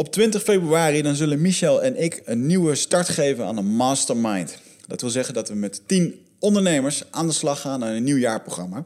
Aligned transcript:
Op 0.00 0.12
20 0.12 0.42
februari 0.42 1.02
dan 1.02 1.14
zullen 1.14 1.40
Michel 1.40 1.82
en 1.82 2.02
ik 2.02 2.22
een 2.24 2.46
nieuwe 2.46 2.74
start 2.74 3.08
geven 3.08 3.46
aan 3.46 3.56
een 3.56 3.66
mastermind. 3.66 4.58
Dat 4.86 5.00
wil 5.00 5.10
zeggen 5.10 5.34
dat 5.34 5.48
we 5.48 5.54
met 5.54 5.82
10 5.86 6.26
ondernemers 6.38 7.02
aan 7.10 7.26
de 7.26 7.32
slag 7.32 7.60
gaan 7.60 7.84
aan 7.84 7.90
een 7.90 8.04
nieuw 8.04 8.16
jaarprogramma. 8.16 8.84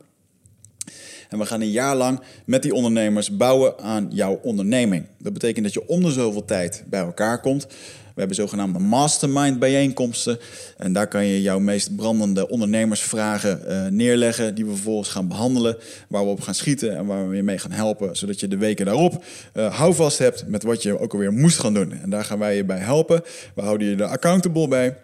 En 1.28 1.38
we 1.38 1.46
gaan 1.46 1.60
een 1.60 1.70
jaar 1.70 1.96
lang 1.96 2.20
met 2.46 2.62
die 2.62 2.74
ondernemers 2.74 3.36
bouwen 3.36 3.78
aan 3.78 4.08
jouw 4.10 4.40
onderneming. 4.42 5.06
Dat 5.18 5.32
betekent 5.32 5.64
dat 5.64 5.74
je 5.74 5.88
om 5.88 6.02
de 6.02 6.12
zoveel 6.12 6.44
tijd 6.44 6.84
bij 6.86 7.00
elkaar 7.00 7.40
komt. 7.40 7.66
We 8.14 8.20
hebben 8.20 8.36
zogenaamde 8.36 8.78
mastermind 8.78 9.58
bijeenkomsten. 9.58 10.38
En 10.76 10.92
daar 10.92 11.08
kan 11.08 11.24
je 11.24 11.42
jouw 11.42 11.58
meest 11.58 11.96
brandende 11.96 12.48
ondernemersvragen 12.48 13.60
uh, 13.68 13.86
neerleggen. 13.86 14.54
Die 14.54 14.64
we 14.64 14.70
vervolgens 14.70 15.08
gaan 15.08 15.28
behandelen. 15.28 15.76
Waar 16.08 16.24
we 16.24 16.30
op 16.30 16.40
gaan 16.40 16.54
schieten 16.54 16.96
en 16.96 17.06
waar 17.06 17.28
we 17.28 17.36
je 17.36 17.42
mee 17.42 17.58
gaan 17.58 17.70
helpen. 17.70 18.16
Zodat 18.16 18.40
je 18.40 18.48
de 18.48 18.56
weken 18.56 18.86
daarop 18.86 19.24
uh, 19.54 19.74
houvast 19.74 20.18
hebt 20.18 20.46
met 20.46 20.62
wat 20.62 20.82
je 20.82 20.98
ook 20.98 21.12
alweer 21.12 21.32
moest 21.32 21.58
gaan 21.58 21.74
doen. 21.74 21.92
En 21.92 22.10
daar 22.10 22.24
gaan 22.24 22.38
wij 22.38 22.56
je 22.56 22.64
bij 22.64 22.78
helpen. 22.78 23.22
We 23.54 23.62
houden 23.62 23.88
je 23.88 23.96
er 23.96 24.04
accountable 24.04 24.68
bij. 24.68 24.96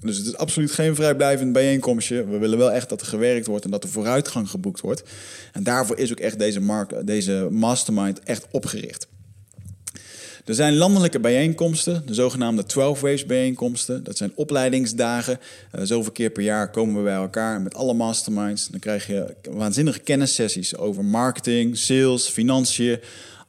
Dus 0.00 0.16
het 0.16 0.26
is 0.26 0.36
absoluut 0.36 0.72
geen 0.72 0.94
vrijblijvend 0.94 1.52
bijeenkomstje. 1.52 2.26
We 2.26 2.38
willen 2.38 2.58
wel 2.58 2.72
echt 2.72 2.88
dat 2.88 3.00
er 3.00 3.06
gewerkt 3.06 3.46
wordt 3.46 3.64
en 3.64 3.70
dat 3.70 3.84
er 3.84 3.90
vooruitgang 3.90 4.50
geboekt 4.50 4.80
wordt. 4.80 5.02
En 5.52 5.62
daarvoor 5.62 5.98
is 5.98 6.10
ook 6.10 6.20
echt 6.20 6.38
deze, 6.38 6.60
deze 7.04 7.48
mastermind 7.50 8.20
echt 8.20 8.46
opgericht. 8.50 9.06
Er 10.44 10.54
zijn 10.54 10.76
landelijke 10.76 11.20
bijeenkomsten, 11.20 12.02
de 12.06 12.14
zogenaamde 12.14 12.64
12 12.64 13.00
Waves 13.00 13.26
bijeenkomsten. 13.26 14.04
Dat 14.04 14.16
zijn 14.16 14.32
opleidingsdagen. 14.34 15.38
Uh, 15.74 15.80
zoveel 15.84 16.12
keer 16.12 16.30
per 16.30 16.42
jaar 16.42 16.70
komen 16.70 16.96
we 16.96 17.02
bij 17.02 17.14
elkaar 17.14 17.60
met 17.60 17.74
alle 17.74 17.94
masterminds. 17.94 18.68
Dan 18.68 18.80
krijg 18.80 19.06
je 19.06 19.34
waanzinnige 19.50 19.98
kennissessies 19.98 20.76
over 20.76 21.04
marketing, 21.04 21.76
sales, 21.76 22.28
financiën. 22.28 23.00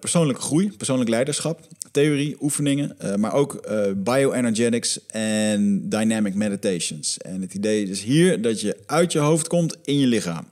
persoonlijke 0.00 0.42
groei, 0.42 0.72
persoonlijk 0.76 1.10
leiderschap, 1.10 1.60
theorie, 1.90 2.36
oefeningen, 2.40 2.96
maar 3.18 3.32
ook 3.32 3.68
bioenergetics 3.96 5.06
en 5.06 5.88
dynamic 5.88 6.34
meditations. 6.34 7.18
En 7.18 7.40
het 7.40 7.54
idee 7.54 7.88
is 7.88 8.02
hier 8.02 8.42
dat 8.42 8.60
je 8.60 8.76
uit 8.86 9.12
je 9.12 9.18
hoofd 9.18 9.48
komt 9.48 9.76
in 9.84 9.98
je 9.98 10.06
lichaam. 10.06 10.46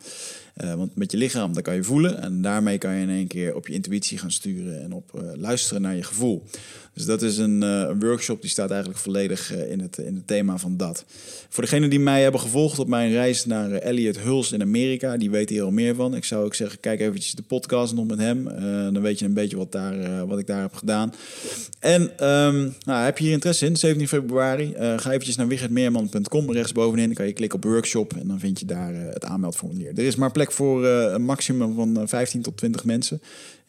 Want 0.55 0.97
met 0.97 1.11
je 1.11 1.19
lichaam, 1.19 1.53
dan 1.53 1.63
kan 1.63 1.75
je 1.75 1.83
voelen. 1.83 2.23
En 2.23 2.43
daarmee 2.43 2.79
kan 2.79 2.95
je 2.95 3.03
in 3.03 3.11
één 3.11 3.27
keer 3.27 3.55
op 3.55 3.67
je 3.67 3.75
intuïtie 3.75 4.19
gaan 4.19 4.33
sturen 4.33 4.83
en 4.83 4.93
op 4.93 5.35
luisteren 5.37 5.83
naar 5.83 5.97
je 5.97 6.03
gevoel. 6.03 6.43
Dus 6.95 7.05
dat 7.05 7.23
is 7.23 7.39
een, 7.39 7.63
uh, 7.63 7.81
een 7.89 8.01
workshop 8.01 8.41
die 8.41 8.51
staat 8.51 8.71
eigenlijk 8.71 9.01
volledig 9.01 9.55
in, 9.55 9.81
het, 9.81 9.99
in 9.99 10.15
het 10.15 10.27
thema 10.27 10.59
van 10.59 10.77
dat. 10.77 11.05
Voor 11.49 11.63
degenen 11.63 11.91
die 11.91 12.01
mij 12.01 12.23
hebben 12.23 12.41
gevolgd 12.41 12.79
op 12.79 12.89
mijn 12.89 13.13
reis 13.13 13.45
naar 13.45 13.71
Elliot 13.73 14.19
Huls 14.19 14.53
in 14.53 14.63
Amerika, 14.63 15.17
die 15.17 15.31
weten 15.31 15.55
hier 15.55 15.65
al 15.65 15.71
meer 15.71 15.95
van. 15.95 16.15
Ik 16.15 16.25
zou 16.25 16.45
ook 16.45 16.55
zeggen, 16.55 16.81
kijk 16.81 17.01
eventjes 17.01 17.33
de 17.33 17.43
podcast 17.43 17.95
nog 17.95 18.07
met 18.07 18.19
hem. 18.19 18.45
dan 18.93 19.03
weet 19.03 19.19
je 19.19 19.25
een 19.25 19.35
beetje 19.35 19.57
wat, 19.57 19.73
daar, 19.73 20.27
wat 20.27 20.39
ik 20.39 20.47
daar 20.47 20.61
heb 20.61 20.75
gedaan. 20.75 21.15
En 21.79 22.03
um, 22.03 22.75
nou, 22.85 23.05
heb 23.05 23.19
je 23.19 23.25
hier 23.25 23.33
interesse 23.33 23.67
in, 23.67 23.77
17 23.77 24.09
februari, 24.09 24.75
ga 24.77 25.11
eventjes 25.11 25.37
naar 25.37 25.49
wichertmeerman.com. 25.49 26.53
Rechtsbovenin 26.53 27.15
kan 27.15 27.27
je 27.27 27.33
klikken 27.33 27.59
op 27.59 27.65
workshop 27.65 28.13
en 28.13 28.29
dan 28.29 28.39
vind 28.39 28.59
je 28.59 28.67
daar 28.67 28.95
het 28.95 29.25
aanmeldformulier. 29.25 29.89
Er 29.89 30.05
is 30.05 30.17
maar 30.17 30.33
plek 30.33 30.53
voor 30.53 30.87
een 30.87 31.25
maximum 31.25 31.75
van 31.75 32.09
15 32.09 32.43
tot 32.43 32.57
20 32.57 32.85
mensen. 32.85 33.21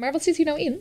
Maar 0.00 0.12
wat 0.12 0.22
zit 0.22 0.36
hier 0.36 0.46
nou 0.46 0.60
in? 0.60 0.80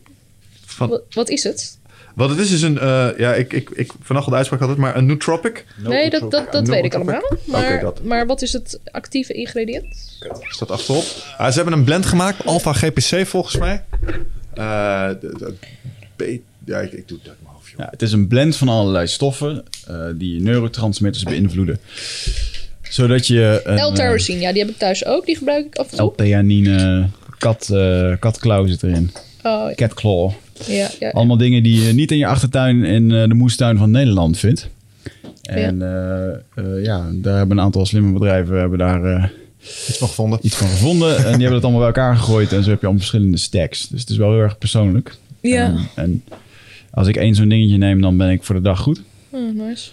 Van... 0.66 1.02
Wat, 1.10 1.30
is 1.30 1.44
het? 1.44 1.78
Wat 2.16 2.30
het 2.30 2.40
is, 2.40 2.52
is 2.52 2.62
een, 2.62 2.74
uh, 2.74 3.10
ja, 3.18 3.34
ik, 3.34 3.54
ik, 3.54 3.70
ik 3.70 3.92
vanochtend 4.02 4.32
de 4.32 4.38
uitspraak 4.38 4.62
altijd, 4.62 4.80
maar 4.80 4.96
een 4.96 5.06
nootropic. 5.06 5.66
nee, 5.78 6.10
dat, 6.10 6.32
dat, 6.32 6.52
dat 6.52 6.68
weet 6.68 6.86
ik 6.86 6.94
allemaal. 6.94 7.38
Maar, 7.46 7.86
okay, 7.86 8.04
maar 8.04 8.26
wat 8.26 8.42
is 8.42 8.54
het 8.54 8.80
actieve 8.92 9.34
ingrediënt? 9.34 10.20
Is 10.50 10.58
dat 10.58 10.72
achterop? 10.72 11.04
Uh, 11.04 11.48
ze 11.48 11.56
hebben 11.56 11.74
een 11.74 11.84
blend 11.84 12.06
gemaakt, 12.06 12.46
Alpha 12.46 12.74
GPC 12.74 13.28
volgens 13.28 13.58
mij. 13.58 13.84
Uh, 14.58 15.10
ja, 16.66 16.80
ik, 16.80 16.92
ik 16.92 17.08
doe 17.08 17.18
het 17.18 17.28
uit 17.28 17.38
mijn 17.42 17.54
hoofd. 17.54 17.74
Ja, 17.78 17.88
het 17.92 18.02
is 18.02 18.12
een 18.12 18.28
blend 18.28 18.56
van 18.56 18.70
allerlei 18.70 19.08
stoffen 19.08 19.64
die 20.16 20.42
neurotransmitters 20.42 21.24
beïnvloeden 21.24 21.80
zodat 22.90 23.28
je... 23.28 23.62
L-tyrosine, 23.92 24.40
ja, 24.40 24.52
die 24.52 24.62
heb 24.62 24.72
ik 24.72 24.78
thuis 24.78 25.06
ook. 25.06 25.26
Die 25.26 25.38
gebruik 25.38 25.66
ik 25.66 25.76
af 25.76 25.92
en 25.92 25.98
toe. 25.98 26.06
L-theanine, 26.06 27.10
kat, 27.40 27.70
uh, 27.72 28.14
katklauw 28.20 28.68
zit 28.68 28.84
erin. 28.84 29.12
Oh. 29.44 29.74
Catclaw. 29.76 30.32
Ja, 30.68 30.90
ja, 31.00 31.10
Allemaal 31.10 31.38
dingen 31.38 31.64
die 31.64 31.82
je 31.84 31.94
niet 31.94 32.12
in 32.12 32.18
je 32.18 32.26
achtertuin 32.26 32.84
in 32.84 33.10
uh, 33.10 33.24
de 33.28 33.34
moestuin 33.34 33.78
van 33.78 33.92
Nederland 33.92 34.38
vindt. 34.38 34.70
En 35.42 35.80
ja. 35.80 36.42
Uh, 36.56 36.84
ja, 36.84 37.10
daar 37.14 37.38
hebben 37.38 37.58
een 37.58 37.64
aantal 37.64 37.86
slimme 37.86 38.14
bedrijven 38.14 38.60
hebben 38.60 38.78
daar 38.78 39.32
iets 39.88 39.98
van 39.98 40.08
gevonden. 40.08 40.40
Iets 40.42 40.56
van 40.56 40.68
gevonden. 40.68 41.18
en 41.18 41.24
die 41.24 41.32
hebben 41.32 41.54
het 41.54 41.64
allemaal 41.64 41.80
bij 41.80 41.88
elkaar 41.88 42.16
gegooid. 42.16 42.54
En 42.54 42.64
zo 42.64 42.70
heb 42.70 42.80
je 42.80 42.86
allemaal 42.86 43.06
verschillende 43.06 43.38
stacks. 43.38 43.88
Dus 43.88 44.02
het 44.02 44.10
is 44.10 44.18
wel 44.18 44.32
heel 44.32 44.42
erg 44.42 44.58
persoonlijk. 44.58 45.16
Ja. 45.42 45.66
En, 45.66 45.88
en 45.96 46.24
als 46.92 47.08
ik 47.08 47.16
één 47.16 47.36
zo'n 47.36 47.50
dingetje 47.50 47.78
neem, 47.78 48.02
dan 48.02 48.18
ben 48.18 48.30
ik 48.30 48.44
voor 48.44 48.56
de 48.56 48.62
dag 48.62 48.80
goed. 48.80 49.02
Oh, 49.30 49.54
nice 49.54 49.90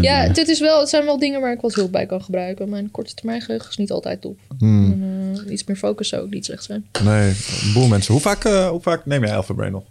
ja, 0.00 0.28
uh, 0.28 0.34
dit 0.34 0.48
is 0.48 0.60
wel, 0.60 0.80
het 0.80 0.88
zijn 0.88 1.04
wel 1.04 1.18
dingen 1.18 1.40
waar 1.40 1.52
ik 1.52 1.60
wat 1.60 1.74
hulp 1.74 1.92
bij 1.92 2.06
kan 2.06 2.22
gebruiken. 2.22 2.68
Mijn 2.68 2.90
korte 2.90 3.14
termijn 3.14 3.40
geheugen 3.40 3.70
is 3.70 3.76
niet 3.76 3.90
altijd 3.90 4.20
top. 4.20 4.38
Hmm. 4.58 4.92
En, 4.92 5.42
uh, 5.44 5.52
iets 5.52 5.64
meer 5.64 5.76
focus 5.76 6.08
zou 6.08 6.22
ook 6.22 6.30
niet 6.30 6.44
slecht 6.44 6.64
zijn. 6.64 6.86
Nee, 7.04 7.28
een 7.28 7.72
boel 7.74 7.88
mensen. 7.88 8.12
Hoe 8.12 8.22
vaak, 8.22 8.44
uh, 8.44 8.68
hoe 8.68 8.80
vaak 8.80 9.06
neem 9.06 9.24
jij 9.24 9.36
Alpha 9.36 9.54
Brain 9.54 9.72
nog? 9.72 9.84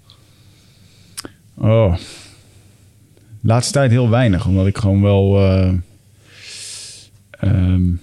Oh, 1.57 1.95
laatste 3.41 3.73
tijd 3.73 3.91
heel 3.91 4.09
weinig. 4.09 4.47
Omdat 4.47 4.67
ik 4.67 4.77
gewoon 4.77 5.01
wel... 5.01 5.41
Um, 7.43 8.01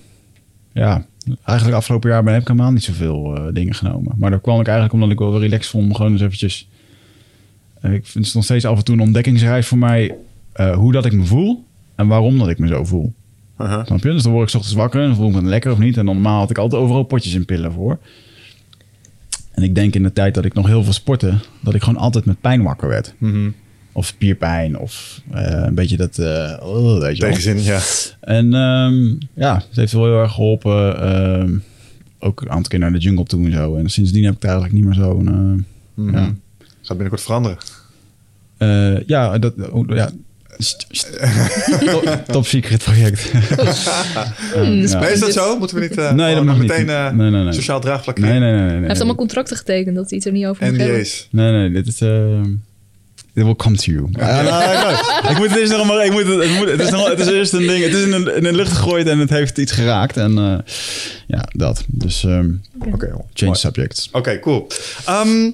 ja, 0.73 1.07
eigenlijk 1.45 1.79
afgelopen 1.79 2.11
jaar 2.11 2.23
ben, 2.23 2.33
heb 2.33 2.43
ik 2.43 2.49
helemaal 2.49 2.73
niet 2.73 2.85
zoveel 2.85 3.51
dingen 3.53 3.75
genomen. 3.75 4.15
Maar 4.17 4.31
daar 4.31 4.41
kwam 4.41 4.61
ik 4.61 4.67
eigenlijk 4.67 4.95
omdat 4.95 5.11
ik 5.11 5.19
wel 5.19 5.41
relaxed 5.41 5.71
vond 5.71 5.85
om 5.85 5.95
gewoon 5.95 6.13
eens 6.13 6.21
eventjes... 6.21 6.69
ik 7.83 8.07
vind 8.07 8.25
het 8.25 8.35
nog 8.35 8.45
steeds 8.45 8.65
af 8.65 8.79
en 8.79 8.85
toe 8.85 8.95
een 8.95 9.01
ontdekkingsreis 9.01 9.67
voor 9.67 9.79
mij 9.79 10.17
uh, 10.57 10.75
hoe 10.77 10.93
dat 10.93 11.05
ik 11.05 11.13
me 11.13 11.25
voel 11.25 11.65
en 12.03 12.09
waarom 12.09 12.39
dat 12.39 12.49
ik 12.49 12.59
me 12.59 12.67
zo 12.67 12.85
voel. 12.85 13.13
Uh 13.59 13.69
-huh. 13.69 13.87
Snap 13.87 14.03
je? 14.03 14.13
Dus 14.13 14.23
dan 14.23 14.33
word 14.33 14.49
ik 14.49 14.55
ochtends 14.55 14.77
wakker 14.77 15.03
en 15.03 15.15
voel 15.15 15.29
ik 15.29 15.35
me 15.35 15.43
lekker 15.43 15.73
of 15.73 15.79
niet. 15.79 15.97
En 15.97 16.05
normaal 16.05 16.39
had 16.39 16.51
ik 16.51 16.59
altijd 16.59 16.83
overal 16.83 17.03
potjes 17.03 17.35
in 17.35 17.45
pillen 17.45 17.73
voor. 17.73 17.99
En 19.53 19.63
ik 19.63 19.75
denk 19.75 19.95
in 19.95 20.03
de 20.03 20.13
tijd 20.13 20.35
dat 20.35 20.45
ik 20.45 20.55
nog 20.55 20.67
heel 20.67 20.85
veel 20.85 20.93
sportte, 20.93 21.35
dat 21.61 21.75
ik 21.75 21.83
gewoon 21.83 22.01
altijd 22.01 22.25
met 22.25 22.41
pijn 22.41 22.63
wakker 22.63 22.89
werd. 22.89 23.15
Of 23.93 24.07
spierpijn, 24.07 24.79
of 24.79 25.21
eh, 25.31 25.63
een 25.67 25.75
beetje 25.75 25.97
dat, 25.97 26.19
eh 26.19 26.57
oh, 26.63 27.01
weet 27.01 27.17
je. 27.17 27.23
Tegenzin, 27.23 27.63
ja. 27.63 27.81
En 28.21 28.55
ehm, 28.55 29.15
ja, 29.35 29.55
het 29.55 29.77
heeft 29.77 29.93
wel 29.93 30.05
heel 30.05 30.21
erg 30.21 30.33
geholpen. 30.33 31.01
ehm, 31.01 31.59
ook 32.19 32.41
een 32.41 32.51
aantal 32.51 32.69
keer 32.69 32.79
naar 32.79 32.93
de 32.93 32.99
jungle 32.99 33.25
toe 33.25 33.45
en 33.45 33.53
zo. 33.53 33.77
En 33.77 33.91
sindsdien 33.91 34.25
heb 34.25 34.35
ik 34.35 34.41
daar 34.41 34.51
eigenlijk 34.61 34.85
niet 34.85 34.97
meer 34.97 35.05
zo'n... 35.05 35.67
Mhm. 35.95 36.17
ja. 36.17 36.35
Gaat 36.83 36.97
binnenkort 36.97 37.23
veranderen. 37.23 37.59
Ja, 39.07 39.39
dat, 39.39 39.71
oh, 39.71 39.89
ja. 39.89 40.11
St- 40.59 40.87
top, 41.91 42.23
top 42.27 42.47
secret 42.47 42.83
project. 42.83 43.31
Hmm, 44.55 44.63
Ja. 44.65 44.99
Nee, 45.01 45.13
is 45.13 45.21
dat 45.21 45.33
zo? 45.33 45.59
Moeten 45.59 45.77
we 45.77 45.83
niet 45.83 45.99
eh, 45.99 46.13
Nee, 46.13 46.17
dat 46.17 46.29
gewoon 46.29 46.45
mag 46.47 46.59
niet. 46.59 46.69
meteen 46.69 46.89
eh, 46.89 47.11
Nee, 47.11 47.31
nee, 47.31 47.43
nee. 47.43 47.53
sociaal 47.53 47.81
draagvlak 47.81 48.19
nee, 48.19 48.31
nee, 48.31 48.41
nee, 48.41 48.51
nee, 48.53 48.63
nee. 48.63 48.71
Hij 48.79 48.87
heeft 48.87 48.97
allemaal 48.97 49.15
contracten 49.15 49.57
getekend 49.57 49.97
dat 49.97 50.09
hij 50.11 50.19
het 50.19 50.27
er 50.27 50.33
niet 50.33 50.47
over 50.47 50.67
moet 50.67 50.77
hebben. 50.77 50.97
NDA's. 50.97 51.29
Nee, 51.31 51.51
nee, 51.53 51.71
dit 51.71 51.87
is... 51.87 52.01
eh 52.01 52.41
It 53.35 53.43
will 53.45 53.57
come 53.57 53.77
to 53.77 53.93
you. 53.93 54.09
Ja, 54.13 54.43
nou, 54.43 54.93
ik, 55.33 55.39
moet 55.39 55.49
het 55.51 55.59
eerst 55.59 55.73
nog 55.77 55.87
maar... 55.87 56.05
Ik 56.05 56.13
moet 56.13 56.27
het, 56.27 56.39
het, 56.43 56.51
moet, 56.59 56.71
het, 56.71 56.81
is 56.81 56.91
nog, 56.91 57.09
het 57.09 57.19
is 57.21 57.27
eerst 57.27 57.53
een 57.53 57.67
ding. 57.67 57.85
Het 57.85 57.95
is 57.95 58.03
in, 58.05 58.13
een, 58.13 58.37
in 58.37 58.43
de 58.43 58.53
lucht 58.53 58.73
gegooid 58.73 59.07
en 59.07 59.19
het 59.19 59.31
heeft 59.31 59.59
iets 59.59 59.73
geraakt. 59.73 60.17
En 60.17 60.39
eh, 60.39 60.59
ja, 61.27 61.45
dat. 61.53 61.85
Dus 61.87 62.25
ehm, 62.25 62.51
Oké, 62.93 63.07
joh. 63.07 63.15
change 63.15 63.25
Mooi. 63.51 63.55
subjects. 63.59 64.09
Oké, 64.13 64.39
cool. 64.39 64.67
Ehm, 65.07 65.51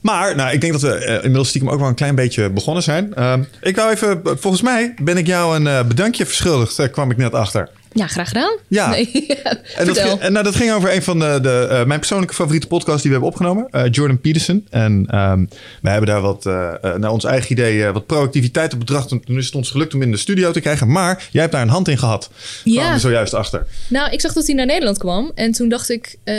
maar 0.00 0.36
nou, 0.36 0.52
ik 0.52 0.60
denk 0.60 0.72
dat 0.72 0.82
we 0.82 0.94
eh, 0.94 1.14
inmiddels 1.14 1.48
stiekem 1.48 1.70
ook 1.70 1.78
wel 1.78 1.88
een 1.88 1.94
klein 1.94 2.14
beetje 2.14 2.50
begonnen 2.50 2.82
zijn. 2.82 3.14
Ehm, 3.14 3.42
ik 3.62 3.76
wou 3.76 3.90
even, 3.90 4.20
volgens 4.24 4.62
mij 4.62 4.94
ben 5.02 5.16
ik 5.16 5.26
jou 5.26 5.56
een 5.56 5.66
eh, 5.66 5.84
bedankje 5.84 6.26
verschuldigd, 6.26 6.78
eh, 6.78 6.88
kwam 6.90 7.10
ik 7.10 7.16
net 7.16 7.32
achter. 7.34 7.68
Ja, 7.92 8.06
graag 8.06 8.28
gedaan. 8.28 8.56
Ja. 8.68 8.90
Nee, 8.90 9.26
En 9.76 9.86
dat, 9.86 9.98
ging, 9.98 10.20
en, 10.20 10.32
nou, 10.32 10.44
dat 10.44 10.54
ging 10.56 10.72
over 10.72 10.94
een 10.94 11.02
van 11.02 11.18
de, 11.18 11.38
de, 11.42 11.66
eh, 11.70 11.84
mijn 11.84 11.98
persoonlijke 11.98 12.34
favoriete 12.34 12.66
podcasts 12.66 13.02
die 13.02 13.10
we 13.10 13.16
hebben 13.16 13.28
opgenomen. 13.34 13.66
eh, 13.70 13.82
Jordan 13.90 14.20
Peterson. 14.20 14.66
En 14.70 15.04
ehm 15.08 15.44
wij 15.82 15.92
hebben 15.92 16.10
daar 16.10 16.20
wat, 16.20 16.46
eh, 16.46 16.68
eh, 16.82 16.94
naar 16.94 17.10
ons 17.10 17.24
eigen 17.24 17.52
idee, 17.52 17.84
eh, 17.86 17.92
wat 17.92 18.06
productiviteit 18.06 18.72
op 18.72 18.78
bedrag. 18.78 19.08
En 19.10 19.24
toen 19.24 19.36
is 19.38 19.46
het 19.46 19.54
ons 19.54 19.70
gelukt 19.70 19.94
om 19.94 20.02
in 20.02 20.10
de 20.10 20.16
studio 20.16 20.50
te 20.50 20.60
krijgen. 20.60 20.92
Maar 20.92 21.28
jij 21.30 21.40
hebt 21.40 21.52
daar 21.54 21.62
een 21.62 21.68
hand 21.68 21.88
in 21.88 21.98
gehad. 21.98 22.30
Ja. 22.64 22.74
Kwamen 22.74 22.94
we 22.94 23.00
zojuist 23.00 23.34
achter. 23.34 23.66
Nou, 23.88 24.10
ik 24.12 24.20
zag 24.20 24.32
dat 24.32 24.46
hij 24.46 24.54
naar 24.54 24.66
Nederland 24.66 24.98
kwam. 24.98 25.32
En 25.34 25.52
toen 25.52 25.68
dacht 25.68 25.90
ik, 25.90 26.16
eh, 26.24 26.34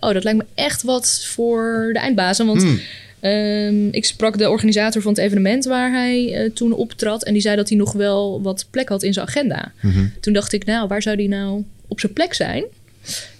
oh, 0.00 0.12
dat 0.12 0.24
lijkt 0.24 0.38
me 0.38 0.44
echt 0.54 0.82
wat 0.82 1.26
voor 1.34 1.90
de 1.92 1.98
eindbazen. 1.98 2.46
Want 2.46 2.62
Hmm. 2.62 2.80
Ehm, 3.26 3.88
ik 3.90 4.04
sprak 4.04 4.38
de 4.38 4.50
organisator 4.50 5.02
van 5.02 5.12
het 5.12 5.20
evenement 5.20 5.64
waar 5.64 5.92
hij 5.92 6.34
eh, 6.34 6.50
toen 6.50 6.72
optrad. 6.72 7.24
En 7.24 7.32
die 7.32 7.42
zei 7.42 7.56
dat 7.56 7.68
hij 7.68 7.78
nog 7.78 7.92
wel 7.92 8.42
wat 8.42 8.66
plek 8.70 8.88
had 8.88 9.02
in 9.02 9.12
zijn 9.12 9.26
agenda. 9.26 9.72
Mhm. 9.80 10.06
Toen 10.20 10.32
dacht 10.32 10.52
ik, 10.52 10.64
nou, 10.64 10.88
waar 10.88 11.02
zou 11.02 11.16
die 11.16 11.28
nou 11.28 11.64
op 11.88 12.00
zijn 12.00 12.12
plek 12.12 12.34
zijn? 12.34 12.64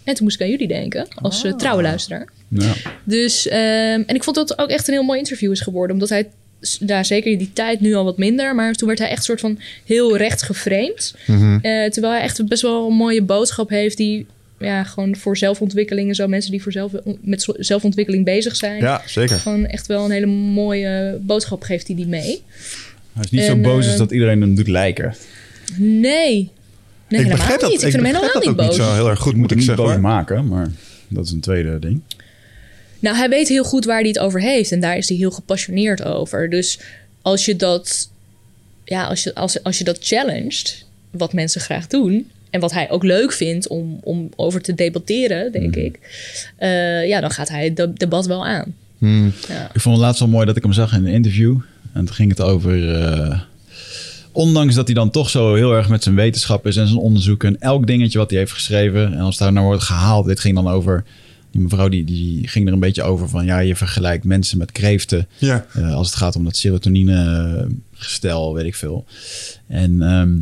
En 0.04 0.14
toen 0.14 0.24
moest 0.24 0.36
ik 0.36 0.42
aan 0.42 0.50
jullie 0.50 0.68
denken, 0.68 1.06
als 1.14 1.44
eh, 1.44 1.54
trouwe 1.54 1.82
luisteraar. 1.82 2.28
Ja. 2.48 2.72
Dus, 3.04 3.48
ehm, 3.48 4.02
en 4.06 4.14
ik 4.14 4.24
vond 4.24 4.36
dat 4.36 4.48
het 4.48 4.58
ook 4.58 4.68
echt 4.68 4.88
een 4.88 4.94
heel 4.94 5.02
mooi 5.02 5.18
interview 5.18 5.52
is 5.52 5.60
geworden. 5.60 5.92
Omdat 5.92 6.08
hij, 6.08 6.28
ja, 6.86 7.02
zeker 7.02 7.32
in 7.32 7.38
die 7.38 7.52
tijd 7.52 7.80
nu 7.80 7.94
al 7.94 8.04
wat 8.04 8.18
minder. 8.18 8.54
Maar 8.54 8.74
toen 8.74 8.86
werd 8.86 9.00
hij 9.00 9.08
echt 9.08 9.24
soort 9.24 9.40
van 9.40 9.58
heel 9.84 10.16
rechts 10.16 10.42
geframed. 10.42 11.14
Mhm. 11.26 11.58
Eh, 11.62 11.90
terwijl 11.90 12.12
hij 12.12 12.22
echt 12.22 12.46
best 12.46 12.62
wel 12.62 12.86
een 12.86 12.96
mooie 12.96 13.22
boodschap 13.22 13.68
heeft 13.68 13.96
die 13.96 14.26
ja, 14.58 14.84
gewoon 14.84 15.16
voor 15.16 15.36
zelfontwikkeling 15.36 16.08
en 16.08 16.14
zo. 16.14 16.28
Mensen 16.28 16.50
die 16.50 16.62
voor 16.62 16.72
zelf, 16.72 16.92
met 17.20 17.46
zelfontwikkeling 17.58 18.24
bezig 18.24 18.56
zijn. 18.56 18.80
Ja, 18.80 19.02
zeker. 19.06 19.38
Gewoon 19.38 19.66
echt 19.66 19.86
wel 19.86 20.04
een 20.04 20.10
hele 20.10 20.26
mooie 20.26 21.18
boodschap 21.22 21.62
geeft 21.62 21.86
hij 21.86 21.96
die 21.96 22.06
mee. 22.06 22.42
Hij 23.12 23.24
is 23.24 23.30
niet 23.30 23.42
zo 23.42 23.56
boos 23.56 23.84
eh, 23.84 23.88
als 23.88 23.98
dat 23.98 24.10
iedereen 24.10 24.40
hem 24.40 24.54
doet 24.54 24.68
lijken. 24.68 25.14
Nee. 25.76 26.50
Nee, 27.08 27.20
ik 27.20 27.28
begrijp 27.28 27.60
dat, 27.60 27.70
niet. 27.70 27.82
Ik 27.82 27.86
ik 27.86 27.92
vind 27.92 28.02
hem 28.04 28.12
begrijp 28.12 28.32
helemaal 28.32 28.32
dat 28.32 28.42
niet 28.42 28.50
ook 28.50 28.56
boos. 28.56 28.76
niet 28.76 28.86
zo 28.86 28.94
heel 28.94 29.10
erg 29.10 29.18
goed, 29.18 29.36
moet 29.36 29.50
ik 29.50 29.56
niet 29.56 29.66
zeggen. 29.66 29.84
boos 29.84 29.96
maken, 29.96 30.48
maar 30.48 30.70
dat 31.08 31.24
is 31.24 31.30
een 31.30 31.40
tweede 31.40 31.78
ding. 31.78 32.00
Nou, 32.98 33.16
hij 33.16 33.28
weet 33.28 33.48
heel 33.48 33.64
goed 33.64 33.84
waar 33.84 33.98
hij 33.98 34.08
het 34.08 34.18
over 34.18 34.40
heeft. 34.40 34.72
En 34.72 34.80
daar 34.80 34.96
is 34.96 35.08
hij 35.08 35.18
heel 35.18 35.30
gepassioneerd 35.30 36.04
over. 36.04 36.50
Dus 36.50 36.80
als 37.22 37.44
je 37.44 37.56
dat, 37.56 38.10
ja, 38.84 39.06
als 39.06 39.22
je, 39.22 39.34
als, 39.34 39.62
als 39.62 39.78
je 39.78 39.84
dat 39.84 39.98
challenged, 40.00 40.84
wat 41.10 41.32
mensen 41.32 41.60
graag 41.60 41.86
doen. 41.86 42.30
En 42.56 42.62
wat 42.62 42.72
hij 42.72 42.90
ook 42.90 43.02
leuk 43.04 43.32
vindt 43.32 43.68
om, 43.68 43.98
om 44.02 44.28
over 44.36 44.60
te 44.60 44.74
debatteren, 44.74 45.52
denk 45.52 45.76
ik. 45.76 45.98
eh, 46.56 47.06
ja, 47.08 47.20
dan 47.20 47.30
gaat 47.30 47.48
hij 47.48 47.64
het 47.64 47.76
de- 47.76 47.92
debat 47.94 48.26
wel 48.26 48.46
aan. 48.46 48.74
Hmm. 48.98 49.32
Ja. 49.48 49.70
Ik 49.74 49.80
vond 49.80 49.94
het 49.96 50.04
laatst 50.04 50.20
wel 50.20 50.28
mooi 50.28 50.46
dat 50.46 50.56
ik 50.56 50.62
hem 50.62 50.72
zag 50.72 50.92
in 50.96 51.06
een 51.06 51.12
interview. 51.12 51.56
En 51.92 52.04
toen 52.04 52.14
ging 52.14 52.30
het 52.30 52.40
over... 52.40 52.94
eh, 53.02 53.40
ondanks 54.32 54.74
dat 54.74 54.86
hij 54.86 54.94
dan 54.94 55.10
toch 55.10 55.30
zo 55.30 55.54
heel 55.54 55.72
erg 55.72 55.88
met 55.88 56.02
zijn 56.02 56.14
wetenschap 56.14 56.66
is 56.66 56.76
en 56.76 56.86
zijn 56.86 56.98
onderzoeken... 57.00 57.48
en 57.48 57.60
elk 57.60 57.86
dingetje 57.86 58.18
wat 58.18 58.30
hij 58.30 58.38
heeft 58.38 58.52
geschreven... 58.52 59.12
en 59.12 59.20
als 59.20 59.36
daar 59.38 59.52
nou 59.52 59.66
wordt 59.66 59.82
gehaald... 59.82 60.26
dit 60.26 60.40
ging 60.40 60.54
dan 60.54 60.68
over... 60.68 61.04
Die 61.50 61.60
mevrouw 61.60 61.88
die, 61.88 62.04
die 62.04 62.48
ging 62.48 62.66
er 62.66 62.72
een 62.72 62.80
beetje 62.80 63.02
over 63.02 63.28
van... 63.28 63.44
ja, 63.44 63.58
je 63.58 63.76
vergelijkt 63.76 64.24
mensen 64.24 64.58
met 64.58 64.72
kreeften... 64.72 65.26
Ja. 65.38 65.66
eh, 65.72 65.94
als 65.94 66.06
het 66.06 66.16
gaat 66.16 66.36
om 66.36 66.44
dat 66.44 66.56
serotonine 66.56 67.68
gestel, 67.92 68.54
weet 68.54 68.64
ik 68.66 68.74
veel. 68.74 69.04
En 69.66 70.02
ehm, 70.02 70.34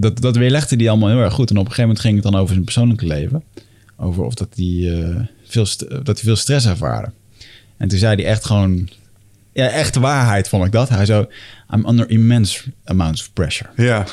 dat, 0.00 0.20
dat 0.20 0.36
weerlegde 0.36 0.76
hij 0.76 0.88
allemaal 0.88 1.08
heel 1.08 1.20
erg 1.20 1.34
goed. 1.34 1.50
En 1.50 1.56
op 1.56 1.66
een 1.66 1.72
gegeven 1.72 1.88
moment 1.88 2.04
ging 2.04 2.14
het 2.14 2.32
dan 2.32 2.40
over 2.40 2.52
zijn 2.52 2.64
persoonlijke 2.64 3.06
leven. 3.06 3.42
Over 3.96 4.24
of 4.24 4.34
dat 4.34 4.48
hij, 4.54 5.00
eh, 5.00 5.16
veel, 5.44 5.66
dat 5.88 6.06
hij 6.06 6.24
veel 6.24 6.36
stress 6.36 6.66
ervaarde. 6.66 7.12
En 7.76 7.88
toen 7.88 7.98
zei 7.98 8.14
hij 8.14 8.24
echt 8.24 8.44
gewoon... 8.44 8.88
Ja, 9.52 9.68
echt 9.68 9.96
waarheid 9.96 10.48
vond 10.48 10.64
ik 10.64 10.72
dat. 10.72 10.88
Hij 10.88 11.06
zo... 11.06 11.26
I'm 11.74 11.88
under 11.88 12.10
immense 12.10 12.62
amounts 12.84 13.20
of 13.20 13.32
pressure. 13.32 13.70
Ja. 13.76 14.06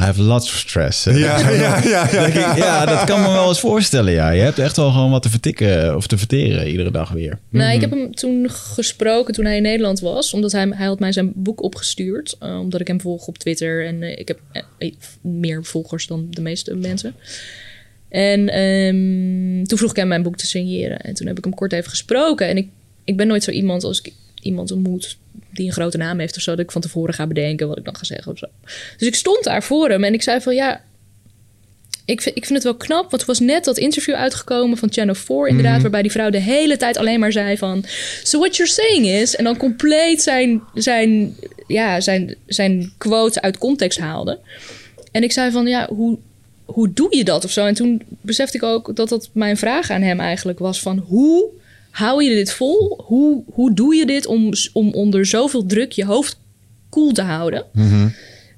I 0.00 0.02
have 0.02 0.22
lots 0.22 0.48
of 0.48 0.58
stress. 0.58 1.04
Ja, 1.04 1.12
ja, 1.14 1.50
ja, 1.50 1.82
ja, 1.84 2.26
ik, 2.26 2.56
ja. 2.56 2.86
dat 2.86 3.04
kan 3.04 3.20
me 3.20 3.26
wel 3.28 3.48
eens 3.48 3.60
voorstellen. 3.60 4.12
Ja. 4.12 4.30
Je 4.30 4.42
hebt 4.42 4.58
echt 4.58 4.76
wel 4.76 4.90
gewoon 4.90 5.10
wat 5.10 5.22
te 5.22 5.30
vertikken 5.30 5.96
of 5.96 6.06
te 6.06 6.18
verteren 6.18 6.68
iedere 6.70 6.90
dag 6.90 7.10
weer. 7.10 7.38
Nou, 7.48 7.74
ik 7.74 7.80
heb 7.80 7.90
hem 7.90 8.14
toen 8.14 8.50
gesproken 8.50 9.34
toen 9.34 9.44
hij 9.44 9.56
in 9.56 9.62
Nederland 9.62 10.00
was. 10.00 10.32
Omdat 10.34 10.52
hij, 10.52 10.68
hij 10.74 10.86
had 10.86 10.98
mij 10.98 11.12
zijn 11.12 11.32
boek 11.34 11.62
opgestuurd. 11.62 12.36
eh, 12.40 12.58
omdat 12.58 12.80
ik 12.80 12.86
hem 12.86 13.00
volg 13.00 13.26
op 13.26 13.38
Twitter. 13.38 13.86
En 13.86 14.02
eh, 14.02 14.18
ik 14.18 14.28
heb 14.28 14.40
eh, 14.78 14.92
meer 15.20 15.64
volgers 15.64 16.06
dan 16.06 16.26
de 16.30 16.40
meeste 16.40 16.74
mensen. 16.74 17.14
En 18.08 18.48
ehm, 18.48 19.64
toen 19.64 19.78
vroeg 19.78 19.90
ik 19.90 19.96
hem 19.96 20.08
mijn 20.08 20.22
boek 20.22 20.36
te 20.36 20.46
signeren. 20.46 21.00
En 21.00 21.14
toen 21.14 21.26
heb 21.26 21.38
ik 21.38 21.44
hem 21.44 21.54
kort 21.54 21.72
even 21.72 21.90
gesproken. 21.90 22.48
En 22.48 22.56
ik, 22.56 22.68
ik 23.04 23.16
ben 23.16 23.26
nooit 23.26 23.42
zo 23.44 23.50
iemand 23.50 23.84
als 23.84 24.00
ik 24.00 24.12
iemand 24.42 24.70
ontmoet 24.70 25.16
die 25.50 25.66
een 25.66 25.72
grote 25.72 25.96
naam 25.96 26.18
heeft 26.18 26.36
of 26.36 26.42
zo... 26.42 26.50
dat 26.50 26.64
ik 26.64 26.70
van 26.70 26.80
tevoren 26.80 27.14
ga 27.14 27.26
bedenken 27.26 27.68
wat 27.68 27.78
ik 27.78 27.84
dan 27.84 27.96
ga 27.96 28.04
zeggen 28.04 28.32
of 28.32 28.38
zo. 28.38 28.46
Dus 28.98 29.08
ik 29.08 29.14
stond 29.14 29.44
daar 29.44 29.62
voor 29.62 29.88
hem 29.88 30.04
en 30.04 30.14
ik 30.14 30.22
zei 30.22 30.40
van 30.40 30.54
ja... 30.54 30.82
Ik 32.06 32.20
vind, 32.20 32.36
ik 32.36 32.44
vind 32.44 32.54
het 32.54 32.64
wel 32.72 32.76
knap, 32.76 33.10
want 33.10 33.22
er 33.22 33.28
was 33.28 33.40
net 33.40 33.64
dat 33.64 33.78
interview 33.78 34.14
uitgekomen 34.14 34.78
van 34.78 34.92
Channel 34.92 35.14
4 35.14 35.48
inderdaad... 35.48 35.82
waarbij 35.82 36.02
die 36.02 36.10
vrouw 36.10 36.30
de 36.30 36.40
hele 36.40 36.76
tijd 36.76 36.96
alleen 36.96 37.20
maar 37.20 37.32
zei 37.32 37.56
van... 37.56 37.84
So 38.22 38.38
what 38.38 38.56
you're 38.56 38.72
saying 38.72 39.06
is... 39.06 39.36
en 39.36 39.44
dan 39.44 39.56
compleet 39.56 40.22
zijn, 40.22 40.62
zijn, 40.74 41.36
ja, 41.66 42.00
zijn, 42.00 42.34
zijn 42.46 42.92
quote 42.98 43.42
uit 43.42 43.58
context 43.58 43.98
haalde. 43.98 44.38
En 45.12 45.22
ik 45.22 45.32
zei 45.32 45.50
van 45.50 45.66
ja, 45.66 45.88
hoe, 45.88 46.18
hoe 46.64 46.92
doe 46.92 47.16
je 47.16 47.24
dat 47.24 47.44
of 47.44 47.50
zo? 47.50 47.66
En 47.66 47.74
toen 47.74 48.02
besefte 48.20 48.56
ik 48.56 48.62
ook 48.62 48.96
dat 48.96 49.08
dat 49.08 49.30
mijn 49.32 49.56
vraag 49.56 49.90
aan 49.90 50.02
hem 50.02 50.20
eigenlijk 50.20 50.58
was 50.58 50.80
van... 50.80 50.98
hoe 50.98 51.50
hou 51.94 52.24
je 52.24 52.34
dit 52.34 52.52
vol? 52.52 53.02
Hoe, 53.04 53.42
hoe 53.52 53.74
doe 53.74 53.94
je 53.94 54.06
dit 54.06 54.26
om, 54.26 54.52
om 54.72 54.92
onder 54.92 55.26
zoveel 55.26 55.66
druk 55.66 55.92
je 55.92 56.04
hoofd 56.04 56.38
koel 56.88 57.12
te 57.12 57.22
houden? 57.22 57.64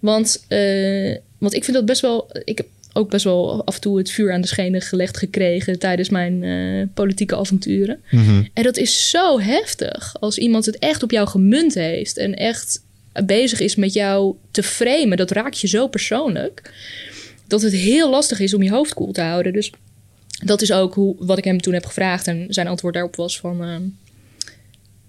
Want, 0.00 0.44
eh, 0.48 1.16
want 1.38 1.54
ik 1.54 1.64
vind 1.64 1.76
dat 1.76 1.86
best 1.86 2.00
wel... 2.00 2.30
Ik 2.44 2.56
heb 2.56 2.66
ook 2.92 3.10
best 3.10 3.24
wel 3.24 3.64
af 3.64 3.74
en 3.74 3.80
toe 3.80 3.98
het 3.98 4.10
vuur 4.10 4.32
aan 4.32 4.40
de 4.40 4.46
schenen 4.46 4.80
gelegd 4.80 5.16
gekregen... 5.16 5.78
tijdens 5.78 6.08
mijn 6.08 6.42
eh, 6.42 6.86
politieke 6.94 7.36
avonturen. 7.36 8.00
En 8.54 8.62
dat 8.62 8.76
is 8.76 9.10
zo 9.10 9.40
heftig 9.40 10.16
als 10.20 10.38
iemand 10.38 10.66
het 10.66 10.78
echt 10.78 11.02
op 11.02 11.10
jou 11.10 11.28
gemunt 11.28 11.74
heeft... 11.74 12.16
en 12.16 12.34
echt 12.34 12.82
bezig 13.24 13.60
is 13.60 13.74
met 13.74 13.92
jou 13.92 14.34
te 14.50 14.62
framen. 14.62 15.16
Dat 15.16 15.30
raakt 15.30 15.60
je 15.60 15.68
zo 15.68 15.88
persoonlijk... 15.88 16.72
dat 17.46 17.62
het 17.62 17.72
heel 17.72 18.10
lastig 18.10 18.40
is 18.40 18.54
om 18.54 18.62
je 18.62 18.70
hoofd 18.70 18.94
koel 18.94 19.12
te 19.12 19.20
houden. 19.20 19.52
Dus 19.52 19.72
dat 20.44 20.62
is 20.62 20.72
ook 20.72 20.94
hoe, 20.94 21.16
wat 21.18 21.38
ik 21.38 21.44
hem 21.44 21.60
toen 21.60 21.74
heb 21.74 21.84
gevraagd. 21.84 22.26
En 22.26 22.46
zijn 22.48 22.66
antwoord 22.66 22.94
daarop 22.94 23.16
was 23.16 23.38
van... 23.38 23.62
ehm, 23.62 23.82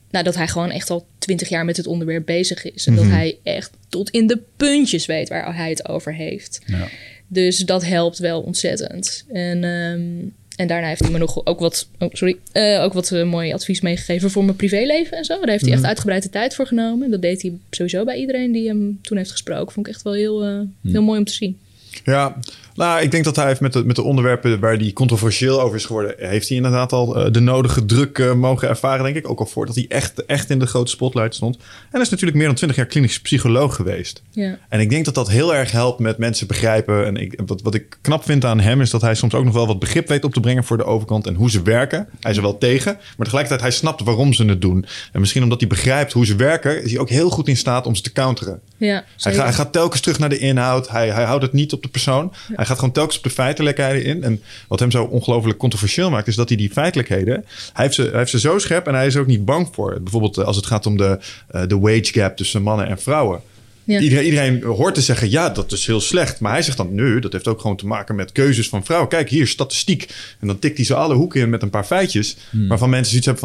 nou, 0.09 0.23
dat 0.23 0.35
hij 0.35 0.47
gewoon 0.47 0.71
echt 0.71 0.89
al 0.89 1.07
twintig 1.17 1.49
jaar 1.49 1.65
met 1.65 1.77
het 1.77 1.87
onderwerp 1.87 2.25
bezig 2.25 2.71
is. 2.71 2.87
En 2.87 2.95
dat 2.95 3.05
hij 3.05 3.37
echt 3.43 3.71
tot 3.89 4.09
in 4.09 4.27
de 4.27 4.41
puntjes 4.57 5.05
weet 5.05 5.29
waar 5.29 5.55
hij 5.55 5.69
het 5.69 5.87
over 5.87 6.13
heeft. 6.13 6.61
Ja. 6.65 6.87
Dus 7.27 7.57
dat 7.57 7.85
helpt 7.85 8.17
wel 8.17 8.41
ontzettend. 8.41 9.25
En, 9.27 9.63
ehm, 9.63 10.29
en 10.55 10.67
daarna 10.67 10.87
heeft 10.87 11.01
hij 11.01 11.11
me 11.11 11.17
nog 11.17 11.45
ook 11.45 11.59
wat, 11.59 11.87
oh, 11.99 12.09
sorry, 12.11 12.37
eh, 12.51 12.83
ook 12.83 12.93
wat 12.93 13.11
eh, 13.11 13.23
mooi 13.23 13.53
advies 13.53 13.81
meegegeven 13.81 14.31
voor 14.31 14.43
mijn 14.43 14.55
privéleven 14.55 15.17
en 15.17 15.25
zo. 15.25 15.39
Daar 15.39 15.49
heeft 15.49 15.65
hij 15.65 15.73
echt 15.73 15.83
uitgebreid 15.83 16.23
de 16.23 16.29
tijd 16.29 16.55
voor 16.55 16.67
genomen. 16.67 17.11
Dat 17.11 17.21
deed 17.21 17.41
hij 17.41 17.53
sowieso 17.69 18.03
bij 18.03 18.17
iedereen 18.17 18.51
die 18.51 18.67
hem 18.67 18.99
toen 19.01 19.17
heeft 19.17 19.31
gesproken. 19.31 19.73
Vond 19.73 19.87
ik 19.87 19.93
echt 19.93 20.03
wel 20.03 20.13
heel, 20.13 20.43
eh, 20.43 20.59
heel 20.91 21.01
mooi 21.01 21.19
om 21.19 21.25
te 21.25 21.33
zien. 21.33 21.59
Ja, 22.03 22.39
nou, 22.77 23.01
ik 23.01 23.11
denk 23.11 23.23
dat 23.23 23.35
hij 23.35 23.45
heeft 23.45 23.59
met 23.59 23.73
de, 23.73 23.85
met 23.85 23.95
de 23.95 24.01
onderwerpen 24.01 24.59
waar 24.59 24.75
hij 24.75 24.93
controversieel 24.93 25.61
over 25.61 25.75
is 25.75 25.85
geworden, 25.85 26.15
heeft 26.17 26.47
hij 26.47 26.57
inderdaad 26.57 26.93
al 26.93 27.15
eh, 27.15 27.31
de 27.31 27.39
nodige 27.39 27.85
druk 27.85 28.19
eh, 28.19 28.33
mogen 28.33 28.67
ervaren, 28.67 29.03
denk 29.03 29.15
ik. 29.15 29.29
Ook 29.29 29.39
al 29.39 29.45
voordat 29.45 29.75
hij 29.75 29.85
echt, 29.87 30.25
echt 30.25 30.49
in 30.49 30.59
de 30.59 30.65
grote 30.65 30.91
spotlight 30.91 31.35
stond. 31.35 31.55
En 31.55 31.63
hij 31.89 32.01
is 32.01 32.09
natuurlijk 32.09 32.37
meer 32.37 32.47
dan 32.47 32.55
twintig 32.55 32.77
jaar 32.77 32.85
klinisch 32.85 33.21
psycholoog 33.21 33.75
geweest. 33.75 34.23
Ja. 34.31 34.57
En 34.69 34.79
ik 34.79 34.89
denk 34.89 35.05
dat 35.05 35.15
dat 35.15 35.29
heel 35.29 35.55
erg 35.55 35.71
helpt 35.71 35.99
met 35.99 36.17
mensen 36.17 36.47
begrijpen. 36.47 37.05
En 37.05 37.15
ik, 37.15 37.41
wat, 37.45 37.61
wat 37.61 37.73
ik 37.73 37.97
knap 38.01 38.23
vind 38.23 38.45
aan 38.45 38.59
hem 38.59 38.81
is 38.81 38.89
dat 38.89 39.01
hij 39.01 39.15
soms 39.15 39.33
ook 39.33 39.43
nog 39.45 39.53
wel 39.53 39.67
wat 39.67 39.79
begrip 39.79 40.07
weet 40.07 40.23
op 40.23 40.33
te 40.33 40.39
brengen 40.39 40.63
voor 40.63 40.77
de 40.77 40.85
overkant 40.85 41.27
en 41.27 41.35
hoe 41.35 41.49
ze 41.49 41.61
werken. 41.61 42.07
Hij 42.19 42.31
is 42.31 42.37
er 42.37 42.43
wel 42.43 42.57
tegen, 42.57 42.93
maar 42.93 43.25
tegelijkertijd 43.25 43.61
hij 43.61 43.71
snapt 43.71 44.03
waarom 44.03 44.33
ze 44.33 44.45
het 44.45 44.61
doen. 44.61 44.85
En 45.11 45.19
misschien 45.19 45.43
omdat 45.43 45.59
hij 45.59 45.69
begrijpt 45.69 46.13
hoe 46.13 46.25
ze 46.25 46.35
werken, 46.35 46.83
is 46.83 46.91
hij 46.91 46.99
ook 46.99 47.09
heel 47.09 47.29
goed 47.29 47.47
in 47.47 47.57
staat 47.57 47.85
om 47.85 47.95
ze 47.95 48.01
te 48.01 48.11
counteren. 48.11 48.59
Ja, 48.77 49.03
Hij, 49.17 49.33
hij 49.33 49.53
gaat 49.53 49.71
telkens 49.71 50.01
terug 50.01 50.19
naar 50.19 50.29
de 50.29 50.37
inhoud. 50.37 50.89
Hij, 50.89 51.09
hij 51.09 51.23
houdt 51.23 51.43
het 51.43 51.53
niet 51.53 51.73
op 51.73 51.81
de 51.81 51.89
persoon. 51.89 52.33
Hij 52.53 52.65
gaat 52.67 52.77
gewoon 52.79 52.93
telkens 52.93 53.17
op 53.17 53.23
de 53.23 53.29
feitelijkheden 53.29 54.03
in. 54.03 54.23
En 54.23 54.41
wat 54.67 54.79
hem 54.79 54.91
zo 54.91 55.03
ongelooflijk 55.03 55.57
controversieel 55.57 56.09
maakt, 56.09 56.27
is 56.27 56.35
dat 56.35 56.47
hij 56.47 56.57
die 56.57 56.71
feitelijkheden. 56.71 57.45
Hij 57.73 57.83
heeft, 57.83 57.95
ze, 57.95 58.01
hij 58.01 58.17
heeft 58.17 58.31
ze 58.31 58.39
zo 58.39 58.59
scherp 58.59 58.87
en 58.87 58.93
hij 58.93 59.05
is 59.05 59.15
er 59.15 59.21
ook 59.21 59.27
niet 59.27 59.45
bang 59.45 59.67
voor. 59.71 59.97
Bijvoorbeeld 60.01 60.37
eh, 60.37 60.45
als 60.45 60.55
het 60.55 60.65
gaat 60.65 60.85
om 60.85 60.97
de, 60.97 61.19
eh, 61.47 61.61
de 61.67 61.79
wage 61.79 62.03
gap 62.13 62.37
tussen 62.37 62.61
mannen 62.61 62.87
en 62.87 62.99
vrouwen. 62.99 63.41
Ja. 63.83 63.99
Iedereen, 63.99 64.25
iedereen 64.25 64.63
hoort 64.63 64.93
te 64.95 65.01
zeggen, 65.01 65.29
ja, 65.29 65.49
dat 65.49 65.71
is 65.71 65.85
heel 65.85 66.01
slecht. 66.01 66.39
Maar 66.39 66.51
hij 66.51 66.61
zegt 66.61 66.77
dan, 66.77 66.95
nee, 66.95 67.19
dat 67.19 67.31
heeft 67.31 67.47
ook 67.47 67.61
gewoon 67.61 67.77
te 67.77 67.87
maken 67.87 68.15
met 68.15 68.31
keuzes 68.31 68.69
van 68.69 68.85
vrouwen. 68.85 69.09
Kijk, 69.09 69.29
hier, 69.29 69.47
statistiek. 69.47 70.13
En 70.39 70.47
dan 70.47 70.59
tikt 70.59 70.77
hij 70.77 70.85
ze 70.85 70.95
alle 70.95 71.15
hoeken 71.15 71.41
in 71.41 71.49
met 71.49 71.61
een 71.61 71.69
paar 71.69 71.83
feitjes. 71.83 72.37
Waarvan 72.67 72.89
mensen 72.89 73.07
zoiets 73.09 73.25
hebben 73.25 73.43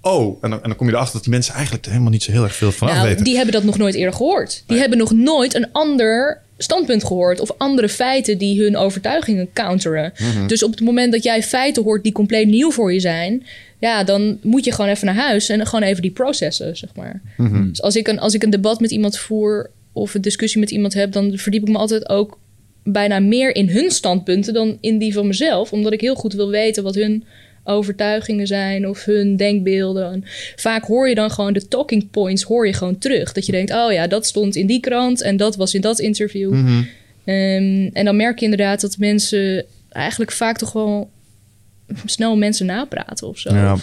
van, 0.00 0.12
oh. 0.12 0.38
En 0.44 0.50
dan, 0.50 0.62
en 0.62 0.68
dan 0.68 0.76
kom 0.76 0.86
je 0.86 0.92
erachter 0.92 1.14
dat 1.14 1.22
die 1.22 1.32
mensen 1.32 1.54
eigenlijk 1.54 1.84
er 1.84 1.90
helemaal 1.90 2.12
niet 2.12 2.22
zo 2.22 2.30
heel 2.32 2.42
erg 2.44 2.54
veel 2.54 2.72
van 2.72 2.88
Nou, 2.88 3.06
weten. 3.06 3.24
die 3.24 3.36
hebben 3.36 3.54
dat 3.54 3.64
nog 3.64 3.78
nooit 3.78 3.94
eerder 3.94 4.14
gehoord. 4.14 4.64
Die 4.66 4.78
hebben 4.78 4.98
nog 4.98 5.12
nooit 5.12 5.54
een 5.54 5.68
ander 5.72 6.40
standpunt 6.62 7.04
gehoord 7.04 7.40
of 7.40 7.50
andere 7.58 7.88
feiten 7.88 8.38
die 8.38 8.62
hun 8.62 8.76
overtuigingen 8.76 9.48
counteren. 9.52 10.12
Mhm. 10.18 10.46
Dus 10.46 10.62
op 10.62 10.70
het 10.70 10.80
moment 10.80 11.12
dat 11.12 11.22
jij 11.22 11.42
feiten 11.42 11.82
hoort 11.82 12.02
die 12.02 12.12
compleet 12.12 12.48
nieuw 12.48 12.70
voor 12.70 12.92
je 12.92 13.00
zijn, 13.00 13.46
ja, 13.78 14.04
dan 14.04 14.38
moet 14.42 14.64
je 14.64 14.72
gewoon 14.72 14.90
even 14.90 15.06
naar 15.06 15.14
huis 15.14 15.48
en 15.48 15.66
gewoon 15.66 15.88
even 15.88 16.02
die 16.02 16.10
processen, 16.10 16.76
zeg 16.76 16.90
maar. 16.94 17.22
Mhm. 17.36 17.68
Dus 17.68 17.82
als 17.82 17.96
ik, 17.96 18.08
een, 18.08 18.18
als 18.18 18.34
ik 18.34 18.42
een 18.42 18.50
debat 18.50 18.80
met 18.80 18.90
iemand 18.90 19.18
voer 19.18 19.70
of 19.92 20.14
een 20.14 20.20
discussie 20.20 20.60
met 20.60 20.70
iemand 20.70 20.94
heb, 20.94 21.12
dan 21.12 21.38
verdiep 21.38 21.62
ik 21.62 21.68
me 21.68 21.78
altijd 21.78 22.08
ook 22.08 22.38
bijna 22.84 23.20
meer 23.20 23.54
in 23.56 23.68
hun 23.68 23.90
standpunten 23.90 24.54
dan 24.54 24.78
in 24.80 24.98
die 24.98 25.12
van 25.12 25.26
mezelf, 25.26 25.72
omdat 25.72 25.92
ik 25.92 26.00
heel 26.00 26.14
goed 26.14 26.32
wil 26.32 26.50
weten 26.50 26.82
wat 26.82 26.94
hun 26.94 27.24
overtuigingen 27.64 28.46
zijn 28.46 28.88
of 28.88 29.04
hun 29.04 29.36
denkbeelden. 29.36 30.12
En 30.12 30.24
vaak 30.56 30.84
hoor 30.84 31.08
je 31.08 31.14
dan 31.14 31.30
gewoon 31.30 31.52
de 31.52 31.68
talking 31.68 32.10
points 32.10 32.42
hoor 32.42 32.66
je 32.66 32.72
gewoon 32.72 32.98
terug. 32.98 33.32
Dat 33.32 33.46
je 33.46 33.52
denkt, 33.52 33.72
oh 33.72 33.92
ja, 33.92 34.06
dat 34.06 34.26
stond 34.26 34.56
in 34.56 34.66
die 34.66 34.80
krant 34.80 35.22
en 35.22 35.36
dat 35.36 35.56
was 35.56 35.74
in 35.74 35.80
dat 35.80 35.98
interview. 35.98 36.52
Mhm. 36.52 36.82
Ehm, 37.24 37.88
en 37.92 38.04
dan 38.04 38.16
merk 38.16 38.38
je 38.38 38.44
inderdaad 38.44 38.80
dat 38.80 38.98
mensen 38.98 39.64
eigenlijk 39.88 40.32
vaak 40.32 40.58
toch 40.58 40.72
wel 40.72 41.10
snel 42.04 42.36
mensen 42.36 42.66
napraten 42.66 43.28
of 43.28 43.38
zo. 43.38 43.54
Ja. 43.54 43.76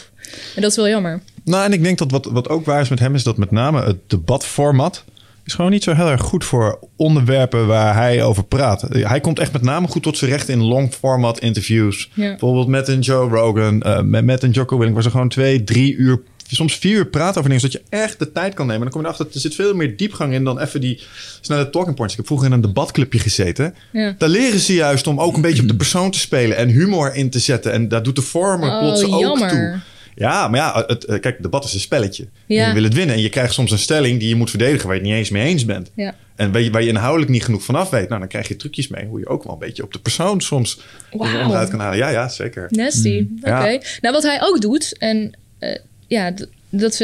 En 0.56 0.62
dat 0.62 0.72
is 0.72 0.76
wel 0.76 0.88
jammer. 0.88 1.22
Nou, 1.44 1.66
en 1.66 1.74
ik 1.74 1.84
denk 1.84 1.98
dat 1.98 2.12
wat, 2.12 2.26
wat 2.26 2.50
ook 2.50 2.66
waar 2.66 2.82
is 2.82 2.90
met 2.90 3.00
hem, 3.00 3.16
is 3.16 3.24
dat 3.24 3.38
met 3.38 3.52
name 3.52 3.82
het 3.82 3.98
debatformat 4.08 5.04
is 5.50 5.56
gewoon 5.56 5.72
niet 5.72 5.84
zo 5.84 5.94
heel 5.94 6.10
erg 6.10 6.22
goed 6.22 6.46
voor 6.46 6.80
onderwerpen 6.96 7.68
waar 7.68 7.96
hij 7.96 8.24
over 8.24 8.44
praat. 8.44 8.82
Hij 8.90 9.20
komt 9.20 9.40
echt 9.40 9.52
met 9.52 9.62
name 9.62 9.88
goed 9.88 10.04
tot 10.04 10.18
zijn 10.18 10.32
recht 10.32 10.50
in 10.50 10.64
long 10.64 10.94
format 10.94 11.40
interviews. 11.40 12.10
Ja. 12.14 12.30
Bijvoorbeeld 12.30 12.68
met 12.68 12.88
een 12.88 13.00
Joe 13.00 13.30
Rogan, 13.30 13.82
eh, 13.82 14.02
met, 14.02 14.26
met 14.26 14.44
een 14.44 14.52
Jocko 14.52 14.76
Willing, 14.78 14.94
waar 14.94 15.04
ze 15.04 15.10
gewoon 15.10 15.30
twee, 15.30 15.64
drie 15.64 15.96
uur, 15.96 16.22
soms 16.48 16.76
vier 16.76 16.98
uur 16.98 17.06
praten 17.06 17.38
over 17.38 17.44
dingen, 17.50 17.60
zodat 17.60 17.82
je 17.82 17.98
echt 17.98 18.20
de 18.20 18.32
tijd 18.32 18.54
kan 18.54 18.68
nemen. 18.68 18.86
En 18.86 18.92
dan 18.92 19.02
kom 19.02 19.02
je 19.02 19.08
erachter, 19.08 19.36
er 19.36 19.42
zit 19.42 19.56
veel 19.56 19.76
meer 19.76 19.98
diepgang 19.98 20.34
in 20.34 20.44
dan 20.44 20.60
even 20.60 20.82
die 20.82 21.02
snelle 21.42 21.70
talking 21.70 21.96
points. 21.96 22.14
Ik 22.14 22.20
heb 22.20 22.28
vroeger 22.28 22.48
in 22.48 22.54
een 22.54 22.62
debatclubje 22.62 23.20
gezeten. 23.20 23.76
Ja. 23.92 24.16
Daar 24.18 24.30
leren 24.30 24.60
ze 24.60 24.74
juist 24.74 25.08
om 25.08 25.20
ook 25.20 25.36
een 25.36 25.42
beetje 25.42 25.62
op 25.62 25.68
de 25.68 25.76
persoon 25.76 26.12
te 26.12 26.20
spelen 26.20 26.58
en 26.58 26.70
humor 26.70 27.16
in 27.16 27.30
te 27.30 27.40
zetten. 27.40 27.72
En 27.72 27.88
daar 27.88 28.04
doet 28.04 28.16
de 28.16 28.22
vormer 28.22 28.70
Oh, 28.70 28.80
plots 28.80 29.04
ook 29.04 29.38
toe. 29.38 29.80
Ja, 30.16 30.48
maar 30.48 30.60
ja, 30.60 30.84
het, 30.88 31.06
eh, 31.06 31.20
kijk, 31.20 31.42
debat 31.42 31.64
is 31.66 31.74
een 31.74 31.80
spelletje. 31.80 32.24
En 32.24 32.56
Ja. 32.56 32.68
je 32.68 32.74
wil 32.74 32.84
het 32.84 32.94
winnen. 32.94 33.16
En 33.16 33.22
je 33.22 33.30
krijgt 33.30 33.54
soms 33.54 33.72
een 33.72 33.78
stelling 33.80 34.20
die 34.20 34.30
je 34.30 34.36
moet 34.36 34.50
verdedigen 34.50 34.86
waar 34.88 34.96
je 34.96 35.02
het 35.02 35.10
niet 35.10 35.20
eens 35.20 35.30
mee 35.30 35.48
eens 35.48 35.66
bent. 35.66 35.92
Ja. 35.96 36.16
En 36.36 36.52
waar 36.52 36.62
je, 36.62 36.72
waar 36.72 36.82
je 36.82 36.88
inhoudelijk 36.88 37.32
niet 37.32 37.44
genoeg 37.44 37.64
vanaf 37.64 37.90
weet. 37.90 38.08
Nou, 38.08 38.20
dan 38.20 38.30
krijg 38.30 38.48
je 38.48 38.56
trucjes 38.56 38.88
mee 38.88 39.06
hoe 39.06 39.20
je 39.20 39.28
ook 39.28 39.44
wel 39.44 39.54
een 39.54 39.60
beetje 39.60 39.84
op 39.84 39.94
de 39.94 40.00
persoon 40.00 40.42
soms 40.42 40.80
Wauw. 41.12 41.42
onderuit 41.42 41.70
kan 41.70 41.80
halen. 41.80 41.98
Ja, 41.98 42.10
ja, 42.10 42.28
zeker. 42.28 42.68
Nasty. 42.70 43.28
Oké. 43.42 43.50
Ja. 43.68 43.80
Nou, 44.02 44.14
wat 44.14 44.24
hij 44.24 44.42
ook 44.42 44.62
doet, 44.62 44.98
en 44.98 45.38
eh, 45.60 45.76
ja, 46.08 46.34
dat, 46.70 46.98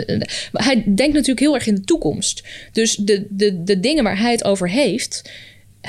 hij 0.52 0.76
denkt 0.96 1.14
natuurlijk 1.14 1.40
heel 1.40 1.56
erg 1.56 1.68
in 1.68 1.76
de 1.76 1.82
toekomst. 1.84 2.44
Dus 2.72 2.96
de, 2.96 3.26
de, 3.30 3.64
de 3.64 3.80
dingen 3.80 4.04
waar 4.04 4.20
hij 4.20 4.32
het 4.32 4.44
over 4.44 4.70
heeft, 4.70 5.30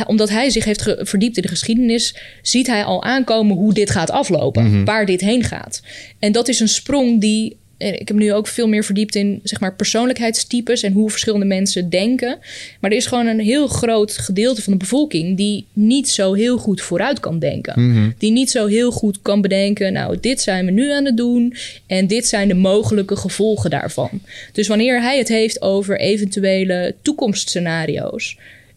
omdat 0.07 0.29
hij 0.29 0.51
zich 0.51 0.65
heeft 0.65 0.95
verdiept 0.99 1.37
in 1.37 1.43
de 1.43 1.49
geschiedenis, 1.49 2.15
ziet 2.43 2.67
hij 2.67 2.85
al 2.85 3.03
aankomen 3.05 3.57
hoe 3.57 3.75
dit 3.75 3.91
gaat 3.91 4.11
aflopen, 4.11 4.85
waar 4.85 5.07
dit 5.07 5.21
heen 5.21 5.45
gaat. 5.45 5.83
En 6.19 6.33
dat 6.33 6.49
is 6.49 6.61
een 6.61 6.69
sprong 6.69 7.21
die. 7.21 7.57
eh, 7.79 7.93
Ik 7.93 8.09
heb 8.09 8.17
nu 8.17 8.33
ook 8.33 8.47
veel 8.47 8.69
meer 8.69 8.85
verdiept 8.85 9.15
in 9.15 9.41
zeg 9.43 9.61
maar, 9.61 9.75
persoonlijkheidstypes 9.75 10.83
en 10.83 10.93
hoe 10.93 11.11
verschillende 11.11 11.47
mensen 11.47 11.91
denken. 11.91 12.39
Maar 12.81 12.91
er 12.91 12.97
is 12.97 13.07
gewoon 13.07 13.27
een 13.27 13.41
heel 13.41 13.67
groot 13.67 14.19
gedeelte 14.19 14.63
van 14.63 14.73
de 14.73 14.79
bevolking 14.79 15.37
die 15.37 15.65
niet 15.73 16.09
zo 16.09 16.33
heel 16.35 16.59
goed 16.59 16.81
vooruit 16.81 17.21
kan 17.21 17.39
denken. 17.39 17.75
Die 18.19 18.31
niet 18.33 18.51
zo 18.51 18.67
heel 18.67 18.91
goed 18.91 19.19
kan 19.23 19.41
bedenken, 19.41 19.93
nou, 19.93 20.17
dit 20.21 20.41
zijn 20.41 20.65
we 20.65 20.71
nu 20.71 20.91
aan 20.93 21.05
het 21.05 21.17
doen 21.17 21.55
en 21.87 22.07
dit 22.07 22.27
zijn 22.27 22.49
de 22.49 22.55
mogelijke 22.55 23.17
gevolgen 23.17 23.71
daarvan. 23.71 24.11
Dus 24.53 24.69
wanneer 24.69 25.01
hij 25.03 25.19
het 25.19 25.29
heeft 25.29 25.63
over 25.63 25.99
eventuele 26.01 26.95
toekomstscenario's, 27.03 28.37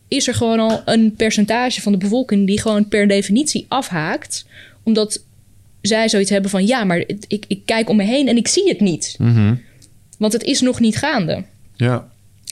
is 0.09 0.27
er 0.27 0.33
gewoon 0.33 0.59
al 0.59 0.81
een 0.85 1.13
percentage 1.13 1.81
van 1.81 1.91
de 1.91 1.97
bevolking 1.97 2.47
die 2.47 2.61
gewoon 2.61 2.87
per 2.87 3.07
definitie 3.07 3.65
afhaakt, 3.67 4.45
omdat 4.83 5.23
zij 5.81 6.09
zoiets 6.09 6.29
hebben 6.29 6.51
van 6.51 6.65
ja, 6.65 6.83
maar 6.83 6.97
ik, 7.27 7.45
ik 7.47 7.61
kijk 7.65 7.89
om 7.89 7.95
me 7.95 8.03
heen 8.03 8.27
en 8.27 8.37
ik 8.37 8.47
zie 8.47 8.67
het 8.67 8.79
niet. 8.79 9.17
Want 10.17 10.33
het 10.33 10.43
is 10.43 10.61
nog 10.61 10.79
niet 10.79 10.97
gaande. 10.97 11.43
Ja. 11.75 12.07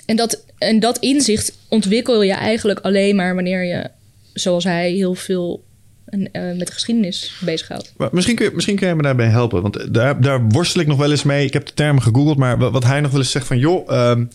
En 0.06 0.16
dat, 0.16 0.44
en 0.58 0.80
dat 0.80 0.98
inzicht 0.98 1.58
ontwikkel 1.70 2.24
je 2.24 2.34
eigenlijk 2.34 2.80
alleen 2.80 3.16
maar 3.16 3.36
wanneer 3.36 3.64
je, 3.64 3.90
zoals 4.34 4.64
hij, 4.64 4.92
heel 4.92 5.14
veel 5.14 5.64
eh, 6.06 6.20
met 6.32 6.68
de 6.68 6.74
geschiedenis 6.74 7.38
bezighoudt. 7.40 7.94
Misschien, 8.12 8.36
kun 8.36 8.46
je, 8.46 8.52
misschien 8.56 8.76
kun 8.76 8.88
je 8.88 8.96
me 8.96 9.02
daarbij 9.02 9.28
helpen. 9.28 9.62
Want 9.62 9.94
daar, 9.94 10.22
daar 10.22 10.48
worstel 10.48 10.82
ik 10.82 10.88
nog 10.88 10.98
wel 10.98 11.12
eens 11.12 11.24
mee. 11.24 11.46
Ik 11.46 11.54
heb 11.54 11.66
de 11.66 11.74
termen 11.74 12.04
gegoogeld. 12.04 12.38
Maar 12.38 12.58
wat 12.58 12.72
wat 12.72 12.84
hij 12.84 13.02
nog 13.02 13.12
wel 13.12 13.20
eens 13.20 13.32
zegt 13.32 13.48
van... 13.48 13.58
joh, 13.58 13.92
ehm, 13.92 14.26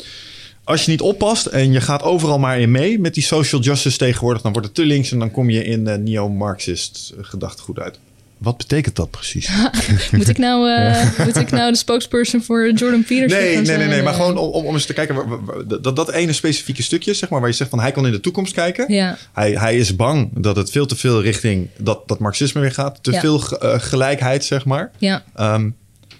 als 0.64 0.84
je 0.84 0.90
niet 0.90 1.00
oppast 1.00 1.46
en 1.46 1.72
je 1.72 1.80
gaat 1.80 2.02
overal 2.02 2.38
maar 2.38 2.60
in 2.60 2.70
mee... 2.70 2.98
met 2.98 3.14
die 3.14 3.22
social 3.22 3.60
justice 3.60 3.96
tegenwoordig... 3.98 4.42
dan 4.42 4.52
wordt 4.52 4.66
het 4.66 4.76
te 4.76 4.84
links 4.84 5.12
en 5.12 5.18
dan 5.18 5.30
kom 5.30 5.50
je 5.50 5.64
in 5.64 5.86
eh, 5.86 5.96
neo-Marxist 5.98 7.12
eh, 7.18 7.24
gedachtegoed 7.24 7.78
uit. 7.78 7.98
Wat 8.38 8.56
betekent 8.56 8.96
dat 8.96 9.10
precies? 9.10 9.48
Moet 10.12 10.28
ik 10.28 10.38
nou, 10.38 10.70
eh, 10.70 11.18
moet 11.24 11.36
ik 11.36 11.50
nou 11.50 11.70
de 11.72 11.76
spokesperson 11.78 12.42
voor 12.42 12.72
Jordan 12.72 13.04
Peterson 13.04 13.38
Nee, 13.38 13.46
nee, 13.46 13.56
nee, 13.56 13.64
zijn? 13.64 13.88
nee. 13.88 14.02
Maar 14.02 14.14
gewoon 14.14 14.36
om, 14.38 14.50
om, 14.50 14.64
om 14.66 14.74
eens 14.74 14.86
te 14.86 14.92
kijken... 14.92 15.14
waar- 15.14 15.80
dat, 15.82 15.96
dat 15.96 16.10
ene 16.10 16.32
specifieke 16.32 16.82
stukje, 16.82 17.14
zeg 17.14 17.28
maar... 17.28 17.40
waar 17.40 17.48
je 17.48 17.54
zegt 17.54 17.70
van 17.70 17.80
hij 17.80 17.92
kan 17.92 18.06
in 18.06 18.12
de 18.12 18.20
toekomst 18.20 18.52
kijken... 18.52 18.92
Ja, 18.92 19.18
Hij, 19.32 19.50
hij 19.52 19.76
is 19.76 19.96
bang 19.96 20.30
dat 20.34 20.56
het 20.56 20.70
veel 20.70 20.86
te 20.86 20.96
veel 20.96 21.22
richting 21.22 21.68
dat, 21.78 22.08
dat 22.08 22.18
marxisme 22.18 22.60
weer 22.60 22.72
gaat. 22.72 22.98
Te 23.02 23.12
Ja. 23.12 23.20
veel 23.20 23.38
ge- 23.38 23.76
gelijkheid, 23.80 24.44
zeg 24.44 24.64
maar. 24.64 24.90
ja. 24.98 25.22
Ehm, 25.34 25.70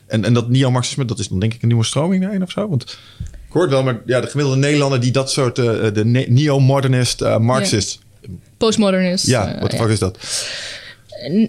en, 0.06 0.25
en 0.25 0.32
dat 0.34 0.49
neo-marxisme, 0.49 1.04
dat 1.04 1.18
is 1.18 1.28
dan 1.28 1.38
denk 1.40 1.54
ik 1.54 1.62
een 1.62 1.68
nieuwe 1.68 1.84
stroming 1.84 2.22
daarin 2.22 2.42
of 2.42 2.50
zo. 2.50 2.68
Want 2.68 2.99
hoor 3.52 3.68
wel, 3.68 3.82
maar 3.82 4.00
ja, 4.06 4.21
de 4.21 4.26
gemiddelde 4.26 4.61
Nederlander 4.61 5.00
die 5.00 5.12
dat 5.12 5.30
soort, 5.30 5.59
eh, 5.59 5.64
de 5.92 6.04
ne- 6.04 6.26
neo-modernist, 6.28 7.21
eh, 7.21 7.38
marxist. 7.38 7.99
Postmodernist. 8.56 9.26
Ja, 9.26 9.54
eh, 9.54 9.61
wat 9.61 9.71
de 9.71 9.76
fuck 9.76 9.88
is 9.88 9.99
dat? 9.99 10.18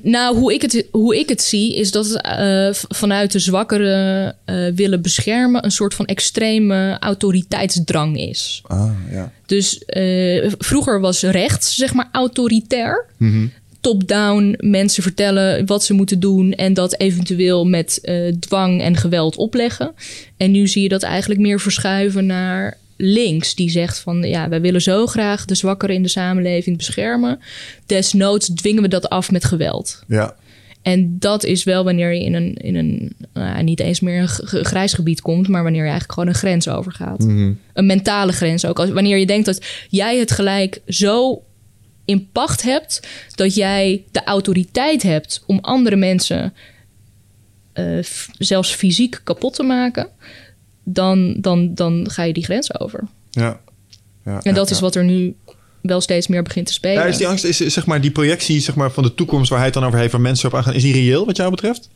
Nou, 0.01 0.37
hoe 0.37 0.53
ik 0.53 0.61
het, 0.61 0.85
hoe 0.91 1.19
ik 1.19 1.29
het 1.29 1.41
zie, 1.41 1.75
is 1.75 1.91
dat 1.91 2.05
het 2.05 2.21
eh, 2.21 2.69
vanuit 2.97 3.31
de 3.31 3.39
zwakkere 3.39 4.35
eh, 4.45 4.67
willen 4.75 5.01
beschermen... 5.01 5.65
een 5.65 5.71
soort 5.71 5.93
van 5.93 6.05
extreme 6.05 6.97
autoriteitsdrang 6.99 8.17
is. 8.17 8.61
Ah, 8.67 8.91
ja. 9.11 9.31
Dus 9.45 9.77
eh, 9.85 10.51
vroeger 10.57 10.99
was 10.99 11.21
rechts, 11.21 11.75
zeg 11.75 11.93
maar, 11.93 12.09
autoritair. 12.11 13.05
Mhm. 13.17 13.47
Top-down 13.83 14.55
mensen 14.59 15.03
vertellen 15.03 15.65
wat 15.65 15.83
ze 15.83 15.93
moeten 15.93 16.19
doen 16.19 16.53
en 16.53 16.73
dat 16.73 16.99
eventueel 16.99 17.65
met 17.65 17.99
eh, 18.01 18.27
dwang 18.39 18.81
en 18.81 18.95
geweld 18.95 19.35
opleggen. 19.35 19.93
En 20.37 20.51
nu 20.51 20.67
zie 20.67 20.83
je 20.83 20.89
dat 20.89 21.03
eigenlijk 21.03 21.39
meer 21.39 21.59
verschuiven 21.59 22.25
naar 22.25 22.77
links, 22.97 23.55
die 23.55 23.69
zegt 23.69 23.99
van 23.99 24.21
ja, 24.21 24.49
wij 24.49 24.61
willen 24.61 24.81
zo 24.81 25.05
graag 25.05 25.45
de 25.45 25.55
zwakkeren 25.55 25.95
in 25.95 26.03
de 26.03 26.09
samenleving 26.09 26.77
beschermen. 26.77 27.39
Desnoods 27.85 28.47
dwingen 28.53 28.81
we 28.81 28.87
dat 28.87 29.09
af 29.09 29.31
met 29.31 29.45
geweld. 29.45 30.03
Ja. 30.07 30.35
En 30.81 31.15
dat 31.19 31.43
is 31.43 31.63
wel 31.63 31.83
wanneer 31.83 32.13
je 32.13 32.23
in 32.23 32.33
een, 32.33 32.53
in 32.53 32.75
een 32.75 33.15
nou 33.33 33.63
niet 33.63 33.79
eens 33.79 33.99
meer 33.99 34.19
een 34.19 34.65
grijs 34.65 34.93
gebied 34.93 35.21
komt, 35.21 35.47
maar 35.47 35.63
wanneer 35.63 35.83
je 35.83 35.89
eigenlijk 35.89 36.13
gewoon 36.13 36.29
een 36.29 36.39
grens 36.39 36.67
overgaat. 36.67 37.23
Een 37.23 37.85
mentale 37.85 38.31
grens 38.31 38.65
ook. 38.65 38.79
Als, 38.79 38.89
wanneer 38.89 39.17
je 39.17 39.25
denkt 39.25 39.45
dat 39.45 39.65
jij 39.89 40.17
het 40.17 40.31
gelijk 40.31 40.81
zo 40.87 41.41
in 42.05 42.29
pacht 42.31 42.61
hebt 42.61 43.07
dat 43.35 43.55
jij 43.55 44.03
de 44.11 44.23
autoriteit 44.23 45.03
hebt 45.03 45.43
om 45.45 45.59
andere 45.59 45.95
mensen 45.95 46.53
eh, 47.73 47.99
zelfs 48.37 48.71
fysiek 48.71 49.21
kapot 49.23 49.53
te 49.53 49.63
maken, 49.63 50.07
dan, 50.83 51.35
dan, 51.37 51.75
dan 51.75 52.09
ga 52.09 52.23
je 52.23 52.33
die 52.33 52.43
grens 52.43 52.79
over. 52.79 53.03
Ja. 53.29 53.59
ja 54.25 54.41
En 54.41 54.53
dat 54.53 54.69
ja, 54.69 54.75
is 54.75 54.81
wat 54.81 54.95
er 54.95 55.03
nu 55.03 55.35
wel 55.81 56.01
steeds 56.01 56.27
meer 56.27 56.43
begint 56.43 56.67
te 56.67 56.73
spelen. 56.73 57.01
Ja, 57.01 57.05
is 57.05 57.17
die 57.17 57.27
angst, 57.27 57.43
is, 57.43 57.57
zeg 57.57 57.85
maar, 57.85 58.01
die 58.01 58.11
projectie 58.11 58.59
zeg 58.59 58.75
maar, 58.75 58.91
van 58.91 59.03
de 59.03 59.13
toekomst 59.13 59.49
waar 59.49 59.57
hij 59.57 59.67
het 59.67 59.75
dan 59.75 59.85
over 59.85 59.99
heeft, 59.99 60.11
waar 60.11 60.21
mensen 60.21 60.47
op 60.47 60.55
aangaan, 60.55 60.73
is 60.73 60.81
die 60.81 60.93
reëel 60.93 61.25
wat 61.25 61.37
jou 61.37 61.49
betreft? 61.49 61.89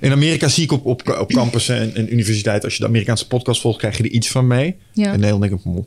In 0.00 0.12
Amerika 0.12 0.48
zie 0.48 0.64
ik 0.64 0.72
op, 0.72 0.86
op, 0.86 1.18
op 1.20 1.32
campussen 1.32 1.80
en, 1.80 1.94
en 1.94 2.12
universiteiten, 2.12 2.64
als 2.64 2.72
je 2.72 2.80
de 2.80 2.88
Amerikaanse 2.88 3.26
podcast 3.26 3.60
volgt, 3.60 3.78
krijg 3.78 3.96
je 3.96 4.02
er 4.02 4.10
iets 4.10 4.30
van 4.30 4.46
mee. 4.46 4.76
Ja. 4.92 5.12
In 5.12 5.20
Nederland 5.20 5.42
denk 5.42 5.78
ik. 5.78 5.84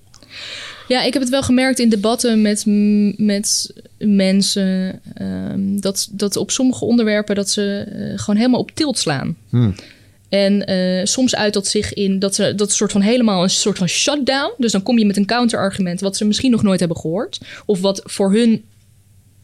Ja, 0.87 1.03
ik 1.03 1.13
heb 1.13 1.21
het 1.21 1.31
wel 1.31 1.43
gemerkt 1.43 1.79
in 1.79 1.89
debatten 1.89 2.41
met, 2.41 2.63
met 3.17 3.73
mensen. 3.97 5.01
ehm, 5.13 5.79
dat, 5.79 6.07
dat 6.11 6.35
op 6.35 6.51
sommige 6.51 6.85
onderwerpen 6.85 7.35
dat 7.35 7.49
ze 7.49 7.83
eh, 7.87 8.19
gewoon 8.19 8.35
helemaal 8.35 8.59
op 8.59 8.71
tilt 8.71 8.97
slaan. 8.99 9.37
Hmm. 9.49 9.75
En 10.29 10.65
eh, 10.65 11.05
soms 11.05 11.35
uit 11.35 11.53
dat 11.53 11.67
zich 11.67 11.93
in 11.93 12.19
dat 12.19 12.35
ze 12.35 12.55
dat 12.55 12.71
soort 12.71 12.91
van 12.91 13.01
helemaal 13.01 13.43
een 13.43 13.49
soort 13.49 13.77
van 13.77 13.87
shutdown. 13.87 14.53
Dus 14.57 14.71
dan 14.71 14.83
kom 14.83 14.97
je 14.99 15.05
met 15.05 15.17
een 15.17 15.25
counterargument 15.25 15.99
wat 15.99 16.17
ze 16.17 16.25
misschien 16.25 16.51
nog 16.51 16.63
nooit 16.63 16.79
hebben 16.79 16.97
gehoord. 16.97 17.39
Of 17.65 17.79
wat 17.81 18.01
voor 18.05 18.31
hun, 18.33 18.63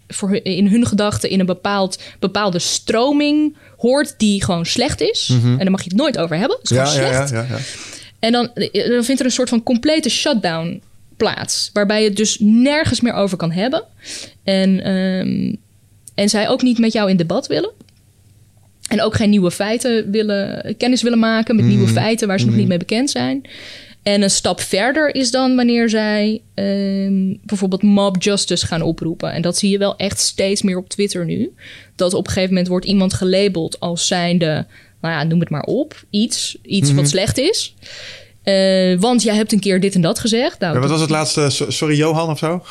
voor 0.08 0.30
hun, 0.30 0.44
in 0.44 0.68
hun 0.68 0.86
gedachten 0.86 1.30
in 1.30 1.40
een 1.40 1.46
bepaald, 1.46 2.00
bepaalde 2.20 2.60
stroming 2.60 3.56
hoort 3.78 4.13
die 4.18 4.44
gewoon 4.44 4.66
slecht 4.66 5.02
is. 5.02 5.30
En 5.44 5.58
daar 5.58 5.72
mag 5.72 5.84
je 5.84 5.90
het 5.90 5.98
nooit 6.00 6.18
over 6.18 6.38
hebben. 6.38 6.58
Het 6.62 6.72
is 6.72 6.78
Mhm. 6.78 6.86
Ja, 6.86 6.92
gewoon 6.94 7.28
slecht. 7.28 7.30
ja, 7.30 7.42
ja, 7.50 7.58
ja. 7.58 7.63
En 8.24 8.32
dan, 8.32 8.50
dan 8.72 9.03
vindt 9.03 9.20
er 9.20 9.25
een 9.25 9.32
soort 9.32 9.50
van 9.50 9.63
complete 9.63 10.10
shutdown 10.10 10.82
plaats. 11.18 11.70
Waarbij 11.74 12.01
je 12.01 12.08
het 12.08 12.18
dus 12.18 12.38
nergens 12.39 13.01
meer 13.01 13.13
over 13.13 13.38
kan 13.38 13.51
hebben. 13.51 13.84
En, 14.44 14.84
ehm, 14.84 15.56
en 16.15 16.30
zij 16.30 16.50
ook 16.50 16.62
niet 16.62 16.77
met 16.77 16.94
jou 16.94 17.10
in 17.10 17.18
debat 17.18 17.48
willen. 17.48 17.72
En 18.88 19.01
ook 19.01 19.15
geen 19.15 19.30
nieuwe 19.30 19.51
feiten 19.51 20.12
willen, 20.12 20.77
kennis 20.77 21.01
willen 21.01 21.20
maken 21.20 21.56
met 21.56 21.65
nieuwe 21.65 21.88
feiten 21.88 22.27
waar 22.27 22.39
ze 22.39 22.46
nog 22.46 22.56
niet 22.56 22.68
mee 22.68 22.77
bekend 22.77 23.10
zijn. 23.10 23.42
En 24.03 24.22
een 24.22 24.30
stap 24.30 24.60
verder 24.62 25.15
is 25.15 25.32
dan 25.32 25.56
wanneer 25.56 25.89
zij 25.89 26.42
ehm, 26.53 27.34
bijvoorbeeld 27.46 27.84
mob 27.84 28.24
justice 28.24 28.65
gaan 28.65 28.82
oproepen. 28.82 29.32
En 29.32 29.42
dat 29.42 29.58
zie 29.58 29.70
je 29.70 29.77
wel 29.77 29.96
echt 29.98 30.20
steeds 30.20 30.62
meer 30.62 30.77
op 30.77 30.89
Twitter 30.89 31.25
nu. 31.25 31.53
Dat 31.96 32.13
op 32.13 32.25
een 32.25 32.32
gegeven 32.32 32.50
moment 32.50 32.68
wordt 32.68 32.86
iemand 32.86 33.13
gelabeld 33.13 33.80
als 33.80 34.08
zijnde, 34.08 34.65
nou 35.03 35.15
ja, 35.15 35.24
noem 35.24 35.39
het 35.39 35.50
maar 35.50 35.63
op, 35.63 36.03
iets, 36.10 36.57
iets 36.62 36.93
wat 36.93 37.10
slecht 37.10 37.38
is. 37.38 37.75
Eh, 38.43 39.00
want 39.00 39.24
jij 39.24 39.36
hebt 39.36 39.51
een 39.51 39.60
keer 39.60 39.79
dit 39.79 39.95
en 39.95 40.01
dat 40.01 40.19
gezegd. 40.19 40.60
Nou, 40.60 40.74
Ja, 40.74 40.79
wat 40.79 40.89
was 40.89 41.01
het 41.01 41.10
laatste? 41.10 41.50
So- 41.50 41.69
Sorry 41.69 41.95
Johan 41.98 42.29
of 42.29 42.38
zo? 42.38 42.63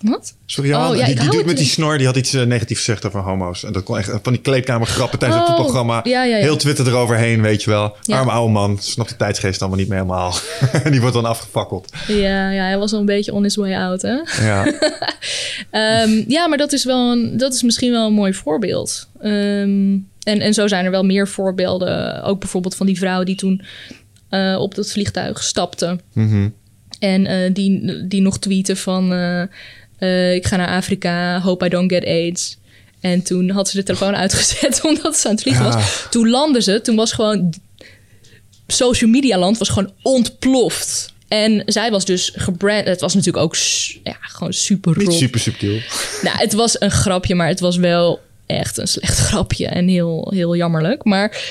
Wat? 0.00 0.34
Sorry 0.46 0.70
Johan? 0.70 0.90
Oh, 0.90 0.96
ja, 0.96 1.04
die 1.06 1.14
die 1.14 1.30
dude 1.30 1.44
met 1.44 1.56
die 1.56 1.66
snor, 1.66 1.96
die 1.98 2.06
had 2.06 2.16
iets 2.16 2.34
eh, 2.34 2.42
negatiefs 2.42 2.80
gezegd 2.84 3.06
over 3.06 3.20
homo's. 3.20 3.64
En 3.64 3.72
dat 3.72 3.82
kon 3.82 3.98
echt 3.98 4.10
van 4.22 4.32
die 4.32 4.42
kleedkamergrappen 4.42 5.18
tijdens 5.18 5.40
het 5.40 5.48
Oh, 5.50 5.56
voetbalprogramma. 5.56 6.10
ja, 6.10 6.24
ja, 6.24 6.36
ja. 6.36 6.42
Heel 6.42 6.56
Twitter 6.56 6.86
eroverheen, 6.86 7.42
weet 7.42 7.62
je 7.62 7.70
wel. 7.70 7.96
Arme 8.06 8.30
oude 8.30 8.52
man, 8.52 8.78
snapt 8.80 9.08
de 9.08 9.16
tijdsgeest 9.16 9.60
allemaal 9.60 9.78
niet 9.78 9.88
meer 9.88 9.98
helemaal. 9.98 10.34
die 10.90 11.00
wordt 11.00 11.14
dan 11.14 11.24
afgefakkeld. 11.24 11.92
Ja, 12.06 12.50
ja, 12.50 12.62
hij 12.64 12.78
was 12.78 12.92
al 12.92 13.00
een 13.00 13.06
beetje 13.06 13.32
on 13.32 13.42
his 13.42 13.56
way 13.56 13.74
out, 13.74 14.02
hè? 14.02 14.16
Ja. 14.46 14.64
Ehm, 15.70 16.22
ja, 16.28 16.46
maar 16.48 16.58
dat 16.58 16.72
is, 16.72 16.84
wel 16.84 17.10
een, 17.12 17.36
dat 17.36 17.54
is 17.54 17.62
misschien 17.62 17.90
wel 17.90 18.06
een 18.06 18.12
mooi 18.12 18.34
voorbeeld. 18.34 19.08
Ehm, 19.20 19.96
en, 20.22 20.40
en 20.40 20.54
zo 20.54 20.66
zijn 20.66 20.84
er 20.84 20.90
wel 20.90 21.04
meer 21.04 21.28
voorbeelden. 21.28 22.22
Ook 22.22 22.40
bijvoorbeeld 22.40 22.76
van 22.76 22.86
die 22.86 22.98
vrouw 22.98 23.24
die 23.24 23.36
toen 23.36 23.62
eh, 24.28 24.56
op 24.58 24.74
dat 24.74 24.90
vliegtuig 24.90 25.42
stapte. 25.42 25.98
Mhm. 26.12 26.48
En 26.98 27.26
eh, 27.26 27.50
die, 27.52 28.06
die 28.06 28.20
nog 28.20 28.38
tweette 28.38 28.76
van... 28.76 29.12
eh, 29.98 30.34
ik 30.34 30.46
ga 30.46 30.56
naar 30.56 30.68
Afrika, 30.68 31.40
hope 31.40 31.66
I 31.66 31.68
don't 31.68 31.92
get 31.92 32.04
AIDS. 32.04 32.58
En 33.00 33.22
toen 33.22 33.50
had 33.50 33.68
ze 33.68 33.76
de 33.76 33.82
telefoon 33.82 34.16
uitgezet 34.16 34.80
omdat 34.88 35.16
ze 35.16 35.26
aan 35.28 35.34
het 35.34 35.42
vliegen 35.42 35.64
was. 35.64 36.06
Toen 36.10 36.28
landde 36.28 36.62
ze, 36.62 36.80
toen 36.80 36.96
was 36.96 37.12
gewoon... 37.12 37.54
Social 38.66 39.10
media 39.10 39.38
land 39.38 39.58
was 39.58 39.68
gewoon 39.68 39.92
ontploft. 40.02 41.14
En 41.28 41.62
zij 41.66 41.90
was 41.90 42.04
dus 42.04 42.32
gebrand. 42.34 42.86
Het 42.86 43.00
was 43.00 43.14
natuurlijk 43.14 43.44
ook 43.44 43.56
ja, 44.04 44.16
gewoon 44.20 44.52
super 44.52 44.98
Niet 44.98 45.12
super 45.12 45.40
subtiel. 45.40 45.78
Nou, 46.22 46.36
het 46.36 46.52
was 46.52 46.80
een 46.80 46.90
grapje, 46.90 47.34
maar 47.34 47.48
het 47.48 47.60
was 47.60 47.76
wel 47.76 48.20
echt 48.50 48.78
een 48.78 48.86
slecht 48.86 49.18
grapje 49.28 49.66
en 49.66 49.88
heel, 49.88 50.30
heel 50.34 50.56
jammerlijk. 50.56 51.04
Maar, 51.04 51.42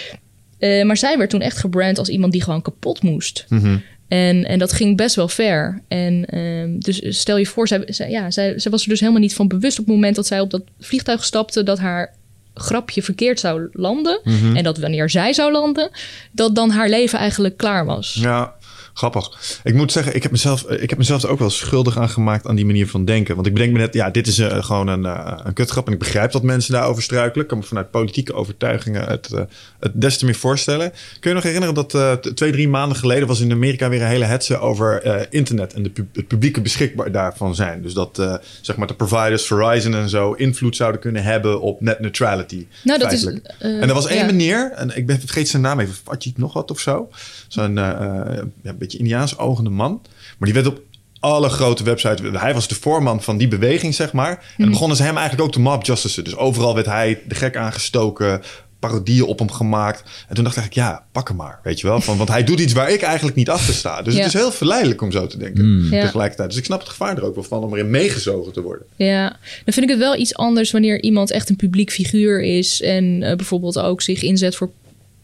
eh, 0.60 0.86
maar 0.86 0.98
zij 0.98 1.18
werd 1.18 1.30
toen 1.30 1.42
echt 1.42 1.58
gebrand 1.58 1.98
als 1.98 2.10
iemand 2.10 2.32
die 2.32 2.44
gewoon 2.44 2.62
kapot 2.62 3.02
moest. 3.02 3.46
Mhm. 3.50 3.78
En, 4.08 4.46
en 4.46 4.60
dat 4.60 4.74
ging 4.74 4.98
best 4.98 5.16
wel 5.16 5.28
ver. 5.28 5.82
En 5.88 6.26
ehm, 6.26 6.80
dus 6.80 7.20
stel 7.20 7.38
je 7.38 7.46
voor, 7.46 7.68
zij, 7.68 7.84
zij, 7.86 8.10
ja, 8.10 8.32
zij, 8.32 8.60
zij 8.60 8.72
was 8.72 8.84
er 8.84 8.90
dus 8.90 9.00
helemaal 9.00 9.22
niet 9.22 9.36
van 9.36 9.48
bewust 9.48 9.80
op 9.80 9.86
het 9.86 9.96
moment 9.96 10.16
dat 10.16 10.28
zij 10.28 10.40
op 10.40 10.50
dat 10.50 10.64
vliegtuig 10.80 11.24
stapte, 11.24 11.64
dat 11.64 11.80
haar 11.80 12.16
grapje 12.54 13.04
verkeerd 13.04 13.40
zou 13.40 13.70
landen. 13.72 14.20
Mhm. 14.24 14.56
En 14.56 14.64
dat 14.64 14.78
wanneer 14.78 15.10
zij 15.10 15.34
zou 15.34 15.52
landen, 15.52 15.90
dat 16.32 16.56
dan 16.56 16.70
haar 16.70 16.90
leven 16.90 17.20
eigenlijk 17.20 17.58
klaar 17.58 17.86
was. 17.86 18.14
Ja, 18.14 18.54
grappig. 18.94 19.60
Ik 19.64 19.74
moet 19.74 19.92
zeggen, 19.92 20.16
ik 20.16 20.24
heb 20.24 20.32
mezelf, 20.32 20.64
eh, 20.64 20.82
ik 20.82 20.90
heb 20.90 20.98
mezelf 20.98 21.24
er 21.24 21.30
ook 21.30 21.40
wel 21.40 21.50
schuldig 21.50 21.98
aan 21.98 22.10
gemaakt 22.10 22.48
aan 22.48 22.56
die 22.56 22.66
manier 22.66 22.88
van 22.88 23.06
denken. 23.06 23.36
Want 23.36 23.48
ik 23.48 23.54
bedenk 23.54 23.72
me 23.72 23.80
net, 23.80 23.94
ja, 23.94 24.10
dit 24.10 24.28
is 24.28 24.40
eh, 24.40 24.64
gewoon 24.64 24.88
een, 24.88 25.06
eh, 25.06 25.40
een 25.44 25.54
kutgrap. 25.54 25.88
En 25.88 25.94
ik 25.94 26.00
begrijp 26.00 26.32
dat 26.32 26.44
mensen 26.44 26.74
daarover 26.74 27.04
struikelen. 27.04 27.42
Ik 27.42 27.48
kan 27.48 27.58
me 27.58 27.64
vanuit 27.64 27.92
politieke 27.92 28.34
overtuigingen 28.34 29.08
het, 29.08 29.34
eh, 29.34 29.42
het 29.80 29.92
des 30.02 30.18
te 30.18 30.26
meer 30.26 30.36
voorstellen. 30.36 30.92
Kun 31.20 31.30
je 31.30 31.36
nog 31.36 31.44
herinneren 31.44 31.76
dat 31.76 32.18
twee, 32.36 32.52
drie 32.52 32.70
maanden 32.70 32.98
geleden 32.98 33.28
was 33.28 33.40
in 33.40 33.52
Amerika 33.52 33.90
weer 33.90 34.02
een 34.02 34.08
hele 34.08 34.26
hetze 34.26 34.58
over 34.60 35.04
internet 35.34 35.74
en 35.74 35.84
de 35.84 35.92
het 36.14 36.28
publieke 36.28 36.62
beschikbaar 36.62 37.12
daarvan 37.12 37.56
zijn. 37.56 37.82
Dus 37.82 37.94
dat 37.94 38.40
zeg 38.62 38.76
maar 38.78 38.88
de 38.88 38.94
providers, 38.94 39.46
Verizon 39.46 39.94
en 39.94 40.10
zo, 40.10 40.34
invloed 40.34 40.76
zouden 40.76 41.02
kunnen 41.02 41.24
hebben 41.24 41.62
op 41.62 41.82
net 41.82 42.00
neutrality. 42.00 42.68
Nou, 42.84 43.00
dat 43.00 43.12
is, 43.12 43.24
feitelijk. 43.24 43.56
eh, 43.60 43.82
en 43.82 43.88
er 43.88 43.94
was 43.94 44.08
één 44.08 44.20
ja. 44.20 44.26
meneer, 44.26 44.72
en 44.76 44.98
ik 44.98 45.06
ben 45.06 45.20
vergeet 45.20 45.50
zijn 45.50 45.62
naam 45.62 45.80
even, 45.80 45.94
Fatjit 46.04 46.38
nog 46.38 46.54
wat 46.54 46.72
of 46.72 46.80
zo. 46.80 47.10
Zo'n 47.50 47.78
eh, 47.78 47.90
eh, 47.90 48.44
een 48.64 48.78
beetje 48.78 48.98
Indiaans 48.98 49.38
ogende 49.38 49.70
man. 49.70 50.02
Maar 50.38 50.52
die 50.52 50.54
werd 50.54 50.68
op 50.68 50.82
alle 51.20 51.50
grote 51.50 51.84
websites. 51.84 52.42
Hij 52.42 52.54
was 52.54 52.68
de 52.68 52.76
voorman 52.76 53.22
van 53.22 53.38
die 53.38 53.48
beweging, 53.48 53.96
zeg 53.96 54.14
maar. 54.14 54.30
En 54.32 54.38
dan 54.58 54.70
begonnen 54.70 54.98
ze 54.98 55.04
hem 55.04 55.18
eigenlijk 55.18 55.48
ook 55.48 55.54
te 55.54 55.60
mob 55.60 55.86
justice. 55.86 56.22
Dus 56.22 56.36
overal 56.36 56.74
werd 56.76 56.86
hij 56.86 57.22
de 57.28 57.36
gek 57.36 57.56
aangestoken. 57.58 58.42
Parodieën 58.80 59.24
op 59.24 59.40
hem 59.40 59.52
gemaakt. 59.52 60.04
En 60.28 60.36
toen 60.36 60.44
dacht 60.44 60.58
ik, 60.58 60.74
ja, 60.74 61.04
pak 61.12 61.28
hem 61.28 61.38
maar. 61.38 61.60
Weet 61.64 61.80
je 61.80 61.88
wel? 61.88 62.02
Van, 62.02 62.18
want 62.18 62.30
hij 62.30 62.44
doet 62.44 62.60
iets 62.60 62.74
waar 62.74 62.92
ik 62.92 63.02
eigenlijk 63.02 63.36
niet 63.36 63.50
achter 63.50 63.74
sta. 63.74 64.02
Dus 64.02 64.14
Ja. 64.14 64.20
het 64.20 64.28
is 64.28 64.40
heel 64.42 64.52
verleidelijk 64.52 65.02
om 65.02 65.12
zo 65.12 65.28
te 65.28 65.38
denken. 65.38 65.88
Ja. 65.92 66.02
Tegelijkertijd. 66.02 66.50
Dus 66.50 66.58
ik 66.58 66.66
snap 66.66 66.80
het 66.80 66.90
gevaar 66.90 67.18
er 67.18 67.24
ook 67.24 67.36
wel 67.36 67.44
van 67.44 67.64
om 67.64 67.74
erin 67.74 67.90
meegezogen 67.90 68.54
te 68.54 68.62
worden. 68.62 68.86
Ja, 68.96 69.28
dan 69.66 69.74
vind 69.74 69.86
ik 69.86 69.90
het 69.90 70.00
wel 70.00 70.16
iets 70.16 70.36
anders 70.36 70.72
wanneer 70.72 71.02
iemand 71.02 71.32
echt 71.32 71.50
een 71.50 71.56
publiek 71.56 71.92
figuur 71.92 72.42
is 72.44 72.82
en 72.82 73.24
eh, 73.24 73.36
bijvoorbeeld 73.36 73.80
ook 73.80 74.02
zich 74.02 74.22
inzet 74.24 74.56
voor 74.56 74.72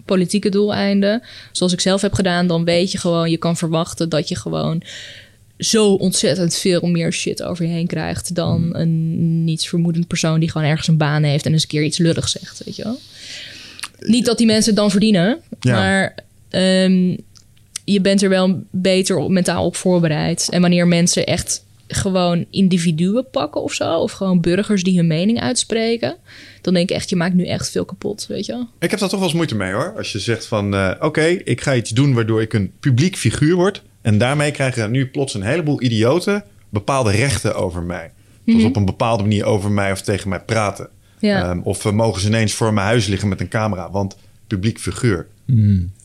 politieke 0.06 0.50
doeleinden. 0.50 1.22
Zoals 1.52 1.74
ik 1.74 1.80
zelf 1.80 2.02
heb 2.02 2.14
gedaan, 2.14 2.48
dan 2.48 2.66
weet 2.66 2.92
je 2.92 2.98
gewoon, 2.98 3.30
je 3.32 3.38
kan 3.38 3.58
verwachten 3.58 4.10
dat 4.10 4.28
je 4.30 4.36
gewoon 4.36 4.82
zo 5.58 5.94
ontzettend 5.94 6.56
veel 6.56 6.82
meer 6.82 7.14
shit 7.14 7.44
over 7.44 7.66
je 7.66 7.72
heen 7.72 7.88
krijgt 7.88 8.36
dan 8.36 8.76
een 8.76 9.44
nietsvermoedend 9.44 10.08
persoon 10.08 10.40
die 10.40 10.52
gewoon 10.52 10.68
ergens 10.68 10.88
een 10.88 10.98
baan 10.98 11.24
heeft 11.24 11.46
en 11.46 11.52
eens 11.52 11.62
een 11.62 11.68
keer 11.68 11.84
iets 11.84 11.98
lulligs 11.98 12.32
zegt, 12.32 12.62
weet 12.66 12.76
je 12.76 12.84
wel. 12.84 13.00
Niet 14.00 14.26
dat 14.26 14.38
die 14.38 14.48
mensen 14.48 14.72
het 14.72 14.80
dan 14.80 14.92
verdienen, 14.92 15.38
Ja. 15.60 15.74
maar 15.76 16.16
ehm, 16.50 17.18
je 17.84 18.02
bent 18.02 18.22
er 18.22 18.30
wel 18.30 18.64
beter 18.72 19.18
op, 19.18 19.30
mentaal 19.30 19.66
op 19.66 19.76
voorbereid. 19.76 20.48
En 20.50 20.62
wanneer 20.62 20.88
mensen 20.88 21.26
echt 21.26 21.64
gewoon 21.88 22.46
individuen 22.50 23.30
pakken 23.32 23.64
of 23.64 23.74
zo, 23.74 23.94
of 24.00 24.12
gewoon 24.12 24.42
burgers 24.42 24.84
die 24.84 24.98
hun 24.98 25.08
mening 25.08 25.40
uitspreken, 25.42 26.16
dan 26.66 26.74
denk 26.74 26.90
ik 26.90 26.96
echt, 26.96 27.10
je 27.10 27.16
maakt 27.16 27.34
nu 27.34 27.46
echt 27.46 27.70
veel 27.72 27.86
kapot, 27.86 28.26
weet 28.28 28.46
je 28.46 28.52
wel. 28.52 28.70
Ik 28.80 28.90
heb 28.92 29.00
daar 29.00 29.10
toch 29.10 29.20
wel 29.20 29.28
eens 29.28 29.38
moeite 29.38 29.56
mee 29.56 29.74
hoor. 29.74 29.94
Als 29.98 30.12
je 30.12 30.20
zegt 30.20 30.46
van 30.46 30.76
eh, 30.76 30.92
oké, 31.00 31.24
ik 31.26 31.62
ga 31.62 31.76
iets 31.76 31.90
doen 31.90 32.14
waardoor 32.14 32.42
ik 32.42 32.54
een 32.54 32.72
publiek 32.80 33.16
figuur 33.18 33.56
word. 33.56 33.84
En 34.02 34.18
daarmee 34.18 34.52
krijgen 34.52 34.92
nu 34.92 35.08
plots 35.08 35.34
een 35.34 35.42
heleboel 35.44 35.82
idioten 35.82 36.44
bepaalde 36.70 37.12
rechten 37.12 37.56
over 37.56 37.82
mij. 37.84 38.12
Zoals 38.46 38.64
op 38.64 38.76
een 38.76 38.86
bepaalde 38.86 39.24
manier 39.24 39.46
over 39.46 39.72
mij 39.72 39.92
of 39.92 40.02
tegen 40.02 40.30
mij 40.30 40.40
praten. 40.40 40.90
Ja. 41.20 41.50
Ehm, 41.50 41.60
of 41.64 41.86
eh, 41.86 41.92
mogen 41.92 42.22
ze 42.22 42.28
ineens 42.28 42.54
voor 42.54 42.74
mijn 42.74 42.88
huis 42.88 43.08
liggen 43.08 43.28
met 43.30 43.40
een 43.42 43.48
camera. 43.48 43.92
Want 43.92 44.18
publiek 44.48 44.80
figuur. 44.80 45.28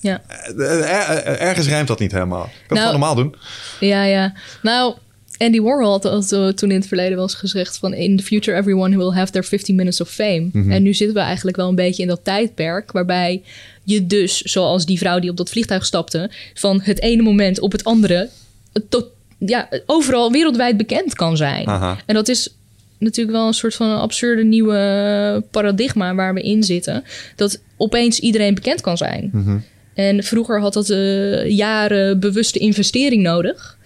Ja. 0.01 0.23
Eh, 0.57 1.41
ergens 1.41 1.69
rijmt 1.69 1.89
dat 1.89 1.99
niet 1.99 2.13
helemaal. 2.13 2.45
Ik 2.45 2.51
kan 2.67 2.77
Nou, 2.77 2.79
het 2.79 2.79
gewoon 2.79 2.91
normaal 2.93 3.15
doen. 3.15 3.35
Ja, 3.81 4.05
ja. 4.05 4.33
Nou, 4.63 4.95
Andy 5.41 5.61
Warhol 5.61 6.01
had, 6.01 6.29
toen 6.57 6.71
in 6.71 6.77
het 6.77 6.87
verleden 6.87 7.15
wel 7.15 7.23
eens 7.23 7.35
gezegd 7.35 7.79
van... 7.79 7.95
in 7.95 8.17
the 8.17 8.23
future 8.23 8.57
everyone 8.57 8.97
will 8.97 9.13
have 9.13 9.33
their 9.33 9.45
15 9.45 9.75
minutes 9.75 10.01
of 10.01 10.11
fame. 10.11 10.49
Mhm. 10.53 10.71
En 10.71 10.83
nu 10.83 10.95
zitten 10.95 11.17
we 11.17 11.23
eigenlijk 11.23 11.57
wel 11.57 11.69
een 11.69 11.75
beetje 11.75 12.03
in 12.03 12.09
dat 12.09 12.25
tijdperk... 12.25 12.93
waarbij 12.93 13.43
je 13.85 14.07
dus, 14.07 14.41
zoals 14.41 14.87
die 14.87 14.99
vrouw 14.99 15.19
die 15.19 15.31
op 15.31 15.37
dat 15.37 15.51
vliegtuig 15.51 15.87
stapte... 15.87 16.31
van 16.55 16.81
het 16.83 17.01
ene 17.01 17.23
moment 17.23 17.61
op 17.61 17.73
het 17.73 17.85
andere... 17.85 18.29
Tot, 18.89 19.05
ja, 19.39 19.69
overal 19.87 20.33
wereldwijd 20.33 20.77
bekend 20.77 21.15
kan 21.15 21.37
zijn. 21.37 21.67
Aha. 21.67 21.99
En 22.07 22.15
dat 22.15 22.29
is 22.29 22.55
natuurlijk 22.99 23.37
wel 23.37 23.47
een 23.47 23.55
soort 23.55 23.75
van 23.75 24.01
absurde 24.01 24.45
nieuwe 24.45 25.45
paradigma 25.51 26.15
waar 26.15 26.35
we 26.35 26.43
in 26.43 26.63
zitten. 26.63 27.05
Dat 27.37 27.61
opeens 27.77 28.19
iedereen 28.19 28.55
bekend 28.55 28.81
kan 28.81 28.97
zijn. 28.97 29.31
En 29.95 30.23
vroeger 30.25 30.61
had 30.61 30.73
dat 30.73 30.91
eh, 30.91 31.49
jaren 31.49 32.21
bewuste 32.21 32.59
investering 32.59 33.23
nodig. 33.23 33.79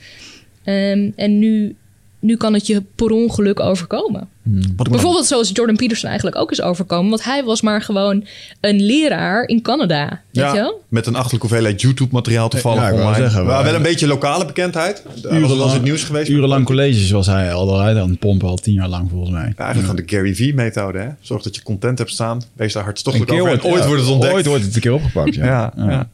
Ehm, 0.65 1.11
en 1.17 1.39
nu, 1.39 1.77
nu 2.21 2.37
kan 2.37 2.55
het 2.55 2.67
je 2.67 2.83
per 2.95 3.11
ongeluk 3.11 3.61
overkomen. 3.61 4.29
Ik 4.61 4.77
Bijvoorbeeld 4.91 5.27
zoals 5.27 5.51
Jordan 5.53 5.77
Peterson 5.77 6.09
eigenlijk 6.09 6.39
ook 6.39 6.51
is 6.51 6.63
overkomen. 6.63 7.11
Want 7.11 7.25
hij 7.25 7.45
was 7.45 7.61
maar 7.63 7.83
gewoon 7.83 8.27
een 8.61 8.83
leraar 8.83 9.45
in 9.49 9.63
Canada. 9.63 10.21
Weet 10.31 10.51
je 10.51 10.57
wel? 10.57 10.83
met 10.89 11.07
een 11.07 11.15
achterlijke 11.15 11.47
hoeveelheid 11.47 11.81
YouTube-materiaal 11.81 12.51
Ja, 12.55 12.61
wou 12.63 12.93
online. 12.93 13.17
zeggen, 13.17 13.47
maar 13.47 13.65
wel 13.65 13.75
een 13.75 13.83
beetje 13.83 14.07
lokale 14.07 14.47
bekendheid. 14.47 15.03
Hij 15.23 15.41
was 15.41 15.51
wel 15.51 15.59
eens 15.59 15.69
in 15.69 15.73
het 15.73 15.83
nieuws 15.83 16.05
geweest. 16.05 16.29
Urenlang 16.31 16.65
colleges 16.65 17.11
was 17.11 17.27
hij 17.27 17.53
al 17.53 17.83
aan 17.83 17.97
het 17.97 18.19
pompen, 18.19 18.49
al 18.49 18.57
tien 18.57 18.75
jaar 18.75 18.89
lang 18.89 19.11
volgens 19.11 19.31
mij. 19.31 19.53
Ja, 19.57 19.65
eigenlijk 19.65 19.87
van 19.87 19.97
de 19.97 20.17
Gary 20.17 20.35
V-methode. 20.35 20.99
hè. 20.99 21.09
Zorg 21.21 21.43
dat 21.43 21.55
je 21.57 21.63
content 21.63 21.99
hebt 21.99 22.11
staan. 22.11 22.43
Wees 22.53 22.73
daar 22.73 22.83
Een 22.83 22.89
hartstochtelijk 22.89 23.31
keer 23.31 23.41
over. 23.41 23.65
Ooit 23.65 23.83
ja, 23.83 23.87
wordt 23.87 24.03
het 24.03 24.11
ontdekt. 24.11 24.35
Ooit 24.35 24.47
wordt 24.47 24.65
het 24.65 24.75
een 24.75 24.81
keer 24.81 24.93
opgepakt, 24.95 25.35
ja. 25.35 25.45
Ja, 25.45 25.73
ja. 25.77 25.91
ja. 25.91 26.09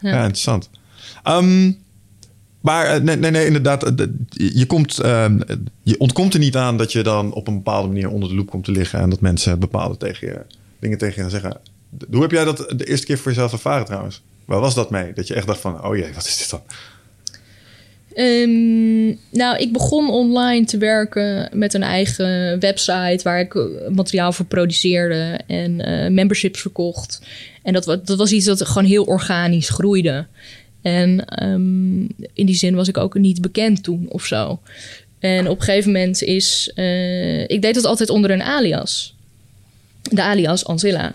Ja. 0.00 0.16
interessant. 0.16 0.70
Ehm, 1.22 1.72
maar 2.66 2.86
eh, 2.86 3.00
nee, 3.00 3.16
nee, 3.16 3.30
nee, 3.30 3.46
inderdaad. 3.46 3.82
eh, 4.00 4.06
Je, 4.28 4.66
komt, 4.66 4.98
ehm, 4.98 5.40
je 5.82 5.98
ontkomt 5.98 6.34
er 6.34 6.40
niet 6.40 6.56
aan 6.56 6.76
dat 6.76 6.92
je 6.92 7.02
dan 7.02 7.32
op 7.32 7.48
een 7.48 7.54
bepaalde 7.54 7.88
manier 7.88 8.08
onder 8.10 8.28
de 8.28 8.34
loep 8.34 8.50
komt 8.50 8.64
te 8.64 8.70
liggen. 8.70 9.00
En 9.00 9.10
dat 9.10 9.20
mensen 9.20 9.58
bepaalde 9.58 9.96
tegen 9.96 10.28
je, 10.28 10.40
dingen 10.78 10.98
tegen 10.98 11.14
je 11.14 11.20
gaan 11.20 11.30
zeggen. 11.30 11.60
Hoe 12.10 12.22
heb 12.22 12.30
jij 12.30 12.44
dat 12.44 12.74
de 12.76 12.84
eerste 12.84 13.06
keer 13.06 13.18
voor 13.18 13.30
jezelf 13.32 13.52
ervaren 13.52 13.86
trouwens? 13.86 14.22
Waar 14.44 14.60
was 14.60 14.74
dat 14.74 14.90
mee? 14.90 15.12
Dat 15.12 15.26
je 15.26 15.34
echt 15.34 15.46
dacht 15.46 15.60
van, 15.60 15.84
oh 15.84 15.96
jee, 15.96 16.12
wat 16.14 16.26
is 16.26 16.38
dit 16.38 16.50
dan? 16.50 16.62
Ehm, 18.14 19.06
nou, 19.30 19.56
ik 19.58 19.72
begon 19.72 20.10
online 20.10 20.64
te 20.64 20.78
werken 20.78 21.50
met 21.52 21.74
een 21.74 21.82
eigen 21.82 22.60
website 22.60 23.20
waar 23.22 23.40
ik 23.40 23.54
eh, 23.54 23.62
materiaal 23.94 24.32
voor 24.32 24.46
produceerde 24.46 25.40
en 25.46 25.76
memberships 26.14 26.60
verkocht. 26.60 27.20
En 27.62 27.72
dat, 27.72 27.84
dat 27.84 28.16
was 28.16 28.32
iets 28.32 28.46
dat 28.46 28.66
gewoon 28.66 28.88
heel 28.88 29.04
organisch 29.04 29.68
groeide. 29.68 30.26
En 30.86 31.24
ehm, 31.24 32.00
in 32.32 32.46
die 32.46 32.54
zin 32.54 32.74
was 32.74 32.88
ik 32.88 32.96
ook 32.98 33.14
niet 33.18 33.40
bekend 33.40 33.82
toen 33.82 34.06
of 34.08 34.24
zo. 34.24 34.60
En 35.18 35.48
op 35.48 35.58
een 35.58 35.64
gegeven 35.64 35.92
moment 35.92 36.22
is. 36.22 36.70
eh, 36.74 37.42
ik 37.42 37.62
deed 37.62 37.74
dat 37.74 37.84
altijd 37.84 38.10
onder 38.10 38.30
een 38.30 38.42
alias. 38.42 39.14
De 40.02 40.22
alias 40.22 40.64
Anzilla. 40.66 41.14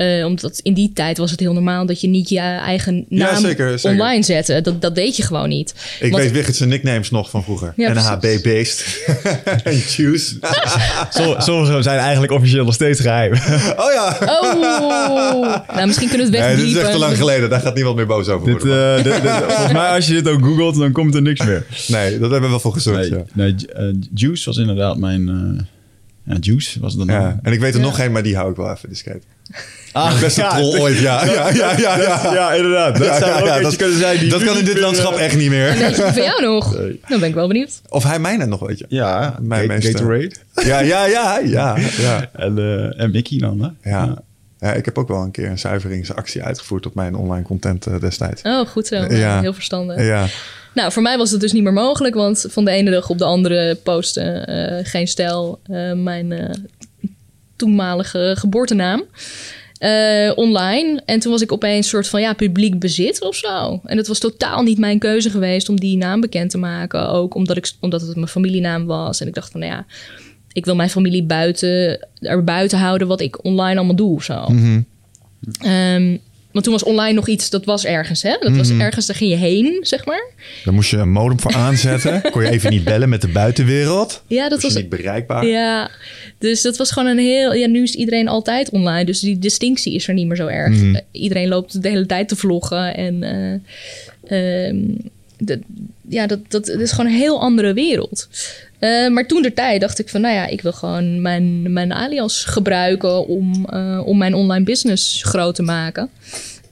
Eh, 0.00 0.24
omdat 0.26 0.60
in 0.62 0.74
die 0.74 0.92
tijd 0.94 1.18
was 1.18 1.30
het 1.30 1.40
heel 1.40 1.52
normaal 1.52 1.86
dat 1.86 2.00
je 2.00 2.08
niet 2.08 2.28
je 2.28 2.38
eigen 2.38 3.06
Ja, 3.08 3.32
naam 3.32 3.40
zeker, 3.40 3.78
zeker. 3.78 3.98
online 4.00 4.22
zette. 4.22 4.60
Dat, 4.60 4.80
dat 4.82 4.94
deed 4.94 5.16
je 5.16 5.22
gewoon 5.22 5.48
niet. 5.48 5.74
Ik 6.00 6.10
Want- 6.10 6.22
weet 6.22 6.32
Wiggert's 6.32 6.60
nicknames 6.60 7.10
nog 7.10 7.30
van 7.30 7.42
vroeger. 7.44 7.72
Ja, 7.76 7.92
NHB 7.92 8.42
Beest. 8.42 8.84
en 9.64 9.78
Juice. 9.96 10.34
Som- 11.10 11.40
Sommige 11.40 11.82
zijn 11.82 11.98
eigenlijk 11.98 12.32
officieel 12.32 12.64
nog 12.64 12.74
steeds 12.74 13.00
geheim. 13.00 13.32
Oh 13.32 13.92
ja. 13.92 14.16
Oh, 14.20 15.74
nou 15.74 15.86
misschien 15.86 16.08
kunnen 16.08 16.30
we 16.30 16.36
het 16.36 16.46
Nee, 16.46 16.56
dit 16.56 16.66
is 16.66 16.76
echt 16.82 16.92
te 16.92 16.98
lang 16.98 17.16
geleden. 17.16 17.50
Daar 17.50 17.60
gaat 17.60 17.74
niemand 17.74 17.96
meer 17.96 18.06
boos 18.06 18.28
over 18.28 18.46
dit, 18.46 18.62
worden. 18.62 18.96
eh, 18.98 19.04
dit- 19.04 19.22
dit- 19.22 19.30
volgens 19.30 19.72
mij 19.72 19.88
als 19.88 20.06
je 20.06 20.12
dit 20.12 20.28
ook 20.28 20.44
googelt, 20.44 20.78
dan 20.78 20.92
komt 20.92 21.14
er 21.14 21.22
niks 21.22 21.44
meer. 21.44 21.66
nee, 21.88 22.10
dat 22.10 22.20
hebben 22.30 22.40
we 22.42 22.48
wel 22.48 22.60
voor 22.60 22.72
gezorgd. 22.72 23.10
Nee, 23.10 23.18
ja. 23.18 23.24
nee 23.32 23.54
eh, 23.74 23.84
Juice 24.14 24.44
was 24.44 24.56
inderdaad 24.56 24.96
mijn... 24.96 25.68
ja, 26.30 26.36
Juice 26.40 26.80
was 26.80 26.94
het 26.94 27.06
dan. 27.06 27.16
Ja, 27.20 27.38
en 27.42 27.52
ik 27.52 27.60
weet 27.60 27.74
er 27.74 27.80
Ja. 27.80 27.86
nog 27.86 27.98
één, 27.98 28.12
maar 28.12 28.22
die 28.22 28.36
hou 28.36 28.50
ik 28.50 28.56
wel 28.56 28.70
even 28.70 28.88
discreet. 28.88 29.24
Ah, 29.92 30.20
Beste 30.20 30.40
ja, 30.40 30.48
troll 30.48 30.80
ooit, 30.80 30.98
ja. 31.08 31.24
Ja, 31.24 31.32
ja, 31.52 31.76
ja, 31.78 31.96
ja. 32.00 32.32
Ja, 32.34 32.52
inderdaad. 32.52 32.96
Dat 32.96 33.06
Ja, 33.06 33.18
zou 33.18 33.30
ja, 33.30 33.38
ook 33.40 33.44
ja, 33.46 33.50
eentje 33.52 33.62
dat- 33.62 33.76
kunnen 33.76 33.98
zijn 33.98 34.18
die 34.18 34.30
Dat 34.30 34.44
kan 34.44 34.58
in 34.58 34.64
dit 34.64 34.78
landschap 34.78 35.14
eh, 35.14 35.24
echt 35.24 35.36
niet 35.36 35.50
meer. 35.50 35.74
Weet 35.78 35.96
je 35.96 36.02
van 36.02 36.22
jou 36.22 36.42
nog? 36.42 36.72
Dan 37.08 37.20
ben 37.20 37.28
ik 37.28 37.34
wel 37.34 37.46
benieuwd. 37.46 37.80
Of 37.88 38.04
hij 38.04 38.18
mij 38.18 38.36
net 38.36 38.48
nog, 38.48 38.60
weet 38.66 38.78
je. 38.78 38.84
Ja, 38.88 39.36
Mijn 39.40 39.60
Ga- 39.60 39.66
meeste. 39.74 39.90
Gatorade. 39.90 40.32
Ja, 40.54 40.80
ja, 40.80 41.04
ja, 41.04 41.38
ja. 41.44 41.76
ja. 41.98 42.28
En, 42.32 42.58
eh, 42.58 43.00
en 43.02 43.10
Mickey 43.10 43.38
dan, 43.38 43.60
hè? 43.82 43.90
Ja. 43.90 44.22
Ja, 44.58 44.72
ik 44.72 44.84
heb 44.84 44.98
ook 44.98 45.08
wel 45.08 45.22
een 45.22 45.30
keer 45.30 45.48
een 45.48 45.58
zuiveringsactie 45.58 46.42
uitgevoerd 46.42 46.86
op 46.86 46.94
mijn 46.94 47.14
online 47.14 47.42
content 47.44 47.86
eh, 47.86 48.00
destijds. 48.00 48.42
Oh, 48.42 48.66
goed 48.68 48.86
zo. 48.86 48.96
Ja. 48.96 49.40
Heel 49.40 49.52
verstandig. 49.52 50.00
Ja, 50.06 50.26
Nou, 50.74 50.92
voor 50.92 51.02
mij 51.02 51.18
was 51.18 51.30
het 51.30 51.40
dus 51.40 51.52
niet 51.52 51.62
meer 51.62 51.72
mogelijk, 51.72 52.14
want 52.14 52.46
van 52.48 52.64
de 52.64 52.70
ene 52.70 52.90
dag 52.90 53.10
op 53.10 53.18
de 53.18 53.24
andere 53.24 53.74
postte 53.74 54.20
eh, 54.20 54.90
geen 54.90 55.08
stijl 55.08 55.60
eh, 55.62 55.92
mijn 55.92 56.32
eh, 56.32 56.54
toenmalige 57.56 58.34
geboortenaam 58.38 59.02
online. 60.34 61.02
En 61.04 61.20
toen 61.20 61.32
was 61.32 61.42
ik 61.42 61.52
opeens 61.52 61.76
een 61.76 61.90
soort 61.90 62.08
van 62.08 62.20
ja, 62.20 62.32
publiek 62.32 62.78
bezit 62.78 63.22
of 63.22 63.34
zo. 63.36 63.80
En 63.84 63.96
het 63.96 64.06
was 64.06 64.18
totaal 64.18 64.62
niet 64.62 64.78
mijn 64.78 64.98
keuze 64.98 65.30
geweest 65.30 65.68
om 65.68 65.80
die 65.80 65.96
naam 65.96 66.20
bekend 66.20 66.50
te 66.50 66.58
maken. 66.58 67.08
Ook 67.08 67.34
omdat, 67.34 67.56
ik, 67.56 67.72
omdat 67.80 68.00
het 68.00 68.14
mijn 68.14 68.28
familienaam 68.28 68.86
was. 68.86 69.20
En 69.20 69.26
ik 69.26 69.34
dacht 69.34 69.50
van 69.50 69.60
nou 69.60 69.72
ja, 69.72 69.86
ik 70.52 70.64
wil 70.64 70.76
mijn 70.76 70.90
familie 70.90 71.22
buiten, 71.22 72.06
er 72.18 72.44
buiten 72.44 72.78
houden 72.78 73.08
wat 73.08 73.20
ik 73.20 73.44
online 73.44 73.76
allemaal 73.78 73.96
doe 73.96 74.14
of 74.14 74.24
zo. 74.24 74.46
Ehm, 75.60 76.16
want 76.52 76.64
toen 76.64 76.72
was 76.74 76.82
online 76.84 77.12
nog 77.14 77.28
iets, 77.28 77.50
dat 77.50 77.64
was 77.64 77.84
ergens, 77.84 78.22
hè? 78.22 78.36
Dat 78.40 78.56
was 78.56 78.70
ergens, 78.70 79.06
daar 79.06 79.16
ging 79.16 79.30
je 79.30 79.36
heen, 79.36 79.78
zeg 79.80 80.04
maar. 80.04 80.30
daar 80.64 80.74
moest 80.74 80.90
je 80.90 80.96
een 80.96 81.10
modem 81.10 81.40
voor 81.40 81.52
aanzetten. 81.66 82.22
Kon 82.30 82.42
je 82.42 82.50
even 82.50 82.70
niet 82.70 82.84
bellen 82.84 83.08
met 83.08 83.20
de 83.20 83.28
buitenwereld. 83.28 84.22
Ja, 84.26 84.48
dat 84.48 84.62
was 84.62 84.74
niet 84.74 84.88
bereikbaar. 84.88 85.46
Ja, 85.46 85.90
dus 86.38 86.62
dat 86.62 86.76
was 86.76 86.90
gewoon 86.90 87.08
een 87.08 87.18
heel. 87.18 87.54
Ja, 87.54 87.66
nu 87.66 87.82
is 87.82 87.94
iedereen 87.94 88.28
altijd 88.28 88.70
online, 88.70 89.04
dus 89.04 89.20
die 89.20 89.38
distinctie 89.38 89.94
is 89.94 90.08
er 90.08 90.14
niet 90.14 90.26
meer 90.26 90.36
zo 90.36 90.46
erg. 90.46 90.74
Mhm. 90.76 90.94
Eh, 90.94 91.00
iedereen 91.10 91.48
loopt 91.48 91.82
de 91.82 91.88
hele 91.88 92.06
tijd 92.06 92.28
te 92.28 92.36
vloggen 92.36 92.96
en. 92.96 93.22
eh, 93.22 94.66
ehm, 94.68 94.76
dat- 95.38 95.58
ja, 96.08 96.26
dat, 96.26 96.38
dat, 96.48 96.66
dat 96.66 96.80
is 96.80 96.90
gewoon 96.90 97.06
een 97.10 97.18
heel 97.18 97.40
andere 97.40 97.72
wereld. 97.72 98.28
Eh, 98.80 99.08
maar 99.08 99.26
toen 99.26 99.42
de 99.42 99.52
tijd 99.52 99.80
dacht 99.80 99.98
ik 99.98 100.08
van, 100.08 100.20
nou 100.20 100.34
ja, 100.34 100.46
ik 100.46 100.60
wil 100.60 100.72
gewoon 100.72 101.22
mijn, 101.22 101.72
mijn 101.72 101.92
alias 101.92 102.44
gebruiken 102.44 103.26
om, 103.26 103.66
eh, 103.66 104.02
om 104.04 104.18
mijn 104.18 104.34
online 104.34 104.64
business 104.64 105.22
groot 105.22 105.54
te 105.54 105.62
maken. 105.62 106.08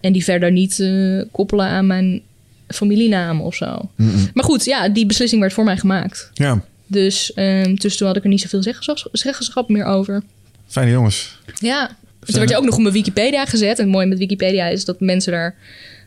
En 0.01 0.13
die 0.13 0.25
verder 0.25 0.53
niet 0.53 0.81
eh, 0.81 1.23
koppelen 1.31 1.67
aan 1.67 1.87
mijn 1.87 2.23
familienaam 2.69 3.41
of 3.41 3.55
zo. 3.55 3.91
Maar 4.35 4.45
goed, 4.45 4.65
ja, 4.65 4.89
die 4.89 5.07
beslissing 5.07 5.41
werd 5.41 5.53
voor 5.53 5.65
mij 5.65 5.77
gemaakt. 5.77 6.31
Ja, 6.35 6.63
Dus, 6.87 7.33
ehm, 7.33 7.75
dus 7.75 7.97
toen 7.97 8.07
had 8.07 8.17
ik 8.17 8.23
er 8.23 8.29
niet 8.29 8.41
zoveel 8.41 8.63
zeggenschap, 8.63 9.09
zeggenschap 9.13 9.69
meer 9.69 9.85
over. 9.85 10.23
fijne 10.67 10.91
jongens. 10.91 11.39
Ja, 11.55 11.97
toen 12.25 12.39
werd 12.39 12.51
je 12.51 12.57
ook 12.57 12.65
nog 12.65 12.75
op 12.75 12.81
mijn 12.81 12.95
Wikipedia 12.95 13.45
gezet. 13.45 13.79
En 13.79 13.85
het 13.85 13.93
mooie 13.93 14.07
met 14.07 14.19
Wikipedia 14.19 14.67
is 14.67 14.85
dat 14.85 15.01
mensen 15.01 15.33
daar 15.33 15.55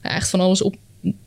echt 0.02 0.30
van 0.30 0.40
alles 0.40 0.62
op 0.62 0.76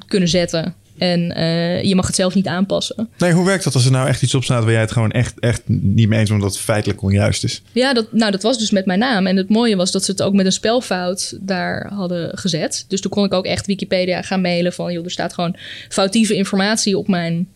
kunnen 0.06 0.28
zetten. 0.28 0.74
En 0.98 1.34
eh, 1.34 1.82
je 1.82 1.94
mag 1.94 2.06
het 2.06 2.16
zelf 2.16 2.34
niet 2.34 2.46
aanpassen. 2.46 3.08
Nee, 3.18 3.32
hoe 3.32 3.46
werkt 3.46 3.64
dat 3.64 3.74
als 3.74 3.84
er 3.84 3.90
nou 3.90 4.08
echt 4.08 4.22
iets 4.22 4.34
op 4.34 4.44
staat 4.44 4.62
waar 4.62 4.72
jij 4.72 4.80
het 4.80 4.92
gewoon 4.92 5.10
echt, 5.10 5.40
echt 5.40 5.62
niet 5.66 6.08
mee 6.08 6.18
eens 6.18 6.28
bent, 6.28 6.40
omdat 6.40 6.54
het 6.54 6.64
feitelijk 6.64 7.02
onjuist 7.02 7.44
is? 7.44 7.62
Ja, 7.72 7.94
dat, 7.94 8.12
nou, 8.12 8.30
dat 8.30 8.42
was 8.42 8.58
dus 8.58 8.70
met 8.70 8.86
mijn 8.86 8.98
naam. 8.98 9.26
En 9.26 9.36
het 9.36 9.48
mooie 9.48 9.76
was 9.76 9.90
dat 9.90 10.04
ze 10.04 10.10
het 10.10 10.22
ook 10.22 10.34
met 10.34 10.46
een 10.46 10.52
spelfout 10.52 11.38
daar 11.40 11.90
hadden 11.92 12.38
gezet. 12.38 12.84
Dus 12.88 13.00
toen 13.00 13.10
kon 13.10 13.24
ik 13.24 13.34
ook 13.34 13.44
echt 13.44 13.66
Wikipedia 13.66 14.22
gaan 14.22 14.40
mailen 14.40 14.72
van... 14.72 14.92
joh, 14.92 15.04
er 15.04 15.10
staat 15.10 15.34
gewoon 15.34 15.56
foutieve 15.88 16.34
informatie 16.34 16.98
op 16.98 17.08
mijn, 17.08 17.48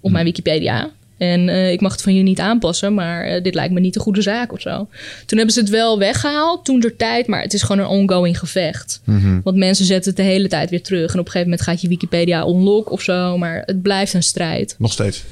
op 0.00 0.10
mijn 0.10 0.24
Wikipedia. 0.24 0.90
En 1.20 1.48
eh, 1.48 1.72
ik 1.72 1.80
mag 1.80 1.92
het 1.92 2.02
van 2.02 2.14
je 2.14 2.22
niet 2.22 2.38
aanpassen, 2.40 2.94
maar 2.94 3.24
eh, 3.24 3.42
dit 3.42 3.54
lijkt 3.54 3.72
me 3.74 3.80
niet 3.80 3.96
een 3.96 4.00
goede 4.02 4.22
zaak 4.22 4.52
of 4.52 4.60
zo. 4.60 4.88
Toen 5.26 5.38
hebben 5.38 5.50
ze 5.54 5.60
het 5.60 5.68
wel 5.68 5.98
weggehaald, 5.98 6.64
toen 6.64 6.80
der 6.80 6.96
tijd. 6.96 7.26
Maar 7.26 7.42
het 7.42 7.52
is 7.54 7.62
gewoon 7.62 7.78
een 7.84 7.90
ongoing 7.90 8.38
gevecht. 8.38 9.00
Want 9.44 9.56
mensen 9.56 9.84
zetten 9.84 10.10
het 10.10 10.20
de 10.20 10.26
hele 10.26 10.48
tijd 10.48 10.70
weer 10.70 10.82
terug. 10.82 11.12
En 11.12 11.18
op 11.18 11.26
een 11.26 11.32
gegeven 11.32 11.50
moment 11.50 11.60
gaat 11.68 11.80
je 11.80 11.88
Wikipedia 11.88 12.46
unlock 12.46 12.90
of 12.90 13.02
zo. 13.02 13.38
Maar 13.38 13.62
het 13.66 13.82
blijft 13.82 14.14
een 14.14 14.22
strijd. 14.22 14.74
Nog 14.78 14.92
steeds. 14.92 15.22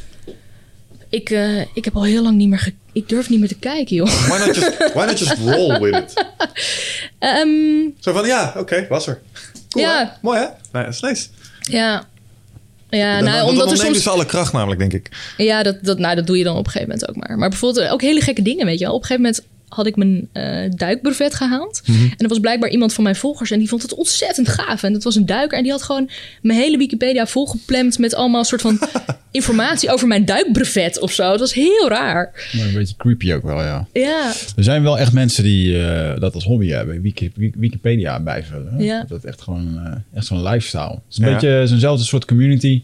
Ik, 1.08 1.30
eh, 1.30 1.60
ik 1.60 1.84
heb 1.84 1.96
al 1.96 2.04
heel 2.04 2.22
lang 2.22 2.36
niet 2.36 2.48
meer... 2.48 2.72
ik 2.92 3.08
durf 3.08 3.28
niet 3.28 3.38
meer 3.38 3.48
te 3.48 3.58
kijken, 3.58 3.96
joh. 3.96 4.06
Why 4.28 4.38
not 4.46 4.54
just, 4.54 4.92
why 4.94 5.04
not 5.04 5.18
just 5.18 5.34
roll 5.44 5.80
with 5.80 5.94
it? 5.94 6.12
Ehm, 7.18 7.88
Zo 8.00 8.12
van, 8.12 8.26
ja, 8.26 8.54
oké, 8.56 8.86
was 8.88 9.06
er. 9.06 9.20
Cool, 9.68 9.84
Ja. 9.84 9.98
hè? 9.98 10.04
Mooi, 10.22 10.38
hè? 10.38 10.46
Nee, 10.72 10.84
dat 10.84 10.94
is 10.94 11.00
nice. 11.00 11.26
Ja. 11.60 12.08
Ja, 12.90 13.14
Dan- 13.14 13.24
nou, 13.24 13.36
dan, 13.38 13.48
omdat 13.48 13.68
dan 13.68 13.78
er 13.78 13.84
soms... 13.84 14.08
alle 14.08 14.26
kracht 14.26 14.52
namelijk, 14.52 14.80
denk 14.80 14.92
ik. 14.92 15.08
Ja, 15.36 15.62
dat, 15.62 15.76
dat, 15.82 15.98
nou, 15.98 16.14
dat 16.14 16.26
doe 16.26 16.38
je 16.38 16.44
dan 16.44 16.56
op 16.56 16.66
een 16.66 16.72
gegeven 16.72 16.88
moment 16.94 17.08
ook 17.08 17.16
maar. 17.16 17.38
Maar 17.38 17.48
bijvoorbeeld 17.48 17.88
ook 17.88 18.02
hele 18.02 18.20
gekke 18.20 18.42
dingen, 18.42 18.66
weet 18.66 18.78
je 18.78 18.84
wel. 18.84 18.94
Op 18.94 19.00
een 19.00 19.06
gegeven 19.06 19.22
moment 19.30 19.46
had 19.68 19.86
ik 19.86 19.96
mijn 19.96 20.28
eh 20.32 20.70
duikbrevet 20.74 21.34
gehaald. 21.34 21.82
Mhm. 21.86 22.02
En 22.02 22.16
er 22.18 22.28
was 22.28 22.38
blijkbaar 22.40 22.70
iemand 22.70 22.92
van 22.94 23.04
mijn 23.04 23.16
volgers... 23.16 23.50
en 23.50 23.58
die 23.58 23.68
vond 23.68 23.82
het 23.82 23.94
ontzettend 23.94 24.48
gaaf. 24.48 24.82
En 24.82 24.92
dat 24.92 25.02
was 25.04 25.16
een 25.16 25.26
duiker. 25.26 25.56
En 25.56 25.62
die 25.62 25.72
had 25.72 25.82
gewoon 25.82 26.10
mijn 26.42 26.58
hele 26.58 26.76
Wikipedia 26.76 27.26
volgeplemd... 27.26 27.98
met 27.98 28.14
allemaal 28.14 28.44
soort 28.44 28.60
van 28.60 28.78
informatie 29.30 29.90
over 29.92 30.06
mijn 30.08 30.24
duikbrevet 30.24 31.00
of 31.00 31.12
zo. 31.12 31.30
Het 31.30 31.40
was 31.40 31.54
heel 31.54 31.88
raar. 31.88 32.48
Maar 32.56 32.66
een 32.66 32.74
beetje 32.74 32.96
creepy 32.96 33.32
ook 33.32 33.42
wel, 33.42 33.62
ja. 33.62 33.86
Ja, 33.92 34.32
Er 34.56 34.64
zijn 34.64 34.82
wel 34.82 34.98
echt 34.98 35.12
mensen 35.12 35.42
die 35.44 35.82
eh, 35.86 36.20
dat 36.20 36.34
als 36.34 36.44
hobby 36.44 36.68
hebben. 36.68 37.00
Wiki, 37.02 37.30
Wiki- 37.34 37.58
Wikipedia 37.58 38.20
bijvullen. 38.20 38.72
hè. 38.76 38.82
Ja. 38.84 39.04
Dat 39.08 39.18
is 39.18 39.24
echt 39.24 39.42
gewoon 39.42 39.80
eh, 39.84 39.92
echt 40.18 40.26
zo'n 40.26 40.42
lifestyle. 40.42 40.90
Het 40.90 41.00
is 41.10 41.18
een 41.18 41.26
Ja. 41.26 41.32
beetje 41.32 41.62
zo'nzelfde 41.66 42.04
soort 42.04 42.24
community... 42.24 42.82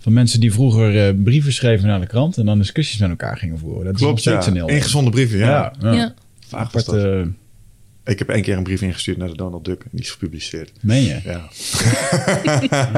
van 0.00 0.12
mensen 0.12 0.40
die 0.40 0.52
vroeger 0.52 1.06
eh, 1.06 1.14
brieven 1.24 1.52
schreven 1.52 1.86
naar 1.86 2.00
de 2.00 2.06
krant... 2.06 2.36
en 2.38 2.46
dan 2.46 2.58
discussies 2.58 2.98
met 2.98 3.10
elkaar 3.10 3.36
gingen 3.36 3.58
voeren. 3.58 3.84
Dat 3.84 3.94
is 3.94 4.00
nog 4.00 4.08
Klopt, 4.08 4.22
ja. 4.24 4.30
steeds 4.30 4.46
een 4.46 4.54
heel... 4.54 4.68
Ingezonde 4.76 5.10
brieven, 5.10 5.38
ja. 5.38 5.46
ja, 5.46 5.72
ja. 5.80 5.92
ja. 5.92 6.14
Vaag 6.48 6.72
was 6.72 6.84
dat. 6.84 6.94
Aparte, 6.94 7.28
Ik 8.04 8.18
heb 8.18 8.28
één 8.28 8.42
keer 8.42 8.56
een 8.56 8.62
brief 8.62 8.82
ingestuurd 8.82 9.16
naar 9.16 9.28
de 9.28 9.36
Donald 9.36 9.64
Duck. 9.64 9.82
En 9.82 9.88
die 9.92 10.00
is 10.00 10.10
gepubliceerd. 10.10 10.72
meen 10.80 11.02
je? 11.02 11.20
Ja. 11.24 11.48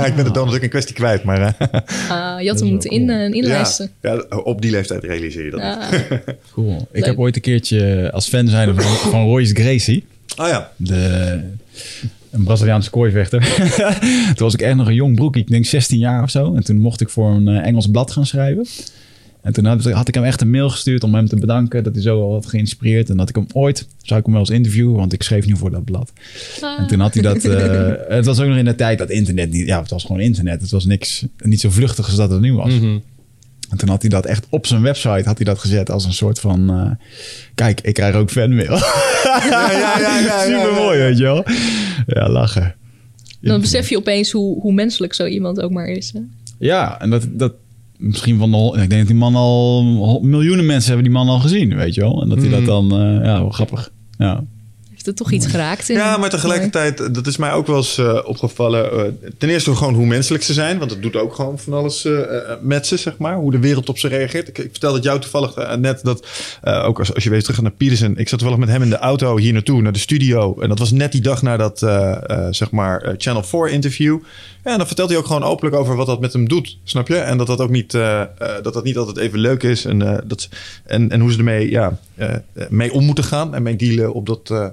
ik 0.06 0.14
ben 0.14 0.24
de 0.24 0.30
Donald 0.30 0.50
Duck 0.50 0.62
in 0.62 0.68
kwestie 0.68 0.94
kwijt, 0.94 1.24
maar... 1.24 1.40
eh, 1.58 1.80
Ah, 2.10 2.40
je 2.40 2.48
had 2.48 2.60
hem 2.60 2.68
moeten 2.68 2.90
in, 2.90 3.10
eh, 3.10 3.30
inlijsten. 3.32 3.90
ja, 4.00 4.24
ja, 4.30 4.36
op 4.36 4.62
die 4.62 4.70
leeftijd 4.70 5.04
realiseer 5.04 5.44
je 5.44 5.50
dat. 5.50 5.60
Ja. 5.60 5.88
Cool. 6.52 6.76
Ik 6.76 6.86
Leuk. 6.92 7.04
heb 7.04 7.18
ooit 7.18 7.36
een 7.36 7.42
keertje 7.42 8.10
als 8.12 8.28
fan 8.28 8.48
zijn 8.48 8.74
van, 8.80 9.10
van 9.10 9.24
Royce 9.24 9.54
Gracie... 9.54 10.04
Oh 10.36 10.48
ja. 10.48 10.72
De, 10.76 11.40
een 12.32 12.44
Braziliaanse 12.44 12.90
kooivechter. 12.90 13.54
toen 14.34 14.44
was 14.44 14.54
ik 14.54 14.60
echt 14.60 14.76
nog 14.76 14.86
een 14.86 14.94
jong 14.94 15.16
broek. 15.16 15.36
Ik 15.36 15.48
denk 15.48 15.64
16 15.64 15.98
jaar 15.98 16.22
of 16.22 16.30
zo. 16.30 16.54
En 16.54 16.64
toen 16.64 16.78
mocht 16.78 17.00
ik 17.00 17.08
voor 17.08 17.30
een 17.30 17.48
eh, 17.48 17.66
Engels 17.66 17.90
blad 17.90 18.10
gaan 18.10 18.26
schrijven. 18.26 18.66
En 19.42 19.52
toen 19.52 19.64
had, 19.64 19.84
had 19.84 20.08
ik 20.08 20.14
hem 20.14 20.24
echt 20.24 20.40
een 20.40 20.50
mail 20.50 20.70
gestuurd 20.70 21.04
om 21.04 21.14
hem 21.14 21.28
te 21.28 21.36
bedanken 21.36 21.84
dat 21.84 21.94
hij 21.94 22.02
zo 22.02 22.22
al 22.22 22.32
had 22.32 22.46
geïnspireerd. 22.46 23.10
En 23.10 23.16
dat 23.16 23.28
ik 23.28 23.34
hem 23.34 23.46
ooit, 23.52 23.86
zou 24.02 24.18
ik 24.20 24.24
hem 24.24 24.34
wel 24.34 24.44
eens 24.44 24.54
interviewen, 24.54 24.94
want 24.94 25.12
ik 25.12 25.22
schreef 25.22 25.46
nu 25.46 25.56
voor 25.56 25.70
dat 25.70 25.84
blad. 25.84 26.12
En 26.78 26.86
toen 26.86 27.00
had 27.00 27.14
hij 27.14 27.22
dat, 27.22 27.44
eh, 27.44 27.92
het 28.08 28.26
was 28.26 28.40
ook 28.40 28.48
nog 28.48 28.56
in 28.56 28.64
de 28.64 28.74
tijd 28.74 28.98
dat 28.98 29.10
internet 29.10 29.50
niet, 29.50 29.66
ja, 29.66 29.80
het 29.80 29.90
was 29.90 30.04
gewoon 30.04 30.20
internet. 30.20 30.60
Het 30.60 30.70
was 30.70 30.84
niks, 30.84 31.26
niet 31.38 31.60
zo 31.60 31.70
vluchtig 31.70 32.06
als 32.06 32.16
dat 32.16 32.30
het 32.30 32.40
nu 32.40 32.54
was. 32.54 32.74
Mhm. 32.74 32.98
En 33.72 33.78
toen 33.78 33.88
had 33.88 34.00
hij 34.00 34.10
dat 34.10 34.26
echt 34.26 34.46
op 34.48 34.66
zijn 34.66 34.82
website 34.82 35.22
had 35.24 35.36
hij 35.36 35.44
dat 35.44 35.58
gezet 35.58 35.90
als 35.90 36.04
een 36.04 36.12
soort 36.12 36.40
van, 36.40 36.70
eh, 36.70 36.90
kijk, 37.54 37.80
ik 37.80 37.94
krijg 37.94 38.14
ook 38.14 38.30
fanmail. 38.30 38.72
Ja, 38.72 39.72
ja, 39.72 39.98
ja, 39.98 40.18
ja, 40.18 40.40
Super 40.40 40.72
mooi, 40.74 40.98
weet 40.98 41.18
je 41.18 41.22
wel. 41.22 41.44
Ja, 42.06 42.28
lachen. 42.28 42.74
Dan 43.40 43.60
besef 43.60 43.88
je 43.88 43.96
opeens 43.96 44.30
hoe, 44.30 44.60
hoe 44.60 44.72
menselijk 44.72 45.14
zo 45.14 45.26
iemand 45.26 45.60
ook 45.60 45.70
maar 45.70 45.86
is. 45.86 46.12
Hè? 46.12 46.20
Ja, 46.58 47.00
en 47.00 47.10
dat, 47.10 47.26
dat 47.30 47.52
misschien 47.96 48.38
van 48.38 48.50
de, 48.50 48.70
ik 48.72 48.88
denk 48.88 49.00
dat 49.00 49.06
die 49.06 49.16
man 49.16 49.34
al 49.34 49.82
miljoenen 50.22 50.66
mensen 50.66 50.86
hebben 50.86 51.04
die 51.04 51.18
man 51.18 51.28
al 51.28 51.40
gezien, 51.40 51.76
weet 51.76 51.94
je 51.94 52.00
wel. 52.00 52.22
En 52.22 52.28
dat 52.28 52.38
hij 52.38 52.48
dat 52.48 52.64
dan, 52.64 52.92
eh, 52.92 53.24
ja, 53.24 53.40
wel 53.40 53.50
grappig. 53.50 53.92
Ja. 54.18 54.44
Heeft 55.04 55.18
het 55.18 55.28
toch 55.28 55.38
iets 55.38 55.50
geraakt? 55.50 55.88
In, 55.88 55.96
Ja, 55.96 56.16
maar 56.16 56.30
tegelijkertijd, 56.30 57.14
dat 57.14 57.26
is 57.26 57.36
mij 57.36 57.52
ook 57.52 57.66
wel 57.66 57.76
eens 57.76 57.98
eh, 57.98 58.18
opgevallen. 58.24 58.92
eh, 58.92 59.30
ten 59.38 59.48
eerste 59.48 59.74
gewoon 59.74 59.94
hoe 59.94 60.06
menselijk 60.06 60.44
ze 60.44 60.52
zijn. 60.52 60.78
Want 60.78 60.90
het 60.90 61.02
doet 61.02 61.16
ook 61.16 61.34
gewoon 61.34 61.58
van 61.58 61.72
alles 61.72 62.04
eh, 62.04 62.20
met 62.60 62.86
ze, 62.86 62.96
zeg 62.96 63.18
maar. 63.18 63.36
Hoe 63.36 63.50
de 63.50 63.58
wereld 63.58 63.88
op 63.88 63.98
ze 63.98 64.08
reageert. 64.08 64.48
Ik, 64.48 64.58
ik 64.58 64.70
vertelde 64.70 64.96
het 64.96 65.04
jou 65.04 65.20
toevallig 65.20 65.76
net 65.78 66.00
dat, 66.02 66.26
ook 66.62 66.98
als, 66.98 67.14
als 67.14 67.24
je 67.24 67.30
weer 67.30 67.42
terug 67.42 67.60
naar 67.60 67.70
Peterson. 67.70 68.16
Ik 68.16 68.28
zat 68.28 68.38
toevallig 68.38 68.64
met 68.64 68.74
hem 68.74 68.82
in 68.82 68.90
de 68.90 68.98
auto 68.98 69.36
hier 69.36 69.52
naartoe, 69.52 69.82
naar 69.82 69.92
de 69.92 69.98
studio. 69.98 70.60
En 70.60 70.68
dat 70.68 70.78
was 70.78 70.90
net 70.90 71.12
die 71.12 71.20
dag 71.20 71.42
na 71.42 71.56
dat, 71.56 71.78
zeg 72.50 72.70
maar, 72.70 73.14
Channel 73.16 73.42
4 73.42 73.68
interview. 73.68 74.18
Ja, 74.64 74.70
en 74.70 74.78
dan 74.78 74.86
vertelt 74.86 75.08
hij 75.08 75.18
ook 75.18 75.26
gewoon 75.26 75.42
openlijk 75.42 75.76
over 75.76 75.96
wat 75.96 76.06
dat 76.06 76.20
met 76.20 76.32
hem 76.32 76.48
doet. 76.48 76.78
Snap 76.84 77.08
je? 77.08 77.16
En 77.16 77.38
dat 77.38 77.46
dat 77.46 77.60
ook 77.60 77.70
niet, 77.70 77.92
dat 78.62 78.72
dat 78.72 78.84
niet 78.84 78.96
altijd 78.96 79.16
even 79.16 79.38
leuk 79.38 79.62
is. 79.62 79.84
En, 79.84 80.22
dat, 80.26 80.48
en, 80.84 81.10
en 81.10 81.20
hoe 81.20 81.32
ze 81.32 81.38
ermee 81.38 81.70
ja, 81.70 81.98
mee 82.68 82.92
om 82.92 83.04
moeten 83.04 83.24
gaan. 83.24 83.54
En 83.54 83.62
mee 83.62 83.76
dealen 83.76 84.12
op 84.12 84.26
dat, 84.26 84.72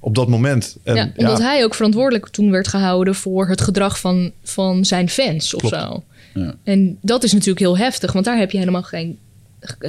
op 0.00 0.14
dat 0.14 0.28
moment. 0.28 0.76
En, 0.82 0.94
ja, 0.94 1.12
omdat 1.16 1.38
hij 1.38 1.64
ook 1.64 1.74
verantwoordelijk 1.74 2.28
toen 2.28 2.50
werd 2.50 2.68
gehouden 2.68 3.14
voor 3.14 3.48
het 3.48 3.60
gedrag 3.60 4.00
van, 4.00 4.32
van 4.42 4.84
zijn 4.84 5.08
fans 5.08 5.54
of 5.54 5.60
Klopt. 5.60 5.74
zo. 5.76 6.02
Ja. 6.34 6.54
En 6.64 6.98
dat 7.02 7.22
is 7.24 7.32
natuurlijk 7.32 7.58
heel 7.58 7.78
heftig, 7.78 8.12
want 8.12 8.24
daar 8.24 8.38
heb 8.38 8.50
je 8.50 8.58
helemaal 8.58 8.82
geen. 8.82 9.18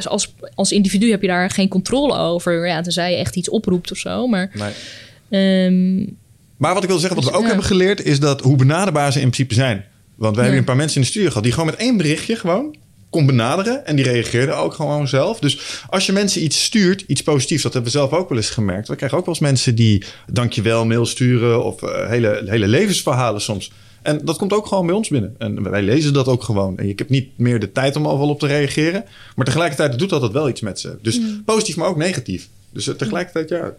Als, 0.03 0.33
als 0.55 0.71
individu 0.71 1.09
heb 1.11 1.21
je 1.21 1.27
daar 1.27 1.49
geen 1.49 1.67
controle 1.67 2.17
over. 2.17 2.67
Ja, 2.67 2.81
tenzij 2.81 3.11
je 3.11 3.17
echt 3.17 3.35
iets 3.35 3.49
oproept 3.49 3.91
of 3.91 3.97
zo. 3.97 4.27
Maar. 4.27 4.51
Nee. 4.53 5.65
ehm, 5.65 6.13
Maar 6.57 6.73
wat 6.73 6.83
ik 6.83 6.89
wil 6.89 6.97
zeggen, 6.99 7.15
wat 7.21 7.29
we 7.29 7.35
ook 7.35 7.41
Ja. 7.41 7.47
hebben 7.47 7.65
geleerd, 7.65 8.03
is 8.03 8.19
dat 8.19 8.41
hoe 8.41 8.55
benaderbaar 8.55 9.11
ze 9.11 9.19
in 9.21 9.29
principe 9.29 9.53
zijn. 9.53 9.85
Want 10.15 10.35
wij 10.35 10.45
Ja. 10.45 10.51
hebben 10.51 10.57
een 10.59 10.63
paar 10.65 10.75
mensen 10.75 10.95
in 10.95 11.01
de 11.01 11.07
studio 11.07 11.27
gehad 11.27 11.43
die 11.43 11.51
gewoon 11.51 11.69
met 11.69 11.79
één 11.79 11.97
berichtje 11.97 12.35
gewoon 12.35 12.75
kon 13.09 13.25
benaderen. 13.25 13.85
En 13.85 13.95
die 13.95 14.05
reageerden 14.05 14.57
ook 14.57 14.73
gewoon 14.73 15.07
zelf. 15.07 15.39
Dus 15.39 15.83
als 15.89 16.05
je 16.05 16.11
mensen 16.11 16.43
iets 16.43 16.63
stuurt, 16.63 17.01
iets 17.01 17.23
positiefs, 17.23 17.63
dat 17.63 17.73
hebben 17.73 17.91
we 17.91 17.97
zelf 17.97 18.11
ook 18.11 18.29
wel 18.29 18.37
eens 18.37 18.49
gemerkt. 18.49 18.87
We 18.87 18.95
krijgen 18.95 19.17
ook 19.17 19.25
wel 19.25 19.33
eens 19.33 19.43
mensen 19.43 19.75
die 19.75 20.03
dankjewel 20.31 20.85
mail 20.85 21.05
sturen 21.05 21.63
of 21.63 21.81
eh, 21.83 22.07
hele, 22.09 22.43
hele 22.45 22.67
levensverhalen 22.67 23.41
soms. 23.41 23.71
En 24.01 24.25
dat 24.25 24.37
komt 24.37 24.53
ook 24.53 24.67
gewoon 24.67 24.85
bij 24.85 24.95
ons 24.95 25.07
binnen. 25.09 25.35
En 25.37 25.69
wij 25.69 25.81
lezen 25.81 26.13
dat 26.13 26.27
ook 26.27 26.43
gewoon. 26.43 26.77
En 26.77 26.89
ik 26.89 26.99
heb 26.99 27.09
niet 27.09 27.37
meer 27.37 27.59
de 27.59 27.71
tijd 27.71 27.95
om 27.95 28.07
overal 28.07 28.29
op 28.29 28.39
te 28.39 28.47
reageren. 28.47 29.03
Maar 29.35 29.45
tegelijkertijd 29.45 29.99
doet 29.99 30.09
dat 30.09 30.31
wel 30.31 30.49
iets 30.49 30.61
met 30.61 30.79
ze. 30.79 30.97
Dus 31.01 31.19
positief, 31.45 31.75
maar 31.75 31.87
ook 31.87 31.97
negatief. 31.97 32.49
Dus 32.73 32.87
eh, 32.87 32.95
tegelijkertijd, 32.95 33.49
ja. 33.49 33.73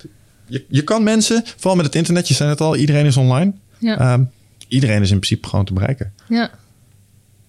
Je, 0.47 0.65
je 0.69 0.83
kan 0.85 1.03
mensen, 1.03 1.43
vooral 1.57 1.77
met 1.77 1.87
het 1.87 1.95
internet, 1.95 2.29
je 2.29 2.35
zei 2.35 2.51
het 2.51 2.61
al, 2.61 2.77
iedereen 2.77 3.07
is 3.07 3.17
online. 3.17 3.53
ja, 3.79 3.99
Ehm, 3.99 4.23
iedereen 4.69 5.03
is 5.03 5.11
in 5.11 5.19
principe 5.19 5.49
gewoon 5.49 5.65
te 5.65 5.73
bereiken. 5.73 6.13
ja. 6.29 6.51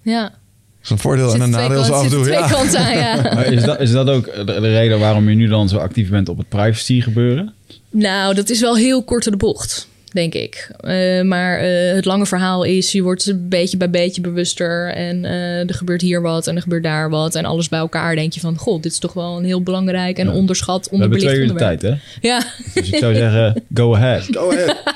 Ja. 0.04 0.40
Dat 0.82 0.90
is 0.90 0.90
een 0.90 0.98
voordeel 0.98 1.34
en 1.34 1.42
een 1.42 1.50
nadeel 1.50 1.84
af 1.84 2.04
en 2.04 2.10
toe. 2.10 2.30
Ja. 2.30 2.40
aan, 2.40 2.98
ja. 2.98 3.22
Maar 3.36 3.46
is 3.46 3.64
dat, 3.64 3.80
is 3.80 3.92
dat 3.92 4.10
ook 4.10 4.26
de, 4.26 4.44
de 4.44 4.74
reden 4.74 5.00
waarom 5.00 5.30
je 5.30 5.36
nu 5.36 5.48
dan 5.48 5.70
zo 5.70 5.78
actief 5.78 6.10
bent 6.10 6.30
op 6.30 6.38
het 6.38 6.50
privacy 6.50 7.02
gebeuren? 7.02 7.54
Nou, 7.90 8.34
dat 8.36 8.50
is 8.50 8.60
wel 8.60 8.76
heel 8.78 9.04
kort 9.04 9.24
door 9.24 9.32
de 9.32 9.38
bocht, 9.38 9.88
denk 10.12 10.34
ik. 10.34 10.72
Eh, 10.80 11.22
maar 11.22 11.60
eh, 11.60 11.94
het 11.96 12.06
lange 12.06 12.26
verhaal 12.26 12.64
is, 12.64 12.92
je 12.92 13.02
wordt 13.02 13.26
een 13.26 13.50
beetje 13.50 13.78
bij 13.78 13.90
beetje 13.90 14.22
bewuster. 14.22 14.94
En 14.94 15.26
eh, 15.26 15.60
er 15.70 15.74
gebeurt 15.74 16.02
hier 16.02 16.22
wat 16.22 16.48
en 16.48 16.56
er 16.56 16.62
gebeurt 16.62 16.84
daar 16.84 17.10
wat. 17.10 17.36
En 17.36 17.46
alles 17.46 17.70
bij 17.70 17.80
elkaar 17.80 18.16
denk 18.16 18.34
je 18.34 18.40
van, 18.40 18.58
god, 18.58 18.84
dit 18.84 18.92
is 18.92 19.00
toch 19.00 19.14
wel 19.14 19.38
een 19.38 19.46
heel 19.46 19.64
belangrijk 19.64 20.18
en 20.18 20.30
onderschat, 20.30 20.90
We 20.90 20.98
hebben 20.98 21.20
onderbelicht 21.20 21.34
twee 21.34 21.42
uur 21.42 21.48
de 21.48 21.52
onderwerp. 21.54 21.80
tijd, 21.80 22.22
hè? 22.22 22.28
Ja. 22.28 22.42
Dus 22.74 22.90
ik 22.90 23.00
zou 23.00 23.16
zeggen, 23.16 23.64
go 23.74 23.96
ahead. 23.96 24.28
Go 24.32 24.52
ahead. 24.52 24.78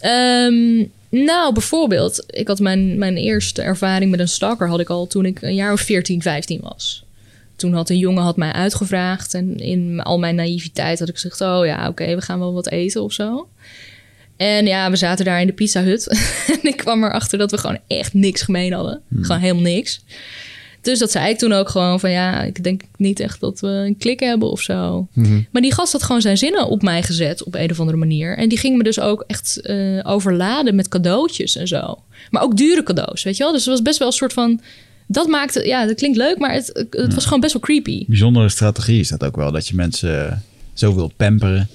Ehm, 0.00 0.84
nou, 1.22 1.52
bijvoorbeeld, 1.52 2.24
ik 2.26 2.48
had 2.48 2.60
mijn, 2.60 2.98
mijn 2.98 3.16
eerste 3.16 3.62
ervaring 3.62 4.10
met 4.10 4.20
een 4.20 4.28
stalker 4.28 4.68
had 4.68 4.80
ik 4.80 4.88
al 4.88 5.06
toen 5.06 5.24
ik 5.24 5.42
een 5.42 5.54
jaar 5.54 5.72
of 5.72 5.80
14, 5.80 6.22
15 6.22 6.60
was. 6.62 7.04
Toen 7.56 7.72
had 7.72 7.90
een 7.90 7.98
jongen 7.98 8.22
had 8.22 8.36
mij 8.36 8.52
uitgevraagd 8.52 9.34
en 9.34 9.56
in 9.56 10.00
al 10.00 10.18
mijn 10.18 10.34
naïviteit 10.34 10.98
had 10.98 11.08
ik 11.08 11.14
gezegd: 11.14 11.40
Oh 11.40 11.66
ja, 11.66 11.88
oké, 11.88 12.14
we 12.14 12.20
gaan 12.20 12.38
wel 12.38 12.52
wat 12.52 12.68
eten 12.68 13.02
of 13.02 13.12
zo. 13.12 13.48
En 14.36 14.66
ja, 14.66 14.90
we 14.90 14.96
zaten 14.96 15.24
daar 15.24 15.40
in 15.40 15.46
de 15.46 15.52
Pizza 15.52 15.82
Hut. 15.82 16.06
en 16.62 16.68
ik 16.68 16.76
kwam 16.76 17.04
erachter 17.04 17.38
dat 17.38 17.50
we 17.50 17.58
gewoon 17.58 17.78
echt 17.86 18.14
niks 18.14 18.42
gemeen 18.42 18.72
hadden. 18.72 19.00
Gewoon 19.20 19.40
helemaal 19.40 19.62
niks. 19.62 20.00
Dus 20.84 20.98
dat 20.98 21.10
zei 21.10 21.30
ik 21.30 21.38
toen 21.38 21.52
ook 21.52 21.68
gewoon 21.68 22.00
van 22.00 22.10
ja, 22.10 22.42
ik 22.42 22.64
denk 22.64 22.82
niet 22.96 23.20
echt 23.20 23.40
dat 23.40 23.60
we 23.60 23.66
een 23.66 23.96
klik 23.96 24.20
hebben 24.20 24.50
of 24.50 24.60
zo. 24.60 25.08
Maar 25.50 25.62
die 25.62 25.72
gast 25.72 25.92
had 25.92 26.02
gewoon 26.02 26.20
zijn 26.20 26.38
zinnen 26.38 26.68
op 26.68 26.82
mij 26.82 27.02
gezet 27.02 27.44
op 27.44 27.54
een 27.54 27.70
of 27.70 27.80
andere 27.80 27.98
manier. 27.98 28.36
En 28.36 28.48
die 28.48 28.58
ging 28.58 28.76
me 28.76 28.82
dus 28.82 29.00
ook 29.00 29.24
echt 29.26 29.60
eh, 29.60 30.00
overladen 30.02 30.74
met 30.74 30.88
cadeautjes 30.88 31.56
en 31.56 31.68
zo. 31.68 31.98
Maar 32.30 32.42
ook 32.42 32.56
dure 32.56 32.82
cadeaus, 32.82 33.22
weet 33.22 33.36
je 33.36 33.42
wel? 33.42 33.52
Dus 33.52 33.60
het 33.60 33.70
was 33.70 33.82
best 33.82 33.98
wel 33.98 34.06
een 34.06 34.14
soort 34.14 34.32
van... 34.32 34.60
Dat 35.06 35.26
maakte, 35.26 35.66
ja, 35.66 35.86
dat 35.86 35.96
klinkt 35.96 36.16
leuk, 36.16 36.38
maar 36.38 36.52
het, 36.52 36.86
het 36.90 37.14
was 37.14 37.24
gewoon 37.24 37.40
best 37.40 37.52
wel 37.52 37.62
creepy. 37.62 38.04
Bijzondere 38.06 38.48
strategie 38.48 39.00
is 39.00 39.08
dat 39.08 39.24
ook 39.24 39.36
wel. 39.36 39.52
Dat 39.52 39.68
je 39.68 39.74
mensen 39.74 40.42
zo 40.72 40.94
wilt 40.94 41.16
pamperen, 41.16 41.68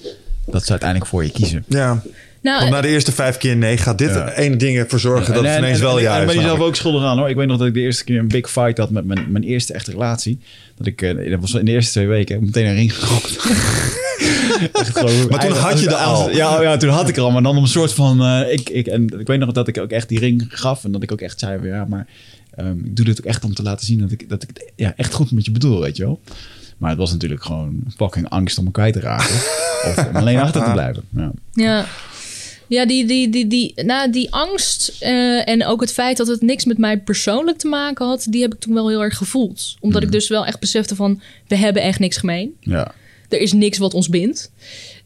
dat 0.46 0.64
ze 0.64 0.70
uiteindelijk 0.70 1.10
voor 1.10 1.24
je 1.24 1.30
kiezen. 1.30 1.64
Ja, 1.68 2.02
Nou, 2.42 2.58
want 2.58 2.70
na 2.70 2.80
de 2.80 2.88
eerste 2.88 3.12
vijf 3.12 3.36
keer 3.36 3.56
nee 3.56 3.76
gaat 3.76 3.98
dit 3.98 4.10
Ja. 4.10 4.26
er 4.28 4.32
ene 4.38 4.56
ding 4.56 4.78
ervoor 4.78 5.00
zorgen 5.00 5.34
dat 5.34 5.42
En- 5.44 5.48
het 5.48 5.58
en- 5.58 5.62
ineens 5.64 5.78
en- 5.78 5.84
wel 5.84 5.98
ja 6.00 6.14
En 6.14 6.20
is. 6.20 6.26
ben 6.26 6.34
je 6.34 6.40
zelf 6.40 6.44
namelijk. 6.44 6.68
ook 6.68 6.76
schuldig 6.76 7.02
aan 7.04 7.18
hoor. 7.18 7.28
Ik 7.28 7.36
weet 7.36 7.46
nog 7.46 7.58
dat 7.58 7.66
ik 7.66 7.74
de 7.74 7.80
eerste 7.80 8.04
keer 8.04 8.18
een 8.18 8.28
big 8.28 8.50
fight 8.50 8.78
had 8.78 8.90
met 8.90 9.04
mijn, 9.04 9.26
mijn 9.28 9.44
eerste 9.44 9.72
echte 9.72 9.90
relatie. 9.90 10.38
Dat 10.76 10.86
ik, 10.86 11.02
eh, 11.02 11.30
dat 11.30 11.40
was 11.40 11.54
in 11.54 11.64
de 11.64 11.70
eerste 11.72 11.90
twee 11.92 12.06
weken, 12.06 12.34
heb 12.34 12.42
ik 12.42 12.54
meteen 12.54 12.66
een 12.70 12.74
ring 12.74 12.94
gekocht. 12.98 13.36
Gewoon- 14.72 15.28
Maar 15.28 15.40
toen 15.46 15.56
had 15.56 15.80
je 15.80 15.86
er 15.88 15.94
al. 15.94 16.30
Ja, 16.30 16.56
oh 16.56 16.62
ja, 16.62 16.76
toen 16.76 16.90
had 16.90 17.08
ik 17.08 17.16
er 17.16 17.22
al. 17.22 17.30
Maar 17.30 17.42
dan 17.42 17.56
om 17.56 17.62
een 17.62 17.68
soort 17.68 17.92
van... 17.92 18.20
eh, 18.24 18.52
ik, 18.52 18.68
ik, 18.70 18.86
en 18.86 19.18
ik 19.20 19.26
weet 19.26 19.38
nog 19.38 19.52
dat 19.52 19.68
ik 19.68 19.78
ook 19.78 19.90
echt 19.90 20.08
die 20.08 20.18
ring 20.18 20.44
gaf. 20.48 20.84
En 20.84 20.92
dat 20.92 21.02
ik 21.02 21.12
ook 21.12 21.20
echt 21.20 21.38
zei, 21.38 21.58
van, 21.58 21.68
ja, 21.68 21.84
maar 21.88 22.06
ehm, 22.54 22.78
ik 22.84 22.96
doe 22.96 23.04
dit 23.04 23.18
ook 23.20 23.26
echt 23.26 23.44
om 23.44 23.54
te 23.54 23.62
laten 23.62 23.86
zien 23.86 23.98
dat 23.98 24.10
ik, 24.10 24.28
dat 24.28 24.42
ik 24.42 24.48
het 24.52 24.72
ja, 24.76 24.92
echt 24.96 25.12
goed 25.14 25.32
met 25.32 25.44
je 25.44 25.50
bedoel, 25.50 25.80
weet 25.80 25.96
je 25.96 26.02
wel. 26.04 26.20
Maar 26.78 26.90
het 26.90 26.98
was 26.98 27.10
natuurlijk 27.12 27.44
gewoon 27.44 27.80
fucking 27.96 28.28
angst 28.28 28.58
om 28.58 28.64
me 28.64 28.70
kwijt 28.70 28.92
te 28.92 29.00
raken. 29.00 29.34
of 29.88 30.06
om 30.08 30.16
alleen 30.16 30.38
achter 30.38 30.64
te 30.64 30.70
blijven. 30.70 31.02
Ja. 31.16 31.30
Ja. 31.52 31.84
Ja, 32.70 32.86
die, 32.86 33.06
die, 33.06 33.28
die, 33.28 33.46
die, 33.46 33.72
nou, 33.84 34.10
die 34.10 34.32
angst 34.32 34.96
eh, 35.00 35.48
en 35.48 35.66
ook 35.66 35.80
het 35.80 35.92
feit 35.92 36.16
dat 36.16 36.26
het 36.26 36.42
niks 36.42 36.64
met 36.64 36.78
mij 36.78 36.98
persoonlijk 36.98 37.58
te 37.58 37.66
maken 37.66 38.06
had, 38.06 38.26
die 38.28 38.42
heb 38.42 38.54
ik 38.54 38.60
toen 38.60 38.74
wel 38.74 38.88
heel 38.88 39.02
erg 39.02 39.16
gevoeld. 39.16 39.76
Omdat 39.80 40.02
ik 40.02 40.12
dus 40.12 40.28
wel 40.28 40.46
echt 40.46 40.60
besefte 40.60 40.94
van, 40.94 41.20
we 41.48 41.56
hebben 41.56 41.82
echt 41.82 41.98
niks 41.98 42.16
gemeen. 42.16 42.56
ja. 42.60 42.92
Er 43.28 43.40
is 43.40 43.52
niks 43.52 43.78
wat 43.78 43.94
ons 43.94 44.08
bindt. 44.08 44.52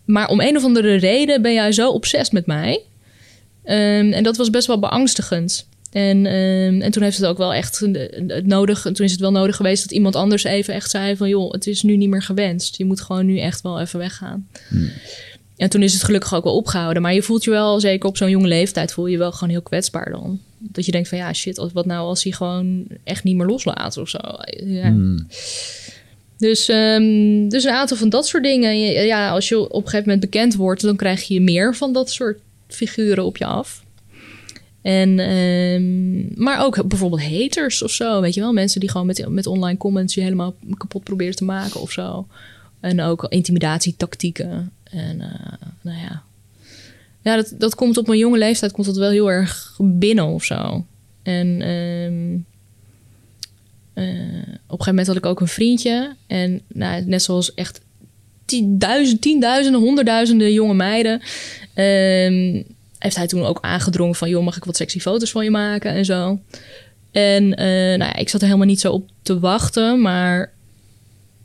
Maar 0.05 0.29
om 0.29 0.41
een 0.41 0.57
of 0.57 0.65
andere 0.65 0.95
reden 0.95 1.43
ben 1.43 1.53
jij 1.53 1.73
zo 1.73 1.91
obsessief 1.91 2.33
met 2.33 2.47
mij. 2.47 2.81
Ehm, 3.65 4.13
en 4.13 4.23
dat 4.23 4.37
was 4.37 4.51
best 4.51 4.67
wel 4.67 4.79
beangstigend. 4.79 5.69
En, 5.91 6.27
ehm, 6.27 6.81
en 6.81 6.91
toen 6.91 7.03
heeft 7.03 7.17
het 7.17 7.27
ook 7.27 7.39
wel 7.39 7.55
echt 7.55 7.79
het 8.27 8.47
nodig. 8.47 8.83
Toen 8.83 9.05
is 9.05 9.11
het 9.11 9.21
wel 9.21 9.33
nodig 9.33 9.57
geweest 9.57 9.83
dat 9.83 9.93
iemand 9.93 10.17
anders 10.17 10.45
even 10.45 10.75
echt 10.75 10.91
zei 10.91 11.17
van 11.17 11.29
joh, 11.29 11.53
het 11.53 11.67
is 11.67 11.83
nu 11.83 11.97
niet 11.97 12.09
meer 12.09 12.23
gewenst. 12.23 12.77
Je 12.77 12.85
moet 12.85 13.01
gewoon 13.01 13.27
nu 13.27 13.39
echt 13.39 13.61
wel 13.61 13.81
even 13.81 13.99
weggaan. 13.99 14.49
En 15.57 15.71
toen 15.71 15.83
is 15.83 15.93
het 15.93 16.03
gelukkig 16.03 16.35
ook 16.35 16.45
wel 16.45 16.57
opgehouden. 16.57 17.03
Maar 17.03 17.15
je 17.15 17.23
voelt 17.23 17.45
je 17.45 17.51
wel, 17.51 17.81
zeker 17.81 18.09
op 18.09 18.17
zo'n 18.17 18.31
jonge 18.31 18.49
leeftijd, 18.49 18.93
voel 18.93 19.07
je 19.07 19.13
je 19.13 19.19
wel 19.19 19.33
gewoon 19.33 19.49
heel 19.49 19.63
kwetsbaar 19.63 20.11
dan. 20.11 20.41
Dat 20.59 20.87
je 20.87 20.93
denkt 20.93 21.09
van 21.09 21.19
ja, 21.19 21.33
shit, 21.33 21.73
wat 21.73 21.87
nou 21.87 22.07
als 22.07 22.23
hij 22.23 22.33
gewoon 22.33 22.87
echt 23.05 23.25
niet 23.25 23.37
meer 23.37 23.47
loslaat 23.47 23.97
of 23.97 24.09
zo. 24.09 24.19
Ja. 24.65 24.87
Hmm. 24.87 25.27
Dus, 26.39 26.69
ehm, 26.69 27.49
dus 27.49 27.65
een 27.65 27.73
aantal 27.73 27.97
van 27.97 28.09
dat 28.09 28.27
soort 28.27 28.43
dingen. 28.43 28.77
Ja, 29.07 29.31
als 29.31 29.49
je 29.49 29.59
op 29.59 29.83
een 29.83 29.89
gegeven 29.89 30.11
moment 30.11 30.21
bekend 30.31 30.55
wordt, 30.55 30.83
dan 30.83 30.97
krijg 30.97 31.23
je 31.23 31.41
meer 31.41 31.77
van 31.77 31.93
dat 31.93 32.11
soort 32.11 32.39
figuren 32.69 33.25
op 33.25 33.37
je 33.37 33.45
af. 33.45 33.85
En, 34.83 35.19
ehm, 35.19 36.43
maar 36.43 36.65
ook 36.65 36.89
bijvoorbeeld 36.89 37.23
haters 37.23 37.83
of 37.83 37.91
zo, 37.91 38.21
weet 38.21 38.35
je 38.35 38.41
wel. 38.41 38.53
Mensen 38.53 38.81
die 38.81 38.91
gewoon 38.91 39.07
met, 39.07 39.29
met 39.29 39.47
online 39.47 39.79
comments 39.79 40.15
je 40.15 40.21
helemaal 40.21 40.55
kapot 40.77 41.05
proberen 41.05 41.37
te 41.37 41.45
maken 41.45 41.81
of 41.81 41.93
zo. 41.93 42.27
En 42.81 43.01
ook 43.01 43.27
intimidatietactieken. 43.29 44.73
En 44.95 45.21
uh, 45.21 45.69
nou 45.81 45.99
ja. 45.99 46.23
Ja, 47.23 47.37
dat, 47.37 47.55
dat 47.59 47.75
komt 47.75 47.97
op 47.97 48.09
een 48.09 48.19
jonge 48.19 48.39
leeftijd 48.39 48.73
komt 48.73 48.87
dat 48.87 48.97
wel 48.97 49.11
heel 49.11 49.31
erg 49.31 49.77
binnen 49.79 50.27
of 50.27 50.45
zo. 50.45 50.87
En 51.23 51.69
um, 51.69 52.47
uh, 53.95 54.05
op 54.67 54.81
een 54.81 54.85
gegeven 54.85 54.87
moment 54.87 55.07
had 55.07 55.17
ik 55.17 55.27
ook 55.27 55.41
een 55.41 55.49
vriendje. 55.49 56.17
En 56.27 56.61
nou, 56.69 57.05
net 57.05 57.23
zoals 57.23 57.55
echt 57.55 57.81
tienduizend, 58.45 59.21
tienduizenden, 59.21 59.81
honderdduizenden 59.81 60.53
jonge 60.53 60.75
meiden. 60.75 61.13
Um, 61.75 62.65
heeft 62.99 63.17
hij 63.17 63.27
toen 63.27 63.45
ook 63.45 63.59
aangedrongen 63.61 64.15
van... 64.15 64.29
joh, 64.29 64.45
mag 64.45 64.57
ik 64.57 64.65
wat 64.65 64.77
sexy 64.77 65.01
foto's 65.01 65.31
van 65.31 65.45
je 65.45 65.51
maken 65.51 65.91
en 65.91 66.05
zo. 66.05 66.41
En 67.11 67.45
uh, 67.45 67.57
nou 67.99 67.99
ja, 67.99 68.17
ik 68.17 68.29
zat 68.29 68.41
er 68.41 68.47
helemaal 68.47 68.69
niet 68.69 68.81
zo 68.81 68.93
op 68.93 69.11
te 69.23 69.39
wachten. 69.39 70.01
Maar 70.01 70.53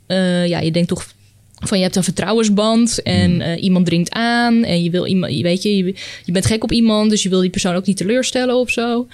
eh, 0.06 0.46
ja, 0.46 0.58
je 0.58 0.70
denkt 0.70 0.88
toch 0.88 1.12
van 1.60 1.78
je 1.78 1.84
hebt 1.84 1.96
een 1.96 2.04
vertrouwensband 2.04 3.02
en 3.02 3.40
eh, 3.40 3.62
iemand 3.62 3.86
dringt 3.86 4.12
aan 4.12 4.64
en 4.64 4.82
je 4.82 4.90
wil 4.90 5.06
iemand, 5.06 5.36
je 5.36 5.42
weet 5.42 5.62
je, 5.62 5.76
je, 5.76 5.94
je 6.24 6.32
bent 6.32 6.46
gek 6.46 6.62
op 6.62 6.72
iemand, 6.72 7.10
dus 7.10 7.22
je 7.22 7.28
wil 7.28 7.40
die 7.40 7.50
persoon 7.50 7.74
ook 7.74 7.86
niet 7.86 7.96
teleurstellen 7.96 8.56
of 8.56 8.70
zo. 8.70 9.08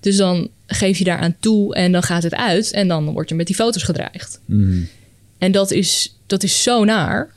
Dus 0.00 0.16
dan 0.16 0.48
geef 0.66 0.98
je 0.98 1.04
daaraan 1.04 1.36
toe 1.40 1.74
en 1.74 1.92
dan 1.92 2.02
gaat 2.02 2.22
het 2.22 2.34
uit 2.34 2.72
en 2.72 2.88
dan 2.88 3.12
word 3.12 3.28
je 3.28 3.34
met 3.34 3.46
die 3.46 3.56
foto's 3.56 3.82
gedreigd. 3.82 4.40
Mm. 4.44 4.88
En 5.38 5.52
dat 5.52 5.70
is, 5.70 6.16
dat 6.26 6.42
is 6.42 6.62
zo 6.62 6.84
naar. 6.84 7.34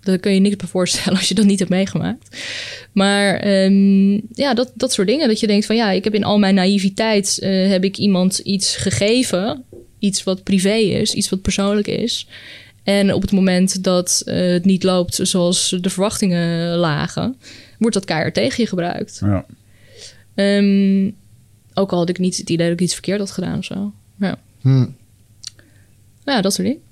Daar 0.00 0.18
kun 0.18 0.34
je 0.34 0.40
niks 0.40 0.56
bij 0.56 0.68
voorstellen 0.68 1.18
als 1.18 1.28
je 1.28 1.34
dat 1.34 1.44
niet 1.44 1.58
hebt 1.58 1.70
meegemaakt. 1.70 2.36
Maar 2.92 3.36
ehm, 3.36 4.12
ja, 4.32 4.54
dat, 4.54 4.72
dat 4.74 4.92
soort 4.92 5.08
dingen. 5.08 5.28
Dat 5.28 5.40
je 5.40 5.46
denkt 5.46 5.66
van 5.66 5.76
ja, 5.76 5.90
ik 5.90 6.04
heb 6.04 6.14
in 6.14 6.24
al 6.24 6.38
mijn 6.38 6.54
naïviteit... 6.54 7.38
eh, 7.38 7.68
heb 7.68 7.84
ik 7.84 7.96
iemand 7.96 8.38
iets 8.38 8.76
gegeven. 8.76 9.64
Iets 9.98 10.22
wat 10.22 10.42
privé 10.42 10.74
is. 10.74 11.14
Iets 11.14 11.28
wat 11.28 11.42
persoonlijk 11.42 11.86
is. 11.86 12.26
En 12.88 13.14
op 13.14 13.22
het 13.22 13.32
moment 13.32 13.82
dat 13.84 14.22
eh, 14.24 14.50
het 14.50 14.64
niet 14.64 14.82
loopt 14.82 15.20
zoals 15.22 15.76
de 15.80 15.90
verwachtingen 15.90 16.76
lagen... 16.76 17.36
wordt 17.78 17.94
dat 17.94 18.04
keihard 18.04 18.34
tegen 18.34 18.62
je 18.62 18.68
gebruikt. 18.68 19.20
Ja. 19.24 19.44
Ehm, 20.34 21.10
ook 21.74 21.92
al 21.92 21.98
had 21.98 22.08
ik 22.08 22.18
niet 22.18 22.36
het 22.36 22.50
idee 22.50 22.66
dat 22.66 22.76
ik 22.76 22.84
iets 22.84 22.92
verkeerd 22.92 23.18
had 23.18 23.30
gedaan 23.30 23.58
of 23.58 23.64
zo. 23.64 23.92
Ja, 24.20 24.38
Hm. 24.60 24.86
ja 26.24 26.40
dat 26.40 26.54
soort 26.54 26.66
dingen. 26.66 26.82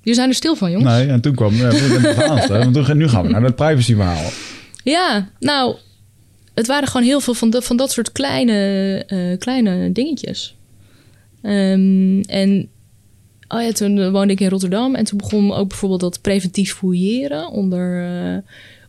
Jullie 0.00 0.14
zijn 0.14 0.28
er 0.28 0.34
stil 0.34 0.56
van, 0.56 0.70
jongens. 0.70 0.92
Nee, 0.92 1.08
en 1.08 1.20
toen 1.20 1.34
kwam 1.34 1.54
ja, 1.54 1.70
verhaal, 1.72 2.36
hè, 2.36 2.70
want 2.70 2.94
nu 2.94 3.08
gaan 3.08 3.22
we 3.22 3.28
naar 3.28 3.42
het 3.42 3.56
privacy 3.56 3.94
verhaal. 3.94 4.30
Ja, 4.84 5.28
nou, 5.40 5.76
het 6.54 6.66
waren 6.66 6.88
gewoon 6.88 7.06
heel 7.06 7.20
veel 7.20 7.34
van, 7.34 7.50
dat 7.50 7.64
van 7.64 7.76
dat 7.76 7.92
soort 7.92 8.12
kleine, 8.12 8.54
eh, 9.06 9.38
kleine 9.38 9.92
dingetjes. 9.92 10.56
Ehm, 11.42 12.20
en 12.20 12.68
oh 13.48 13.62
ja, 13.62 13.72
toen 13.72 13.98
eh, 13.98 14.10
woonde 14.10 14.32
ik 14.32 14.40
in 14.40 14.48
Rotterdam 14.48 14.94
en 14.94 15.04
toen 15.04 15.18
begon 15.18 15.52
ook 15.52 15.68
bijvoorbeeld 15.68 16.00
dat 16.00 16.20
preventief 16.20 16.72
fouilleren 16.74 17.48
onder, 17.48 18.04
eh, 18.04 18.36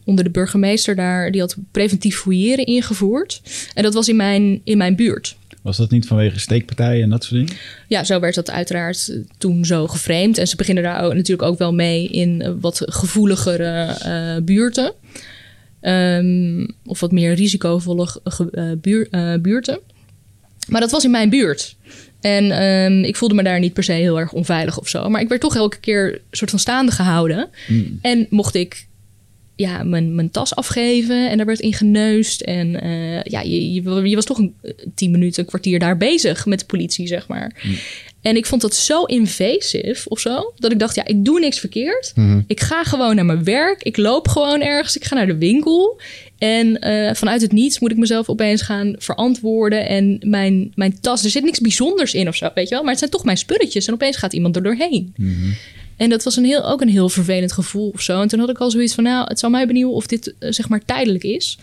onder 0.03 0.23
de 0.23 0.29
burgemeester 0.29 0.95
daar. 0.95 1.31
Die 1.31 1.41
had 1.41 1.55
preventief 1.71 2.17
fouilleren 2.17 2.65
ingevoerd. 2.65 3.41
En 3.73 3.83
dat 3.83 3.93
was 3.93 4.09
in 4.09 4.15
mijn, 4.15 4.61
in 4.63 4.77
mijn 4.77 4.95
buurt. 4.95 5.37
Was 5.61 5.77
dat 5.77 5.91
niet 5.91 6.07
vanwege 6.07 6.39
steekpartijen 6.39 7.03
en 7.03 7.09
dat 7.09 7.23
soort 7.23 7.47
dingen? 7.47 7.61
Ja, 7.87 8.03
zo 8.03 8.19
werd 8.19 8.35
dat 8.35 8.51
uiteraard 8.51 9.19
toen 9.37 9.65
zo 9.65 9.87
geframed. 9.87 10.37
En 10.37 10.47
ze 10.47 10.55
beginnen 10.55 10.83
daar 10.83 11.03
ook, 11.03 11.13
natuurlijk 11.13 11.49
ook 11.49 11.57
wel 11.57 11.73
mee 11.73 12.07
in 12.07 12.41
eh, 12.41 12.51
wat 12.59 12.81
gevoeligere 12.85 14.41
buurten. 14.43 14.93
Ehm, 15.85 16.67
of 16.85 16.99
wat 16.99 17.11
meer 17.11 17.33
risicovolle 17.33 18.07
buur- 18.81 19.07
eh, 19.11 19.33
buurten. 19.39 19.79
Maar 20.67 20.81
dat 20.81 20.91
was 20.91 21.03
in 21.03 21.11
mijn 21.11 21.29
buurt. 21.29 21.75
En 22.25 22.51
ehm, 22.51 23.03
ik 23.03 23.15
voelde 23.15 23.35
me 23.35 23.43
daar 23.43 23.59
niet 23.59 23.73
per 23.73 23.83
se 23.83 23.91
heel 23.91 24.19
erg 24.19 24.33
onveilig 24.33 24.79
of 24.79 24.87
zo. 24.87 25.09
Maar 25.09 25.21
ik 25.21 25.27
werd 25.27 25.41
toch 25.41 25.55
elke 25.55 25.79
keer 25.79 26.21
soort 26.31 26.49
van 26.49 26.59
staande 26.59 26.91
gehouden. 26.91 27.49
En 28.01 28.27
mocht 28.29 28.55
ik 28.55 28.87
ja, 29.55 29.83
mijn, 29.83 30.15
mijn 30.15 30.31
tas 30.31 30.55
afgeven 30.55 31.29
en 31.29 31.37
daar 31.37 31.45
werd 31.45 31.59
in 31.59 31.73
geneust. 31.73 32.41
En 32.41 32.81
eh, 32.81 33.23
ja, 33.23 33.41
je, 33.41 33.73
je, 33.73 34.09
je 34.09 34.15
was 34.15 34.25
toch 34.25 34.37
een 34.37 34.53
eh, 34.61 34.71
tien 34.95 35.11
minuten, 35.11 35.41
een 35.43 35.49
kwartier 35.49 35.79
daar 35.79 35.97
bezig 35.97 36.45
met 36.45 36.59
de 36.59 36.65
politie, 36.65 37.07
zeg 37.07 37.27
maar. 37.27 37.63
En 38.25 38.35
ik 38.35 38.45
vond 38.45 38.61
dat 38.61 38.75
zo 38.75 39.03
invasive 39.03 40.09
of 40.09 40.19
zo, 40.19 40.53
dat 40.57 40.71
ik 40.71 40.79
dacht, 40.79 40.95
ja, 40.95 41.05
ik 41.05 41.25
doe 41.25 41.39
niks 41.39 41.59
verkeerd. 41.59 42.13
Ik 42.47 42.59
ga 42.59 42.83
gewoon 42.83 43.15
naar 43.15 43.25
mijn 43.25 43.43
werk, 43.43 43.83
ik 43.83 43.97
loop 43.97 44.27
gewoon 44.27 44.61
ergens, 44.61 44.95
ik 44.95 45.03
ga 45.03 45.15
naar 45.15 45.27
de 45.27 45.37
winkel. 45.37 45.99
En 46.37 46.79
eh, 46.79 47.15
vanuit 47.15 47.41
het 47.41 47.51
niets 47.51 47.79
moet 47.79 47.91
ik 47.91 47.97
mezelf 47.97 48.29
opeens 48.29 48.61
gaan 48.61 48.95
verantwoorden. 48.97 49.87
En 49.87 50.17
mijn, 50.21 50.71
mijn 50.75 50.99
tas, 51.01 51.23
er 51.23 51.29
zit 51.29 51.43
niks 51.43 51.59
bijzonders 51.59 52.13
in 52.13 52.27
of 52.27 52.35
zo, 52.35 52.49
weet 52.55 52.67
je 52.67 52.73
wel. 52.73 52.81
Maar 52.81 52.89
het 52.89 52.99
zijn 52.99 53.11
toch 53.11 53.23
mijn 53.23 53.37
spulletjes 53.37 53.87
en 53.87 53.93
opeens 53.93 54.17
gaat 54.17 54.33
iemand 54.33 54.55
er 54.55 54.63
doorheen. 54.63 55.13
En 55.97 56.09
dat 56.09 56.23
was 56.23 56.35
een 56.35 56.45
heel, 56.45 56.69
ook 56.69 56.81
een 56.81 56.89
heel 56.89 57.09
vervelend 57.09 57.51
gevoel 57.51 57.91
of 57.93 58.01
zo. 58.01 58.21
En 58.21 58.27
toen 58.27 58.39
had 58.39 58.49
ik 58.49 58.57
al 58.57 58.71
zoiets 58.71 58.93
van, 58.93 59.03
nou, 59.03 59.27
het 59.27 59.39
zou 59.39 59.51
mij 59.51 59.67
benieuwen 59.67 59.95
of 59.95 60.07
dit 60.07 60.33
eh, 60.39 60.51
zeg 60.51 60.69
maar 60.69 60.85
tijdelijk 60.85 61.23
is. 61.23 61.57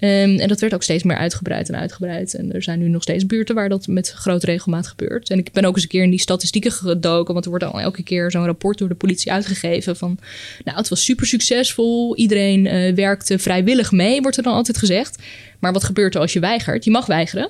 Ehm, 0.00 0.38
en 0.38 0.48
dat 0.48 0.60
werd 0.60 0.74
ook 0.74 0.82
steeds 0.82 1.02
meer 1.02 1.16
uitgebreid 1.16 1.68
en 1.68 1.76
uitgebreid. 1.76 2.34
En 2.34 2.52
er 2.52 2.62
zijn 2.62 2.78
nu 2.78 2.88
nog 2.88 3.02
steeds 3.02 3.26
buurten 3.26 3.54
waar 3.54 3.68
dat 3.68 3.86
met 3.86 4.10
grote 4.10 4.46
regelmaat 4.46 4.86
gebeurt. 4.86 5.30
En 5.30 5.38
ik 5.38 5.52
ben 5.52 5.64
ook 5.64 5.74
eens 5.74 5.82
een 5.82 5.88
keer 5.88 6.02
in 6.02 6.10
die 6.10 6.20
statistieken 6.20 6.72
gedoken. 6.72 7.32
Want 7.32 7.44
er 7.44 7.50
wordt 7.50 7.64
al 7.66 7.80
elke 7.80 8.02
keer 8.02 8.30
zo'n 8.30 8.44
rapport 8.44 8.78
door 8.78 8.88
de 8.88 8.94
politie 8.94 9.32
uitgegeven. 9.32 9.96
Van, 9.96 10.18
nou, 10.64 10.78
het 10.78 10.88
was 10.88 11.04
super 11.04 11.26
succesvol. 11.26 12.16
Iedereen 12.16 12.66
eh, 12.66 12.94
werkte 12.94 13.38
vrijwillig 13.38 13.92
mee, 13.92 14.20
wordt 14.20 14.36
er 14.36 14.42
dan 14.42 14.54
altijd 14.54 14.78
gezegd. 14.78 15.22
Maar 15.58 15.72
wat 15.72 15.84
gebeurt 15.84 16.14
er 16.14 16.20
als 16.20 16.32
je 16.32 16.40
weigert? 16.40 16.84
Je 16.84 16.90
mag 16.90 17.06
weigeren. 17.06 17.48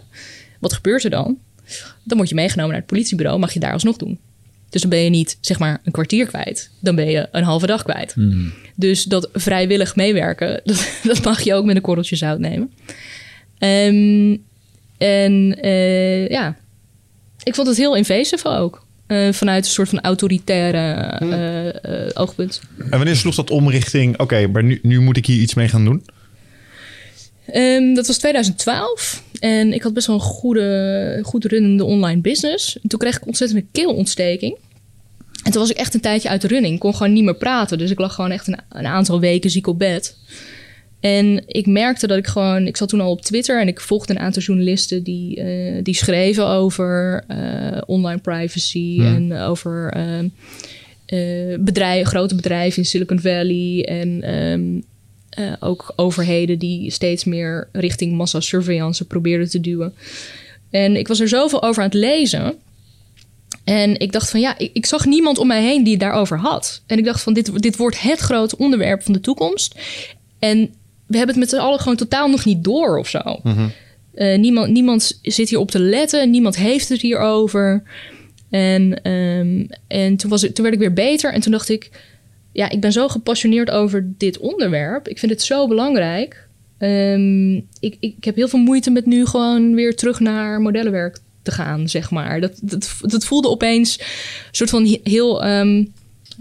Wat 0.58 0.72
gebeurt 0.72 1.04
er 1.04 1.10
dan? 1.10 1.38
Dan 2.04 2.16
word 2.16 2.28
je 2.28 2.34
meegenomen 2.34 2.70
naar 2.70 2.80
het 2.80 2.90
politiebureau. 2.90 3.38
Mag 3.38 3.52
je 3.52 3.60
daar 3.60 3.72
alsnog 3.72 3.96
doen. 3.96 4.18
Dus 4.70 4.80
dan 4.80 4.90
ben 4.90 4.98
je 4.98 5.10
niet 5.10 5.38
zeg 5.40 5.58
maar 5.58 5.80
een 5.84 5.92
kwartier 5.92 6.26
kwijt. 6.26 6.70
Dan 6.80 6.94
ben 6.94 7.10
je 7.10 7.28
een 7.32 7.42
halve 7.42 7.66
dag 7.66 7.82
kwijt. 7.82 8.14
Dus 8.74 9.04
dat 9.04 9.28
vrijwillig 9.32 9.96
meewerken, 9.96 10.60
dat, 10.64 10.88
dat 11.02 11.24
mag 11.24 11.40
je 11.40 11.54
ook 11.54 11.64
met 11.64 11.76
een 11.76 11.82
korreltje 11.82 12.16
zout 12.16 12.38
nemen. 12.38 12.72
Ehm, 13.58 14.36
en 14.98 15.62
eh, 15.62 16.28
ja, 16.28 16.56
ik 17.42 17.54
vond 17.54 17.68
het 17.68 17.76
heel 17.76 17.96
invasive 17.96 18.48
ook. 18.48 18.88
Eh, 19.10 19.32
vanuit 19.32 19.64
een 19.64 19.70
soort 19.70 19.88
van 19.88 20.00
autoritaire 20.00 20.94
eh, 21.02 21.68
eh, 21.68 22.10
oogpunt. 22.14 22.60
En 22.78 22.90
wanneer 22.90 23.16
sloeg 23.16 23.34
dat 23.34 23.50
om 23.50 23.70
richting... 23.70 24.18
Oké, 24.18 24.46
maar 24.46 24.64
nu, 24.64 24.78
nu 24.82 25.00
moet 25.00 25.16
ik 25.16 25.26
hier 25.26 25.40
iets 25.40 25.54
mee 25.54 25.68
gaan 25.68 25.84
doen? 25.84 26.04
Ehm, 27.52 27.94
dat 27.94 28.06
was 28.06 28.18
2012. 28.18 29.22
En 29.40 29.72
ik 29.72 29.82
had 29.82 29.94
best 29.94 30.06
wel 30.06 30.16
een 30.16 30.22
goede, 30.22 31.18
goed 31.22 31.44
runnende 31.44 31.84
online 31.84 32.20
business. 32.20 32.78
En 32.82 32.88
toen 32.88 32.98
kreeg 32.98 33.16
ik 33.16 33.26
ontzettend 33.26 33.60
een 33.60 33.68
keelontsteking. 33.72 34.56
En 35.44 35.52
toen 35.52 35.60
was 35.60 35.70
ik 35.70 35.76
echt 35.76 35.94
een 35.94 36.00
tijdje 36.00 36.28
uit 36.28 36.40
de 36.40 36.48
running. 36.48 36.74
Ik 36.74 36.80
kon 36.80 36.94
gewoon 36.94 37.12
niet 37.12 37.24
meer 37.24 37.36
praten. 37.36 37.78
Dus 37.78 37.90
ik 37.90 37.98
lag 37.98 38.14
gewoon 38.14 38.30
echt 38.30 38.48
een, 38.48 38.58
een 38.68 38.86
aantal 38.86 39.20
weken 39.20 39.50
ziek 39.50 39.66
op 39.66 39.78
bed. 39.78 40.16
En 41.00 41.42
ik 41.46 41.66
merkte 41.66 42.06
dat 42.06 42.18
ik 42.18 42.26
gewoon... 42.26 42.66
Ik 42.66 42.76
zat 42.76 42.88
toen 42.88 43.00
al 43.00 43.10
op 43.10 43.22
Twitter 43.22 43.60
en 43.60 43.68
ik 43.68 43.80
volgde 43.80 44.14
een 44.14 44.20
aantal 44.20 44.42
journalisten... 44.42 45.02
die, 45.02 45.36
eh, 45.36 45.82
die 45.82 45.94
schreven 45.94 46.46
over 46.46 47.24
eh, 47.26 47.82
online 47.86 48.20
privacy... 48.20 49.00
en 49.00 49.32
over 49.32 49.92
ehm, 49.92 50.28
eh, 51.06 51.58
bedrijven, 51.60 52.06
grote 52.06 52.34
bedrijven 52.34 52.78
in 52.78 52.88
Silicon 52.88 53.20
Valley... 53.20 53.84
en 53.88 54.22
ehm, 54.22 54.80
eh, 55.30 55.52
ook 55.60 55.92
overheden 55.96 56.58
die 56.58 56.90
steeds 56.90 57.24
meer 57.24 57.68
richting 57.72 58.12
massasurveillance 58.12 59.06
probeerden 59.06 59.50
te 59.50 59.60
duwen. 59.60 59.94
En 60.70 60.96
ik 60.96 61.08
was 61.08 61.20
er 61.20 61.28
zoveel 61.28 61.62
over 61.62 61.82
aan 61.82 61.88
het 61.88 61.98
lezen. 61.98 62.54
En 63.64 64.00
ik 64.00 64.12
dacht 64.12 64.30
van 64.30 64.40
ja, 64.40 64.58
ik, 64.58 64.70
ik 64.72 64.86
zag 64.86 65.06
niemand 65.06 65.38
om 65.38 65.46
mij 65.46 65.62
heen 65.62 65.82
die 65.82 65.92
het 65.92 66.02
daarover 66.02 66.38
had. 66.38 66.82
En 66.86 66.98
ik 66.98 67.04
dacht 67.04 67.22
van 67.22 67.32
dit, 67.32 67.62
dit 67.62 67.76
wordt 67.76 68.00
het 68.00 68.18
grote 68.18 68.56
onderwerp 68.58 69.02
van 69.02 69.12
de 69.12 69.20
toekomst. 69.20 69.74
En 70.38 70.58
we 71.06 71.16
hebben 71.16 71.34
het 71.36 71.44
met 71.44 71.48
z'n 71.48 71.66
allen 71.66 71.78
gewoon 71.78 71.96
totaal 71.96 72.28
nog 72.28 72.44
niet 72.44 72.64
door 72.64 72.98
of 72.98 73.08
zo. 73.08 73.40
Eh, 74.14 74.38
niemand, 74.38 74.70
niemand 74.70 75.18
zit 75.22 75.48
hier 75.48 75.58
op 75.58 75.70
te 75.70 75.78
letten, 75.78 76.30
niemand 76.30 76.56
heeft 76.56 76.88
het 76.88 77.00
hierover. 77.00 77.82
En, 78.50 79.02
ehm, 79.02 79.64
en 79.86 80.16
toen, 80.16 80.30
was 80.30 80.42
het, 80.42 80.54
toen 80.54 80.64
werd 80.64 80.76
ik 80.76 80.80
weer 80.80 80.92
beter 80.92 81.32
en 81.32 81.40
toen 81.40 81.52
dacht 81.52 81.68
ik 81.68 81.90
ja, 82.52 82.70
ik 82.70 82.80
ben 82.80 82.92
zo 82.92 83.08
gepassioneerd 83.08 83.70
over 83.70 84.12
dit 84.18 84.38
onderwerp. 84.38 85.08
Ik 85.08 85.18
vind 85.18 85.32
het 85.32 85.42
zo 85.42 85.68
belangrijk. 85.68 86.48
Ehm, 86.78 87.54
ik, 87.80 87.96
ik 88.00 88.24
heb 88.24 88.36
heel 88.36 88.48
veel 88.48 88.58
moeite 88.58 88.90
met 88.90 89.06
nu 89.06 89.26
gewoon 89.26 89.74
weer 89.74 89.96
terug 89.96 90.20
naar 90.20 90.60
modellenwerk 90.60 91.18
te 91.42 91.50
gaan, 91.50 91.88
zeg 91.88 92.10
maar. 92.10 92.40
Dat, 92.40 92.58
dat, 92.62 92.94
dat 93.00 93.24
voelde 93.24 93.48
opeens 93.48 93.98
een 93.98 94.04
soort 94.50 94.70
van 94.70 94.84
he- 94.86 95.00
heel, 95.04 95.44
ehm, 95.44 95.84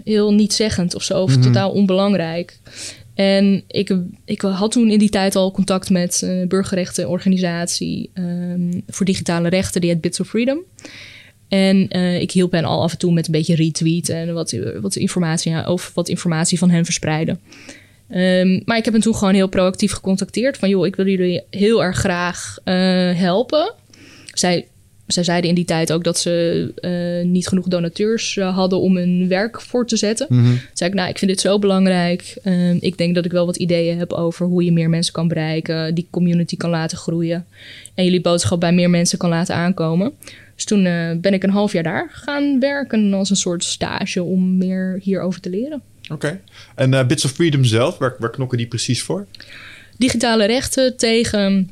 heel 0.04 0.34
niet-zeggend 0.34 0.94
of 0.94 1.02
zo, 1.02 1.22
of 1.22 1.36
totaal 1.36 1.70
onbelangrijk. 1.70 2.58
En 3.14 3.62
ik, 3.66 3.94
ik 4.24 4.40
had 4.40 4.72
toen 4.72 4.90
in 4.90 4.98
die 4.98 5.10
tijd 5.10 5.36
al 5.36 5.50
contact 5.50 5.90
met 5.90 6.22
een 6.22 6.48
burgerrechtenorganisatie 6.48 8.10
ehm, 8.14 8.80
voor 8.88 9.06
digitale 9.06 9.48
rechten, 9.48 9.80
die 9.80 9.90
heet 9.90 10.00
Bits 10.00 10.20
of 10.20 10.28
Freedom. 10.28 10.58
En 11.50 11.88
eh, 11.88 12.20
ik 12.20 12.30
hielp 12.30 12.52
hen 12.52 12.64
al 12.64 12.82
af 12.82 12.92
en 12.92 12.98
toe 12.98 13.12
met 13.12 13.26
een 13.26 13.32
beetje 13.32 13.54
retweet 13.54 14.08
en 14.08 14.34
wat, 14.34 14.56
wat 14.80 14.96
informatie, 14.96 15.52
ja, 15.52 15.70
of 15.70 15.90
wat 15.94 16.08
informatie 16.08 16.58
van 16.58 16.70
hen 16.70 16.84
verspreiden. 16.84 17.40
Ehm, 18.08 18.60
maar 18.64 18.76
ik 18.76 18.84
heb 18.84 18.92
hen 18.92 19.02
toen 19.02 19.14
gewoon 19.14 19.34
heel 19.34 19.48
proactief 19.48 19.92
gecontacteerd. 19.92 20.56
Van 20.56 20.68
joh, 20.68 20.86
ik 20.86 20.96
wil 20.96 21.06
jullie 21.06 21.42
heel 21.50 21.82
erg 21.84 21.96
graag 21.96 22.58
eh, 22.64 22.74
helpen. 23.14 23.72
Zij, 24.32 24.66
zij 25.06 25.24
zeiden 25.24 25.48
in 25.48 25.54
die 25.54 25.64
tijd 25.64 25.92
ook 25.92 26.04
dat 26.04 26.18
ze 26.18 26.72
eh, 26.76 27.28
niet 27.28 27.48
genoeg 27.48 27.68
donateurs 27.68 28.34
hadden 28.36 28.80
om 28.80 28.96
hun 28.96 29.28
werk 29.28 29.60
voor 29.60 29.86
te 29.86 29.96
zetten. 29.96 30.26
Toen 30.26 30.60
zei 30.72 30.90
ik, 30.90 30.96
nou, 30.96 31.08
ik 31.08 31.18
vind 31.18 31.30
dit 31.30 31.40
zo 31.40 31.58
belangrijk. 31.58 32.36
Ehm, 32.42 32.76
ik 32.80 32.98
denk 32.98 33.14
dat 33.14 33.24
ik 33.24 33.32
wel 33.32 33.46
wat 33.46 33.56
ideeën 33.56 33.98
heb 33.98 34.12
over 34.12 34.46
hoe 34.46 34.64
je 34.64 34.72
meer 34.72 34.90
mensen 34.90 35.12
kan 35.12 35.28
bereiken. 35.28 35.94
Die 35.94 36.06
community 36.10 36.56
kan 36.56 36.70
laten 36.70 36.98
groeien. 36.98 37.46
En 37.94 38.04
jullie 38.04 38.20
boodschap 38.20 38.60
bij 38.60 38.72
meer 38.72 38.90
mensen 38.90 39.18
kan 39.18 39.30
laten 39.30 39.54
aankomen. 39.54 40.12
Dus 40.60 40.68
toen 40.68 40.86
eh, 40.86 41.10
ben 41.16 41.32
ik 41.32 41.42
een 41.42 41.50
half 41.50 41.72
jaar 41.72 41.82
daar 41.82 42.08
gaan 42.12 42.60
werken 42.60 43.14
als 43.14 43.30
een 43.30 43.36
soort 43.36 43.64
stage 43.64 44.22
om 44.22 44.56
meer 44.56 44.98
hierover 45.02 45.40
te 45.40 45.50
leren. 45.50 45.82
Oké. 46.12 46.40
En 46.74 46.94
eh, 46.94 47.06
Bits 47.06 47.24
of 47.24 47.30
Freedom 47.30 47.64
zelf, 47.64 47.98
waar, 47.98 48.14
waar 48.18 48.30
knokken 48.30 48.58
die 48.58 48.66
precies 48.66 49.02
voor? 49.02 49.26
digitale 49.96 50.44
rechten 50.44 50.96
tegen 50.96 51.70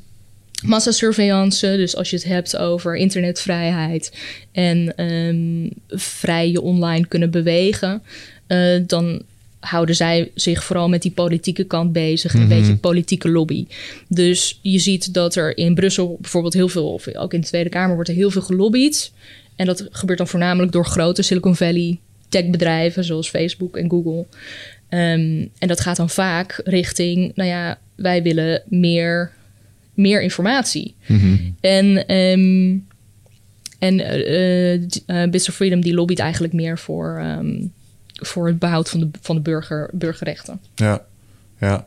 massasurveillance. 0.62 1.76
Dus 1.76 1.96
als 1.96 2.10
je 2.10 2.16
het 2.16 2.24
hebt 2.24 2.56
over 2.56 2.96
internetvrijheid 2.96 4.12
en 4.52 4.96
ehm, 4.96 5.70
vrij 6.00 6.50
je 6.50 6.60
online 6.60 7.06
kunnen 7.06 7.30
bewegen, 7.30 8.02
eh, 8.46 8.80
dan 8.86 9.22
houden 9.60 9.94
zij 9.94 10.30
zich 10.34 10.64
vooral 10.64 10.88
met 10.88 11.02
die 11.02 11.10
politieke 11.10 11.64
kant 11.64 11.92
bezig. 11.92 12.34
en 12.34 12.40
Een 12.40 12.48
beetje 12.48 12.76
politieke 12.76 13.28
lobby. 13.28 13.66
Dus 14.08 14.58
je 14.62 14.78
ziet 14.78 15.14
dat 15.14 15.34
er 15.34 15.56
in 15.56 15.74
Brussel 15.74 16.16
bijvoorbeeld 16.20 16.54
heel 16.54 16.68
veel, 16.68 16.92
of 16.92 17.14
ook 17.14 17.34
in 17.34 17.40
de 17.40 17.46
Tweede 17.46 17.68
Kamer, 17.68 17.94
wordt 17.94 18.08
er 18.08 18.14
heel 18.14 18.30
veel 18.30 18.42
gelobbyd. 18.42 19.12
En 19.56 19.66
dat 19.66 19.86
gebeurt 19.90 20.18
dan 20.18 20.28
voornamelijk 20.28 20.72
door 20.72 20.86
grote 20.86 21.22
Silicon 21.22 21.56
Valley 21.56 21.98
techbedrijven 22.28 23.04
zoals 23.04 23.28
Facebook 23.28 23.76
en 23.76 23.90
Google. 23.90 24.26
Ehm, 24.88 25.46
en 25.58 25.68
dat 25.68 25.80
gaat 25.80 25.96
dan 25.96 26.10
vaak 26.10 26.60
richting, 26.64 27.32
nou 27.34 27.48
ja, 27.48 27.78
wij 27.94 28.22
willen 28.22 28.62
meer, 28.66 29.32
meer 29.94 30.22
informatie. 30.22 30.94
En, 31.60 32.06
ehm, 32.06 32.76
en 33.78 34.00
eh, 35.06 35.30
Bits 35.30 35.48
of 35.48 35.54
Freedom 35.54 35.80
die 35.80 35.94
lobbyt 35.94 36.18
eigenlijk 36.18 36.52
meer 36.52 36.78
voor, 36.78 37.18
ehm, 37.18 37.56
voor 38.18 38.46
het 38.46 38.58
behoud 38.58 38.90
van 38.90 39.00
de, 39.00 39.08
van 39.20 39.36
de 39.36 39.42
burger, 39.42 39.90
burgerrechten. 39.92 40.60
Ja, 40.74 41.04
ja. 41.60 41.86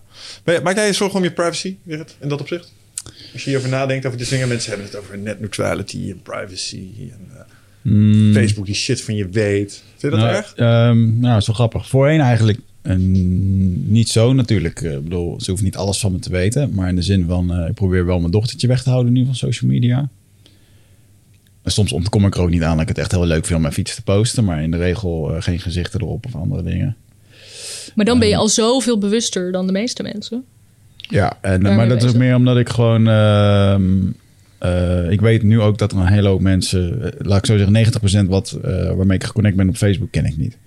Maak 0.64 0.76
jij 0.76 0.86
je 0.88 0.94
zorgen 0.94 1.18
om 1.18 1.24
je 1.24 1.32
privacy, 1.32 1.76
Gerrit, 1.88 2.16
in 2.20 2.30
dat 2.30 2.42
opzicht? 2.42 2.74
Als 3.34 3.44
je 3.44 3.50
hierover 3.50 3.70
nadenkt 3.70 4.06
over 4.06 4.18
dit 4.18 4.30
dingen, 4.30 4.48
mensen 4.48 4.70
hebben 4.70 4.88
het 4.88 4.98
over 5.00 5.18
net 5.18 5.40
neutrality 5.40 6.10
en 6.10 6.22
privacy 6.22 6.88
en 7.00 7.28
eh, 7.36 7.40
Mm, 7.84 8.34
Facebook 8.34 8.66
die 8.66 8.76
shit 8.76 9.02
van 9.02 9.16
je 9.16 9.30
weet. 9.30 9.84
Vind 9.98 10.02
je 10.02 10.10
dat 10.10 10.20
nou, 10.20 10.36
erg? 10.36 10.54
ehm, 10.56 11.20
nou, 11.20 11.38
is 11.38 11.46
wel 11.48 11.56
grappig. 11.56 11.88
Voorheen 11.88 12.20
eigenlijk 12.20 12.60
eh, 12.82 12.96
niet 13.86 14.10
zo 14.10 14.34
natuurlijk. 14.34 14.82
Eh, 14.82 14.92
Ik 14.94 15.04
bedoel, 15.04 15.42
ze 15.42 15.52
hoeft 15.52 15.64
niet 15.64 15.76
alles 15.76 16.00
van 16.00 16.12
me 16.12 16.20
te 16.20 16.30
weten. 16.32 16.74
Maar 16.74 16.90
in 16.90 16.96
de 16.96 17.02
zin 17.02 17.26
van, 17.28 17.54
eh, 17.54 17.68
ik 17.68 17.74
probeer 17.74 18.06
wel 18.06 18.20
mijn 18.20 18.32
dochtertje 18.32 18.68
weg 18.68 18.84
te 18.84 18.90
houden 18.90 19.14
nu 19.14 19.26
van 19.26 19.36
social 19.36 19.72
media. 19.72 20.10
En 21.64 21.72
soms 21.72 21.92
ontkom 21.92 22.26
ik 22.26 22.36
er 22.36 22.42
ook 22.42 22.50
niet 22.50 22.64
aan 22.64 22.72
dat 22.72 22.82
ik 22.82 22.88
het 22.88 22.98
echt 22.98 23.12
heel 23.12 23.26
leuk 23.26 23.44
vind 23.46 23.56
om 23.56 23.62
mijn 23.62 23.74
fiets 23.74 23.96
te 23.96 24.02
posten. 24.02 24.44
Maar 24.44 24.64
in 24.64 24.72
de 24.72 24.78
regel 24.78 25.36
eh, 25.36 25.42
geen 25.42 25.60
gezichten 25.60 26.02
erop 26.02 26.26
of 26.26 26.36
andere 26.36 26.64
dingen. 26.64 26.96
Maar 27.96 28.06
dan 28.06 28.20
ben 28.20 28.28
je 28.28 28.36
al 28.36 28.48
zoveel 28.48 28.98
bewuster 28.98 29.52
dan 29.52 29.66
de 29.66 29.72
meeste 29.72 30.04
mensen. 30.04 30.44
Ja, 30.98 31.38
en, 31.42 31.62
maar 31.62 31.88
dat 31.90 32.04
is 32.04 32.14
meer 32.14 32.36
omdat 32.36 32.58
ik 32.58 32.70
gewoon... 32.70 33.08
ehm, 33.08 33.84
eh, 34.58 35.12
ik 35.12 35.22
weet 35.22 35.44
nu 35.44 35.62
ook 35.62 35.78
dat 35.78 35.92
er 35.92 35.98
een 35.98 36.06
hele 36.06 36.28
hoop 36.28 36.42
mensen... 36.42 37.04
eh, 37.04 37.26
laat 37.28 37.38
ik 37.38 37.46
zo 37.46 37.58
zeggen, 37.58 38.26
90% 38.26 38.30
wat, 38.30 38.58
waarmee 38.96 39.18
ik 39.18 39.24
geconnect 39.24 39.56
ben 39.56 39.70
op 39.70 39.76
Facebook 39.76 40.12
ken 40.12 40.26
ik 40.26 40.38
niet. 40.38 40.58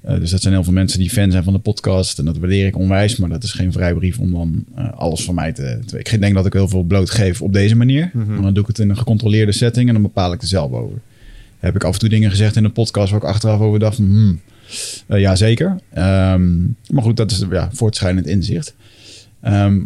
Eh, 0.00 0.18
dus 0.18 0.30
dat 0.30 0.40
zijn 0.40 0.54
heel 0.54 0.64
veel 0.64 0.72
mensen 0.72 0.98
die 0.98 1.10
fan 1.10 1.30
zijn 1.30 1.44
van 1.44 1.52
de 1.52 1.58
podcast. 1.58 2.18
En 2.18 2.24
dat 2.24 2.38
waardeer 2.38 2.66
ik 2.66 2.76
onwijs. 2.76 3.16
Maar 3.16 3.28
dat 3.28 3.42
is 3.42 3.52
geen 3.52 3.72
vrijbrief 3.72 4.18
om 4.18 4.32
dan 4.32 4.64
eh, 4.74 4.92
alles 4.92 5.24
van 5.24 5.34
mij 5.34 5.52
te, 5.52 5.78
te... 5.86 5.98
Ik 5.98 6.20
denk 6.20 6.34
dat 6.34 6.46
ik 6.46 6.52
heel 6.52 6.68
veel 6.68 6.82
blootgeef 6.82 7.42
op 7.42 7.52
deze 7.52 7.76
manier. 7.76 8.10
Maar 8.12 8.42
dan 8.42 8.54
doe 8.54 8.62
ik 8.62 8.68
het 8.68 8.78
in 8.78 8.90
een 8.90 8.96
gecontroleerde 8.96 9.52
setting. 9.52 9.86
En 9.88 9.92
dan 9.94 10.02
bepaal 10.02 10.32
ik 10.32 10.42
er 10.42 10.48
zelf 10.48 10.72
over. 10.72 10.98
Heb 11.58 11.74
ik 11.74 11.84
af 11.84 11.92
en 11.92 11.98
toe 11.98 12.08
dingen 12.08 12.30
gezegd 12.30 12.56
in 12.56 12.62
de 12.62 12.68
podcast... 12.68 13.10
waar 13.10 13.20
ik 13.20 13.28
achteraf 13.28 13.60
over 13.60 13.78
dacht. 13.78 13.96
Hmm, 13.96 14.40
eh, 15.06 15.20
ja, 15.20 15.36
zeker. 15.36 15.76
Ehm, 15.92 16.60
maar 16.90 17.02
goed, 17.02 17.16
dat 17.16 17.30
is 17.30 17.44
ja, 17.50 17.68
voortschrijdend 17.72 18.26
inzicht. 18.26 18.74
Ehm, 19.40 19.80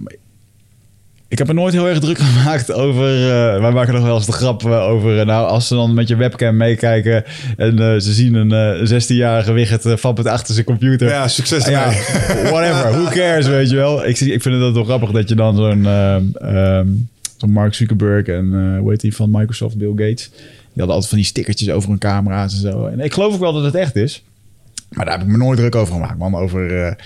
ik 1.34 1.40
heb 1.40 1.48
er 1.48 1.54
nooit 1.54 1.72
heel 1.74 1.88
erg 1.88 1.98
druk 1.98 2.18
gemaakt 2.28 2.72
over. 2.72 3.06
eh, 3.06 3.60
wij 3.60 3.70
maken 3.70 3.94
nog 3.94 4.02
wel 4.04 4.16
eens 4.16 4.26
de 4.26 4.32
grap 4.32 4.64
eh, 4.64 4.82
over. 4.88 5.18
eh, 5.20 5.26
nou, 5.26 5.46
als 5.48 5.66
ze 5.68 5.74
dan 5.74 5.94
met 5.94 6.08
je 6.08 6.16
webcam 6.16 6.56
meekijken. 6.56 7.24
en 7.56 8.02
ze 8.02 8.12
zien 8.12 8.34
een 8.34 8.52
eh 8.52 9.02
16-jarige 9.02 9.52
wicht 9.52 9.86
uh, 9.86 9.96
vappend 9.96 10.26
achter 10.26 10.54
zijn 10.54 10.66
computer. 10.66 11.08
Ja, 11.08 11.28
succes 11.28 11.64
Ah, 11.64 11.70
ja, 11.70 11.86
whatever. 12.50 12.90
Who 12.90 13.04
cares, 13.10 13.46
weet 13.46 13.70
je 13.70 13.76
wel? 13.76 14.06
Ik, 14.06 14.20
ik 14.20 14.42
vind 14.42 14.62
het 14.62 14.72
wel 14.74 14.84
grappig 14.84 15.10
dat 15.10 15.28
je 15.28 15.34
dan 15.34 15.56
zo'n. 15.56 15.86
ehm, 15.86 16.22
ehm, 16.34 16.86
zo'n 17.36 17.50
Mark 17.50 17.74
Zuckerberg 17.74 18.26
en. 18.26 18.76
hoe 18.78 18.90
heet 18.90 19.00
die 19.00 19.14
van 19.16 19.30
Microsoft, 19.30 19.76
Bill 19.76 19.88
Gates. 19.96 20.30
Die 20.34 20.82
hadden 20.82 20.94
altijd 20.94 21.08
van 21.08 21.18
die 21.18 21.26
stickertjes 21.26 21.70
over 21.70 21.88
hun 21.88 21.98
camera's 21.98 22.54
en 22.54 22.60
zo. 22.60 22.86
En 22.86 23.00
ik 23.00 23.12
geloof 23.12 23.34
ook 23.34 23.40
wel 23.40 23.52
dat 23.52 23.64
het 23.64 23.74
echt 23.74 23.96
is. 23.96 24.22
Maar 24.90 25.04
daar 25.04 25.18
heb 25.18 25.26
ik 25.26 25.32
me 25.32 25.36
nooit 25.38 25.58
druk 25.58 25.74
over 25.74 25.94
gemaakt, 25.94 26.18
man. 26.18 26.34
Over. 26.34 26.96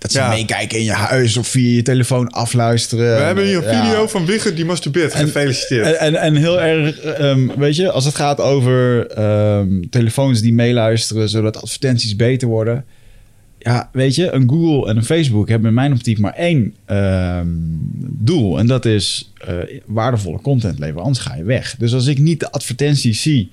Eh, 0.00 0.08
dat 0.08 0.12
ze 0.12 0.18
Ja. 0.18 0.28
meekijken 0.28 0.78
in 0.78 0.84
je 0.84 0.92
huis 0.92 1.36
of 1.36 1.46
via 1.46 1.74
je 1.76 1.82
telefoon 1.82 2.28
afluisteren. 2.30 3.16
We 3.16 3.22
hebben 3.22 3.44
hier 3.46 3.56
een 3.66 3.74
Ja. 3.76 3.84
video 3.84 4.06
van 4.06 4.26
Wigger 4.26 4.54
die 4.54 4.64
masturbeert. 4.64 5.14
Gefeliciteerd. 5.14 5.86
En, 5.86 5.98
en, 5.98 6.14
en 6.14 6.34
heel 6.36 6.60
erg, 6.60 6.98
ehm, 7.00 7.48
weet 7.58 7.76
je, 7.76 7.90
als 7.90 8.04
het 8.04 8.14
gaat 8.14 8.40
over 8.40 9.06
ehm, 9.06 9.68
telefoons 9.90 10.40
die 10.40 10.52
meeluisteren, 10.52 11.28
zodat 11.28 11.62
advertenties 11.62 12.16
beter 12.16 12.48
worden. 12.48 12.84
Ja, 13.58 13.88
weet 13.92 14.14
je, 14.14 14.30
een 14.32 14.48
Google 14.48 14.90
en 14.90 14.96
een 14.96 15.04
Facebook 15.04 15.48
hebben 15.48 15.68
in 15.68 15.74
mijn 15.74 15.92
optiek 15.92 16.18
maar 16.18 16.34
één 16.34 16.74
ehm, 16.86 17.46
doel. 18.08 18.58
En 18.58 18.66
dat 18.66 18.84
is 18.84 19.32
eh, 19.46 19.54
waardevolle 19.86 20.40
content 20.40 20.78
leveren, 20.78 21.02
anders 21.02 21.24
ga 21.24 21.34
je 21.34 21.44
weg. 21.44 21.76
Dus 21.78 21.94
als 21.94 22.06
ik 22.06 22.18
niet 22.18 22.40
de 22.40 22.50
advertenties 22.50 23.22
zie 23.22 23.50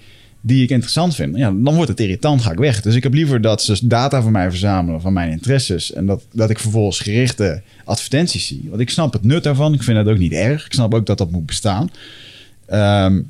die 0.47 0.63
ik 0.63 0.69
interessant 0.69 1.15
vind, 1.15 1.37
ja, 1.37 1.51
dan 1.51 1.75
wordt 1.75 1.89
het 1.89 1.99
irritant, 1.99 2.41
ga 2.41 2.51
ik 2.51 2.57
weg. 2.57 2.81
Dus 2.81 2.95
ik 2.95 3.03
heb 3.03 3.13
liever 3.13 3.41
dat 3.41 3.61
ze 3.63 3.87
data 3.87 4.21
van 4.21 4.31
mij 4.31 4.49
verzamelen, 4.49 5.01
van 5.01 5.13
mijn 5.13 5.31
interesses. 5.31 5.93
En 5.93 6.05
dat, 6.05 6.25
dat 6.31 6.49
ik 6.49 6.59
vervolgens 6.59 6.99
gerichte 6.99 7.61
advertenties 7.83 8.47
zie. 8.47 8.65
Want 8.69 8.81
ik 8.81 8.89
snap 8.89 9.13
het 9.13 9.23
nut 9.23 9.43
daarvan. 9.43 9.73
Ik 9.73 9.83
vind 9.83 9.97
het 9.97 10.07
ook 10.07 10.17
niet 10.17 10.31
erg. 10.31 10.65
Ik 10.65 10.73
snap 10.73 10.93
ook 10.93 11.05
dat 11.05 11.17
dat 11.17 11.31
moet 11.31 11.45
bestaan. 11.45 11.89
Ehm, 12.65 13.21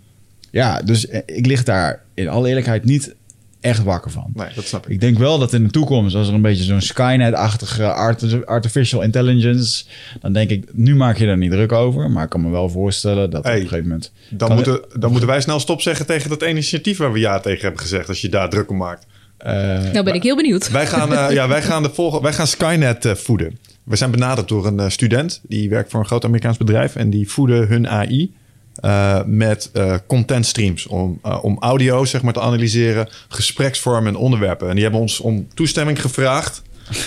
ja, 0.52 0.82
dus 0.82 1.08
eh, 1.08 1.22
ik 1.26 1.46
lig 1.46 1.64
daar 1.64 2.04
in 2.14 2.28
alle 2.28 2.48
eerlijkheid 2.48 2.84
niet 2.84 3.16
echt 3.60 3.84
wakker 3.84 4.12
van. 4.12 4.32
Nee, 4.34 4.48
dat 4.56 4.64
snap 4.66 4.86
ik. 4.86 4.92
Ik 4.92 5.00
denk 5.00 5.18
wel 5.18 5.40
dat 5.40 5.54
in 5.54 5.64
de 5.64 5.70
toekomst, 5.70 6.16
als 6.16 6.28
er 6.28 6.34
een 6.34 6.42
beetje 6.42 6.64
zo'n 6.64 6.82
Skynet-achtige 6.82 7.92
art- 7.94 8.46
artificial 8.46 9.02
intelligence, 9.02 9.86
dan 10.22 10.34
denk 10.34 10.50
ik, 10.50 10.66
nu 10.74 10.96
maak 10.96 11.18
je 11.18 11.26
daar 11.26 11.38
niet 11.38 11.52
druk 11.52 11.72
over. 11.72 12.12
Maar 12.12 12.24
ik 12.24 12.30
kan 12.30 12.42
me 12.42 12.50
wel 12.50 12.70
voorstellen 12.70 13.30
dat 13.30 13.44
Hey, 13.44 13.56
op 13.56 13.62
een 13.62 13.68
gegeven 13.68 13.88
moment. 13.88 14.12
Dan, 14.30 14.54
moeten, 14.54 14.82
dan 15.00 15.10
moeten 15.12 15.30
wij 15.30 15.42
snel 15.42 15.60
stop 15.60 15.82
zeggen 15.82 16.06
tegen 16.06 16.30
dat 16.30 16.44
initiatief 16.44 16.98
waar 16.98 17.12
we 17.12 17.20
ja 17.20 17.40
tegen 17.40 17.62
hebben 17.62 17.82
gezegd. 17.82 18.08
Als 18.10 18.22
je 18.22 18.30
daar 18.30 18.50
druk 18.50 18.70
om 18.70 18.78
maakt. 18.78 19.06
eh, 19.38 19.54
Nou 19.92 20.04
ben 20.04 20.14
ik 20.14 20.24
heel 20.24 20.36
benieuwd. 20.36 20.70
Wij 20.80 20.88
gaan, 20.88 21.14
eh, 21.14 21.32
ja, 21.32 21.48
wij 21.48 21.62
gaan, 21.62 21.84
de 21.84 21.90
volgende, 21.90 22.24
wij 22.24 22.34
gaan 22.34 22.48
Skynet 22.48 23.06
eh, 23.06 23.14
voeden. 23.16 23.58
We 23.84 23.96
zijn 23.96 24.12
benaderd 24.12 24.48
door 24.48 24.66
een 24.68 24.92
student. 24.92 25.42
Die 25.48 25.70
werkt 25.70 25.90
voor 25.92 26.00
een 26.00 26.06
groot 26.06 26.26
Amerikaans 26.26 26.58
bedrijf. 26.58 26.96
En 26.96 27.10
die 27.10 27.30
voeden 27.30 27.68
hun 27.68 27.88
AI 27.88 28.34
eh, 28.80 29.20
met 29.26 29.70
eh 29.74 29.96
content 30.08 30.46
streams. 30.46 30.88
Om, 30.88 31.20
eh, 31.24 31.44
om 31.44 31.58
audio 31.60 32.06
zeg 32.06 32.22
maar, 32.22 32.34
te 32.34 32.42
analyseren. 32.42 33.10
Gespreksvormen 33.28 34.14
en 34.14 34.20
onderwerpen. 34.20 34.68
En 34.68 34.74
die 34.74 34.84
hebben 34.84 35.02
ons 35.02 35.20
om 35.20 35.48
toestemming 35.54 36.02
gevraagd. 36.02 36.62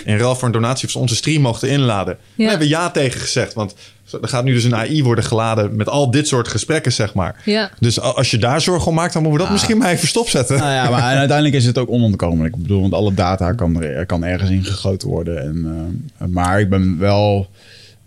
In 0.05 0.17
ruil 0.17 0.35
voor 0.35 0.45
een 0.45 0.53
donatie 0.53 0.85
of 0.85 0.91
ze 0.91 0.99
onze 0.99 1.17
stream 1.17 1.43
mochten 1.43 1.69
inladen. 1.69 2.19
Daar 2.37 2.49
hebben 2.49 2.69
we 2.69 2.75
ja 2.75 2.91
tegen 2.91 3.21
gezegd. 3.21 3.55
Want 3.55 3.75
er 4.23 4.29
gaat 4.29 4.45
nu 4.45 4.53
dus 4.53 4.65
een 4.65 4.75
AI 4.75 5.03
worden 5.03 5.25
geladen 5.25 5.77
met 5.77 5.89
al 5.89 6.11
dit 6.11 6.29
soort 6.29 6.49
gesprekken, 6.49 6.93
zeg 6.93 7.15
maar. 7.15 7.43
Ja. 7.45 7.71
Dus 7.79 8.01
als 8.01 8.31
je 8.31 8.39
daar 8.39 8.61
zorgen 8.61 8.89
om 8.89 8.95
maakt, 8.95 9.13
dan 9.13 9.23
moeten 9.23 9.41
we 9.41 9.47
dat 9.47 9.57
misschien 9.57 9.79
maar 9.79 9.91
even 9.91 10.09
stopzetten. 10.09 10.59
Nou 10.59 10.73
ja, 10.73 10.91
maar 10.91 11.03
uiteindelijk 11.03 11.55
is 11.57 11.67
het 11.67 11.79
ook 11.79 11.91
onontkomelijk. 11.91 12.55
Ik 12.55 12.63
bedoel, 12.63 12.81
want 12.81 12.93
alle 12.93 13.15
data 13.15 13.53
kan, 13.53 13.83
er, 13.83 14.07
kan 14.07 14.25
ergens 14.25 14.51
ingegoten 14.51 15.09
worden. 15.09 15.43
En, 15.43 15.91
eh, 16.19 16.27
maar 16.29 16.61
ik 16.61 16.69
ben 16.69 16.99
wel, 16.99 17.51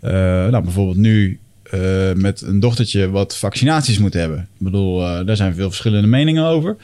eh, 0.00 0.12
nou 0.46 0.62
bijvoorbeeld 0.62 0.96
nu 0.96 1.40
eh, 1.74 2.12
met 2.14 2.40
een 2.40 2.60
dochtertje 2.60 3.10
wat 3.10 3.36
vaccinaties 3.36 3.98
moet 3.98 4.14
hebben. 4.14 4.38
Ik 4.38 4.64
bedoel, 4.64 5.02
eh, 5.02 5.26
daar 5.26 5.36
zijn 5.36 5.54
veel 5.54 5.68
verschillende 5.68 6.08
meningen 6.08 6.44
over. 6.44 6.76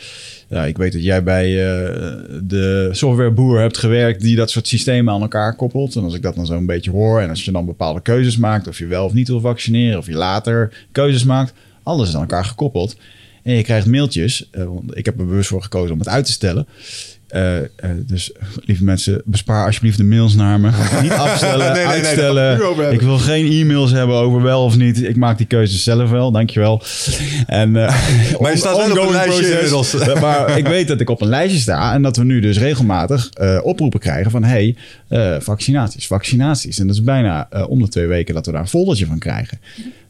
Ja, 0.49 0.65
ik 0.65 0.77
weet 0.77 0.93
dat 0.93 1.03
jij 1.03 1.23
bij 1.23 1.47
eh, 1.47 1.97
de 2.43 2.89
softwareboer 2.93 3.61
hebt 3.61 3.79
gewerkt 3.79 4.21
die 4.21 4.37
dat 4.37 4.51
soort 4.51 4.69
systemen 4.69 5.15
aan 5.15 5.21
elkaar 5.21 5.57
koppelt. 5.57 5.95
En 5.95 6.05
als 6.05 6.15
ik 6.15 6.23
dat 6.23 6.35
dan 6.35 6.47
zo 6.47 6.57
een 6.57 6.67
beetje 6.67 6.91
hoor 6.91 7.21
en 7.21 7.29
als 7.29 7.45
je 7.45 7.53
dan 7.53 7.67
bepaalde 7.67 8.03
keuzes 8.03 8.37
maakt, 8.37 8.69
of 8.69 8.79
je 8.79 8.87
wel 8.87 9.05
of 9.05 9.13
niet 9.13 9.29
wil 9.29 9.41
vaccineren, 9.41 9.99
of 9.99 10.07
je 10.07 10.15
later 10.15 10.87
keuzes 10.93 11.25
maakt, 11.25 11.53
alles 11.83 12.09
is 12.09 12.15
aan 12.15 12.21
elkaar 12.21 12.45
gekoppeld. 12.45 12.97
En 13.43 13.55
je 13.55 13.63
krijgt 13.63 13.87
mailtjes. 13.87 14.51
ik 14.91 15.05
heb 15.05 15.19
er 15.19 15.27
bewust 15.27 15.49
voor 15.49 15.63
gekozen 15.63 15.93
om 15.93 15.99
het 15.99 16.09
uit 16.09 16.25
te 16.25 16.33
stellen. 16.33 16.67
Eh, 17.31 17.59
eh, 17.59 17.65
dus 18.07 18.33
lieve 18.65 18.85
mensen, 18.85 19.23
bespaar 19.25 19.67
alsjeblieft 19.67 19.97
de 19.97 20.05
mails 20.05 20.35
naar 20.35 20.61
me. 20.61 20.71
Niet 21.03 21.13
afstellen, 21.13 21.73
Nee, 21.73 21.87
uitstellen. 21.87 22.93
ik 22.93 23.01
wil 23.01 23.19
geen 23.19 23.51
e-mails 23.51 23.91
hebben 23.91 24.17
over 24.17 24.43
wel 24.43 24.65
of 24.65 24.77
niet. 24.77 25.03
Ik 25.03 25.17
maak 25.17 25.39
die 25.39 25.47
keuzes 25.47 25.83
zelf 25.83 26.11
wel, 26.11 26.31
dankjewel. 26.33 26.83
En, 27.47 27.77
eh, 27.77 27.95
Maar 28.41 28.51
je 28.51 28.57
staat 28.57 28.77
wel 28.77 28.91
op 28.91 29.07
een 29.07 29.13
lijstje 29.13 30.19
maar 30.21 30.59
ik 30.59 30.67
weet 30.67 30.89
dat 30.89 31.01
ik 31.01 31.11
op 31.11 31.21
een 31.21 31.29
lijstje 31.29 31.61
sta 31.61 31.93
en 31.93 32.03
dat 32.03 32.17
we 32.17 32.25
nu 32.25 32.41
dus 32.41 32.59
regelmatig 32.59 33.31
oproepen 33.63 34.01
krijgen 34.01 34.31
van 34.31 34.45
hey, 34.45 34.77
vaccinaties, 35.41 36.07
vaccinaties. 36.07 36.79
En 36.79 36.87
dat 36.87 36.97
is 36.97 37.03
bijna 37.03 37.49
om 37.69 37.83
de 37.83 37.89
twee 37.89 38.07
weken 38.07 38.35
dat 38.35 38.47
we 38.47 38.53
daar 38.53 38.61
een 38.61 38.69
foldertje 38.69 39.07
van 39.07 39.19
krijgen. 39.19 39.61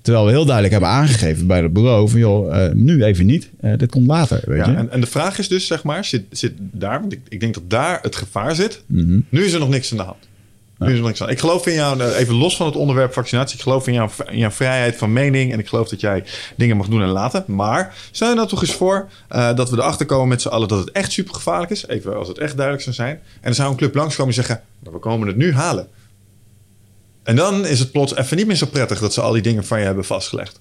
Terwijl 0.02 0.24
we 0.24 0.30
heel 0.30 0.44
duidelijk 0.44 0.72
hebben 0.72 0.90
aangegeven 0.90 1.46
bij 1.46 1.62
het 1.62 1.72
bureau 1.72 2.08
van 2.08 2.18
joh, 2.20 2.64
eh, 2.64 2.72
nu 2.72 3.04
even 3.04 3.26
niet, 3.26 3.48
Eh, 3.60 3.72
dit 3.76 3.90
komt 3.90 4.06
later. 4.06 4.42
Weet 4.44 4.64
je? 4.64 4.72
Ja, 4.72 4.78
en, 4.78 4.90
en 4.90 5.00
de 5.00 5.06
vraag 5.06 5.38
is 5.38 5.48
dus, 5.48 5.66
zeg 5.66 5.82
maar, 5.82 6.04
zit, 6.04 6.22
zit 6.30 6.52
daar, 6.56 7.00
want 7.00 7.12
ik, 7.12 7.20
ik 7.28 7.40
denk 7.40 7.54
dat 7.54 7.62
daar 7.66 7.98
het 8.02 8.16
gevaar 8.16 8.54
zit. 8.54 8.82
Mhm. 8.86 9.20
Nu 9.28 9.44
is 9.44 9.52
er 9.52 9.60
nog 9.60 9.68
niks 9.68 9.90
aan 9.90 9.96
de 9.96 10.02
hand. 10.02 10.28
Nu 10.78 10.86
is 10.86 10.92
er 10.92 10.98
nog 10.98 11.06
niks 11.06 11.22
aan. 11.22 11.28
Ik 11.28 11.38
geloof 11.38 11.66
in 11.66 11.74
jou, 11.74 12.00
eh, 12.00 12.18
even 12.18 12.34
los 12.34 12.56
van 12.56 12.66
het 12.66 12.76
onderwerp 12.76 13.12
vaccinatie, 13.12 13.56
ik 13.56 13.62
geloof 13.62 13.86
in, 13.86 13.92
jou, 13.92 14.10
in 14.30 14.38
jouw 14.38 14.50
vrijheid 14.50 14.96
van 14.96 15.12
mening 15.12 15.52
en 15.52 15.58
ik 15.58 15.68
geloof 15.68 15.88
dat 15.88 16.00
jij 16.00 16.24
dingen 16.56 16.76
mag 16.76 16.88
doen 16.88 17.02
en 17.02 17.08
laten. 17.08 17.44
Maar 17.46 17.94
stel 18.10 18.28
je 18.28 18.34
nou 18.34 18.48
toch 18.48 18.60
eens 18.60 18.74
voor 18.74 19.08
dat 19.28 19.70
we 19.70 19.76
erachter 19.76 20.06
komen 20.06 20.28
met 20.28 20.42
z'n 20.42 20.48
allen 20.48 20.68
dat 20.68 20.78
het 20.78 20.90
echt 20.90 21.12
super 21.12 21.34
gevaarlijk 21.34 21.70
is, 21.70 21.86
even 21.86 22.16
als 22.16 22.28
het 22.28 22.38
echt 22.38 22.54
duidelijk 22.54 22.84
zou 22.84 22.94
zijn. 22.94 23.14
En 23.14 23.40
dan 23.42 23.54
zou 23.54 23.70
een 23.70 23.76
club 23.76 23.94
langskomen 23.94 24.34
en 24.34 24.44
zeggen, 24.44 24.62
maar 24.84 24.92
we 24.92 24.98
komen 24.98 25.26
het 25.26 25.36
nu 25.36 25.52
halen. 25.52 25.88
En 27.30 27.36
dan 27.36 27.66
is 27.66 27.78
het 27.78 27.90
plots 27.92 28.16
even 28.16 28.36
niet 28.36 28.46
meer 28.46 28.56
zo 28.56 28.66
prettig 28.66 28.98
dat 29.00 29.12
ze 29.14 29.20
al 29.20 29.32
die 29.32 29.42
dingen 29.42 29.64
van 29.64 29.78
je 29.78 29.84
hebben 29.84 30.04
vastgelegd. 30.04 30.60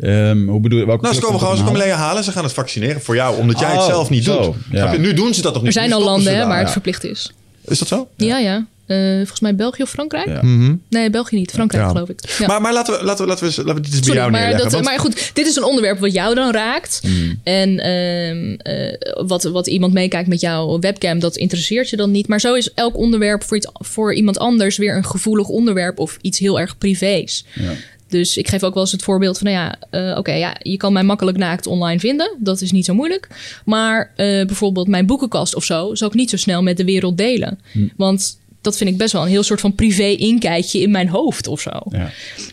Ehm, 0.00 0.46
hoe 0.46 0.60
bedoel 0.60 0.78
je? 0.78 0.86
Welke 0.86 1.02
Nou, 1.02 1.14
ze 1.14 1.20
komen 1.20 1.40
gewoon, 1.40 1.56
ze 1.56 1.64
komen 1.64 1.80
alleen 1.80 1.92
halen. 1.94 2.24
Ze 2.24 2.32
gaan 2.32 2.44
het 2.44 2.52
vaccineren 2.52 3.02
voor 3.02 3.14
jou, 3.14 3.38
omdat 3.38 3.58
jij 3.58 3.70
het 3.70 3.78
Oh, 3.80 3.86
zelf 3.86 4.10
niet 4.10 4.24
zo, 4.24 4.42
doet. 4.42 4.54
ja. 4.70 4.96
Nu 4.96 5.14
doen 5.14 5.34
ze 5.34 5.42
dat 5.42 5.52
nog 5.52 5.62
niet. 5.62 5.74
Er 5.76 5.80
zijn 5.80 5.92
al 5.92 6.04
landen 6.04 6.36
hè, 6.36 6.46
waar 6.46 6.58
het 6.58 6.66
ja. 6.66 6.72
verplicht 6.72 7.04
is. 7.04 7.32
Is 7.64 7.78
dat 7.78 7.88
zo? 7.88 8.08
Ja, 8.16 8.38
ja. 8.38 8.66
Eh, 8.86 9.16
volgens 9.16 9.40
mij 9.40 9.54
België 9.54 9.82
of 9.82 9.90
Frankrijk? 9.90 10.26
Ja. 10.26 10.42
Mhm. 10.42 10.74
Nee, 10.88 11.10
België 11.10 11.36
niet. 11.36 11.50
Frankrijk 11.50 11.84
Ja. 11.84 11.90
geloof 11.90 12.08
ik. 12.08 12.36
Ja. 12.38 12.46
Maar, 12.46 12.60
maar 12.60 12.72
laten, 12.72 12.98
we, 12.98 13.04
laten, 13.04 13.24
we, 13.24 13.30
laten, 13.30 13.46
we, 13.48 13.52
laten 13.56 13.74
we 13.74 13.80
dit 13.80 13.84
eens 13.84 13.92
bij 13.92 14.02
Sorry, 14.02 14.18
jou 14.18 14.30
maar, 14.30 14.40
neerleggen. 14.40 14.70
dat, 14.70 14.72
want- 14.72 14.84
maar 14.84 14.98
goed, 14.98 15.30
dit 15.34 15.46
is 15.46 15.56
een 15.56 15.64
onderwerp 15.64 15.98
wat 15.98 16.12
jou 16.12 16.34
dan 16.34 16.52
raakt. 16.52 17.00
Mm. 17.06 17.40
En 17.42 17.78
ehm, 17.80 18.54
eh, 18.58 19.26
wat, 19.26 19.42
wat 19.42 19.66
iemand 19.66 19.92
meekijkt 19.92 20.28
met 20.28 20.40
jouw 20.40 20.78
webcam, 20.78 21.18
dat 21.18 21.36
interesseert 21.36 21.90
je 21.90 21.96
dan 21.96 22.10
niet. 22.10 22.28
Maar 22.28 22.40
zo 22.40 22.54
is 22.54 22.72
elk 22.74 22.96
onderwerp 22.96 23.42
voor, 23.44 23.56
iets, 23.56 23.68
voor 23.72 24.14
iemand 24.14 24.38
anders 24.38 24.76
weer 24.76 24.96
een 24.96 25.04
gevoelig 25.04 25.48
onderwerp 25.48 25.98
of 25.98 26.18
iets 26.20 26.38
heel 26.38 26.60
erg 26.60 26.78
privés. 26.78 27.44
Ja. 27.54 27.72
Dus 28.08 28.36
ik 28.36 28.48
geef 28.48 28.62
ook 28.62 28.74
wel 28.74 28.82
eens 28.82 28.92
het 28.92 29.02
voorbeeld 29.02 29.38
van, 29.38 29.46
nou 29.52 29.58
ja, 29.58 29.76
eh, 30.12 30.18
oké, 30.18 30.32
ja, 30.32 30.56
je 30.62 30.76
kan 30.76 30.92
mij 30.92 31.02
makkelijk 31.02 31.36
naakt 31.36 31.66
online 31.66 32.00
vinden. 32.00 32.36
Dat 32.38 32.60
is 32.60 32.72
niet 32.72 32.84
zo 32.84 32.94
moeilijk. 32.94 33.28
Maar 33.64 34.12
eh, 34.16 34.26
bijvoorbeeld 34.46 34.88
mijn 34.88 35.06
boekenkast 35.06 35.54
of 35.54 35.64
zo, 35.64 35.94
zal 35.94 36.08
ik 36.08 36.14
niet 36.14 36.30
zo 36.30 36.36
snel 36.36 36.62
met 36.62 36.76
de 36.76 36.84
wereld 36.84 37.16
delen. 37.16 37.58
Hm. 37.72 37.86
Want 37.96 38.38
dat 38.64 38.76
vind 38.76 38.90
ik 38.90 38.96
best 38.98 39.12
wel 39.12 39.22
een 39.22 39.28
heel 39.28 39.42
soort 39.42 39.60
van 39.60 39.74
privé 39.74 40.02
inkijkje 40.04 40.80
in 40.80 40.90
mijn 40.90 41.08
hoofd 41.08 41.46
of 41.46 41.60
zo. 41.60 41.70
Ja. 41.88 42.10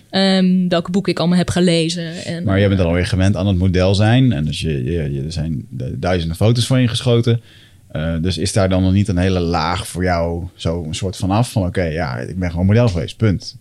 Ehm, 0.10 0.68
welke 0.68 0.92
boeken 0.92 1.12
ik 1.12 1.20
allemaal 1.20 1.38
heb 1.38 1.50
gelezen. 1.50 2.24
En, 2.26 2.44
Maar 2.44 2.58
jij 2.60 2.68
bent 2.68 2.80
dan 2.80 2.88
alweer 2.90 3.06
gewend 3.06 3.36
aan 3.36 3.48
het 3.48 3.58
model 3.58 3.96
zijn. 3.96 4.32
En 4.32 4.46
dus 4.46 4.62
je, 4.62 4.84
je, 4.84 5.12
je- 5.14 5.22
er 5.24 5.32
zijn 5.32 5.66
duizenden 5.96 6.38
foto's 6.38 6.66
van 6.68 6.82
je 6.82 6.88
geschoten. 6.88 7.42
Eh, 7.88 8.14
dus 8.22 8.38
is 8.38 8.54
daar 8.54 8.70
dan 8.70 8.84
nog 8.84 8.94
niet 8.94 9.08
een 9.08 9.18
hele 9.18 9.40
laag 9.40 9.88
voor 9.88 10.04
jou 10.04 10.44
zo 10.56 10.84
een 10.84 10.96
soort 10.96 11.16
vanaf? 11.16 11.52
Van 11.52 11.66
oké, 11.66 11.84
ja, 11.84 12.18
ik 12.18 12.40
ben 12.40 12.50
gewoon 12.52 12.66
model 12.66 12.88
geweest, 12.88 13.18
punt. 13.18 13.56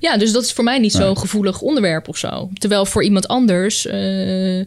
Ja, 0.00 0.16
dus 0.16 0.32
dat 0.32 0.44
is 0.44 0.52
voor 0.52 0.64
mij 0.64 0.78
niet 0.78 0.92
Nee. 0.94 1.02
zo'n 1.02 1.18
gevoelig 1.18 1.60
onderwerp 1.60 2.08
of 2.08 2.16
zo. 2.16 2.50
Terwijl 2.54 2.86
voor 2.86 3.04
iemand 3.04 3.28
anders 3.28 3.86
eh, 3.86 4.60
eh, 4.60 4.66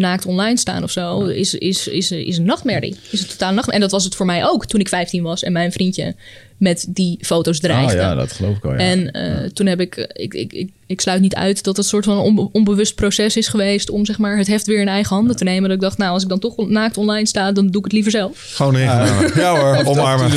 naakt 0.00 0.26
online 0.26 0.56
staan 0.58 0.82
of 0.82 0.90
zo 0.90 1.20
is, 1.24 1.54
is, 1.54 1.88
is, 1.88 2.10
is 2.10 2.36
een 2.38 2.44
nachtmerrie. 2.44 2.96
Is 3.10 3.20
een 3.20 3.26
totaal 3.28 3.52
nachtmerrie. 3.52 3.74
En 3.74 3.80
dat 3.80 3.90
was 3.90 4.04
het 4.04 4.14
voor 4.14 4.26
mij 4.26 4.44
ook 4.44 4.66
toen 4.66 4.80
ik 4.80 4.88
15 4.88 5.22
was 5.22 5.42
en 5.42 5.52
mijn 5.52 5.72
vriendje 5.72 6.14
met 6.56 6.86
die 6.88 7.18
foto's 7.20 7.60
dreigde. 7.60 7.92
Ah 7.92 8.02
ja, 8.02 8.14
dat 8.14 8.32
geloof 8.32 8.56
ik 8.56 8.64
al. 8.64 8.72
Ja. 8.72 8.78
En 8.78 9.10
eh, 9.10 9.48
toen 9.50 9.66
heb 9.66 9.80
ik, 9.80 9.96
ik, 9.96 10.34
ik, 10.34 10.52
ik, 10.52 10.70
ik 10.86 11.00
sluit 11.00 11.20
niet 11.20 11.34
uit 11.34 11.54
dat 11.56 11.76
het 11.76 11.76
een 11.76 11.90
soort 11.90 12.04
van 12.04 12.18
onbe- 12.18 12.48
onbewust 12.52 12.94
proces 12.94 13.36
is 13.36 13.48
geweest 13.48 13.90
om 13.90 14.04
zeg 14.04 14.18
maar 14.18 14.36
het 14.36 14.46
heft 14.46 14.66
weer 14.66 14.80
in 14.80 14.88
eigen 14.88 15.16
handen 15.16 15.36
te 15.36 15.44
nemen. 15.44 15.62
Dat 15.68 15.76
ik 15.76 15.82
dacht, 15.82 15.98
nou, 15.98 16.12
als 16.12 16.22
ik 16.22 16.28
dan 16.28 16.38
toch 16.38 16.68
naakt 16.68 16.96
online 16.96 17.26
sta, 17.26 17.52
dan 17.52 17.66
doe 17.66 17.78
ik 17.78 17.84
het 17.84 17.92
liever 17.92 18.10
zelf. 18.10 18.50
Gewoon 18.54 18.78
ingenomen. 18.78 19.30
ja 19.42 19.56
hoor, 19.58 19.84
omarmen. 19.84 20.26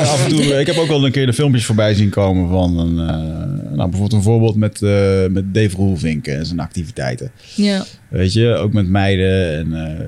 Af 0.00 0.24
en, 0.24 0.28
toe, 0.28 0.60
ik 0.60 0.66
heb 0.66 0.76
ook 0.76 0.88
wel 0.88 1.04
een 1.04 1.12
keer 1.12 1.26
de 1.26 1.32
filmpjes 1.32 1.64
voorbij 1.64 1.94
zien 1.94 2.10
komen 2.10 2.48
van 2.48 2.78
een, 2.78 3.08
eh, 3.08 3.76
nou, 3.76 3.90
bijvoorbeeld 3.90 4.12
een 4.12 4.22
voorbeeld 4.22 4.56
met, 4.56 4.82
eh, 4.82 5.26
met 5.30 5.54
Dave 5.54 5.76
Roelvink 5.76 6.26
en 6.26 6.46
zijn 6.46 6.60
activiteiten. 6.60 7.30
Ja. 7.54 7.84
Weet 8.08 8.32
je, 8.32 8.54
ook 8.54 8.72
met 8.72 8.88
meiden 8.88 9.52
en 9.52 9.74
eh 9.74 10.06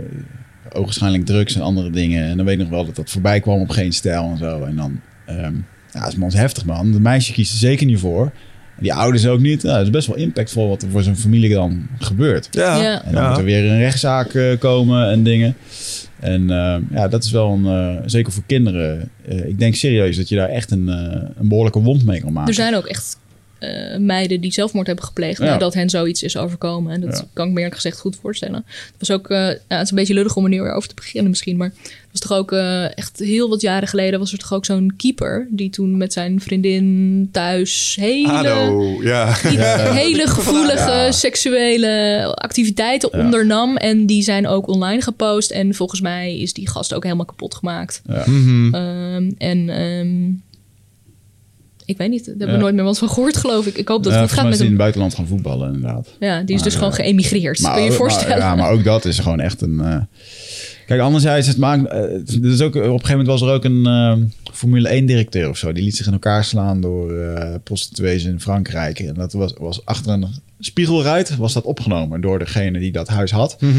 ogenschijnlijk 0.76 1.24
drugs 1.24 1.54
en 1.54 1.60
andere 1.60 1.90
dingen. 1.90 2.24
En 2.24 2.36
dan 2.36 2.46
weet 2.46 2.54
ik 2.54 2.60
nog 2.60 2.70
wel 2.70 2.84
dat 2.84 2.96
dat 2.96 3.10
voorbij 3.10 3.40
kwam 3.40 3.60
op 3.60 3.70
geen 3.70 3.92
stijl 3.92 4.30
en 4.30 4.38
zo. 4.38 4.62
En 4.62 4.76
dan, 4.76 5.00
ehm 5.26 5.54
ja, 5.92 6.00
dat 6.02 6.08
is 6.12 6.16
man 6.18 6.32
heftig 6.32 6.64
man. 6.64 6.92
De 6.92 7.00
meisje 7.00 7.32
kiest 7.32 7.52
er 7.52 7.58
zeker 7.58 7.86
niet 7.86 7.98
voor. 7.98 8.22
En 8.76 8.82
die 8.82 8.94
ouders 8.94 9.26
ook 9.26 9.40
niet. 9.40 9.62
Nou, 9.62 9.76
dat 9.76 9.84
is 9.86 9.90
best 9.92 10.06
wel 10.06 10.16
impactvol 10.16 10.68
wat 10.68 10.82
er 10.82 10.90
voor 10.90 11.02
zijn 11.02 11.16
familie 11.16 11.54
dan 11.54 11.86
gebeurt. 11.98 12.48
Ja. 12.50 12.76
Ja. 12.82 13.04
En 13.04 13.12
dan 13.12 13.28
moet 13.28 13.38
er 13.38 13.44
weer 13.44 13.64
een 13.70 13.78
rechtszaak 13.78 14.34
eh, 14.34 14.58
komen 14.58 15.10
en 15.10 15.22
dingen. 15.22 15.56
En 16.20 16.50
eh, 16.50 16.76
ja, 16.90 17.08
dat 17.08 17.24
is 17.24 17.30
wel 17.30 17.52
een, 17.52 17.66
eh, 17.66 18.02
zeker 18.06 18.32
voor 18.32 18.42
kinderen. 18.46 19.10
eh, 19.28 19.48
ik 19.48 19.58
denk 19.58 19.74
serieus 19.74 20.16
dat 20.16 20.28
je 20.28 20.36
daar 20.36 20.48
echt 20.48 20.70
een, 20.70 20.88
een 21.38 21.48
behoorlijke 21.48 21.80
wond 21.82 22.04
mee 22.04 22.20
kan 22.20 22.32
maken. 22.32 22.48
Er 22.48 22.54
zijn 22.54 22.74
ook 22.76 22.86
echt 22.86 23.18
eh, 23.58 23.96
meiden 23.98 24.40
die 24.40 24.52
zelfmoord 24.52 24.86
hebben 24.86 25.04
gepleegd 25.04 25.38
Ja. 25.38 25.44
nadat 25.44 25.74
hen 25.74 25.90
zoiets 25.90 26.22
is 26.22 26.36
overkomen. 26.36 26.92
En 26.92 27.00
dat 27.00 27.16
Ja. 27.18 27.24
kan 27.32 27.46
ik 27.46 27.52
me 27.52 27.56
eerlijk 27.58 27.74
gezegd 27.74 28.00
goed 28.00 28.16
voorstellen. 28.20 28.64
Het 28.66 28.94
was 29.08 29.10
ook, 29.10 29.30
eh, 29.30 29.38
ja, 29.38 29.54
het 29.68 29.82
is 29.84 29.90
een 29.90 29.96
beetje 29.96 30.14
lullig 30.14 30.36
om 30.36 30.44
er 30.44 30.50
nu 30.50 30.60
weer 30.62 30.72
over 30.72 30.88
te 30.88 30.94
beginnen 30.94 31.30
misschien, 31.30 31.56
maar 31.56 31.68
het 31.68 32.10
was 32.10 32.20
toch 32.20 32.38
ook 32.38 32.52
eh, 32.52 32.98
echt 32.98 33.18
heel 33.18 33.48
wat 33.48 33.60
jaren 33.60 33.88
geleden 33.88 34.18
was 34.18 34.32
er 34.32 34.38
toch 34.38 34.52
ook 34.52 34.64
zo'n 34.64 34.92
keeper 34.96 35.46
die 35.50 35.70
toen 35.70 35.96
met 35.96 36.12
zijn 36.12 36.40
vriendin 36.40 37.28
thuis 37.32 37.96
hele, 38.00 38.28
Hallo, 38.28 39.02
ja. 39.02 39.36
die 39.42 39.58
hele 39.62 40.26
gevoelige 40.26 40.90
Ja. 40.90 41.12
seksuele 41.12 42.22
activiteiten 42.34 43.08
Ja. 43.12 43.18
ondernam 43.24 43.76
en 43.76 44.06
die 44.06 44.22
zijn 44.22 44.46
ook 44.46 44.68
online 44.68 45.02
gepost 45.02 45.50
en 45.50 45.74
volgens 45.74 46.00
mij 46.00 46.38
is 46.38 46.52
die 46.52 46.68
gast 46.68 46.94
ook 46.94 47.02
helemaal 47.02 47.24
kapot 47.24 47.54
gemaakt. 47.54 48.02
Mhm. 48.06 48.74
Ehm, 48.74 49.30
en 49.38 49.68
ehm, 49.68 50.32
ik 51.86 51.96
weet 51.96 52.10
niet, 52.10 52.24
daar 52.24 52.34
hebben 52.36 52.48
Ja. 52.48 52.54
we 52.56 52.60
nooit 52.62 52.74
meer 52.74 52.84
wat 52.84 52.98
van 52.98 53.08
gehoord, 53.08 53.36
geloof 53.36 53.66
ik. 53.66 53.76
Ik 53.78 53.88
hoop 53.88 54.02
dat 54.02 54.12
Ja, 54.12 54.18
het 54.20 54.28
goed 54.28 54.38
gaat 54.38 54.44
met 54.48 54.52
is 54.54 54.60
die 54.60 54.68
in 54.68 54.72
hem. 54.76 54.82
het 54.86 54.94
buitenland 54.94 55.14
gaan 55.14 55.26
voetballen, 55.36 55.74
inderdaad. 55.74 56.08
Ja, 56.20 56.42
die 56.42 56.54
is 56.56 56.62
dus 56.62 56.74
gewoon 56.74 56.90
eh, 56.90 56.96
geëmigreerd. 56.96 57.60
Maar 57.60 57.72
kun 57.74 57.82
je 57.82 57.90
je 57.90 57.96
voorstellen? 57.96 58.38
Maar, 58.38 58.46
ja, 58.46 58.54
maar 58.54 58.70
ook 58.70 58.84
dat 58.84 59.04
is 59.04 59.18
gewoon 59.18 59.40
echt 59.40 59.60
een. 59.60 59.80
eh, 59.80 59.96
Kijk, 60.86 61.00
anderzijds, 61.00 61.46
het 61.48 61.56
maakt. 61.56 61.90
het 61.92 62.38
is 62.42 62.60
ook, 62.60 62.74
op 62.74 62.82
een 62.82 62.90
gegeven 62.90 63.08
moment 63.10 63.26
was 63.28 63.42
er 63.42 63.48
ook 63.54 63.64
een 63.64 63.86
eh, 63.86 64.14
Formule 64.52 64.88
1-directeur 65.02 65.48
of 65.48 65.56
zo. 65.56 65.72
Die 65.72 65.84
liet 65.84 65.96
zich 65.96 66.06
in 66.06 66.12
elkaar 66.12 66.44
slaan 66.44 66.80
door 66.80 67.12
eh 67.18 67.54
prostituees 67.64 68.24
in 68.24 68.40
Frankrijk. 68.40 68.98
En 68.98 69.14
dat 69.14 69.32
was, 69.32 69.52
was 69.58 69.84
achter 69.84 70.12
een 70.12 70.26
spiegelruit 70.60 71.36
was 71.36 71.52
dat 71.52 71.64
opgenomen 71.64 72.20
door 72.20 72.38
degene 72.38 72.78
die 72.78 72.92
dat 72.92 73.08
huis 73.08 73.30
had. 73.30 73.56
Mhm. 73.60 73.72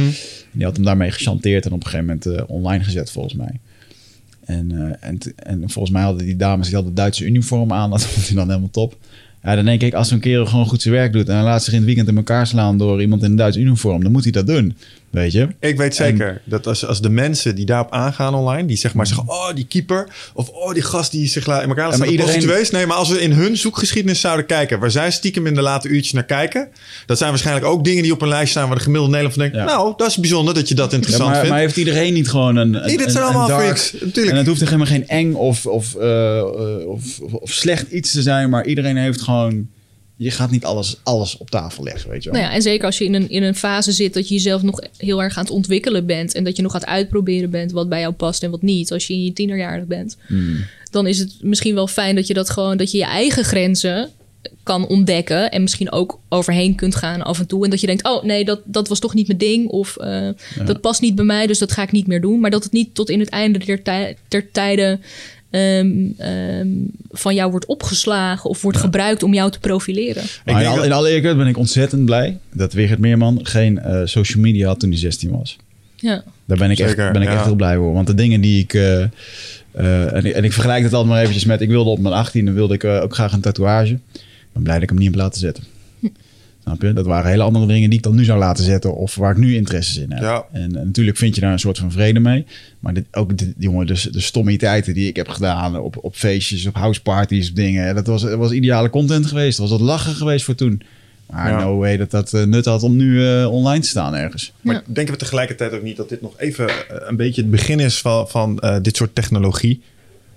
Die 0.51 0.66
had 0.66 0.76
hem 0.76 0.86
daarmee 0.86 1.12
gechanteerd 1.12 1.66
en 1.66 1.72
op 1.72 1.84
een 1.84 1.89
gegeven 1.89 2.05
moment 2.05 2.26
eh, 2.26 2.43
online 2.55 2.84
gezet, 2.84 3.12
volgens 3.12 3.34
mij. 3.36 3.60
En, 4.48 4.72
eh, 4.72 5.10
en, 5.10 5.18
en 5.36 5.70
volgens 5.70 5.93
mij 5.93 6.04
hadden 6.04 6.26
die 6.26 6.36
dames 6.36 6.66
die 6.66 6.76
hadden 6.76 6.93
Duitse 6.93 7.26
uniform 7.26 7.74
aan. 7.74 7.89
Dat 7.91 8.06
vond 8.06 8.28
hij 8.28 8.36
dan 8.36 8.48
helemaal 8.48 8.70
top. 8.70 8.98
Ja, 9.43 9.56
dan 9.56 9.66
denk 9.66 9.82
ik, 9.82 9.93
als 9.93 10.08
zo'n 10.08 10.20
kerel 10.20 10.45
gewoon 10.45 10.66
goed 10.66 10.82
zijn 10.82 10.93
werk 10.93 11.14
doet... 11.14 11.30
en 11.30 11.36
hij 11.36 11.43
laat 11.43 11.64
zich 11.64 11.74
in 11.74 11.78
het 11.78 11.88
weekend 11.88 12.08
in 12.08 12.18
elkaar 12.18 12.48
slaan 12.48 12.78
door 12.78 13.02
iemand 13.02 13.24
in 13.24 13.30
een 13.30 13.36
Duits 13.36 13.58
uniform... 13.58 14.04
dan 14.04 14.12
moet 14.12 14.24
hij 14.24 14.32
dat 14.32 14.48
doen, 14.48 14.76
weet 15.18 15.32
je? 15.32 15.47
Ik 15.59 15.78
weet 15.78 15.95
zeker 15.95 16.41
dat 16.45 16.68
als, 16.68 16.86
als 16.86 17.01
de 17.01 17.09
mensen 17.09 17.55
die 17.55 17.65
daarop 17.65 17.91
aangaan 17.91 18.34
online, 18.36 18.68
die 18.68 18.78
zeg 18.78 18.93
maar 18.93 19.07
zeggen, 19.07 19.30
oh 19.30 19.53
die 19.55 19.65
keeper, 19.65 20.07
of 20.34 20.49
oh 20.49 20.74
die 20.74 20.82
gast 20.84 21.11
die 21.11 21.28
zich 21.28 21.45
laat 21.45 21.61
in 21.63 21.70
elkaar 21.70 21.89
laat 21.89 21.97
Ja, 21.97 22.05
iedereen-. 22.05 22.65
Nee, 22.72 22.86
maar 22.86 22.97
als 22.97 23.09
we 23.09 23.22
in 23.22 23.32
hun 23.32 23.57
zoekgeschiedenis 23.57 24.20
zouden 24.22 24.45
kijken, 24.45 24.80
waar 24.80 24.91
zij 24.91 25.11
stiekem 25.11 25.45
in 25.47 25.53
de 25.55 25.61
late 25.61 25.88
uurtjes 25.88 26.13
naar 26.13 26.24
kijken, 26.26 26.68
dat 27.05 27.18
zijn 27.18 27.30
waarschijnlijk 27.30 27.65
ook 27.65 27.84
dingen 27.84 28.03
die 28.03 28.11
op 28.11 28.22
een 28.22 28.28
lijst 28.28 28.51
staan 28.51 28.68
waar 28.68 28.78
de 28.78 28.84
gemiddelde 28.84 29.15
Nederlander 29.15 29.51
van 29.51 29.61
denkt, 29.61 29.70
Ja. 29.72 29.78
nou, 29.78 29.93
dat 29.97 30.07
is 30.07 30.18
bijzonder 30.18 30.53
dat 30.53 30.68
je 30.68 30.76
dat 30.76 30.89
Ja, 30.91 30.95
interessant 30.97 31.30
maar, 31.30 31.36
vindt. 31.39 31.51
maar 31.53 31.59
heeft 31.61 31.78
iedereen 31.78 32.13
niet 32.13 32.30
gewoon 32.30 32.55
een... 32.55 32.74
een 32.74 32.86
Nee, 32.86 32.97
dit 32.97 33.11
zijn 33.11 33.24
allemaal 33.24 33.41
een 33.41 33.47
dark- 33.47 33.63
freaks, 33.63 33.93
natuurlijk. 34.05 34.30
En 34.32 34.38
het 34.38 34.47
hoeft 34.47 34.61
er 34.61 34.65
helemaal 34.68 34.88
geen 34.88 35.07
eng 35.07 35.34
of, 35.34 35.65
of, 35.65 35.95
eh, 35.95 36.38
eh, 36.38 36.45
of, 36.88 37.20
of, 37.20 37.34
of 37.34 37.51
slecht 37.51 37.91
iets 37.91 38.11
te 38.11 38.22
zijn... 38.22 38.49
maar 38.49 38.65
iedereen 38.65 38.97
heeft 38.97 39.22
gewoon... 39.22 39.68
Je 40.20 40.32
gaat 40.32 40.51
niet 40.51 40.65
alles, 40.65 40.97
alles 41.03 41.38
op 41.38 41.49
tafel 41.49 41.84
leggen, 41.84 42.09
weet 42.09 42.24
je 42.24 42.30
wel. 42.30 42.39
Nou 42.39 42.51
ja, 42.51 42.55
en 42.57 42.61
zeker 42.61 42.86
als 42.86 42.97
je 42.97 43.05
in 43.05 43.13
een, 43.13 43.30
in 43.30 43.43
een 43.43 43.55
fase 43.55 43.91
zit 43.91 44.13
dat 44.13 44.28
je 44.28 44.34
jezelf 44.34 44.61
nog 44.61 44.82
heel 44.97 45.24
erg 45.24 45.38
aan 45.38 45.43
het 45.43 45.53
ontwikkelen 45.53 46.05
bent. 46.05 46.34
En 46.34 46.43
dat 46.43 46.55
je 46.55 46.61
nog 46.61 46.74
aan 46.74 46.80
het 46.80 46.89
uitproberen 46.89 47.49
bent 47.49 47.72
wat 47.72 47.89
bij 47.89 47.99
jou 47.99 48.13
past 48.13 48.43
en 48.43 48.51
wat 48.51 48.61
niet. 48.61 48.91
Als 48.91 49.07
je 49.07 49.13
in 49.13 49.24
je 49.24 49.34
tienerjaren 49.34 49.88
bent. 49.88 50.18
Hmm. 50.28 50.65
Dan 50.91 51.07
is 51.07 51.20
het 51.20 51.36
misschien 51.41 51.76
wel 51.76 51.88
fijn 51.88 52.15
dat 52.15 52.28
je 52.28 52.34
dat 52.34 52.49
gewoon, 52.49 52.78
dat 52.78 52.91
je 52.91 52.97
je 52.97 53.05
eigen 53.05 53.43
grenzen 53.43 54.09
kan 54.63 54.88
ontdekken. 54.88 55.51
En 55.51 55.61
misschien 55.61 55.91
ook 55.91 56.20
overheen 56.30 56.76
kunt 56.76 56.95
gaan 56.95 57.22
af 57.22 57.39
en 57.39 57.47
toe. 57.47 57.63
En 57.63 57.70
dat 57.70 57.82
je 57.82 57.88
denkt, 57.88 58.03
oh 58.03 58.24
nee, 58.24 58.45
dat, 58.45 58.61
dat 58.65 58.88
was 58.88 58.99
toch 58.99 59.13
niet 59.13 59.28
mijn 59.28 59.39
ding. 59.39 59.68
Of 59.68 59.97
eh, 59.97 60.30
dat 60.65 60.82
past 60.82 61.01
niet 61.01 61.15
bij 61.15 61.26
mij, 61.26 61.47
dus 61.47 61.59
dat 61.59 61.72
ga 61.72 61.82
ik 61.84 61.91
niet 61.91 62.07
meer 62.07 62.22
doen. 62.22 62.39
Maar 62.39 62.51
dat 62.51 62.63
het 62.63 62.72
niet 62.74 62.95
tot 62.95 63.09
in 63.09 63.20
het 63.20 63.30
einde 63.30 63.59
der, 63.59 63.84
tij- 63.84 64.18
ter 64.28 64.51
tijde 64.51 64.99
ehm, 65.50 65.89
ehm, 66.18 66.68
van 67.12 67.36
jou 67.36 67.52
wordt 67.52 67.66
opgeslagen. 67.66 68.50
Of 68.50 68.62
wordt 68.62 68.78
gebruikt 68.78 69.24
om 69.24 69.34
jou 69.34 69.52
te 69.52 69.60
profileren. 69.60 70.24
In, 70.45 70.56
al, 70.56 70.76
dat- 70.76 70.86
in 70.86 70.91
alle 70.91 71.08
eerlijkheid 71.08 71.38
ben 71.38 71.48
ik 71.48 71.58
ontzettend 71.58 72.06
blij... 72.06 72.38
dat 72.54 72.74
Wigert 72.74 73.00
Meerman 73.00 73.39
geen 73.43 73.80
eh, 73.80 74.02
social 74.06 74.41
media 74.43 74.68
had 74.68 74.80
toen 74.80 74.89
hij 74.89 75.00
16 75.00 75.32
was. 75.32 75.58
Ja. 75.95 76.24
Daar 76.45 76.58
ben 76.58 76.72
ik, 76.72 76.78
Zeker, 76.78 77.00
echt, 77.04 77.14
ben 77.14 77.22
ik 77.22 77.28
ja. 77.28 77.34
echt 77.36 77.45
heel 77.45 77.56
blij 77.56 77.76
voor. 77.76 77.93
Want 77.93 78.08
de 78.08 78.14
dingen 78.16 78.41
die 78.41 78.64
ik... 78.64 78.74
eh, 78.74 79.02
eh, 79.72 80.14
en, 80.14 80.26
ik 80.26 80.34
en 80.34 80.43
ik 80.43 80.54
vergelijk 80.54 80.84
het 80.84 80.93
altijd 80.93 81.12
maar 81.12 81.22
eventjes 81.22 81.45
met... 81.45 81.62
Ik 81.62 81.70
wilde 81.70 81.89
op 81.89 82.00
mijn 82.00 82.26
18e 82.28 82.54
wilde 82.54 82.74
ik 82.74 82.84
ook 82.84 83.14
graag 83.14 83.34
een 83.34 83.41
tatoeage. 83.41 83.93
Ik 83.93 84.54
ben 84.54 84.64
blij 84.64 84.74
dat 84.74 84.84
ik 84.84 84.89
hem 84.89 84.98
niet 84.98 85.08
heb 85.08 85.18
laten 85.18 85.39
zetten. 85.39 85.64
Snap 86.68 86.82
je? 86.82 86.93
Dat 86.93 87.05
waren 87.05 87.30
hele 87.32 87.43
andere 87.43 87.65
dingen 87.68 87.89
die 87.89 87.97
ik 87.97 88.03
dan 88.03 88.15
nu 88.15 88.24
zou 88.24 88.39
laten 88.39 88.63
zetten. 88.63 88.95
Of 88.95 89.15
waar 89.15 89.32
ik 89.32 89.38
nu 89.38 89.55
interesses 89.55 89.97
in 89.97 90.11
heb. 90.11 90.22
Ja. 90.22 90.45
En, 90.51 90.61
en 90.78 90.86
natuurlijk 90.86 91.18
vind 91.18 91.36
je 91.36 91.41
daar 91.41 91.51
een 91.51 91.59
soort 91.59 91.78
van 91.78 91.91
vrede 91.91 92.20
mee. 92.20 92.45
Maar 92.80 92.93
dit, 92.93 93.05
ook 93.11 93.38
de, 93.38 93.53
jongen, 93.57 93.88
dus 93.88 94.03
de 94.03 94.20
stommiteiten 94.20 94.93
die 94.93 95.07
ik 95.07 95.15
heb 95.15 95.28
gedaan 95.30 95.80
op, 95.80 95.97
op 96.01 96.15
feestjes, 96.15 96.65
op 96.65 96.76
houseparties, 96.76 97.53
dingen. 97.53 97.95
Dat 97.95 98.07
was, 98.07 98.22
dat 98.22 98.38
was 98.38 98.51
ideale 98.51 98.89
content 98.89 99.26
geweest. 99.26 99.57
Dat 99.57 99.70
was 99.70 99.80
wat 99.80 99.88
lachen 99.88 100.13
geweest 100.13 100.45
voor 100.45 100.55
toen. 100.55 100.82
Maar 101.32 101.49
Ja. 101.51 101.59
no 101.63 101.78
way 101.78 101.97
dat 101.97 102.11
dat 102.11 102.34
eh, 102.34 102.43
nut 102.43 102.65
had 102.65 102.84
om 102.84 102.95
nu 102.95 103.26
eh, 103.28 103.51
online 103.51 103.82
te 103.82 103.88
staan 103.88 104.15
ergens. 104.15 104.51
Maar 104.61 104.76
Ja. 104.76 104.82
denken 104.86 105.13
we 105.13 105.20
tegelijkertijd 105.20 105.74
ook 105.74 105.84
niet 105.84 105.97
dat 105.97 106.09
dit 106.09 106.22
nog 106.22 106.34
even 106.39 106.68
eh, 106.70 106.74
een 106.89 107.15
beetje 107.15 107.41
het 107.41 107.51
begin 107.51 107.80
is 107.80 108.01
van, 108.01 108.28
van 108.30 108.59
eh, 108.59 108.76
dit 108.82 108.95
soort 108.95 109.15
technologie? 109.15 109.82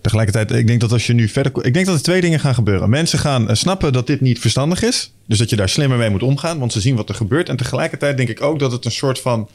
Tegelijkertijd, 0.01 0.51
ik 0.51 0.67
denk 0.67 0.81
dat 0.81 0.93
als 0.93 1.07
je 1.07 1.13
nu 1.13 1.29
verder... 1.29 1.65
Ik 1.65 1.75
denk 1.75 1.87
dat 1.87 1.95
er 1.95 2.03
twee 2.03 2.21
dingen 2.21 2.41
gaan 2.41 2.55
gebeuren. 2.55 2.91
Mensen 2.91 3.19
gaan 3.19 3.49
eh, 3.49 3.55
snappen 3.55 3.93
dat 3.93 4.07
dit 4.07 4.21
niet 4.21 4.39
verstandig 4.39 4.83
is. 4.83 5.13
Dus 5.27 5.39
dat 5.39 5.51
je 5.51 5.57
daar 5.57 5.69
slimmer 5.69 5.99
mee 5.99 6.11
moet 6.11 6.23
omgaan, 6.23 6.59
want 6.59 6.73
ze 6.73 6.81
zien 6.81 6.97
wat 6.97 7.09
er 7.09 7.15
gebeurt. 7.15 7.49
En 7.49 7.57
tegelijkertijd 7.57 8.17
denk 8.17 8.29
ik 8.29 8.43
ook 8.43 8.59
dat 8.59 8.73
het 8.73 8.85
een 8.85 8.91
soort 8.91 9.21
van 9.21 9.49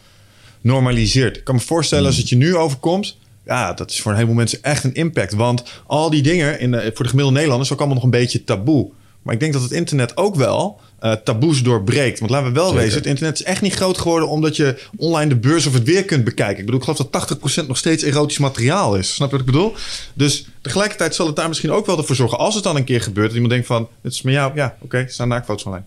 normaliseert. 0.62 1.38
Ik 1.38 1.44
kan 1.44 1.56
me 1.56 1.62
voorstellen 1.62 2.06
als 2.06 2.18
het 2.18 2.30
je 2.30 2.36
nu 2.36 2.56
overkomt... 2.56 3.18
Ja, 3.46 3.74
dat 3.74 3.92
is 3.92 4.02
voor 4.02 4.12
een 4.12 4.18
heleboel 4.18 4.38
mensen 4.38 4.64
echt 4.64 4.84
een 4.84 4.94
impact. 4.94 5.34
Want 5.34 5.64
al 5.86 6.10
die 6.10 6.22
dingen 6.22 6.60
in 6.60 6.72
de, 6.72 6.78
voor 6.78 7.04
de 7.04 7.10
gemiddelde 7.10 7.32
Nederlanders 7.32 7.70
is 7.70 7.74
ook 7.74 7.80
allemaal 7.80 8.04
nog 8.04 8.14
een 8.14 8.20
beetje 8.20 8.44
taboe. 8.44 8.90
Maar 9.26 9.34
ik 9.34 9.40
denk 9.40 9.54
dat 9.54 9.62
het 9.62 9.72
internet 9.72 10.18
ook 10.18 10.36
wel 10.36 10.80
eh, 11.00 11.12
taboes 11.12 11.64
doorbreekt. 11.64 12.20
Want 12.20 12.32
laten 12.32 12.48
we 12.48 12.54
wel 12.54 12.68
Zeker. 12.68 12.82
wezen, 12.82 12.98
het 12.98 13.06
internet 13.08 13.40
is 13.40 13.44
echt 13.44 13.62
niet 13.62 13.74
groot 13.74 13.98
geworden 13.98 14.30
omdat 14.30 14.56
je 14.56 14.82
online 14.98 15.30
de 15.30 15.36
beurs 15.36 15.66
of 15.66 15.74
het 15.74 15.84
weer 15.84 16.06
kunt 16.06 16.24
bekijken. 16.24 16.58
Ik 16.60 16.66
bedoel, 16.66 16.80
ik 16.80 16.86
geloof 16.86 17.10
dat 17.10 17.64
80% 17.64 17.68
nog 17.68 17.78
steeds 17.78 18.04
erotisch 18.04 18.38
materiaal 18.38 18.96
is. 18.96 19.14
Snap 19.14 19.32
je 19.32 19.38
wat 19.38 19.46
ik 19.46 19.52
bedoel? 19.52 19.76
Dus 20.14 20.48
tegelijkertijd 20.62 21.16
zal 21.16 21.26
het 21.26 21.36
daar 21.36 21.48
misschien 21.48 21.72
ook 21.72 21.86
wel 21.86 22.04
voor 22.04 22.16
zorgen, 22.16 22.38
als 22.38 22.56
het 22.56 22.64
dan 22.64 22.76
een 22.76 22.84
keer 22.84 23.02
gebeurt, 23.02 23.26
dat 23.26 23.34
iemand 23.34 23.54
denkt 23.54 23.68
van, 23.68 23.90
het 24.02 24.14
is 24.14 24.22
met 24.22 24.34
jou, 24.34 24.56
ja, 24.56 24.76
oké, 24.80 24.98
er 24.98 25.10
staan 25.10 25.28
naaktfoto's 25.28 25.66
online. 25.66 25.86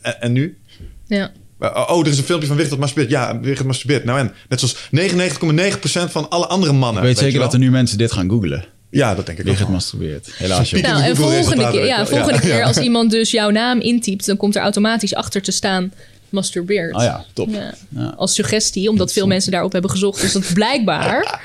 En, 0.00 0.20
en 0.20 0.32
nu? 0.32 0.58
Ja. 1.06 1.32
Uh, 1.60 1.88
Oh, 1.88 2.00
er 2.00 2.06
is 2.12 2.18
een 2.18 2.24
filmpje 2.24 2.46
van 2.46 2.56
Wigert 2.56 2.74
dat 2.74 2.82
masturbeert. 2.82 3.10
Ja, 3.10 3.40
Wigert 3.40 3.66
masturbeert. 3.66 4.04
Nou 4.04 4.18
en, 4.18 4.32
net 4.48 4.60
zoals 4.60 4.76
99,9% 6.08 6.12
van 6.12 6.28
alle 6.28 6.46
andere 6.46 6.72
mannen. 6.72 7.02
Ik 7.02 7.08
weet 7.08 7.18
je 7.18 7.24
zeker 7.24 7.40
dat 7.40 7.52
er 7.52 7.58
nu 7.58 7.70
mensen 7.70 7.98
dit 7.98 8.12
gaan 8.12 8.28
googlen. 8.28 8.64
Ja, 8.92 9.14
dat 9.14 9.26
denk 9.26 9.38
ik 9.38 9.44
wel. 9.58 9.68
masturbeert. 9.68 10.28
Helaas. 10.32 10.72
in 10.72 10.82
Nou, 10.88 11.02
de 11.02 11.08
en 11.08 11.16
volgende 11.16 11.70
keer, 11.70 11.86
ja, 11.86 11.98
je 11.98 12.06
volgende 12.06 12.32
Ja, 12.32 12.40
keer 12.40 12.56
ja. 12.56 12.64
als 12.66 12.76
iemand 12.78 13.10
dus 13.10 13.30
jouw 13.30 13.50
naam 13.50 13.80
intypt, 13.80 14.26
dan 14.26 14.36
komt 14.36 14.56
er 14.56 14.62
automatisch 14.62 15.14
achter 15.14 15.42
te 15.42 15.52
staan 15.52 15.92
masturbeert. 16.28 16.94
Oh 16.94 17.02
ja, 17.02 17.24
top. 17.32 17.48
Ja. 17.50 17.74
Ja. 17.88 18.14
Als 18.16 18.34
suggestie, 18.34 18.88
omdat 18.88 19.12
veel 19.12 19.26
mensen 19.26 19.52
daarop 19.52 19.72
hebben 19.72 19.90
gezocht. 19.90 20.20
Dus 20.20 20.32
dat 20.32 20.52
blijkbaar. 20.54 21.40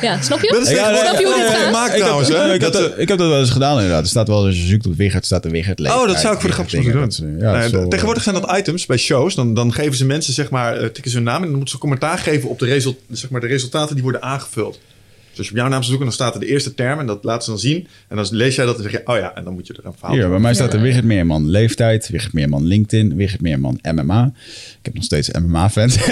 Ja, 0.00 0.22
snap 0.22 0.40
je? 0.40 0.48
Dat 0.52 0.62
is 0.66 0.70
Ja, 0.70 0.96
snap 0.96 1.18
je 1.18 1.26
hoe 1.26 1.34
dit 1.34 1.42
allemaal 1.42 1.50
gaat? 1.56 1.64
gemaakt 1.64 1.86
Ik 1.86 1.92
heb, 1.94 2.02
trouwens. 2.02 2.28
hè? 2.28 2.54
ik, 2.54 2.60
heb 2.60 2.72
Dat, 2.72 2.82
dat, 2.82 2.98
ik 2.98 3.08
heb 3.08 3.18
dat 3.18 3.28
wel 3.28 3.38
eens 3.38 3.50
gedaan 3.50 3.74
inderdaad. 3.74 4.02
Er 4.02 4.08
staat 4.08 4.28
wel, 4.28 4.44
als 4.44 4.56
je 4.56 4.66
zoekt 4.66 4.86
op 4.86 4.94
Wigert, 4.96 5.24
staat 5.24 5.44
er 5.44 5.50
Wigert 5.50 5.78
leeftijd. 5.78 6.02
Oh, 6.02 6.08
dat 6.08 6.20
zou 6.20 6.34
ik 6.34 6.40
voor 6.40 6.48
de 6.48 6.54
grap 6.54 6.70
doen. 6.70 7.10
Nee, 7.38 7.68
zo, 7.68 7.88
tegenwoordig 7.88 8.22
zijn 8.22 8.34
dat 8.40 8.56
items 8.56 8.86
bij 8.86 8.96
shows. 8.96 9.34
Dan, 9.34 9.54
dan 9.54 9.72
geven 9.72 9.94
ze 9.96 10.04
mensen, 10.04 10.32
zeg 10.34 10.50
maar, 10.50 10.76
eh, 10.76 10.86
tikken 10.86 11.10
ze 11.10 11.16
hun 11.16 11.26
naam 11.26 11.36
en 11.42 11.42
dan 11.48 11.50
moeten 11.56 11.70
ze 11.74 11.78
commentaar 11.78 12.18
geven 12.18 12.48
op 12.48 12.58
de, 12.58 12.66
result, 12.66 12.96
zeg 13.10 13.30
maar, 13.30 13.40
de 13.40 13.46
resultaten 13.46 13.94
die 13.94 14.02
worden 14.02 14.22
aangevuld. 14.22 14.78
Dus 15.36 15.38
als 15.38 15.48
je 15.48 15.52
op 15.52 15.58
jouw 15.58 15.68
naam 15.68 15.82
zou 15.82 15.96
zoeken, 15.96 16.04
dan 16.06 16.14
staat 16.14 16.34
er 16.34 16.40
de 16.40 16.46
eerste 16.46 16.74
term 16.74 16.98
en 16.98 17.06
dat 17.06 17.24
laten 17.24 17.42
ze 17.42 17.50
dan 17.50 17.58
zien. 17.58 17.86
En 18.08 18.16
dan 18.16 18.26
lees 18.30 18.54
jij 18.54 18.64
dat 18.64 18.76
en 18.76 18.82
zeg 18.82 18.92
je, 18.92 19.00
oh 19.04 19.16
ja, 19.16 19.34
en 19.34 19.44
dan 19.44 19.54
moet 19.54 19.66
je 19.66 19.72
er 19.72 19.86
een 19.86 19.92
verhaal 19.92 20.14
Hier, 20.14 20.28
bij 20.28 20.38
mij 20.38 20.54
staat 20.54 20.72
er 20.72 20.78
Ja. 20.78 20.84
Wigert 20.84 21.04
Meerman 21.04 21.48
leeftijd, 21.48 22.08
Wigert 22.08 22.32
Meerman 22.32 22.64
LinkedIn, 22.64 23.16
Wigert 23.16 23.40
Meerman 23.40 23.78
MMA. 23.82 24.32
Ik 24.78 24.78
heb 24.82 24.94
nog 24.94 25.04
steeds 25.04 25.30
MMA-fans. 25.30 25.96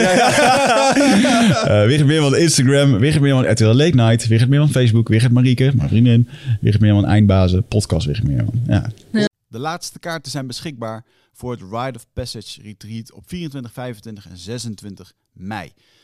Eh, 1.62 1.84
Wigert 1.84 2.06
Meerman 2.06 2.36
Instagram, 2.36 2.98
Wigert 2.98 3.22
Meerman 3.22 3.50
RTL 3.50 3.64
Late 3.64 3.94
Night, 3.94 4.26
Wigert 4.26 4.48
Meerman 4.48 4.70
Facebook, 4.70 5.08
Wigert 5.08 5.32
Marieke, 5.32 5.72
mijn 5.74 5.88
vriendin, 5.88 6.28
Wigert 6.60 6.82
Meerman 6.82 7.06
Eindbazen, 7.06 7.64
podcast 7.64 8.06
Wigert 8.06 8.26
Meerman. 8.26 8.62
Ja. 8.66 8.90
De 9.48 9.58
laatste 9.58 9.98
kaarten 9.98 10.30
zijn 10.30 10.46
beschikbaar 10.46 11.04
voor 11.32 11.50
het 11.50 11.60
Ride 11.60 11.98
of 11.98 12.06
Passage 12.12 12.62
Retreat 12.62 13.12
op 13.12 13.22
24, 13.26 13.72
25 13.72 14.28
en 14.28 14.36
26 14.36 15.12
mei. 15.32 15.72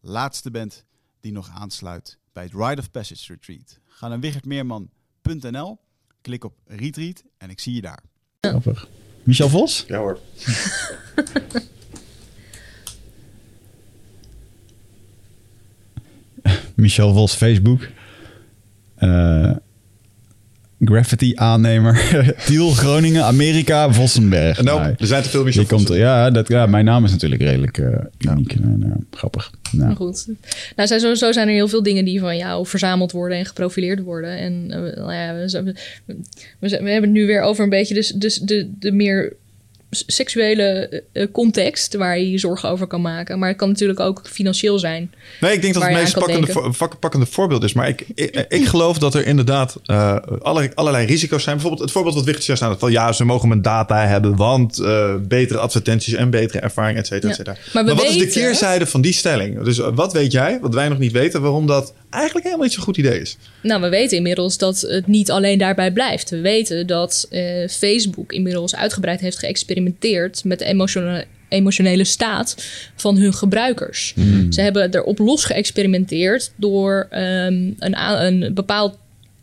laatste 0.00 0.50
bent 0.50 0.84
die 1.20 1.32
nog 1.32 1.50
aansluit 1.54 2.18
bij 2.32 2.42
het 2.42 2.52
Ride 2.52 2.80
of 2.80 2.90
Passage 2.90 3.32
Retreat. 3.32 3.78
Ga 3.86 4.08
naar 4.08 4.20
wichertmeerman.nl, 4.20 5.78
klik 6.20 6.44
op 6.44 6.54
Retreat 6.66 7.24
en 7.36 7.50
ik 7.50 7.60
zie 7.60 7.74
je 7.74 7.80
daar. 7.80 8.02
Grappig. 8.40 8.88
Michel 9.22 9.48
Vos? 9.48 9.84
Ja 9.86 9.98
hoor. 9.98 10.18
Michel 16.74 17.12
Vos 17.12 17.34
Facebook. 17.34 17.88
Eh, 18.94 19.56
graffiti 20.80 21.32
aannemer. 21.36 22.02
Tiel, 22.46 22.70
Groningen, 22.70 23.24
Amerika, 23.24 23.92
Vossenberg. 23.92 24.62
Nou, 24.62 24.80
Nee. 24.82 24.94
er 24.98 25.06
zijn 25.06 25.22
te 25.22 25.28
veel 25.28 25.44
Michel 25.44 25.60
Die 25.62 25.70
komt 25.70 25.88
ja, 25.88 26.30
dat, 26.30 26.48
ja, 26.48 26.66
mijn 26.66 26.84
naam 26.84 27.04
is 27.04 27.10
natuurlijk 27.10 27.40
redelijk 27.42 27.78
eh, 27.78 27.86
uniek. 28.18 28.52
En, 28.52 28.82
eh, 28.84 29.18
grappig. 29.18 29.50
Nou, 29.72 29.86
Maar 29.86 29.96
goed. 29.96 30.26
Nou, 30.76 30.88
zijn, 30.88 31.00
sowieso 31.00 31.32
zijn 31.32 31.48
er 31.48 31.54
heel 31.54 31.68
veel 31.68 31.82
dingen 31.82 32.04
die 32.04 32.20
van 32.20 32.36
jou 32.36 32.66
verzameld 32.66 33.12
worden 33.12 33.38
en 33.38 33.46
geprofileerd 33.46 34.00
worden. 34.02 34.36
En 34.38 34.66
eh, 34.70 34.96
nou 34.96 35.12
ja, 35.12 35.34
we, 35.34 35.62
we, 36.04 36.16
we 36.58 36.68
zijn- 36.68 36.84
we 36.84 36.90
hebben 36.90 37.10
het 37.10 37.18
nu 37.18 37.26
weer 37.26 37.40
over 37.42 37.64
een 37.64 37.70
beetje 37.70 37.94
dus, 37.94 38.08
dus 38.08 38.38
de, 38.38 38.70
de 38.78 38.92
meer 38.92 39.32
seksuele 39.90 41.02
eh, 41.12 41.26
context 41.32 41.94
waar 41.94 42.18
je 42.18 42.30
je 42.30 42.38
zorgen 42.38 42.68
over 42.68 42.86
kan 42.86 43.00
maken. 43.00 43.38
Maar 43.38 43.48
het 43.48 43.58
kan 43.58 43.68
natuurlijk 43.68 44.00
ook 44.00 44.20
financieel 44.24 44.78
zijn. 44.78 45.12
Nee, 45.40 45.52
ik 45.52 45.62
denk 45.62 45.74
dat 45.74 45.82
het 45.82 45.92
meest 45.92 46.14
pakkende, 46.18 46.46
vo- 46.72 46.88
pakkende 47.00 47.26
voorbeeld 47.26 47.64
is. 47.64 47.72
Maar 47.72 47.88
ik, 47.88 48.04
ik, 48.14 48.44
ik 48.48 48.64
geloof 48.66 48.98
dat 48.98 49.14
er 49.14 49.26
inderdaad 49.26 49.76
eh, 49.84 50.16
allerlei, 50.40 50.70
allerlei 50.74 51.06
risico's 51.06 51.42
zijn. 51.42 51.54
Bijvoorbeeld 51.54 51.84
het 51.84 51.92
voorbeeld 51.92 52.14
wat 52.14 52.24
Wicht 52.24 52.44
juist 52.44 52.62
aan 52.62 52.70
het 52.70 52.78
van 52.78 52.92
ja, 52.92 53.12
ze 53.12 53.24
mogen 53.24 53.48
mijn 53.48 53.62
data 53.62 54.06
hebben, 54.06 54.36
want 54.36 54.78
eh, 54.78 55.14
betere 55.28 55.58
advertenties 55.58 56.14
en 56.14 56.30
betere 56.30 56.58
ervaring, 56.60 56.98
et 56.98 57.06
cetera, 57.06 57.32
et 57.32 57.36
Ja. 57.38 57.44
cetera. 57.44 57.82
Maar 57.84 57.94
wat 57.94 58.04
is 58.04 58.18
de 58.18 58.26
keerzijde 58.26 58.86
van 58.86 59.00
die 59.00 59.12
stelling? 59.12 59.62
Dus 59.62 59.78
eh, 59.78 59.88
wat 59.94 60.12
weet 60.12 60.32
jij, 60.32 60.58
wat 60.60 60.74
wij 60.74 60.88
nog 60.88 60.98
niet 60.98 61.12
weten, 61.12 61.40
waarom 61.40 61.66
dat 61.66 61.92
eigenlijk 62.10 62.44
helemaal 62.44 62.64
niet 62.66 62.74
zo'n 62.74 62.84
goed 62.84 62.96
idee 62.96 63.20
is? 63.20 63.36
Nou, 63.62 63.80
we 63.80 63.88
weten 63.88 64.16
inmiddels 64.16 64.58
dat 64.58 64.80
het 64.80 65.06
niet 65.06 65.30
alleen 65.30 65.58
daarbij 65.58 65.92
blijft. 65.92 66.30
We 66.30 66.40
weten 66.40 66.86
dat 66.86 67.26
eh, 67.30 67.68
Facebook 67.68 68.32
inmiddels 68.32 68.74
uitgebreid 68.76 69.20
heeft 69.20 69.38
geëxperimenteerd 69.38 69.76
met 70.44 70.58
de 70.58 70.64
emotionele, 70.64 71.24
emotionele 71.48 72.04
staat 72.04 72.64
van 72.96 73.16
hun 73.16 73.32
gebruikers. 73.34 74.14
Ze 74.50 74.60
hebben 74.60 74.94
erop 74.94 75.18
los 75.18 75.44
geëxperimenteerd 75.44 76.52
door 76.56 77.06
ehm, 77.10 77.70
een, 77.78 78.24
een 78.24 78.54
bepaald, 78.54 78.96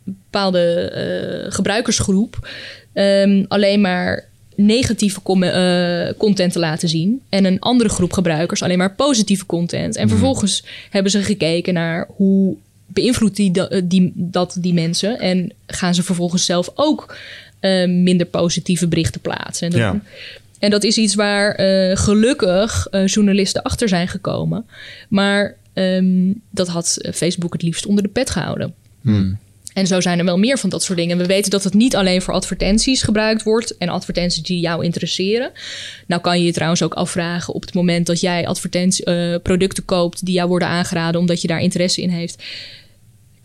bepaalde 0.04 0.90
eh, 0.90 1.52
gebruikersgroep 1.52 2.48
ehm, 2.92 3.44
alleen 3.48 3.80
maar 3.80 4.24
negatieve 4.56 5.20
eh, 5.40 6.18
content 6.18 6.52
te 6.52 6.58
laten 6.58 6.88
zien. 6.88 7.20
En 7.28 7.44
een 7.44 7.60
andere 7.60 7.88
groep 7.88 8.12
gebruikers 8.12 8.62
alleen 8.62 8.78
maar 8.78 8.94
positieve 8.94 9.46
content. 9.46 9.96
En 9.96 10.08
vervolgens 10.08 10.64
hebben 10.90 11.10
ze 11.12 11.22
gekeken 11.22 11.74
naar 11.74 12.08
hoe 12.16 12.56
beïnvloedt 12.86 13.36
die, 13.36 13.50
da- 13.50 13.80
die, 13.84 14.12
dat 14.14 14.56
die 14.58 14.74
mensen. 14.74 15.18
En 15.18 15.52
gaan 15.66 15.94
ze 15.94 16.02
vervolgens 16.02 16.44
zelf 16.44 16.70
ook 16.74 17.16
eh, 17.66 17.88
minder 17.88 18.26
positieve 18.26 18.88
berichten 18.88 19.20
plaatsen. 19.20 19.66
En 19.66 19.72
dat, 19.72 19.80
Ja. 19.80 20.00
en 20.58 20.70
dat 20.70 20.84
is 20.84 20.96
iets 20.96 21.14
waar 21.14 21.54
eh, 21.54 21.96
gelukkig 21.96 22.86
eh, 22.86 23.06
journalisten 23.06 23.62
achter 23.62 23.88
zijn 23.88 24.08
gekomen. 24.08 24.66
Maar 25.08 25.56
ehm, 25.72 26.32
dat 26.50 26.68
had 26.68 26.98
Facebook 27.14 27.52
het 27.52 27.62
liefst 27.62 27.86
onder 27.86 28.02
de 28.02 28.10
pet 28.10 28.30
gehouden. 28.30 28.74
En 29.76 29.86
zo 29.86 30.00
zijn 30.00 30.18
er 30.18 30.24
wel 30.24 30.38
meer 30.38 30.58
van 30.58 30.70
dat 30.70 30.82
soort 30.82 30.98
dingen. 30.98 31.18
We 31.18 31.26
weten 31.26 31.50
dat 31.50 31.64
het 31.64 31.74
niet 31.74 31.96
alleen 31.96 32.22
voor 32.22 32.34
advertenties 32.34 33.02
gebruikt 33.02 33.42
wordt 33.42 33.76
en 33.76 33.88
advertenties 33.88 34.42
die 34.42 34.60
jou 34.60 34.84
interesseren. 34.84 35.50
Nou 36.06 36.20
kan 36.22 36.38
je 36.38 36.44
je 36.44 36.52
trouwens 36.52 36.82
ook 36.82 36.94
afvragen 36.94 37.54
op 37.54 37.60
het 37.60 37.74
moment 37.74 38.06
dat 38.06 38.20
jij 38.20 38.46
advertentie, 38.46 39.04
eh, 39.04 39.40
producten 39.42 39.84
koopt 39.84 40.24
die 40.24 40.34
jou 40.34 40.48
worden 40.48 40.68
aangeraden 40.68 41.20
omdat 41.20 41.40
je 41.40 41.48
daar 41.48 41.60
interesse 41.60 42.02
in 42.02 42.10
heeft. 42.10 42.42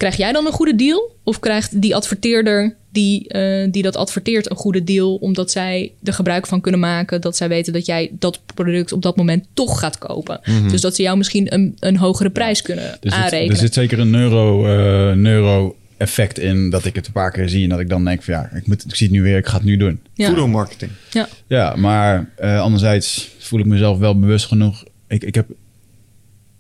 Krijg 0.02 0.18
jij 0.18 0.32
dan 0.32 0.46
een 0.46 0.52
goede 0.52 0.76
deal? 0.76 1.16
Of 1.24 1.40
krijgt 1.40 1.82
die 1.82 1.96
adverteerder 1.96 2.76
die, 2.92 3.28
eh, 3.28 3.72
die 3.72 3.84
dat 3.84 3.96
adverteert 3.96 4.50
een 4.50 4.56
goede 4.56 4.84
deal 4.84 5.16
omdat 5.16 5.52
zij 5.52 5.92
er 6.04 6.14
gebruik 6.14 6.48
van 6.48 6.62
kunnen 6.62 6.80
maken 6.80 7.22
dat 7.22 7.38
zij 7.38 7.48
weten 7.50 7.74
dat 7.74 7.86
jij 7.86 8.12
dat 8.20 8.40
product 8.54 8.92
op 8.92 9.02
dat 9.02 9.16
moment 9.16 9.48
toch 9.54 9.80
gaat 9.80 9.98
kopen? 9.98 10.42
Dus 10.70 10.82
dat 10.82 10.96
ze 10.96 11.02
jou 11.02 11.18
misschien 11.18 11.54
een, 11.54 11.78
een 11.80 11.98
hogere 11.98 12.30
prijs 12.30 12.62
kunnen 12.62 12.84
er, 12.84 12.98
zit, 13.02 13.12
aanrekenen. 13.14 13.52
er 13.52 13.62
zit 13.62 13.74
zeker 13.74 14.00
een 14.00 14.10
neuro, 14.10 14.66
eh, 14.66 15.16
neuro-effect 15.16 16.40
in 16.40 16.70
dat 16.70 16.86
ik 16.86 16.96
het 16.96 17.06
een 17.06 17.12
paar 17.12 17.32
keer 17.32 17.50
zie 17.50 17.64
en 17.64 17.70
dat 17.70 17.80
ik 17.80 17.90
dan 17.90 18.06
denk 18.06 18.24
van 18.24 18.34
ja, 18.34 18.50
ik, 18.54 18.68
moet, 18.68 18.86
ik 18.86 18.96
zie 18.96 19.08
het 19.08 19.16
nu 19.16 19.22
weer, 19.22 19.38
ik 19.38 19.48
ga 19.48 19.56
het 19.56 19.66
nu 19.66 19.78
doen. 19.78 20.00
ja. 20.14 20.28
Voedelmarketing. 20.28 20.92
Ja. 21.10 21.28
Ja, 21.48 21.76
maar 21.76 22.30
eh, 22.36 22.62
anderzijds 22.62 23.30
voel 23.40 23.60
ik 23.60 23.66
mezelf 23.66 23.98
wel 23.98 24.20
bewust 24.20 24.46
genoeg. 24.46 24.84
Ik, 25.08 25.24
ik 25.24 25.36
heb 25.36 25.48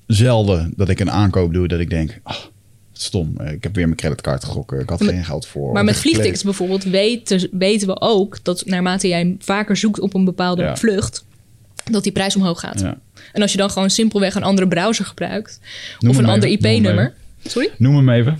zelden 0.08 0.74
dat 0.76 0.90
ik 0.90 1.00
een 1.00 1.12
aankoop 1.12 1.54
doe 1.54 1.68
dat 1.68 1.80
ik 1.80 1.90
denk, 1.90 2.20
ah, 2.24 2.36
stom. 3.02 3.34
Eh, 3.38 3.52
Ik 3.52 3.64
heb 3.64 3.76
weer 3.76 3.86
mijn 3.86 3.98
creditcard 3.98 4.44
gegokken. 4.44 4.80
Ik 4.80 4.90
had 4.90 5.00
Maar- 5.00 5.14
geen 5.14 5.26
geld 5.26 5.46
voor. 5.48 5.72
Maar 5.74 5.84
met 5.84 5.98
vliegtickets 5.98 6.44
bijvoorbeeld 6.44 6.84
weten, 6.84 7.48
weten 7.52 7.88
we 7.88 8.02
ook 8.02 8.44
dat 8.44 8.64
naarmate 8.66 9.08
jij 9.08 9.36
vaker 9.40 9.78
zoekt 9.78 10.00
op 10.00 10.14
een 10.14 10.26
bepaalde 10.26 10.62
Ja. 10.64 10.76
vlucht, 10.78 11.24
dat 11.92 12.04
die 12.04 12.12
prijs 12.12 12.36
omhoog 12.36 12.60
gaat. 12.60 12.80
Ja. 12.80 12.98
En 13.34 13.42
als 13.42 13.52
je 13.52 13.58
dan 13.58 13.70
gewoon 13.70 13.90
simpelweg 13.90 14.36
een 14.36 14.44
andere 14.44 14.68
browser 14.68 15.06
gebruikt 15.06 15.60
Noem 16.00 16.12
of 16.12 16.18
een 16.18 16.26
ander 16.26 16.50
IP-nummer. 16.50 17.14
Sorry? 17.46 17.70
Noem 17.78 17.96
hem 17.96 18.10
even. 18.10 18.38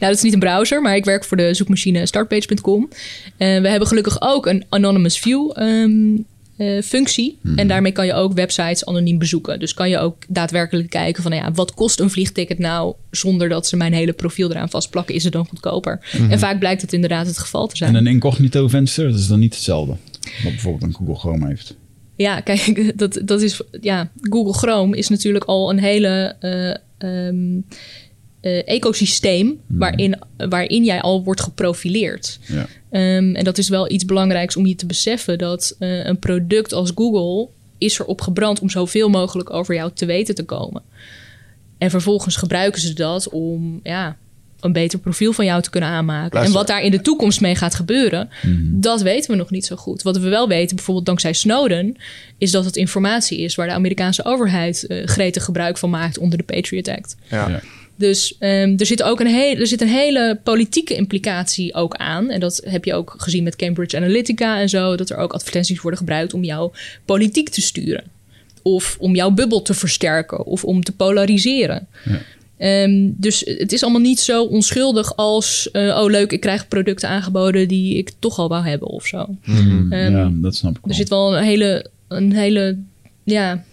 Nou, 0.00 0.12
dat 0.12 0.14
is 0.16 0.22
niet 0.22 0.32
een 0.32 0.38
browser, 0.38 0.82
maar 0.82 0.96
ik 0.96 1.04
werk 1.04 1.24
voor 1.24 1.36
de 1.36 1.54
zoekmachine 1.54 2.06
startpage.com. 2.06 2.88
Eh, 3.36 3.60
we 3.60 3.68
hebben 3.68 3.88
gelukkig 3.88 4.20
ook 4.20 4.46
een 4.46 4.64
anonymous 4.68 5.18
view 5.18 5.50
ehm, 5.54 6.16
eh, 6.60 6.82
functie. 6.82 7.38
En 7.56 7.68
daarmee 7.68 7.92
kan 7.92 8.06
je 8.06 8.12
ook 8.12 8.32
websites 8.32 8.84
anoniem 8.84 9.18
bezoeken. 9.18 9.58
Dus 9.58 9.74
kan 9.74 9.88
je 9.88 9.98
ook 9.98 10.16
daadwerkelijk 10.28 10.90
kijken 10.90 11.22
van... 11.22 11.32
nou 11.32 11.44
ja, 11.44 11.52
wat 11.52 11.74
kost 11.74 12.00
een 12.00 12.10
vliegticket 12.10 12.58
nou... 12.58 12.94
zonder 13.10 13.48
dat 13.48 13.66
ze 13.66 13.76
mijn 13.76 13.92
hele 13.92 14.12
profiel 14.12 14.50
eraan 14.50 14.70
vastplakken? 14.70 15.14
Is 15.14 15.24
het 15.24 15.32
dan 15.32 15.46
goedkoper? 15.46 16.00
En 16.30 16.38
vaak 16.38 16.58
blijkt 16.58 16.82
het 16.82 16.92
inderdaad 16.92 17.26
het 17.26 17.38
geval 17.38 17.66
te 17.66 17.76
zijn. 17.76 17.96
En 17.96 18.06
een 18.06 18.12
incognito 18.12 18.68
venster, 18.68 19.10
dat 19.10 19.18
is 19.18 19.26
dan 19.26 19.38
niet 19.38 19.54
hetzelfde. 19.54 19.92
Wat 20.42 20.52
bijvoorbeeld 20.52 20.82
een 20.82 20.94
Google 20.94 21.14
Chrome 21.14 21.46
heeft. 21.46 21.76
Ja, 22.16 22.40
kijk, 22.40 22.92
dat, 22.98 23.20
dat 23.24 23.42
is. 23.42 23.60
Ja, 23.80 24.10
Google 24.20 24.52
Chrome 24.52 24.96
is 24.96 25.08
natuurlijk 25.08 25.44
al 25.44 25.70
een 25.70 25.78
hele 25.78 26.36
eh, 26.40 26.70
ehm, 26.98 27.60
eh, 28.40 28.68
ecosysteem 28.68 29.60
waarin, 29.66 30.18
waarin 30.36 30.84
jij 30.84 31.00
al 31.00 31.24
wordt 31.24 31.40
geprofileerd. 31.40 32.38
Ja. 32.46 32.66
Ehm, 32.90 33.34
en 33.34 33.44
dat 33.44 33.58
is 33.58 33.68
wel 33.68 33.90
iets 33.90 34.04
belangrijks 34.04 34.56
om 34.56 34.66
je 34.66 34.74
te 34.74 34.86
beseffen 34.86 35.38
dat 35.38 35.76
eh, 35.78 36.04
een 36.06 36.18
product 36.18 36.72
als 36.72 36.92
Google 36.94 37.48
is 37.78 37.98
erop 37.98 38.20
gebrand 38.20 38.60
om 38.60 38.70
zoveel 38.70 39.08
mogelijk 39.08 39.52
over 39.52 39.74
jou 39.74 39.90
te 39.94 40.06
weten 40.06 40.34
te 40.34 40.44
komen. 40.44 40.82
En 41.78 41.90
vervolgens 41.90 42.36
gebruiken 42.36 42.80
ze 42.80 42.92
dat 42.94 43.28
om 43.28 43.80
ja, 43.82 44.16
een 44.60 44.72
beter 44.72 44.98
profiel 44.98 45.32
van 45.32 45.44
jou 45.44 45.62
te 45.62 45.70
kunnen 45.70 45.88
aanmaken. 45.88 46.32
Luister. 46.32 46.44
En 46.44 46.52
wat 46.52 46.66
daar 46.66 46.82
in 46.82 46.90
de 46.90 47.00
toekomst 47.00 47.40
mee 47.40 47.54
gaat 47.54 47.74
gebeuren, 47.74 48.28
dat 48.62 49.02
weten 49.02 49.30
we 49.30 49.36
nog 49.36 49.50
niet 49.50 49.66
zo 49.66 49.76
goed. 49.76 50.02
Wat 50.02 50.18
we 50.18 50.28
wel 50.28 50.48
weten, 50.48 50.76
bijvoorbeeld 50.76 51.06
dankzij 51.06 51.32
Snowden, 51.32 51.96
is 52.38 52.50
dat 52.50 52.64
het 52.64 52.76
informatie 52.76 53.40
is 53.40 53.54
waar 53.54 53.66
de 53.66 53.72
Amerikaanse 53.72 54.24
overheid 54.24 54.86
eh, 54.86 55.06
gretig 55.06 55.44
gebruik 55.44 55.78
van 55.78 55.90
maakt 55.90 56.18
onder 56.18 56.38
de 56.38 56.44
Patriot 56.44 56.88
Act. 56.88 57.16
Ja. 57.28 57.48
Ja. 57.48 57.60
Dus 58.00 58.36
ehm, 58.38 58.74
er 58.76 58.86
zit 58.86 59.02
ook 59.02 59.20
een, 59.20 59.26
heel, 59.26 59.56
er 59.56 59.66
zit 59.66 59.80
een 59.80 59.88
hele 59.88 60.40
politieke 60.42 60.94
implicatie 60.94 61.74
ook 61.74 61.94
aan. 61.94 62.30
En 62.30 62.40
dat 62.40 62.60
heb 62.64 62.84
je 62.84 62.94
ook 62.94 63.14
gezien 63.16 63.42
met 63.42 63.56
Cambridge 63.56 63.96
Analytica 63.96 64.60
en 64.60 64.68
zo. 64.68 64.96
Dat 64.96 65.10
er 65.10 65.16
ook 65.16 65.32
advertenties 65.32 65.80
worden 65.80 65.98
gebruikt 65.98 66.34
om 66.34 66.44
jouw 66.44 66.72
politiek 67.04 67.48
te 67.48 67.60
sturen. 67.60 68.04
Of 68.62 68.96
om 68.98 69.14
jouw 69.14 69.30
bubbel 69.30 69.62
te 69.62 69.74
versterken. 69.74 70.44
Of 70.46 70.64
om 70.64 70.82
te 70.82 70.92
polariseren. 70.92 71.86
Ehm, 72.56 73.10
dus 73.16 73.42
het 73.46 73.72
is 73.72 73.82
allemaal 73.82 74.00
niet 74.00 74.20
zo 74.20 74.44
onschuldig 74.44 75.16
als... 75.16 75.70
eh, 75.70 76.00
oh 76.02 76.10
leuk, 76.10 76.32
ik 76.32 76.40
krijg 76.40 76.68
producten 76.68 77.08
aangeboden 77.08 77.68
die 77.68 77.96
ik 77.96 78.10
toch 78.18 78.38
al 78.38 78.48
wou 78.48 78.66
hebben 78.66 78.88
of 78.88 79.06
zo. 79.06 79.36
Ehm, 79.90 80.16
ja, 80.16 80.30
dat 80.32 80.54
snap 80.54 80.70
ik 80.76 80.80
wel. 80.82 80.90
Er 80.90 80.94
zit 80.94 81.08
wel 81.08 81.36
een 81.36 81.44
hele, 81.44 81.86
een 82.08 82.32
hele 82.32 82.78
ja, 83.24 83.64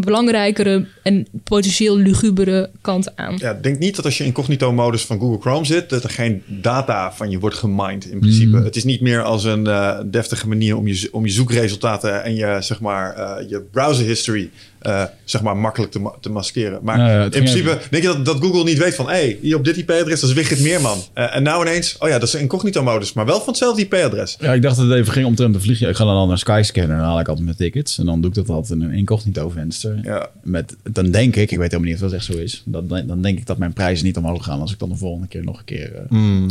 belangrijkere 0.00 0.86
en 1.02 1.26
potentieel 1.44 1.96
lugubere 1.96 2.70
kant 2.80 3.16
aan. 3.16 3.36
Ja, 3.38 3.54
denk 3.54 3.78
niet 3.78 3.96
dat 3.96 4.04
als 4.04 4.16
je 4.16 4.22
in 4.22 4.28
incognito-modus 4.28 5.04
van 5.04 5.18
Google 5.18 5.40
Chrome 5.40 5.64
zit, 5.64 5.90
dat 5.90 6.04
er 6.04 6.10
geen 6.10 6.42
data 6.46 7.12
van 7.12 7.30
je 7.30 7.38
wordt 7.38 7.56
gemined 7.56 8.04
in 8.04 8.18
principe. 8.18 8.56
Het 8.56 8.76
is 8.76 8.84
niet 8.84 9.00
meer 9.00 9.22
als 9.22 9.44
een 9.44 9.66
eh, 9.66 9.98
deftige 10.06 10.48
manier 10.48 10.76
om 10.76 10.86
je, 10.86 11.08
om 11.12 11.26
je 11.26 11.32
zoekresultaten 11.32 12.24
en 12.24 12.34
je, 12.34 12.56
zeg 12.60 12.80
maar, 12.80 13.14
eh, 13.14 13.48
je 13.48 13.60
browser 13.70 14.06
history 14.06 14.50
eh, 14.82 15.04
zeg 15.24 15.42
maar, 15.42 15.56
makkelijk 15.56 15.92
te, 15.92 15.98
ma- 16.00 16.14
te 16.20 16.30
maskeren. 16.30 16.78
Maar 16.82 16.98
ja, 16.98 17.22
in 17.24 17.30
principe 17.30 17.78
denk 17.90 18.02
je 18.02 18.08
dat, 18.08 18.24
dat 18.24 18.36
Google 18.40 18.64
niet 18.64 18.78
weet 18.78 18.94
van, 18.94 19.06
hé, 19.06 19.12
hey, 19.12 19.38
hier 19.40 19.56
op 19.56 19.64
dit 19.64 19.76
IP-adres, 19.76 20.20
dat 20.20 20.30
is 20.30 20.36
Wigert 20.36 20.60
Meerman. 20.68 20.98
Eh, 21.12 21.36
en 21.36 21.42
nou 21.42 21.66
ineens, 21.66 21.96
oh 21.98 22.08
ja, 22.08 22.18
dat 22.18 22.28
is 22.28 22.34
een 22.34 22.40
incognito-modus, 22.40 23.12
maar 23.12 23.26
wel 23.26 23.38
van 23.38 23.46
hetzelfde 23.48 23.82
IP-adres. 23.82 24.36
Ja, 24.40 24.52
ik 24.52 24.62
dacht 24.62 24.76
dat 24.76 24.86
het 24.86 24.94
even 24.98 25.12
ging 25.12 25.26
om 25.26 25.34
te 25.34 25.60
vliegen. 25.60 25.88
Ik 25.88 25.96
ga 25.96 26.04
dan 26.04 26.14
al 26.14 26.26
naar 26.26 26.38
Skyscanner 26.38 26.92
en 26.92 26.98
dan 26.98 27.06
haal 27.08 27.20
ik 27.20 27.28
altijd 27.28 27.44
mijn 27.46 27.56
tickets. 27.56 27.98
En 27.98 28.06
dan 28.06 28.20
doe 28.20 28.30
ik 28.30 28.36
dat 28.36 28.48
altijd 28.48 28.80
in 28.80 28.86
een 28.86 28.94
incognito 28.94 29.48
venster. 29.48 30.00
Ja. 30.02 30.28
Met, 30.42 30.76
dan 30.92 31.10
denk 31.10 31.36
ik, 31.36 31.50
ik 31.50 31.58
weet 31.58 31.70
helemaal 31.70 31.92
niet 31.92 32.02
of 32.02 32.08
dat 32.10 32.12
echt 32.18 32.24
zo 32.24 32.32
is. 32.32 32.62
Dan, 32.64 32.88
dan 33.06 33.22
denk 33.22 33.38
ik 33.38 33.46
dat 33.46 33.58
mijn 33.58 33.72
prijzen 33.72 34.06
niet 34.06 34.16
omhoog 34.16 34.44
gaan 34.44 34.60
als 34.60 34.72
ik 34.72 34.78
dan 34.78 34.88
de 34.88 34.96
volgende 34.96 35.26
keer 35.28 35.44
nog 35.44 35.58
een 35.58 35.64
keer 35.64 35.94
eh, 35.94 36.02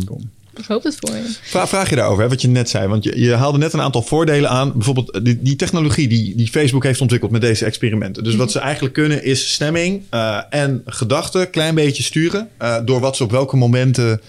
kom. 0.04 0.30
Ik 0.56 0.64
hoop 0.64 0.82
het 0.82 0.96
voor 1.00 1.16
je. 1.16 1.36
Vra- 1.42 1.66
vraag 1.66 1.90
je 1.90 1.96
daarover, 1.96 2.22
hè, 2.22 2.28
wat 2.28 2.42
je 2.42 2.48
net 2.48 2.68
zei. 2.70 2.88
Want 2.88 3.04
je, 3.04 3.20
je 3.20 3.34
haalde 3.34 3.58
net 3.58 3.72
een 3.72 3.80
aantal 3.80 4.02
voordelen 4.02 4.50
aan. 4.50 4.72
Bijvoorbeeld 4.72 5.10
eh, 5.10 5.24
die, 5.24 5.42
die 5.42 5.56
technologie 5.56 6.08
die, 6.08 6.34
die 6.36 6.48
Facebook 6.48 6.84
heeft 6.84 7.00
ontwikkeld 7.00 7.30
met 7.30 7.40
deze 7.40 7.64
experimenten. 7.64 8.24
Dus 8.24 8.34
wat 8.36 8.52
ze 8.52 8.58
eigenlijk 8.58 8.94
kunnen 8.94 9.24
is 9.24 9.52
stemming 9.52 10.02
eh, 10.10 10.38
en 10.50 10.82
gedachten 10.86 11.50
klein 11.50 11.74
beetje 11.74 12.02
sturen. 12.02 12.48
eh, 12.58 12.76
door 12.84 13.00
wat 13.00 13.16
ze 13.16 13.24
op 13.24 13.30
welke 13.30 13.56
momenten 13.56 14.20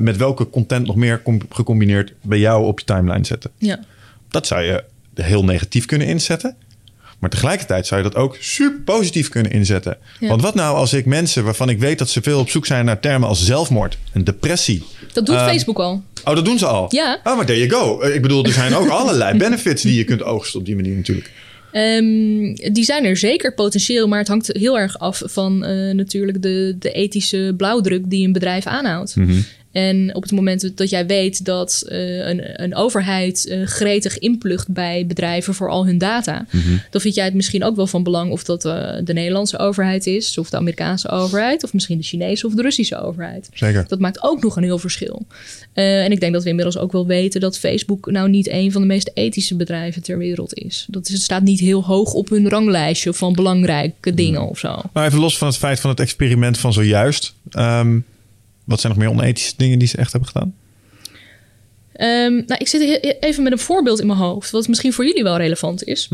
met 0.00 0.16
welke 0.16 0.50
content 0.50 0.86
nog 0.86 0.96
meer 0.96 1.22
com- 1.22 1.40
gecombineerd 1.50 2.12
bij 2.22 2.38
jou 2.38 2.64
op 2.66 2.78
je 2.78 2.84
timeline 2.84 3.24
zetten. 3.24 3.50
Ja. 3.58 3.80
Dat 4.28 4.46
zou 4.46 4.62
je 4.62 4.84
heel 5.14 5.44
negatief 5.44 5.84
kunnen 5.86 6.06
inzetten. 6.06 6.56
Maar 7.22 7.30
tegelijkertijd 7.30 7.86
zou 7.86 8.02
je 8.02 8.08
dat 8.10 8.18
ook 8.20 8.36
super 8.40 8.80
positief 8.84 9.28
kunnen 9.28 9.52
inzetten. 9.52 9.96
Ja. 10.20 10.28
Want 10.28 10.42
wat 10.42 10.54
nou 10.54 10.76
als 10.76 10.92
ik 10.92 11.06
mensen 11.06 11.44
waarvan 11.44 11.68
ik 11.68 11.78
weet 11.78 11.98
dat 11.98 12.08
ze 12.10 12.22
veel 12.22 12.38
op 12.40 12.50
zoek 12.50 12.66
zijn 12.66 12.84
naar 12.84 13.00
termen 13.00 13.28
als 13.28 13.44
zelfmoord 13.44 13.98
en 14.12 14.24
depressie. 14.24 14.82
Dat 15.12 15.26
doet 15.26 15.34
Eh, 15.36 15.46
Facebook 15.46 15.78
al. 15.78 16.02
Oh, 16.24 16.34
dat 16.34 16.44
doen 16.44 16.58
ze 16.58 16.66
al? 16.66 16.86
Ja. 16.88 17.20
Oh, 17.24 17.36
maar 17.36 17.46
there 17.46 17.66
you 17.66 17.70
go. 17.70 18.00
Eh, 18.00 18.14
Ik 18.14 18.22
bedoel, 18.22 18.44
er 18.44 18.52
zijn 18.52 18.74
ook 18.74 18.88
allerlei 19.00 19.38
benefits 19.38 19.82
die 19.82 19.94
je 19.94 20.04
kunt 20.04 20.22
oogsten 20.22 20.60
op 20.60 20.66
die 20.66 20.74
manier 20.76 20.96
natuurlijk. 20.96 21.30
Ehm, 21.72 22.72
die 22.72 22.84
zijn 22.84 23.04
er 23.04 23.16
zeker 23.16 23.54
potentieel, 23.54 24.08
maar 24.08 24.18
het 24.18 24.28
hangt 24.28 24.50
heel 24.52 24.78
erg 24.78 24.98
af 24.98 25.22
van 25.24 25.64
eh, 25.64 25.94
natuurlijk 25.94 26.42
de, 26.42 26.76
de 26.78 26.92
ethische 26.92 27.54
blauwdruk 27.56 28.10
die 28.10 28.26
een 28.26 28.32
bedrijf 28.32 28.66
aanhoudt. 28.66 29.14
En 29.72 30.14
op 30.14 30.22
het 30.22 30.32
moment 30.32 30.76
dat 30.76 30.90
jij 30.90 31.06
weet 31.06 31.44
dat 31.44 31.84
eh, 31.88 32.28
een, 32.28 32.62
een 32.62 32.74
overheid 32.74 33.46
eh, 33.46 33.66
gretig 33.66 34.18
inplucht 34.18 34.68
bij 34.68 35.06
bedrijven 35.06 35.54
voor 35.54 35.70
al 35.70 35.86
hun 35.86 35.98
data, 35.98 36.46
dan 36.90 37.00
vind 37.00 37.14
jij 37.14 37.24
het 37.24 37.34
misschien 37.34 37.64
ook 37.64 37.76
wel 37.76 37.86
van 37.86 38.02
belang 38.02 38.30
of 38.30 38.44
dat 38.44 38.64
eh, 38.64 38.92
de 39.04 39.12
Nederlandse 39.12 39.58
overheid 39.58 40.06
is, 40.06 40.38
of 40.38 40.50
de 40.50 40.56
Amerikaanse 40.56 41.08
overheid, 41.08 41.64
of 41.64 41.72
misschien 41.72 41.98
de 41.98 42.04
Chinese 42.04 42.46
of 42.46 42.54
de 42.54 42.62
Russische 42.62 43.02
overheid. 43.02 43.48
Zeker. 43.54 43.84
Dat 43.88 43.98
maakt 43.98 44.22
ook 44.22 44.42
nog 44.42 44.56
een 44.56 44.62
heel 44.62 44.78
verschil. 44.78 45.26
En 45.72 46.12
ik 46.12 46.20
denk 46.20 46.32
dat 46.32 46.42
we 46.42 46.48
inmiddels 46.48 46.78
ook 46.78 46.92
wel 46.92 47.06
weten 47.06 47.40
dat 47.40 47.58
Facebook 47.58 48.10
nou 48.10 48.28
niet 48.28 48.48
een 48.48 48.72
van 48.72 48.80
de 48.80 48.86
meest 48.86 49.10
ethische 49.14 49.56
bedrijven 49.56 50.02
ter 50.02 50.18
wereld 50.18 50.54
is. 50.54 50.86
Dat 50.88 51.06
is, 51.06 51.12
het 51.12 51.22
staat 51.22 51.42
niet 51.42 51.60
heel 51.60 51.84
hoog 51.84 52.12
op 52.12 52.28
hun 52.28 52.48
ranglijstje 52.48 53.12
van 53.12 53.32
belangrijke 53.32 54.14
dingen 54.14 54.48
of 54.48 54.58
zo. 54.58 54.82
Maar 54.92 55.06
even 55.06 55.18
los 55.18 55.38
van 55.38 55.48
het 55.48 55.56
feit 55.56 55.80
van 55.80 55.90
het 55.90 56.00
experiment 56.00 56.58
van 56.58 56.72
zojuist. 56.72 57.34
ehm, 57.50 57.98
wat 58.64 58.80
zijn 58.80 58.92
nog 58.92 59.02
meer 59.02 59.10
onethische 59.10 59.54
dingen 59.56 59.78
die 59.78 59.88
ze 59.88 59.96
echt 59.96 60.12
hebben 60.12 60.30
gedaan? 60.30 60.54
Ehm, 61.92 62.34
nou, 62.34 62.54
ik 62.58 62.68
zit 62.68 63.02
even 63.20 63.42
met 63.42 63.52
een 63.52 63.58
voorbeeld 63.58 64.00
in 64.00 64.06
mijn 64.06 64.18
hoofd, 64.18 64.50
wat 64.50 64.68
misschien 64.68 64.92
voor 64.92 65.06
jullie 65.06 65.22
wel 65.22 65.36
relevant 65.36 65.84
is. 65.84 66.08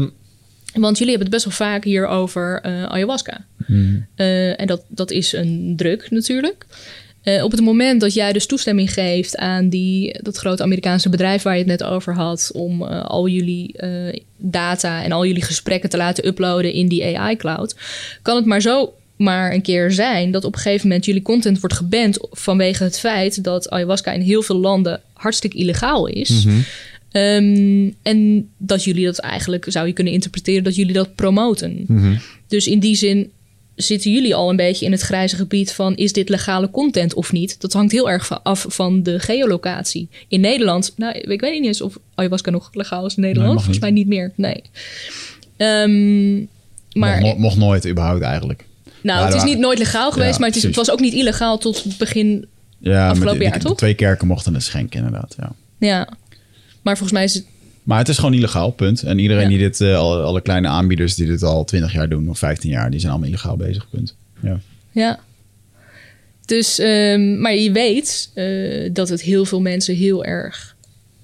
Want 0.72 0.99
jullie 0.99 1.16
hebben 1.16 1.32
het 1.32 1.44
best 1.44 1.59
wel 1.59 1.68
vaak 1.68 1.84
hier 1.84 2.07
over 2.07 2.61
eh, 2.62 2.84
ayahuasca. 2.84 3.46
Eh, 4.14 4.61
en 4.61 4.66
dat, 4.66 4.82
dat 4.88 5.11
is 5.11 5.32
een 5.32 5.74
druk 5.76 6.11
natuurlijk. 6.11 6.66
Eh, 7.22 7.44
op 7.44 7.51
het 7.51 7.61
moment 7.61 8.01
dat 8.01 8.14
jij 8.14 8.32
dus 8.32 8.46
toestemming 8.46 8.92
geeft 8.92 9.36
aan 9.36 9.68
die, 9.68 10.18
dat 10.22 10.36
grote 10.36 10.62
Amerikaanse 10.62 11.09
bedrijf 11.09 11.42
waar 11.42 11.53
je 11.53 11.59
het 11.59 11.68
net 11.68 11.84
over 11.84 12.14
had, 12.14 12.51
om 12.55 12.82
al 12.82 13.28
jullie 13.28 13.74
data 14.36 15.03
en 15.03 15.12
al 15.12 15.26
jullie 15.26 15.42
gesprekken 15.42 15.90
te 15.90 15.96
laten 15.96 16.26
uploaden 16.26 16.72
in 16.72 16.88
die 16.88 17.18
AI-cloud, 17.18 17.76
kan 18.22 18.36
het 18.36 18.44
maar 18.44 18.61
zo 18.61 18.92
maar 19.19 19.53
een 19.53 19.62
keer 19.62 19.91
zijn 19.93 20.31
dat 20.31 20.45
op 20.45 20.55
een 20.55 20.61
gegeven 20.61 20.89
moment 20.89 21.05
jullie 21.05 21.23
content 21.23 21.61
wordt 21.61 21.75
geband 21.77 22.19
vanwege 22.31 22.85
het 22.85 22.99
feit 22.99 23.45
dat 23.45 23.71
ayahuasca 23.71 24.12
in 24.12 24.21
heel 24.21 24.43
veel 24.43 24.57
landen 24.59 25.01
hartstikke 25.12 25.57
illegaal 25.57 26.07
is. 26.07 26.45
Ehm, 27.11 27.91
en 28.03 28.49
dat 28.59 28.85
jullie 28.85 29.05
dat 29.05 29.19
eigenlijk, 29.19 29.64
zou 29.69 29.87
je 29.87 29.93
kunnen 29.93 30.12
interpreteren, 30.12 30.64
dat 30.64 30.75
jullie 30.77 30.93
dat 30.95 31.14
promoten. 31.14 31.85
Dus 32.49 32.66
in 32.66 32.79
die 32.79 32.95
zin 32.95 33.31
zitten 33.75 34.12
jullie 34.12 34.35
al 34.35 34.51
een 34.51 34.57
beetje 34.57 34.85
in 34.87 34.93
het 34.93 35.01
grijze 35.01 35.37
gebied 35.37 35.73
van 35.73 35.97
is 35.97 36.12
dit 36.12 36.29
legale 36.29 36.71
content 36.71 37.14
of 37.14 37.33
niet? 37.33 37.61
Dat 37.61 37.73
hangt 37.73 37.93
heel 37.93 38.11
erg 38.11 38.27
van- 38.27 38.43
af 38.43 38.64
van 38.69 39.03
de 39.03 39.19
geolocatie. 39.21 40.09
In 40.29 40.41
Nederland, 40.41 40.93
nou, 40.97 41.19
ik 41.19 41.41
weet 41.41 41.53
niet 41.53 41.64
eens 41.66 41.81
of 41.81 41.99
ayahuasca 42.14 42.51
nog 42.51 42.69
legaal 42.73 43.07
is 43.07 43.14
in 43.14 43.23
Nederland. 43.23 43.53
Volgens 43.55 43.79
mij 43.79 43.91
niet 43.91 44.07
meer. 44.07 44.33
Nee. 44.35 44.62
Ehm, 45.57 46.37
maar 46.93 47.21
mocht 47.39 47.57
nooit 47.57 47.89
überhaupt 47.89 48.23
eigenlijk. 48.23 48.64
Nou, 49.03 49.24
het 49.26 49.34
is 49.34 49.42
niet 49.42 49.59
nooit 49.59 49.78
legaal 49.78 50.12
geweest, 50.12 50.38
maar 50.38 50.49
het, 50.49 50.57
is, 50.57 50.62
het 50.62 50.72
precies. 50.72 50.88
was 50.90 50.99
ook 50.99 51.05
niet 51.05 51.14
illegaal 51.14 51.59
tot 51.59 51.99
begin. 51.99 52.46
Ja, 52.78 53.09
Afgelopen 53.09 53.42
jaar, 53.42 53.59
toch? 53.59 53.76
Twee 53.76 53.94
kerken 53.94 54.26
mochten 54.26 54.55
het 54.55 54.62
schenken 54.62 54.99
inderdaad, 54.99 55.34
ja. 55.38 55.53
Ja. 55.78 56.09
Maar 56.82 56.96
volgens 56.96 57.12
mij 57.18 57.24
is 57.24 57.34
het. 57.34 57.44
Maar 57.82 57.99
het 57.99 58.09
is 58.09 58.16
gewoon 58.18 58.34
illegaal, 58.34 58.70
punt. 58.70 59.03
En 59.03 59.18
iedereen 59.18 59.42
Ja. 59.42 59.49
die 59.49 59.59
dit, 59.59 59.80
alle, 59.80 60.22
alle 60.22 60.40
kleine 60.40 60.68
aanbieders 60.68 61.14
die 61.14 61.26
dit 61.26 61.42
al 61.42 61.64
20 61.64 61.92
jaar 61.92 62.09
doen 62.09 62.28
of 62.28 62.38
15 62.38 62.70
jaar, 62.70 62.90
die 62.90 63.01
zijn 63.01 63.12
allemaal 63.12 63.28
illegaal 63.30 63.57
bezig, 63.57 63.88
punt. 63.90 64.14
Ja. 64.42 64.59
Ja. 64.90 65.18
Dus, 66.44 66.78
ehm, 66.78 67.40
maar 67.40 67.55
je 67.55 67.72
weet 67.72 68.30
eh, 68.34 68.90
dat 68.92 69.09
het 69.09 69.22
heel 69.22 69.44
veel 69.44 69.61
mensen 69.61 69.94
heel 69.96 70.24
erg 70.24 70.76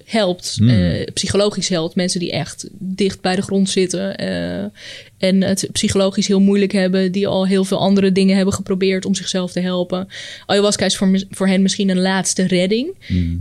helpt. 0.05 0.55
Hmm. 0.57 0.69
eh, 0.69 1.07
psychologisch 1.13 1.69
helpt. 1.69 1.95
Mensen 1.95 2.19
die 2.19 2.31
echt 2.31 2.67
dicht 2.71 3.21
bij 3.21 3.35
de 3.35 3.41
grond 3.41 3.69
zitten. 3.69 4.17
eh, 4.17 4.63
en 5.17 5.41
het 5.41 5.67
psychologisch 5.71 6.27
heel 6.27 6.39
moeilijk 6.39 6.71
hebben. 6.71 7.11
Die 7.11 7.27
al 7.27 7.47
heel 7.47 7.63
veel 7.63 7.79
andere 7.79 8.11
dingen 8.11 8.35
hebben 8.35 8.53
geprobeerd 8.53 9.05
om 9.05 9.15
zichzelf 9.15 9.51
te 9.51 9.59
helpen. 9.59 10.07
Ayahuasca 10.45 10.85
is 10.85 10.97
voor, 10.97 11.23
voor 11.29 11.47
hen 11.47 11.61
misschien 11.61 11.89
een 11.89 12.01
laatste 12.01 12.47
redding. 12.47 12.93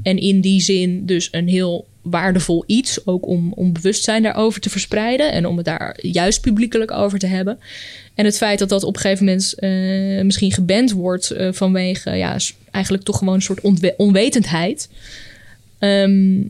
En 0.02 0.18
in 0.18 0.40
die 0.40 0.60
zin 0.60 1.06
dus 1.06 1.28
een 1.30 1.48
heel 1.48 1.86
waardevol 2.02 2.64
iets. 2.66 3.06
Ook 3.06 3.26
om, 3.26 3.52
om 3.52 3.72
bewustzijn 3.72 4.22
daarover 4.22 4.60
te 4.60 4.70
verspreiden. 4.70 5.32
En 5.32 5.46
om 5.46 5.56
het 5.56 5.66
daar 5.66 5.98
juist 6.02 6.40
publiekelijk 6.40 6.90
over 6.90 7.18
te 7.18 7.26
hebben. 7.26 7.58
En 8.14 8.24
het 8.24 8.36
feit 8.36 8.58
dat 8.58 8.68
dat 8.68 8.82
op 8.82 8.94
een 8.94 9.00
gegeven 9.00 9.24
moment 9.24 9.54
eh, 9.54 10.24
misschien 10.24 10.52
geband 10.52 10.92
wordt 10.92 11.34
vanwege 11.50 12.10
ja, 12.10 12.36
eigenlijk 12.70 13.04
toch 13.04 13.18
gewoon 13.18 13.34
een 13.34 13.42
soort 13.42 13.60
onwetendheid. 13.96 14.88
Ehm, 15.84 16.42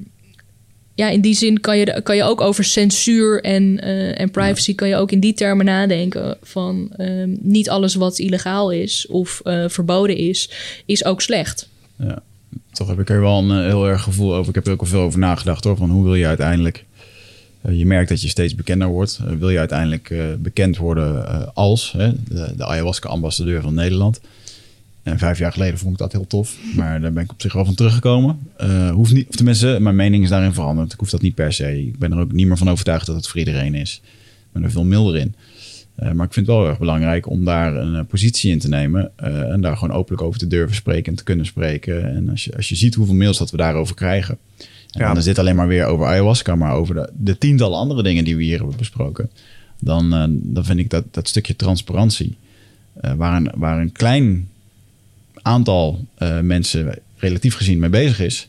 ja, 0.95 1.09
in 1.09 1.21
die 1.21 1.35
zin 1.35 1.61
kan 1.61 1.79
je, 1.79 2.01
kan 2.03 2.17
je 2.17 2.23
ook 2.23 2.41
over 2.41 2.65
censuur 2.65 3.43
en, 3.43 3.81
eh, 3.81 4.21
en 4.21 4.31
privacy... 4.31 4.75
kan 4.75 4.89
je 4.89 4.97
ook 4.97 5.13
in 5.13 5.21
die 5.21 5.35
termen 5.35 5.65
nadenken 5.65 6.37
van... 6.43 6.91
ehm, 6.97 7.37
niet 7.41 7.71
alles 7.71 7.95
wat 7.95 8.19
illegaal 8.19 8.71
is 8.71 9.07
of 9.07 9.41
eh, 9.45 9.65
verboden 9.69 10.17
is, 10.17 10.51
is 10.87 11.05
ook 11.05 11.21
slecht. 11.21 11.69
Ja. 11.99 12.23
Toch 12.73 12.89
heb 12.89 13.01
ik 13.01 13.11
er 13.11 13.21
wel 13.21 13.39
een 13.39 13.51
eh, 13.51 13.67
heel 13.67 13.89
erg 13.89 14.03
gevoel 14.03 14.35
over. 14.35 14.49
Ik 14.49 14.55
heb 14.55 14.67
er 14.67 14.73
ook 14.73 14.81
al 14.81 14.87
veel 14.87 15.01
over 15.01 15.19
nagedacht 15.19 15.65
hoor. 15.65 15.77
Van 15.77 15.91
hoe 15.91 16.05
wil 16.05 16.15
je 16.15 16.27
uiteindelijk. 16.27 16.85
je 17.69 17.87
merkt 17.87 18.09
dat 18.09 18.23
je 18.23 18.29
steeds 18.29 18.55
bekender 18.55 18.89
wordt. 18.89 19.21
Wil 19.39 19.51
je 19.51 19.59
uiteindelijk 19.59 20.15
bekend 20.39 20.77
worden 20.77 21.55
als 21.55 21.93
hè, 21.93 22.13
de, 22.29 22.53
de 22.57 22.65
ayahuasca-ambassadeur 22.65 23.63
van 23.63 23.75
Nederland? 23.75 24.21
En 25.05 25.19
vijf 25.19 25.39
jaar 25.39 25.53
geleden 25.53 25.79
vond 25.79 25.93
ik 25.93 25.99
dat 25.99 26.13
heel 26.13 26.27
tof. 26.27 26.57
Maar 26.77 27.01
daar 27.01 27.13
ben 27.13 27.23
ik 27.25 27.33
op 27.33 27.41
zich 27.41 27.53
wel 27.53 27.65
van 27.65 27.75
teruggekomen. 27.75 28.39
Eh 28.57 28.91
hoeft 28.91 29.13
niet, 29.13 29.29
of 29.29 29.35
tenminste, 29.37 29.79
mijn 29.81 29.97
mening 29.97 30.23
is 30.23 30.29
daarin 30.29 30.53
veranderd. 30.53 30.93
Ik 30.93 30.99
hoef 30.99 31.11
dat 31.11 31.23
niet 31.23 31.35
per 31.35 31.53
se. 31.53 31.87
Ik 31.87 31.99
ben 31.99 32.13
er 32.13 32.19
ook 32.19 32.33
niet 32.33 32.47
meer 32.47 32.57
van 32.57 32.71
overtuigd 32.71 33.07
dat 33.07 33.17
het 33.17 33.29
voor 33.29 33.39
iedereen 33.39 33.75
is. 33.75 34.01
Ik 34.05 34.53
ben 34.53 34.63
er 34.63 34.71
veel 34.71 34.85
milder 34.85 35.17
in. 35.17 35.35
Eh, 35.95 36.13
maar 36.13 36.27
ik 36.27 36.33
vind 36.33 36.47
het 36.47 36.57
wel 36.57 36.67
erg 36.69 36.79
belangrijk 36.79 37.29
om 37.29 37.45
daar 37.45 37.77
een 37.77 37.95
eh, 37.95 38.01
positie 38.09 38.51
in 38.51 38.59
te 38.59 38.69
nemen. 38.69 39.13
en 39.53 39.61
daar 39.61 39.77
gewoon 39.77 39.97
openlijk 39.97 40.23
over 40.23 40.39
te 40.39 40.47
durven 40.47 40.77
spreken 40.77 41.13
en 41.13 41.19
te 41.19 41.25
kunnen 41.25 41.47
spreken. 41.47 42.15
En 42.15 42.29
als 42.29 42.45
je, 42.45 42.57
als 42.57 42.69
je 42.69 42.75
ziet 42.75 42.95
hoeveel 42.95 43.15
mails 43.15 43.39
dat 43.39 43.51
we 43.51 43.57
daarover 43.57 43.95
krijgen. 43.95 44.39
En 44.91 45.01
Ja. 45.01 45.07
dan 45.07 45.17
is 45.17 45.25
dit 45.25 45.39
alleen 45.39 45.57
maar 45.57 45.69
weer 45.69 45.85
over 45.85 46.07
ayahuasca, 46.07 46.55
maar 46.55 46.73
over 46.73 46.95
de, 46.95 47.11
de 47.19 47.39
tientallen 47.39 47.79
andere 47.79 48.03
dingen 48.03 48.25
die 48.25 48.37
we 48.37 48.43
hier 48.43 48.59
hebben 48.59 48.77
besproken. 48.77 49.31
Dan, 49.81 50.11
dan 50.43 50.65
vind 50.65 50.79
ik 50.79 50.91
dat, 50.91 51.05
dat 51.11 51.29
stukje 51.29 51.57
transparantie, 51.57 52.37
waar, 53.17 53.37
een, 53.37 53.51
waar 53.57 53.81
een 53.81 53.93
klein 53.93 54.49
aantal 55.45 56.05
eh, 56.19 56.41
mensen 56.41 56.99
relatief 57.17 57.55
gezien 57.57 57.79
mee 57.79 57.91
bezig 57.91 58.21
is. 58.21 58.49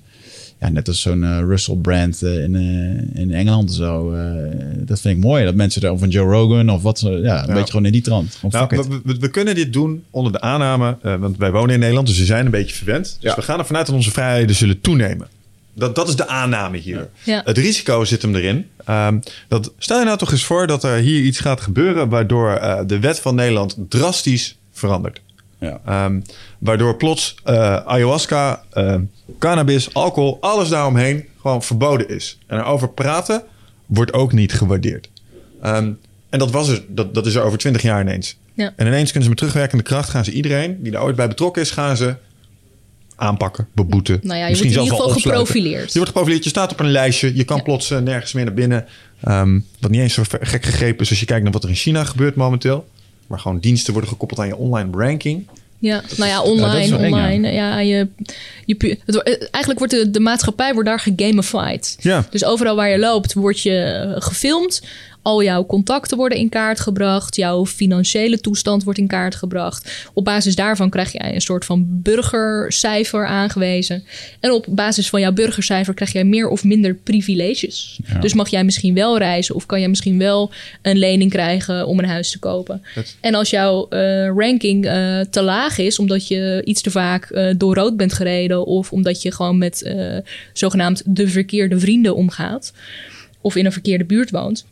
Ja, 0.59 0.69
net 0.69 0.87
als 0.87 1.01
zo'n 1.01 1.23
eh, 1.23 1.39
Russell 1.39 1.75
Brand 1.75 2.21
eh, 2.23 2.43
in, 2.43 2.55
eh, 2.55 3.21
in 3.21 3.33
Engeland 3.33 3.69
en 3.69 3.75
zo. 3.75 4.13
eh, 4.13 4.33
dat 4.77 5.01
vind 5.01 5.17
ik 5.17 5.23
mooi. 5.23 5.43
Dat 5.45 5.55
mensen 5.55 5.81
er, 5.81 5.91
of 5.91 6.01
een 6.01 6.09
Joe 6.09 6.31
Rogan 6.31 6.69
of 6.69 6.81
wat. 6.81 6.99
ze- 6.99 7.09
Ja, 7.09 7.41
een 7.41 7.47
Ja. 7.47 7.53
beetje 7.53 7.71
gewoon 7.71 7.85
in 7.85 7.91
die 7.91 8.01
trant. 8.01 8.37
Nou, 8.49 8.67
we, 8.69 8.99
we- 9.03 9.17
we 9.19 9.29
kunnen 9.29 9.55
dit 9.55 9.73
doen 9.73 10.03
onder 10.09 10.31
de 10.31 10.41
aanname, 10.41 10.97
eh, 11.01 11.15
want 11.15 11.37
wij 11.37 11.51
wonen 11.51 11.73
in 11.73 11.79
Nederland, 11.79 12.07
dus 12.07 12.19
we 12.19 12.25
zijn 12.25 12.45
een 12.45 12.51
beetje 12.51 12.75
verwend. 12.75 13.03
Dus 13.19 13.29
Ja. 13.31 13.35
we 13.35 13.41
gaan 13.41 13.59
ervan 13.59 13.75
uit 13.77 13.85
dat 13.85 13.95
onze 13.95 14.11
vrijheden 14.11 14.55
zullen 14.55 14.81
toenemen. 14.81 15.27
Dat, 15.73 15.95
dat 15.95 16.07
is 16.07 16.15
de 16.15 16.27
aanname 16.27 16.77
hier. 16.77 17.09
Ja. 17.23 17.41
Het 17.45 17.57
risico 17.57 18.03
zit 18.05 18.21
hem 18.21 18.35
erin. 18.35 18.65
Ehm, 18.85 19.19
dat, 19.47 19.71
stel 19.77 19.99
je 19.99 20.05
nou 20.05 20.17
toch 20.17 20.31
eens 20.31 20.43
voor 20.45 20.67
dat 20.67 20.83
er 20.83 20.97
hier 20.97 21.21
iets 21.21 21.39
gaat 21.39 21.61
gebeuren 21.61 22.09
waardoor 22.09 22.59
de 22.87 22.99
wet 22.99 23.19
van 23.19 23.35
Nederland 23.35 23.77
drastisch 23.89 24.55
verandert. 24.71 25.21
Ja. 25.59 25.79
Ehm, 25.85 26.19
waardoor 26.59 26.95
plots 26.97 27.35
eh, 27.43 27.75
ayahuasca, 27.75 28.63
eh, 28.71 28.95
cannabis, 29.39 29.93
alcohol, 29.93 30.37
alles 30.41 30.69
daaromheen 30.69 31.25
gewoon 31.41 31.63
verboden 31.63 32.09
is. 32.09 32.37
En 32.47 32.57
erover 32.59 32.89
praten 32.89 33.43
wordt 33.85 34.13
ook 34.13 34.31
niet 34.33 34.53
gewaardeerd. 34.53 35.09
Ehm, 35.61 35.91
en 36.29 36.39
dat, 36.39 36.51
was 36.51 36.67
er, 36.69 36.83
dat, 36.87 37.13
dat 37.13 37.25
is 37.25 37.35
er 37.35 37.41
over 37.43 37.57
twintig 37.57 37.81
jaar 37.81 38.01
ineens. 38.01 38.37
Ja. 38.53 38.73
En 38.75 38.87
ineens 38.87 39.05
kunnen 39.05 39.23
ze 39.23 39.29
met 39.29 39.37
terugwerkende 39.37 39.83
kracht 39.83 40.09
gaan 40.09 40.25
ze 40.25 40.31
iedereen 40.31 40.77
die 40.83 40.91
daar 40.91 41.03
ooit 41.03 41.15
bij 41.15 41.27
betrokken 41.27 41.61
is, 41.61 41.71
gaan 41.71 41.97
ze 41.97 42.15
aanpakken, 43.15 43.67
beboeten. 43.73 44.19
Nou 44.23 44.37
ja, 44.39 44.43
je 44.43 44.49
misschien 44.49 44.71
wordt 44.71 44.81
in 44.81 44.87
zelfs 44.87 44.89
ieder 44.91 44.97
wel 44.97 45.07
geval 45.07 45.15
opsluiten. 45.15 45.47
geprofileerd. 45.47 45.87
Je 45.91 45.97
wordt 45.97 46.09
geprofileerd, 46.09 46.43
je 46.43 46.49
staat 46.49 46.71
op 46.71 46.79
een 46.79 46.91
lijstje, 46.91 47.35
je 47.35 47.43
kan 47.43 47.57
Ja. 47.57 47.63
plots 47.63 47.91
eh, 47.91 47.99
nergens 47.99 48.33
meer 48.33 48.45
naar 48.45 48.53
binnen. 48.53 48.85
Ehm, 49.21 49.59
wat 49.79 49.91
niet 49.91 50.01
eens 50.01 50.13
zo 50.13 50.23
gek 50.25 50.65
gegrepen 50.65 51.03
is 51.03 51.09
als 51.09 51.19
je 51.19 51.25
kijkt 51.25 51.43
naar 51.43 51.51
wat 51.51 51.63
er 51.63 51.69
in 51.69 51.75
China 51.75 52.03
gebeurt 52.03 52.35
momenteel. 52.35 52.87
Maar 53.27 53.39
gewoon 53.39 53.59
diensten 53.59 53.93
worden 53.93 54.11
gekoppeld 54.11 54.39
aan 54.39 54.47
je 54.47 54.55
online 54.55 54.89
ranking. 54.91 55.47
Ja, 55.79 56.03
nou 56.17 56.29
ja, 56.29 56.41
online, 56.41 56.67
wel 56.67 56.75
eng, 56.75 56.89
ja. 56.89 56.97
online. 56.97 57.51
Ja, 57.51 57.79
je, 57.79 58.07
je, 58.65 58.97
het, 59.05 59.23
eh, 59.23 59.33
eigenlijk 59.33 59.79
wordt 59.79 59.93
de, 59.93 60.11
de 60.11 60.19
maatschappij 60.19 60.73
wordt 60.73 60.89
daar 60.89 60.99
gegamified. 60.99 61.97
Ja. 61.99 62.25
Dus 62.29 62.45
overal 62.45 62.75
waar 62.75 62.89
je 62.89 62.99
loopt, 62.99 63.33
word 63.33 63.61
je 63.61 63.79
eh, 63.79 64.21
gefilmd. 64.21 64.81
Al 65.25 65.43
jouw 65.43 65.65
contacten 65.65 66.17
worden 66.17 66.37
in 66.37 66.49
kaart 66.49 66.79
gebracht. 66.79 67.35
Jouw 67.35 67.65
financiële 67.65 68.39
toestand 68.39 68.83
wordt 68.83 68.99
in 68.99 69.07
kaart 69.07 69.35
gebracht. 69.35 70.07
Op 70.13 70.25
basis 70.25 70.55
daarvan 70.55 70.89
krijg 70.89 71.11
je 71.11 71.33
een 71.33 71.41
soort 71.41 71.65
van 71.65 71.85
burgercijfer 72.01 73.25
aangewezen. 73.25 74.03
En 74.39 74.51
op 74.51 74.65
basis 74.69 75.09
van 75.09 75.19
jouw 75.19 75.31
burgercijfer 75.31 75.93
krijg 75.93 76.11
jij 76.11 76.23
meer 76.23 76.47
of 76.47 76.63
minder 76.63 76.95
privileges. 76.95 77.99
Ja. 78.07 78.19
Dus 78.19 78.33
mag 78.33 78.49
jij 78.49 78.63
misschien 78.63 78.93
wel 78.93 79.17
reizen 79.17 79.55
of 79.55 79.65
kan 79.65 79.79
jij 79.79 79.89
misschien 79.89 80.17
wel 80.17 80.51
een 80.81 80.97
lening 80.97 81.31
krijgen 81.31 81.87
om 81.87 81.99
een 81.99 82.05
huis 82.07 82.31
te 82.31 82.39
kopen. 82.39 82.81
Dat- 82.95 83.15
En 83.21 83.35
als 83.35 83.49
jouw 83.49 83.87
eh, 83.89 84.27
ranking 84.27 84.85
eh, 84.85 85.19
te 85.19 85.41
laag 85.41 85.77
is, 85.77 85.99
omdat 85.99 86.27
je 86.27 86.61
iets 86.65 86.81
te 86.81 86.91
vaak 86.91 87.29
eh, 87.29 87.53
door 87.57 87.75
rood 87.75 87.97
bent 87.97 88.13
gereden, 88.13 88.65
of 88.65 88.91
omdat 88.91 89.21
je 89.21 89.31
gewoon 89.31 89.57
met 89.57 89.93
zogenaamd 90.53 91.01
de 91.05 91.27
verkeerde 91.27 91.79
vrienden 91.79 92.15
omgaat, 92.15 92.73
of 93.41 93.55
in 93.55 93.65
een 93.65 93.71
verkeerde 93.71 94.03
buurt 94.05 94.31
woont, 94.31 94.65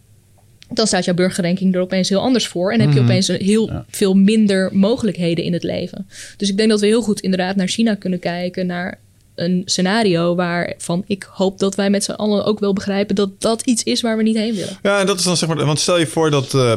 dan 0.69 0.87
staat 0.87 1.05
jouw 1.05 1.13
burgerranking 1.13 1.75
er 1.75 1.81
opeens 1.81 2.09
heel 2.09 2.21
anders 2.21 2.47
voor. 2.47 2.71
En 2.73 2.79
heb 2.81 2.93
je 2.93 2.99
opeens 3.01 3.27
een 3.27 3.41
heel 3.41 3.67
Ja. 3.69 3.85
veel 3.89 4.13
minder 4.13 4.69
mogelijkheden 4.73 5.43
in 5.43 5.53
het 5.53 5.63
leven. 5.63 6.07
Dus 6.37 6.49
ik 6.49 6.57
denk 6.57 6.69
dat 6.69 6.79
we 6.79 6.85
heel 6.85 7.01
goed 7.01 7.19
inderdaad 7.19 7.55
naar 7.55 7.67
China 7.67 7.95
kunnen 7.95 8.19
kijken, 8.19 8.65
naar 8.65 8.99
een 9.35 9.61
scenario 9.65 10.35
waarvan 10.35 11.03
ik 11.07 11.27
hoop 11.31 11.59
dat 11.59 11.75
wij 11.75 11.89
met 11.89 12.03
z'n 12.03 12.11
allen 12.11 12.45
ook 12.45 12.59
wel 12.59 12.73
begrijpen 12.73 13.15
dat 13.15 13.41
dat 13.41 13.61
iets 13.61 13.83
is 13.83 14.01
waar 14.01 14.17
we 14.17 14.23
niet 14.23 14.37
heen 14.37 14.53
willen. 14.55 14.77
Ja, 14.83 14.99
en 14.99 15.05
dat 15.05 15.19
is 15.19 15.23
dan 15.25 15.37
zeg 15.37 15.49
maar. 15.49 15.65
Want 15.65 15.79
stel 15.79 15.99
je 15.99 16.07
voor 16.07 16.31
dat. 16.31 16.53
eh, 16.53 16.71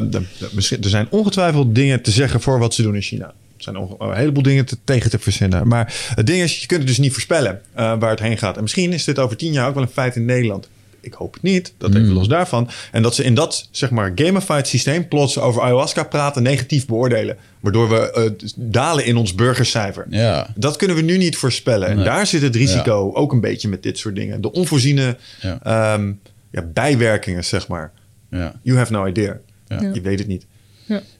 er 0.81 0.89
zijn 0.89 1.07
ongetwijfeld 1.09 1.75
dingen 1.75 2.01
te 2.01 2.11
zeggen 2.11 2.41
voor 2.41 2.59
wat 2.59 2.73
ze 2.73 2.81
doen 2.81 2.95
in 2.95 3.01
China. 3.01 3.25
Er 3.25 3.63
zijn 3.63 3.75
een 3.75 4.13
heleboel 4.15 4.43
dingen 4.43 4.65
te, 4.65 4.77
tegen 4.83 5.09
te 5.09 5.19
verzinnen. 5.19 5.67
Maar 5.67 6.11
het 6.15 6.27
ding 6.27 6.41
is, 6.41 6.59
je 6.59 6.65
kunt 6.67 6.79
het 6.79 6.87
dus 6.89 6.97
niet 6.97 7.11
voorspellen 7.11 7.61
eh, 7.73 7.99
waar 7.99 8.09
het 8.09 8.19
heen 8.19 8.37
gaat. 8.37 8.55
En 8.55 8.61
misschien 8.61 8.93
is 8.93 9.03
dit 9.03 9.19
over 9.19 9.37
tien 9.37 9.51
jaar 9.53 9.67
ook 9.67 9.73
wel 9.73 9.83
een 9.83 9.89
feit 9.89 10.15
in 10.15 10.25
Nederland. 10.25 10.67
Ik 11.01 11.13
hoop 11.13 11.33
het 11.33 11.43
niet, 11.43 11.73
dat 11.77 11.95
even 11.95 12.11
los 12.13 12.27
daarvan. 12.27 12.69
En 12.91 13.01
dat 13.01 13.15
ze 13.15 13.23
in 13.23 13.33
dat, 13.35 13.67
zeg 13.71 13.89
maar, 13.89 14.11
gamified 14.15 14.67
systeem 14.67 15.07
plots 15.07 15.39
over 15.39 15.61
ayahuasca 15.61 16.03
praten, 16.03 16.43
negatief 16.43 16.85
beoordelen. 16.85 17.37
Waardoor 17.59 17.89
we 17.89 18.11
eh, 18.11 18.49
dalen 18.55 19.05
in 19.05 19.15
ons 19.17 19.35
burgercijfer. 19.35 20.05
Ja. 20.09 20.47
Dat 20.55 20.75
kunnen 20.75 20.95
we 20.95 21.01
nu 21.01 21.17
niet 21.17 21.37
voorspellen. 21.37 21.87
En 21.87 22.03
daar 22.03 22.27
zit 22.27 22.41
het 22.41 22.55
risico 22.55 23.11
ook 23.13 23.31
een 23.31 23.41
beetje 23.41 23.67
met 23.69 23.83
dit 23.83 23.97
soort 23.97 24.15
dingen. 24.15 24.41
De 24.41 24.51
onvoorziene 24.51 25.17
Ja. 25.41 25.59
ehm, 25.63 26.11
ja, 26.51 26.61
bijwerkingen, 26.61 27.43
zeg 27.45 27.67
maar. 27.67 27.91
Ja. 28.31 28.53
You 28.61 28.77
have 28.77 28.91
no 28.91 29.05
idea. 29.05 29.37
Ja. 29.67 29.91
Je 29.93 30.01
weet 30.01 30.19
het 30.19 30.27
niet. 30.27 30.45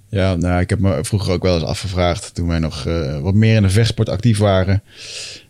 Ja, 0.09 0.35
nou, 0.35 0.59
ik 0.61 0.69
heb 0.69 0.79
me 0.79 0.99
vroeger 1.01 1.33
ook 1.33 1.43
wel 1.43 1.53
eens 1.53 1.63
afgevraagd 1.63 2.35
toen 2.35 2.47
wij 2.47 2.59
nog 2.59 2.85
eh, 2.85 3.19
wat 3.19 3.33
meer 3.33 3.55
in 3.55 3.61
de 3.61 3.69
vechtsport 3.69 4.09
actief 4.09 4.37
waren. 4.37 4.81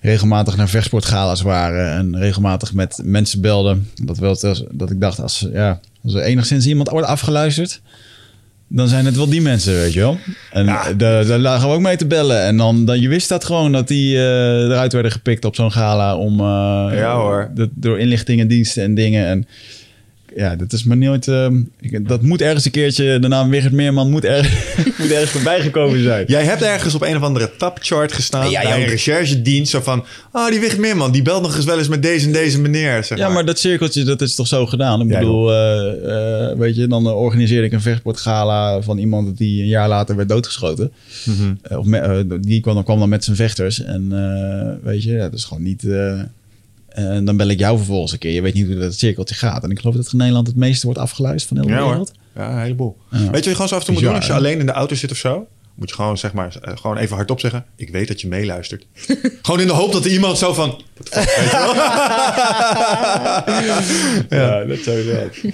Regelmatig 0.01 0.57
naar 0.57 0.69
vechtsportgala's 0.69 1.41
waren 1.41 1.91
en 1.91 2.17
regelmatig 2.19 2.73
met 2.73 2.99
mensen 3.03 3.41
belden. 3.41 3.89
Dat, 4.03 4.17
wel, 4.17 4.37
dat 4.71 4.91
ik 4.91 5.01
dacht, 5.01 5.19
als, 5.21 5.47
ja, 5.51 5.79
als 6.03 6.13
er 6.13 6.21
enigszins 6.21 6.65
iemand 6.67 6.89
wordt 6.89 7.07
afgeluisterd, 7.07 7.81
dan 8.69 8.87
zijn 8.87 9.05
het 9.05 9.15
wel 9.15 9.29
die 9.29 9.41
mensen, 9.41 9.73
weet 9.73 9.93
je 9.93 9.99
wel. 9.99 10.17
En 10.51 10.65
Ja. 10.65 10.93
daar, 10.93 11.25
daar 11.25 11.39
lagen 11.39 11.67
we 11.69 11.73
ook 11.75 11.81
mee 11.81 11.95
te 11.97 12.07
bellen. 12.07 12.41
En 12.41 12.57
dan, 12.57 12.85
dan 12.85 12.99
je 12.99 13.07
wist 13.07 13.29
dat 13.29 13.45
gewoon 13.45 13.71
dat 13.71 13.87
die 13.87 14.15
eh, 14.15 14.21
eruit 14.63 14.93
werden 14.93 15.11
gepikt 15.11 15.45
op 15.45 15.55
zo'n 15.55 15.71
gala 15.71 16.15
om 16.15 16.39
eh, 16.39 16.97
Ja, 16.97 17.15
hoor. 17.15 17.51
de- 17.53 17.69
door 17.73 17.99
inlichtingendiensten 17.99 18.83
en 18.83 18.95
dingen. 18.95 19.25
En 19.27 19.47
ja, 20.37 20.55
dat 20.55 20.73
is 20.73 20.83
maar 20.83 20.97
nooit. 20.97 21.27
eh, 21.27 21.47
ik- 21.81 22.07
dat 22.07 22.21
moet 22.21 22.41
ergens 22.41 22.65
een 22.65 22.71
keertje. 22.71 23.19
De 23.19 23.27
naam 23.27 23.49
Wigert 23.49 23.73
Meerman 23.73 24.09
moet, 24.09 24.25
er, 24.25 24.41
moet 24.99 25.11
ergens 25.11 25.31
voorbij 25.31 25.59
gekomen 25.61 26.03
zijn. 26.03 26.23
Jij 26.27 26.43
hebt 26.43 26.61
ergens 26.61 26.95
op 26.95 27.01
een 27.01 27.15
of 27.15 27.21
andere 27.21 27.51
tapchart 27.57 28.11
gestaan 28.13 28.49
Ja, 28.49 28.61
bij 28.61 28.75
een 28.75 28.81
ook. 28.83 28.89
recherchedienst. 28.89 29.71
Zo 29.71 29.81
van, 29.81 30.03
oh, 30.31 30.49
die 30.49 30.59
Wigert 30.59 30.79
Meerman, 30.79 31.11
die 31.11 31.21
belt 31.21 31.41
nog 31.41 31.55
eens 31.55 31.65
wel 31.65 31.77
eens 31.77 31.87
met 31.87 32.01
deze 32.01 32.25
en 32.25 32.31
deze 32.31 32.59
meneer. 32.61 33.03
Zeg 33.03 33.17
Ja, 33.17 33.29
maar 33.29 33.45
dat 33.45 33.59
cirkeltje, 33.59 34.03
dat 34.03 34.21
is 34.21 34.35
toch 34.35 34.47
zo 34.47 34.65
gedaan? 34.65 35.01
Ik 35.01 35.11
Ja, 35.11 35.19
bedoel, 35.19 35.51
eh, 35.53 36.49
eh, 36.51 36.57
weet 36.57 36.75
je, 36.75 36.87
dan 36.87 37.05
eh, 37.07 37.15
organiseerde 37.17 37.65
ik 37.65 37.71
een 37.73 37.81
vechtsportgala 37.81 38.81
van 38.81 38.97
iemand 38.97 39.37
die 39.37 39.61
een 39.61 39.67
jaar 39.67 39.87
later 39.87 40.15
werd 40.15 40.29
doodgeschoten. 40.29 40.91
Mhm. 41.25 41.77
Of 41.79 41.85
me- 41.85 42.39
die 42.41 42.61
kwam 42.61 42.73
dan, 42.75 42.83
kwam 42.83 42.99
dan 42.99 43.09
met 43.09 43.23
zijn 43.23 43.35
vechters. 43.35 43.83
En 43.83 44.09
weet 44.83 45.03
je, 45.03 45.17
dat 45.17 45.33
is 45.33 45.43
gewoon 45.43 45.63
niet... 45.63 45.83
eh, 46.97 47.15
en 47.15 47.25
dan 47.25 47.37
bel 47.37 47.47
ik 47.47 47.59
jou 47.59 47.77
vervolgens 47.77 48.11
een 48.11 48.17
keer. 48.19 48.31
Je 48.31 48.41
weet 48.41 48.53
niet 48.53 48.65
hoe 48.65 48.75
dat 48.75 48.93
cirkeltje 48.93 49.35
gaat. 49.35 49.63
En 49.63 49.71
ik 49.71 49.79
geloof 49.79 49.95
dat 49.95 50.11
in 50.11 50.17
Nederland 50.17 50.47
het 50.47 50.55
meeste 50.55 50.85
wordt 50.85 51.01
afgeluisterd 51.01 51.47
van 51.47 51.57
heel 51.57 51.65
de 51.67 51.73
Ja 51.73 51.79
hoor. 51.79 51.89
wereld. 51.89 52.11
Ja, 52.35 52.51
een 52.51 52.61
heleboel. 52.61 52.97
Ja. 53.11 53.17
Weet 53.17 53.25
je 53.25 53.31
wat 53.31 53.43
je 53.43 53.51
gewoon 53.51 53.67
zo 53.67 53.75
af 53.75 53.79
en 53.79 53.85
toe 53.85 53.93
moet 53.93 54.03
doen? 54.03 54.13
Als 54.15 54.25
je 54.25 54.33
alleen 54.33 54.59
in 54.59 54.65
de 54.65 54.71
auto 54.71 54.95
zit 54.95 55.11
of 55.11 55.17
zo. 55.17 55.47
Moet 55.77 55.89
je 55.89 55.95
gewoon, 55.95 56.17
zeg 56.17 56.33
maar, 56.33 56.55
eh, 56.61 56.77
gewoon 56.77 56.97
even 56.97 57.15
hardop 57.15 57.39
zeggen. 57.39 57.65
Ik 57.75 57.89
weet 57.89 58.07
dat 58.07 58.21
je 58.21 58.27
meeluistert. 58.27 58.85
gewoon 59.41 59.59
in 59.59 59.67
de 59.67 59.73
hoop 59.73 59.91
dat 59.91 60.05
er 60.05 60.11
iemand 60.11 60.37
zo 60.37 60.53
van... 60.53 60.81
"What 60.97 61.11
the 61.11 61.19
fuck," 61.19 61.35
weet 61.35 61.51
je 61.51 61.57
wel? 61.57 61.75
Ja, 64.39 64.63
dat. 64.65 64.83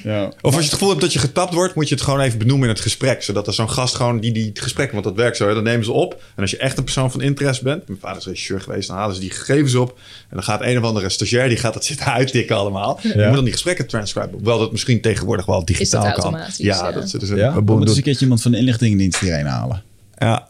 Ja. 0.03 0.25
Of 0.25 0.33
als 0.41 0.53
je 0.55 0.61
het 0.61 0.71
gevoel 0.71 0.89
hebt 0.89 1.01
dat 1.01 1.13
je 1.13 1.19
getapt 1.19 1.53
wordt, 1.53 1.75
moet 1.75 1.87
je 1.89 1.95
het 1.95 2.03
gewoon 2.03 2.19
even 2.19 2.39
benoemen 2.39 2.67
in 2.67 2.73
het 2.73 2.83
gesprek. 2.83 3.23
Zodat 3.23 3.47
er 3.47 3.53
zo'n 3.53 3.69
gast 3.69 3.95
gewoon 3.95 4.19
die, 4.19 4.31
die 4.31 4.45
het 4.45 4.59
gesprek, 4.59 4.91
want 4.91 5.03
dat 5.03 5.15
werkt 5.15 5.37
zo, 5.37 5.47
hè, 5.47 5.53
dan 5.53 5.63
nemen 5.63 5.85
ze 5.85 5.91
op. 5.91 6.21
En 6.35 6.41
als 6.41 6.51
je 6.51 6.57
echt 6.57 6.77
een 6.77 6.83
persoon 6.83 7.11
van 7.11 7.21
interesse 7.21 7.63
bent, 7.63 7.87
mijn 7.87 7.99
vader 7.99 8.17
is 8.17 8.25
regisseur 8.25 8.61
geweest, 8.61 8.87
dan 8.87 8.97
halen 8.97 9.15
ze 9.15 9.21
die 9.21 9.31
gegevens 9.31 9.75
op. 9.75 9.89
En 10.29 10.35
dan 10.35 10.43
gaat 10.43 10.61
een 10.61 10.77
of 10.77 10.83
andere 10.83 11.09
stagiair, 11.09 11.47
die 11.49 11.57
gaat 11.57 11.73
dat 11.73 11.85
zitten 11.93 12.13
uittikken 12.13 12.55
allemaal. 12.55 12.99
Je 13.01 13.23
moet 13.25 13.35
dan 13.35 13.43
die 13.43 13.53
gesprekken 13.53 13.87
transcriben. 13.87 14.31
Hoewel 14.31 14.59
dat 14.59 14.71
misschien 14.71 15.01
tegenwoordig 15.01 15.45
wel 15.45 15.65
digitaal 15.65 16.11
kan. 16.11 16.33
Ja, 16.57 16.57
ja. 16.57 16.91
dat 16.91 17.21
is 17.21 17.29
een 17.29 17.37
Ja? 17.37 17.47
een 17.47 17.53
Dan 17.53 17.65
boel 17.65 17.77
moet 17.77 17.87
eens 17.87 17.97
een 17.97 18.03
keertje 18.03 18.21
iemand 18.23 18.41
van 18.41 18.51
de 18.51 18.57
inlichtingendienst 18.57 19.19
hierheen 19.19 19.45
halen. 19.45 19.83
Ja. 20.23 20.47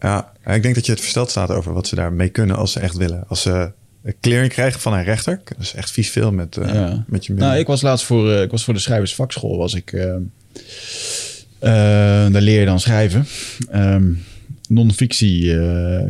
ja, 0.00 0.32
ik 0.54 0.62
denk 0.62 0.74
dat 0.74 0.86
je 0.86 0.92
het 0.92 1.00
versteld 1.00 1.30
staat 1.30 1.50
over 1.50 1.72
wat 1.72 1.86
ze 1.86 1.94
daarmee 1.94 2.28
kunnen 2.28 2.56
als 2.56 2.72
ze 2.72 2.80
echt 2.80 2.96
willen. 2.96 3.24
Als 3.28 3.42
ze 3.42 3.70
clearing 4.20 4.52
krijgen 4.52 4.80
van 4.80 4.92
een 4.92 5.04
rechter. 5.04 5.40
Dat 5.44 5.60
is 5.60 5.74
echt 5.74 5.90
vies 5.90 6.10
veel 6.10 6.32
met, 6.32 6.56
eh, 6.56 6.74
Ja. 6.74 7.04
met 7.06 7.26
je 7.26 7.34
Nou, 7.34 7.58
ik 7.58 7.66
was 7.66 7.82
laatst 7.82 8.06
voor, 8.06 8.32
eh, 8.32 8.42
ik 8.42 8.50
was 8.50 8.64
voor 8.64 8.74
de 8.74 8.80
schrijversvakschool. 8.80 9.56
Was 9.56 9.74
ik, 9.74 9.92
eh, 9.92 10.16
daar 12.30 12.40
leer 12.40 12.60
je 12.60 12.66
dan 12.66 12.80
schrijven. 12.80 13.26
Ehm 13.70 14.12
Non-fictie 14.68 15.54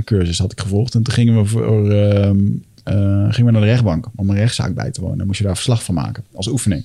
cursus 0.05 0.39
had 0.39 0.53
ik 0.53 0.61
gevolgd. 0.61 0.95
En 0.95 1.03
toen 1.03 1.15
gingen 1.15 1.37
we, 1.37 1.45
voor, 1.45 1.91
ehm, 1.91 2.39
eh, 2.85 2.95
gingen 3.29 3.45
we 3.45 3.51
naar 3.51 3.61
de 3.61 3.67
rechtbank 3.67 4.07
om 4.15 4.31
een 4.31 4.37
rechtszaak 4.37 4.75
bij 4.75 4.91
te 4.91 5.01
wonen. 5.01 5.19
Dan 5.19 5.27
moest 5.27 5.39
je 5.39 5.45
daar 5.45 5.55
verslag 5.55 5.85
van 5.85 5.95
maken 5.95 6.25
als 6.35 6.47
oefening. 6.47 6.85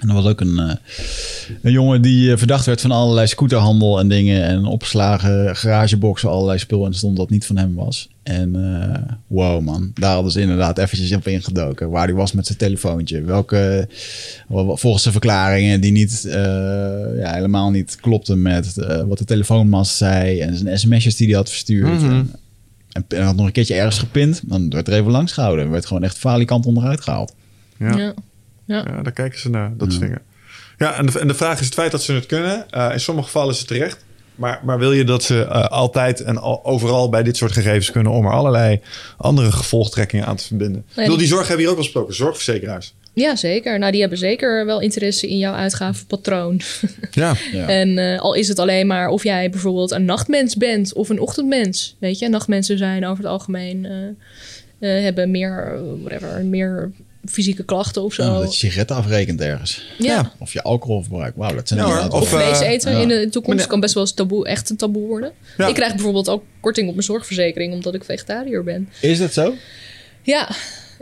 En 0.00 0.08
er 0.08 0.14
was 0.14 0.24
ook 0.26 0.40
een, 0.40 0.58
eh, 0.58 0.74
een 1.62 1.72
jongen 1.72 2.02
die 2.02 2.32
eh, 2.32 2.38
verdacht 2.38 2.66
werd 2.66 2.80
van 2.80 2.90
allerlei 2.90 3.26
scooterhandel 3.26 3.98
en 4.00 4.08
dingen. 4.08 4.42
En 4.44 4.64
opgeslagen 4.64 5.56
garageboxen, 5.56 6.28
allerlei 6.30 6.58
spul. 6.58 6.86
En 6.86 6.94
stond 6.94 7.16
dat 7.16 7.30
niet 7.30 7.46
van 7.46 7.56
hem 7.56 7.74
was. 7.74 8.08
En 8.22 8.56
eh, 8.82 9.12
wow 9.26 9.60
man, 9.64 9.90
daar 9.94 10.12
hadden 10.14 10.32
ze 10.32 10.40
inderdaad 10.40 10.78
eventjes 10.78 11.12
op 11.14 11.26
ingedoken. 11.26 11.90
Waar 11.90 12.06
hij 12.06 12.14
was 12.14 12.32
met 12.32 12.46
zijn 12.46 12.58
telefoontje. 12.58 13.22
Welke, 13.22 13.88
wel- 14.48 14.76
volgens 14.76 15.02
de 15.04 15.12
verklaringen 15.12 15.80
die 15.80 15.92
niet, 15.92 16.24
eh, 16.24 16.32
ja, 17.18 17.32
helemaal 17.34 17.70
niet 17.70 17.96
klopten 18.00 18.42
met 18.42 18.76
eh, 18.78 19.02
wat 19.02 19.18
de 19.18 19.24
telefoonmast 19.24 19.96
zei. 19.96 20.40
En 20.40 20.56
zijn 20.56 20.78
sms'jes 20.78 21.16
die 21.16 21.26
hij 21.26 21.36
had 21.36 21.48
verstuurd. 21.48 22.00
Mhm. 22.02 22.10
En, 22.10 22.34
en, 22.92 23.04
en 23.08 23.22
had 23.24 23.36
nog 23.36 23.46
een 23.46 23.52
keertje 23.52 23.74
ergens 23.74 23.98
gepint. 23.98 24.40
Dan 24.44 24.70
werd 24.70 24.88
er 24.88 24.94
even 24.94 25.10
langs 25.10 25.32
gehouden. 25.32 25.64
Er 25.64 25.70
werd 25.70 25.86
gewoon 25.86 26.02
echt 26.02 26.18
falikant 26.18 26.66
onderuit 26.66 27.00
gehaald. 27.00 27.34
Ja. 27.78 27.96
Ja. 27.96 28.14
Ja. 28.70 28.84
Ja, 28.88 29.02
daar 29.02 29.12
kijken 29.12 29.38
ze 29.38 29.50
naar, 29.50 29.72
dat 29.76 29.88
soort 29.90 30.02
dingen. 30.02 30.20
Ja, 30.78 30.94
en 30.94 31.06
de, 31.06 31.18
en 31.18 31.28
de 31.28 31.34
vraag 31.34 31.58
is 31.60 31.64
het 31.64 31.74
feit 31.74 31.90
dat 31.90 32.02
ze 32.02 32.12
het 32.12 32.26
kunnen. 32.26 32.70
Eh, 32.70 32.88
in 32.92 33.00
sommige 33.00 33.26
gevallen 33.26 33.52
is 33.52 33.58
het 33.58 33.68
terecht. 33.68 34.04
Maar, 34.34 34.60
maar 34.64 34.78
wil 34.78 34.92
je 34.92 35.04
dat 35.04 35.22
ze 35.22 35.42
eh, 35.44 35.64
altijd 35.64 36.20
en 36.20 36.38
al- 36.38 36.64
overal 36.64 37.08
bij 37.08 37.22
dit 37.22 37.36
soort 37.36 37.52
gegevens 37.52 37.90
kunnen... 37.90 38.12
om 38.12 38.24
er 38.26 38.32
allerlei 38.32 38.80
andere 39.16 39.52
gevolgtrekkingen 39.52 40.26
aan 40.26 40.36
te 40.36 40.46
verbinden? 40.46 40.84
Ik 40.88 40.94
bedoel, 40.94 41.16
die 41.16 41.26
zorg 41.26 41.48
hebben 41.48 41.56
we 41.56 41.62
hier 41.62 41.70
ook 41.70 41.76
al 41.76 41.82
besproken. 41.82 42.14
Zorgverzekeraars. 42.14 42.94
Ja, 43.12 43.36
zeker. 43.36 43.78
Nou, 43.78 43.92
die 43.92 44.00
hebben 44.00 44.18
zeker 44.18 44.66
wel 44.66 44.80
interesse 44.80 45.28
in 45.28 45.38
jouw 45.38 45.54
uitgavenpatroon. 45.54 46.60
Ja. 47.10 47.34
Ja. 47.52 47.68
En 47.68 47.98
eh, 47.98 48.20
al 48.20 48.34
is 48.34 48.48
het 48.48 48.58
alleen 48.58 48.86
maar 48.86 49.08
of 49.08 49.22
jij 49.24 49.50
bijvoorbeeld 49.50 49.90
een 49.90 50.04
nachtmens 50.04 50.56
bent 50.56 50.92
of 50.92 51.08
een 51.08 51.20
ochtendmens. 51.20 51.96
Weet 51.98 52.18
je, 52.18 52.28
nachtmensen 52.28 52.78
zijn 52.78 53.06
over 53.06 53.22
het 53.24 53.32
algemeen 53.32 53.86
eh, 53.86 54.96
eh, 54.96 55.02
hebben 55.02 55.30
meer, 55.30 55.80
whatever, 56.02 56.44
meer 56.44 56.90
fysieke 57.24 57.64
klachten 57.64 58.02
of 58.02 58.14
zo. 58.14 58.22
Oh, 58.22 58.38
dat 58.38 58.52
je 58.52 58.58
sigaretten 58.58 58.96
afrekent 58.96 59.40
ergens. 59.40 59.84
ja. 59.98 60.32
Of 60.38 60.52
je 60.52 60.62
alcoholverbruik. 60.62 61.36
Wauw, 61.36 61.54
dat 61.54 61.68
zijn 61.68 61.80
Ja, 61.80 62.08
Of 62.08 62.28
vlees 62.28 62.60
eten 62.60 62.92
ja. 62.92 63.00
in 63.00 63.08
de 63.08 63.28
toekomst 63.30 63.66
kan 63.66 63.80
best 63.80 63.94
wel 63.94 64.02
eens 64.02 64.12
taboe, 64.12 64.46
echt 64.46 64.70
een 64.70 64.76
taboe 64.76 65.06
worden. 65.06 65.32
Ja. 65.58 65.66
Ik 65.66 65.74
krijg 65.74 65.92
bijvoorbeeld 65.94 66.28
ook 66.28 66.42
korting 66.60 66.86
op 66.88 66.94
mijn 66.94 67.06
zorgverzekering 67.06 67.72
omdat 67.72 67.94
ik 67.94 68.04
vegetariër 68.04 68.64
ben. 68.64 68.88
Is 69.00 69.18
dat 69.18 69.32
zo? 69.32 69.54
Ja, 70.22 70.48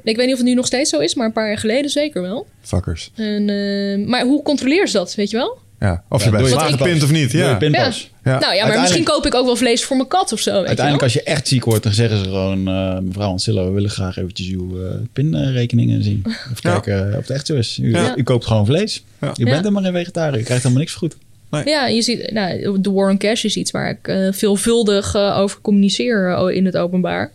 ik 0.02 0.16
weet 0.16 0.24
niet 0.24 0.32
of 0.34 0.40
het 0.40 0.48
nu 0.48 0.54
nog 0.54 0.66
steeds 0.66 0.90
zo 0.90 0.98
is, 0.98 1.14
maar 1.14 1.26
een 1.26 1.32
paar 1.32 1.48
jaar 1.48 1.58
geleden 1.58 1.90
zeker 1.90 2.22
wel. 2.22 2.46
Fuckers. 2.60 3.10
En, 3.14 3.48
eh, 3.48 4.06
maar 4.08 4.24
hoe 4.24 4.42
controleer 4.42 4.86
je 4.86 4.92
dat, 4.92 5.14
weet 5.14 5.30
je 5.30 5.36
wel? 5.36 5.58
Ja. 5.80 6.02
Of 6.08 6.24
je 6.24 6.30
je 6.30 6.36
pinpas. 6.36 6.76
pint 6.76 7.02
of 7.02 7.10
niet. 7.10 7.30
Doe 7.30 7.40
je 7.40 7.46
Ja. 7.46 7.54
pinpas. 7.54 8.10
Ja. 8.24 8.38
Nou 8.38 8.54
ja, 8.54 8.66
maar 8.66 8.80
misschien 8.80 9.04
koop 9.04 9.26
ik 9.26 9.34
ook 9.34 9.44
wel 9.44 9.56
vlees 9.56 9.84
voor 9.84 9.96
mijn 9.96 10.08
kat 10.08 10.32
of 10.32 10.40
zo. 10.40 10.50
Weet 10.58 10.66
Uiteindelijk, 10.66 10.98
je 10.98 11.04
als 11.18 11.24
je 11.24 11.30
echt 11.32 11.48
ziek 11.48 11.64
wordt, 11.64 11.82
dan 11.82 11.92
zeggen 11.92 12.18
ze 12.18 12.24
gewoon... 12.24 12.68
eh, 12.68 12.98
mevrouw 12.98 13.28
Ancilla, 13.30 13.64
we 13.64 13.70
willen 13.70 13.90
graag 13.90 14.16
eventjes 14.18 14.48
uw 14.48 14.84
eh, 14.84 14.94
pinrekeningen 15.12 16.02
zien. 16.02 16.22
Even 16.26 16.54
Ja. 16.56 16.78
kijken 16.80 17.08
of 17.08 17.16
het 17.20 17.30
echt 17.30 17.46
zo 17.46 17.54
is. 17.54 17.78
U, 17.82 17.90
Ja. 17.90 18.16
u 18.16 18.22
koopt 18.22 18.46
gewoon 18.46 18.66
vlees. 18.66 18.96
U 19.20 19.26
Ja. 19.26 19.32
bent 19.36 19.48
helemaal 19.56 19.82
geen 19.82 19.92
vegetariër. 19.92 20.40
U 20.40 20.42
krijgt 20.42 20.62
helemaal 20.62 20.78
niks 20.82 20.90
vergoed. 20.92 21.16
wel? 21.50 21.62
Ja, 21.68 21.86
je 21.86 22.02
ziet, 22.02 22.30
nou, 22.32 22.80
de 22.80 22.90
war 22.92 23.10
on 23.10 23.18
cash 23.18 23.44
is 23.44 23.56
iets 23.56 23.70
waar 23.70 23.90
ik 23.90 24.08
eh, 24.08 24.28
veelvuldig 24.32 25.14
eh, 25.14 25.38
over 25.38 25.60
communiceer 25.60 26.30
eh, 26.32 26.56
in 26.56 26.64
het 26.64 26.76
openbaar. 26.76 27.32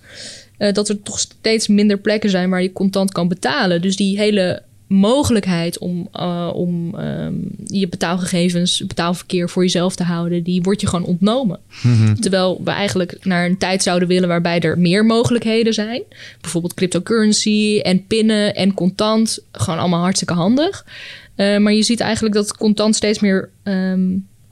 Eh, 0.58 0.74
dat 0.74 0.89
er 0.89 1.02
toch 1.02 1.20
steeds 1.20 1.68
minder 1.68 1.98
plekken 1.98 2.30
zijn 2.30 2.50
waar 2.50 2.62
je 2.62 2.72
contant 2.74 3.12
kan 3.12 3.28
betalen. 3.28 3.82
Dus 3.82 3.96
die 3.96 4.18
hele 4.18 4.62
mogelijkheid 4.94 5.78
om, 5.78 6.08
eh, 6.12 6.50
om 6.54 6.96
ehm, 6.96 7.34
je 7.66 7.88
betaalgegevens, 7.88 8.84
betaalverkeer 8.88 9.50
voor 9.50 9.64
jezelf 9.64 9.96
te 9.96 10.04
houden, 10.04 10.44
die 10.44 10.62
wordt 10.62 10.82
je 10.82 10.88
gewoon 10.88 11.06
ontnomen. 11.06 11.60
Terwijl 12.20 12.62
we 12.64 12.72
eigenlijk 12.72 13.18
naar 13.22 13.46
een 13.46 13.58
tijd 13.58 13.84
zouden 13.84 14.08
willen 14.08 14.28
waarbij 14.30 14.60
er 14.60 14.80
meer 14.80 15.06
mogelijkheden 15.06 15.74
zijn. 15.74 16.02
Bijvoorbeeld 16.41 16.74
cryptocurrency 16.74 17.80
en 17.84 18.08
pinnen 18.08 18.56
en 18.56 18.74
contant. 18.74 19.39
Gewoon 19.52 19.80
allemaal 19.80 20.02
hartstikke 20.02 20.34
handig. 20.34 20.86
Eh, 21.36 21.58
maar 21.58 21.74
je 21.74 21.84
ziet 21.84 22.00
eigenlijk 22.00 22.36
dat 22.36 22.58
contant 22.58 22.96
steeds 22.96 23.20
meer. 23.20 23.50
ehm 23.64 24.02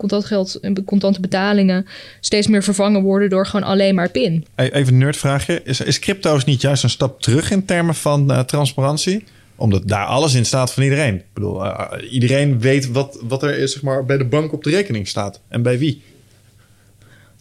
contant 0.02 0.26
geld 0.26 0.56
en 0.56 0.84
contante 0.84 1.20
betalingen 1.20 1.86
steeds 2.20 2.48
meer 2.48 2.64
vervangen 2.64 3.02
worden 3.02 3.30
door 3.30 3.46
gewoon 3.46 3.68
alleen 3.68 3.96
maar 3.96 4.10
pin. 4.10 4.46
E- 4.56 4.64
Even 4.64 4.94
een 4.94 5.00
nerdvraagje. 5.00 5.62
Is, 5.64 5.82
is 5.82 6.00
crypto's 6.00 6.46
niet 6.46 6.62
juist 6.62 6.84
een 6.84 6.89
stap 6.89 7.22
terug 7.22 7.52
in 7.52 7.66
termen 7.66 7.96
van 7.96 8.32
eh, 8.32 8.39
transparantie? 8.39 9.24
Omdat 9.62 9.88
daar 9.88 10.05
alles 10.05 10.34
in 10.34 10.45
staat 10.45 10.74
van 10.74 10.84
iedereen. 10.84 11.16
Ik 11.16 11.26
bedoel, 11.34 11.66
eh, 11.66 12.14
iedereen 12.14 12.59
weet 12.59 12.91
wat, 12.91 13.20
wat 13.28 13.43
er 13.43 13.57
is, 13.57 13.72
zeg 13.74 13.82
maar, 13.82 14.05
bij 14.05 14.18
de 14.18 14.26
bank 14.26 14.53
op 14.53 14.64
de 14.64 14.70
rekening 14.70 15.07
staat. 15.07 15.41
En 15.47 15.62
bij 15.62 15.78
wie. 15.80 16.01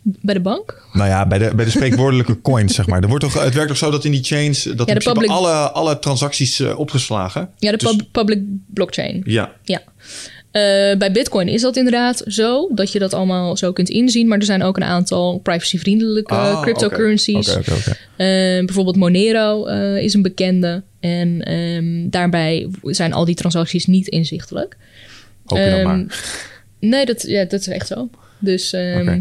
Bij 0.03 0.35
de 0.35 0.41
bank? 0.41 0.83
Nou 0.93 1.09
ja, 1.09 1.27
bij 1.27 1.39
de, 1.39 1.55
bij 1.55 1.65
de 1.65 1.71
spreekwoordelijke 1.71 2.41
coins, 2.51 2.75
zeg 2.75 2.87
maar. 2.87 3.03
Er 3.03 3.09
wordt 3.09 3.25
toch, 3.25 3.43
het 3.45 3.55
werkt 3.55 3.69
toch 3.69 3.77
zo 3.77 3.91
dat 3.91 4.05
in 4.05 4.11
die 4.11 4.23
chains... 4.25 4.63
dat 4.63 4.89
de 4.89 4.97
public- 4.97 5.31
alle, 5.31 5.53
alle 5.53 5.99
transacties 5.99 6.61
eh, 6.61 6.79
opgeslagen. 6.79 7.51
Ja, 7.59 7.71
de 7.71 7.77
Dus- 7.77 7.97
pub- 7.97 8.07
public 8.13 8.43
blockchain. 8.67 9.23
Ja, 9.25 9.53
Ja. 9.65 9.83
Eh, 10.51 10.97
bij 10.99 11.13
Bitcoin 11.13 11.49
is 11.49 11.63
dat 11.63 11.77
inderdaad 11.77 12.23
zo, 12.27 12.69
dat 12.75 12.93
je 12.93 12.99
dat 12.99 13.15
allemaal 13.15 13.57
zo 13.57 13.73
kunt 13.73 13.89
inzien. 13.89 14.29
Maar 14.29 14.39
er 14.39 14.45
zijn 14.45 14.63
ook 14.63 14.77
een 14.77 14.83
aantal 14.85 15.39
privacyvriendelijke 15.39 16.35
Ah, 16.35 16.61
cryptocurrencies. 16.63 17.49
Eh, 17.57 17.57
bijvoorbeeld 18.65 18.97
Monero 18.97 19.67
eh, 19.67 19.97
is 20.03 20.15
een 20.15 20.23
bekende. 20.23 20.83
En 21.01 21.43
ehm, 21.43 22.11
daarbij 22.11 22.69
zijn 22.83 23.13
al 23.13 23.25
die 23.25 23.35
transacties 23.35 23.87
niet 23.87 24.09
inzichtelijk. 24.09 24.77
Hoop 25.45 25.59
je 25.59 25.65
dan 25.65 25.79
Ehm, 25.79 25.85
maar. 25.87 26.05
Nee, 26.79 27.07
dat, 27.07 27.23
ja, 27.23 27.45
dat 27.45 27.61
is 27.61 27.69
echt 27.69 27.87
zo. 27.87 28.09
Dus, 28.39 28.73
ehm, 28.73 29.21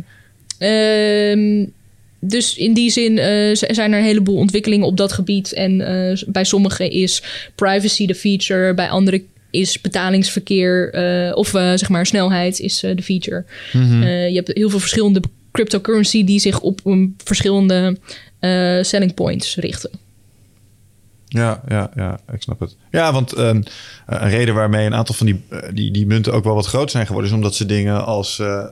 dus 2.19 2.57
in 2.57 2.73
die 2.73 2.89
zin 2.89 3.17
eh, 3.17 3.55
zijn 3.55 3.91
er 3.91 3.99
een 3.99 4.05
heleboel 4.05 4.37
ontwikkelingen 4.37 4.87
op 4.87 4.97
dat 4.97 5.11
gebied. 5.11 5.53
En 5.53 5.81
eh, 5.81 6.21
bij 6.27 6.43
sommigen 6.43 6.91
is 6.91 7.23
privacy 7.55 8.05
de 8.05 8.15
feature, 8.15 8.73
bij 8.73 8.89
anderen 8.89 9.23
is 9.51 9.81
betalingsverkeer 9.81 10.93
eh, 10.93 11.37
of 11.37 11.47
zeg 11.49 11.89
maar 11.89 12.05
snelheid 12.05 12.59
is 12.59 12.79
de 12.79 13.03
feature. 13.03 13.45
Mhm. 13.73 14.03
Eh, 14.03 14.29
je 14.29 14.35
hebt 14.35 14.51
heel 14.53 14.69
veel 14.69 14.79
verschillende 14.79 15.21
cryptocurrency 15.51 16.23
die 16.23 16.39
zich 16.39 16.61
op 16.61 16.81
verschillende 17.23 17.97
selling 18.81 19.13
points 19.13 19.55
richten. 19.55 19.89
Ja, 21.29 21.61
ja, 21.67 21.91
ja, 21.95 22.19
ik 22.33 22.41
snap 22.41 22.59
het. 22.59 22.75
Ja, 22.91 23.13
want 23.13 23.35
een, 23.37 23.65
een 24.05 24.29
reden 24.29 24.55
waarmee 24.55 24.85
een 24.85 24.93
aantal 24.93 25.15
van 25.15 25.25
die, 25.25 25.43
eh, 25.49 25.59
die, 25.73 25.91
die 25.91 26.07
munten 26.07 26.33
ook 26.33 26.43
wel 26.43 26.55
wat 26.55 26.65
groot 26.65 26.91
zijn 26.91 27.05
geworden... 27.05 27.29
is 27.29 27.35
omdat 27.35 27.55
ze 27.55 27.65
dingen 27.65 28.05
als... 28.05 28.39
eh, 28.39 28.59
eh, 28.59 28.63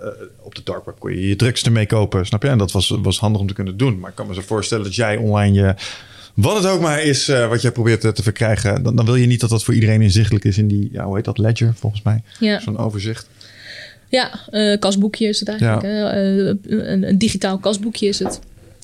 op 0.41 0.55
de 0.55 0.62
dark 0.64 0.86
web 0.86 0.95
kon 0.99 1.12
je 1.12 1.28
je 1.28 1.36
drugs 1.36 1.64
ermee 1.64 1.86
kopen, 1.86 2.26
snap 2.26 2.43
je? 2.43 2.49
En 2.49 2.58
dat 2.58 2.72
was, 2.72 2.95
was 3.01 3.20
handig 3.20 3.41
om 3.41 3.47
te 3.47 3.53
kunnen 3.53 3.78
doen. 3.78 3.99
Maar 3.99 4.10
ik 4.10 4.16
kan 4.16 4.28
me 4.28 4.34
zo 4.34 4.41
voorstellen 4.41 4.84
dat 4.84 4.95
jij 4.95 5.18
online 5.18 5.62
je... 5.62 5.76
Wat 6.34 6.55
het 6.55 6.66
ook 6.66 6.82
maar 6.82 7.01
is 7.01 7.28
wat 7.28 7.62
jij 7.62 7.72
probeert 7.72 8.01
te, 8.01 8.24
verkrijgen... 8.24 8.84
Dan, 8.84 8.95
dan 8.95 9.05
wil 9.05 9.16
je 9.16 9.28
niet 9.28 9.39
dat 9.39 9.49
dat 9.49 9.64
voor 9.64 9.74
iedereen 9.74 10.01
inzichtelijk 10.01 10.45
is 10.45 10.58
in 10.58 10.68
die... 10.68 10.89
Ja, 10.91 11.05
hoe 11.05 11.16
heet 11.16 11.26
dat? 11.26 11.38
Ledger, 11.38 11.74
volgens 11.76 12.01
mij. 12.01 12.22
Ja, 12.39 12.60
Zo'n 12.60 12.78
overzicht. 12.78 13.30
ja 14.10 14.39
kasboekje 14.80 15.28
is 15.28 15.39
het 15.39 15.49
eigenlijk. 15.49 15.84
een, 16.64 17.08
een 17.08 17.18
digitaal 17.18 17.58
kasboekje 17.58 18.08
is 18.08 18.20
het. 18.20 18.39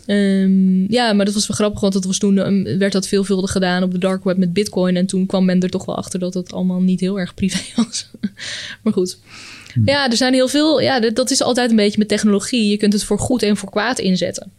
Ehm, 0.05 0.91
ja, 0.91 1.13
maar 1.13 1.25
dat 1.25 1.33
was 1.33 1.47
wel 1.47 1.57
grappig, 1.57 1.79
want 1.79 1.93
dat 1.93 2.05
was 2.05 2.17
toen 2.17 2.37
ehm, 2.37 2.77
werd 2.77 2.91
dat 2.91 3.07
veelvuldig 3.07 3.51
gedaan 3.51 3.83
op 3.83 3.91
de 3.91 3.97
dark 3.97 4.23
web 4.23 4.37
met 4.37 4.53
Bitcoin. 4.53 4.95
En 4.95 5.05
toen 5.05 5.25
kwam 5.25 5.45
men 5.45 5.59
er 5.59 5.69
toch 5.69 5.85
wel 5.85 5.97
achter 5.97 6.19
dat 6.19 6.33
het 6.33 6.53
allemaal 6.53 6.81
niet 6.81 6.99
heel 6.99 7.19
erg 7.19 7.33
privé 7.33 7.61
was. 7.75 8.09
maar 8.83 8.93
goed. 8.93 9.17
Ja, 9.85 10.09
er 10.09 10.17
zijn 10.17 10.33
heel 10.33 10.47
veel. 10.47 10.81
Ja, 10.81 10.99
dat 10.99 11.31
is 11.31 11.41
altijd 11.41 11.69
een 11.69 11.75
beetje 11.75 11.97
met 11.97 12.07
technologie. 12.07 12.69
Je 12.69 12.77
kunt 12.77 12.93
het 12.93 13.03
voor 13.03 13.19
goed 13.19 13.43
en 13.43 13.57
voor 13.57 13.69
kwaad 13.69 13.99
inzetten. 13.99 14.51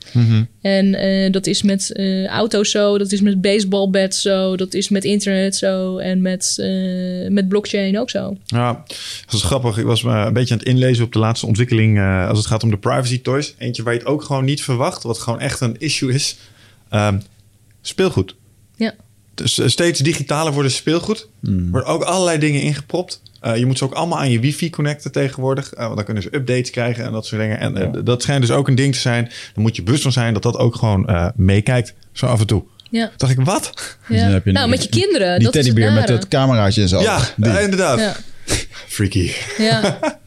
En 0.61 0.95
eh, 0.95 1.33
dat 1.33 1.47
is 1.47 1.63
met 1.63 1.93
eh, 1.93 2.27
auto's 2.27 2.71
zo, 2.71 2.99
dat 2.99 3.13
is 3.13 3.21
met 3.21 3.41
baseballbats 3.41 4.23
zo, 4.23 4.57
dat 4.57 4.75
is 4.75 4.89
met 4.89 5.05
internet 5.05 5.57
zo 5.57 5.99
en 5.99 6.23
met, 6.23 6.55
eh, 6.59 7.31
met 7.31 7.49
blockchain 7.49 7.99
ook 7.99 8.11
zo. 8.11 8.37
Ja, 8.47 8.85
dat 9.25 9.35
is 9.35 9.43
grappig. 9.43 9.79
Ik 9.79 9.85
was 9.85 10.03
me 10.03 10.13
een 10.13 10.33
beetje 10.33 10.55
aan 10.55 10.61
het 10.61 10.69
inlezen 10.69 11.05
op 11.05 11.13
de 11.13 11.19
laatste 11.19 11.47
ontwikkeling 11.47 12.01
als 12.29 12.39
het 12.39 12.47
gaat 12.47 12.63
om 12.63 12.71
de 12.71 12.79
privacy 12.79 13.23
toys. 13.23 13.55
Eentje 13.59 13.83
waar 13.83 13.93
je 13.93 13.99
het 13.99 14.09
ook 14.09 14.23
gewoon 14.23 14.45
niet 14.45 14.63
verwacht, 14.63 15.03
wat 15.03 15.19
gewoon 15.19 15.41
echt 15.41 15.61
een 15.61 15.79
issue 15.79 16.13
is. 16.13 16.37
Ehm, 16.89 17.19
speelgoed. 17.81 18.35
Ja. 18.77 18.95
Dus 19.35 19.59
eh, 19.59 19.69
steeds 19.69 20.01
digitaler 20.01 20.53
worden 20.53 20.71
speelgoed. 20.73 21.29
Er 21.47 21.51
worden 21.71 21.89
ook 21.91 22.03
allerlei 22.03 22.39
dingen 22.39 22.61
ingepropt. 22.63 23.23
Eh, 23.41 23.57
je 23.57 23.67
moet 23.67 23.79
ze 23.79 23.85
ook 23.85 23.93
allemaal 23.93 24.19
aan 24.19 24.31
je 24.31 24.41
wifi 24.41 24.71
connecten 24.71 25.13
tegenwoordig. 25.13 25.73
eh, 25.73 25.83
want 25.85 25.97
dan 25.97 26.05
kunnen 26.05 26.23
ze 26.23 26.35
updates 26.35 26.71
krijgen 26.71 27.05
en 27.05 27.13
dat 27.13 27.27
soort 27.27 27.41
dingen. 27.41 27.59
En 27.59 27.75
Ja. 27.75 27.87
dat 28.03 28.23
schijnt 28.23 28.41
dus 28.47 28.51
ook 28.51 28.69
een 28.69 28.75
ding 28.75 28.93
te 28.95 29.01
zijn. 29.01 29.25
Dan 29.55 29.63
moet 29.63 29.77
je 29.77 29.83
bewust 29.83 30.03
van 30.03 30.13
zijn 30.13 30.33
dat 30.35 30.43
dat 30.43 30.57
ook 30.57 30.75
gewoon 30.75 31.07
eh, 31.09 31.29
meekijkt. 31.37 31.95
Zo 32.13 32.27
af 32.27 32.41
en 32.41 32.47
toe. 32.47 32.65
Ja. 32.91 33.11
dacht 33.17 33.33
ik, 33.33 33.41
wat? 33.45 33.73
Dus 34.09 34.21
ja. 34.21 34.29
heb 34.29 34.45
je 34.45 34.53
nou, 34.53 34.69
met 34.69 34.83
je 34.83 34.89
kinderen. 34.89 35.35
Die 35.35 35.45
dat 35.45 35.53
teddybeer 35.53 35.93
met 35.93 36.09
het 36.09 36.29
cameraatje 36.29 36.83
en 36.83 36.89
zo. 36.89 37.01
Ja, 37.01 37.21
Die. 37.37 37.61
inderdaad. 37.63 37.99
Ja, 37.99 38.17
Freaky. 38.87 39.31
ja. 39.59 39.99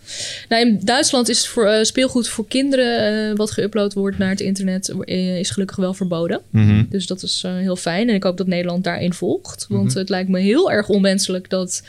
Nou, 0.49 0.67
in 0.67 0.79
Duitsland 0.83 1.29
is 1.29 1.47
voor, 1.47 1.65
eh, 1.65 1.83
speelgoed 1.83 2.27
voor 2.29 2.47
kinderen... 2.47 3.29
eh, 3.29 3.35
wat 3.37 3.59
geüpload 3.59 3.93
wordt 3.93 4.17
naar 4.17 4.29
het 4.29 4.39
internet... 4.39 4.89
eh, 4.89 5.39
is 5.39 5.49
gelukkig 5.49 5.77
wel 5.77 5.93
verboden. 5.93 6.41
Mhm. 6.49 6.83
Dus 6.89 7.07
dat 7.07 7.23
is 7.23 7.43
heel 7.47 7.75
fijn. 7.75 8.09
En 8.09 8.15
ik 8.15 8.23
hoop 8.23 8.37
dat 8.37 8.47
Nederland 8.47 8.83
daarin 8.83 9.13
volgt. 9.13 9.65
Want 9.69 9.87
Mhm. 9.89 9.97
het 9.97 10.09
lijkt 10.09 10.29
me 10.29 10.39
heel 10.39 10.71
erg 10.71 10.89
onwenselijk 10.89 11.49
dat 11.49 11.83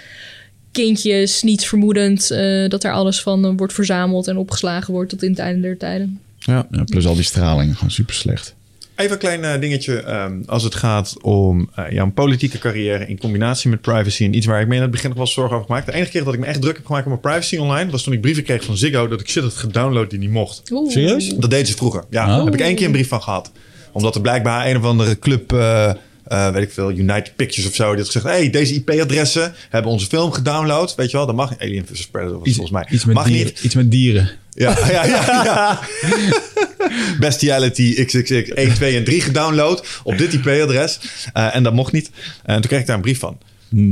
kindjes, 0.73 1.43
niets 1.43 1.66
vermoedend... 1.66 2.31
eh, 2.31 2.69
dat 2.69 2.83
daar 2.83 2.93
alles 2.93 3.21
van 3.23 3.57
wordt 3.57 3.73
verzameld 3.73 4.29
en 4.29 4.37
opgeslagen 4.37 4.93
wordt... 4.93 5.11
tot 5.11 5.23
in 5.23 5.31
het 5.31 5.39
einde 5.39 5.61
der 5.61 5.77
tijden. 5.79 6.21
Ja. 6.39 6.66
Ja, 6.71 6.85
plus 6.85 7.07
al 7.07 7.14
die 7.14 7.25
straling, 7.25 7.75
gewoon 7.75 7.91
super 7.91 8.14
slecht. 8.14 8.55
Even 8.99 9.13
een 9.13 9.19
klein 9.19 9.45
eh, 9.45 9.61
dingetje 9.61 10.01
ehm, 10.03 10.41
als 10.47 10.63
het 10.63 10.75
gaat 10.75 11.17
om 11.23 11.71
eh, 11.75 11.85
jouw 11.91 12.11
politieke 12.11 12.59
carrière 12.59 13.07
in 13.07 13.19
combinatie 13.19 13.71
met 13.71 13.81
privacy. 13.81 14.25
En 14.25 14.35
iets 14.37 14.47
waar 14.47 14.61
ik 14.61 14.67
me 14.69 14.75
in 14.75 14.83
het 14.83 14.91
begin 14.91 15.09
nog 15.09 15.19
wel 15.19 15.27
zorgen 15.27 15.55
over 15.55 15.67
gemaakt. 15.67 15.87
De 15.87 15.93
enige 15.93 16.11
keer 16.11 16.25
dat 16.25 16.35
ik 16.35 16.41
me 16.41 16.47
echt 16.47 16.61
druk 16.61 16.77
heb 16.77 16.87
gemaakt 16.87 17.05
op 17.05 17.11
mijn 17.11 17.21
privacy 17.21 17.57
online 17.57 17.91
was 17.91 18.03
toen 18.03 18.13
ik 18.13 18.21
brieven 18.21 18.43
kreeg 18.43 18.65
van 18.65 18.77
Ziggo 18.77 19.09
dat 19.09 19.21
ik 19.21 19.29
shit 19.29 19.43
had 19.43 19.55
gedownload 19.55 20.11
die 20.11 20.19
niet 20.19 20.31
mocht. 20.31 20.63
Oeh. 20.73 20.93
Serieus? 20.93 21.29
Dat 21.29 21.51
deden 21.51 21.67
ze 21.67 21.77
vroeger. 21.77 22.05
Ja, 22.11 22.23
Oh. 22.23 22.29
daar 22.37 22.45
heb 22.45 22.55
ik 22.55 22.61
één 22.61 22.75
keer 22.75 22.87
een 22.87 22.93
brief 22.93 23.09
van 23.09 23.23
gehad. 23.23 23.51
Omdat 23.93 24.15
er 24.15 24.21
blijkbaar 24.21 24.67
een 24.67 24.77
of 24.77 24.85
andere 24.85 25.19
club, 25.19 25.53
eh, 25.53 25.89
eh, 26.25 26.53
weet 26.53 26.63
ik 26.63 26.73
veel, 26.73 26.91
United 26.91 27.37
Pictures 27.37 27.69
of 27.69 27.75
zo, 27.75 27.89
die 27.89 27.97
had 27.97 28.07
gezegd: 28.07 28.25
hey, 28.25 28.51
deze 28.51 28.75
IP-adressen 28.75 29.55
hebben 29.69 29.93
onze 29.93 30.07
film 30.07 30.33
gedownload. 30.33 30.95
Weet 30.95 31.11
je 31.11 31.17
wel, 31.17 31.27
dat 31.27 31.35
mag 31.35 31.59
Alien 31.59 31.87
vs. 31.87 32.07
Predator 32.07 32.39
was 32.39 32.49
volgens 32.53 32.71
mij. 32.71 32.87
Iets 32.91 33.05
met, 33.05 33.15
mag 33.15 33.25
dieren, 33.27 33.45
niet. 33.47 33.61
iets 33.65 33.75
met 33.75 33.91
dieren. 33.91 34.31
Ja, 34.65 34.77
ja, 34.89 35.05
ja. 35.05 35.45
ja. 35.45 35.81
Bestiality 37.21 38.05
XXX 38.05 38.49
1, 38.49 38.75
2 38.75 38.97
en 38.97 39.05
3 39.05 39.21
gedownload 39.21 39.87
op 40.03 40.19
dit 40.19 40.33
IP-adres. 40.33 41.01
Eh, 41.33 41.55
en 41.55 41.63
dat 41.63 41.73
mocht 41.73 41.93
niet. 41.93 42.11
En 42.45 42.55
toen 42.55 42.69
kreeg 42.69 42.81
ik 42.81 42.87
daar 42.87 42.97
een 42.97 43.03
brief 43.03 43.19
van. 43.19 43.39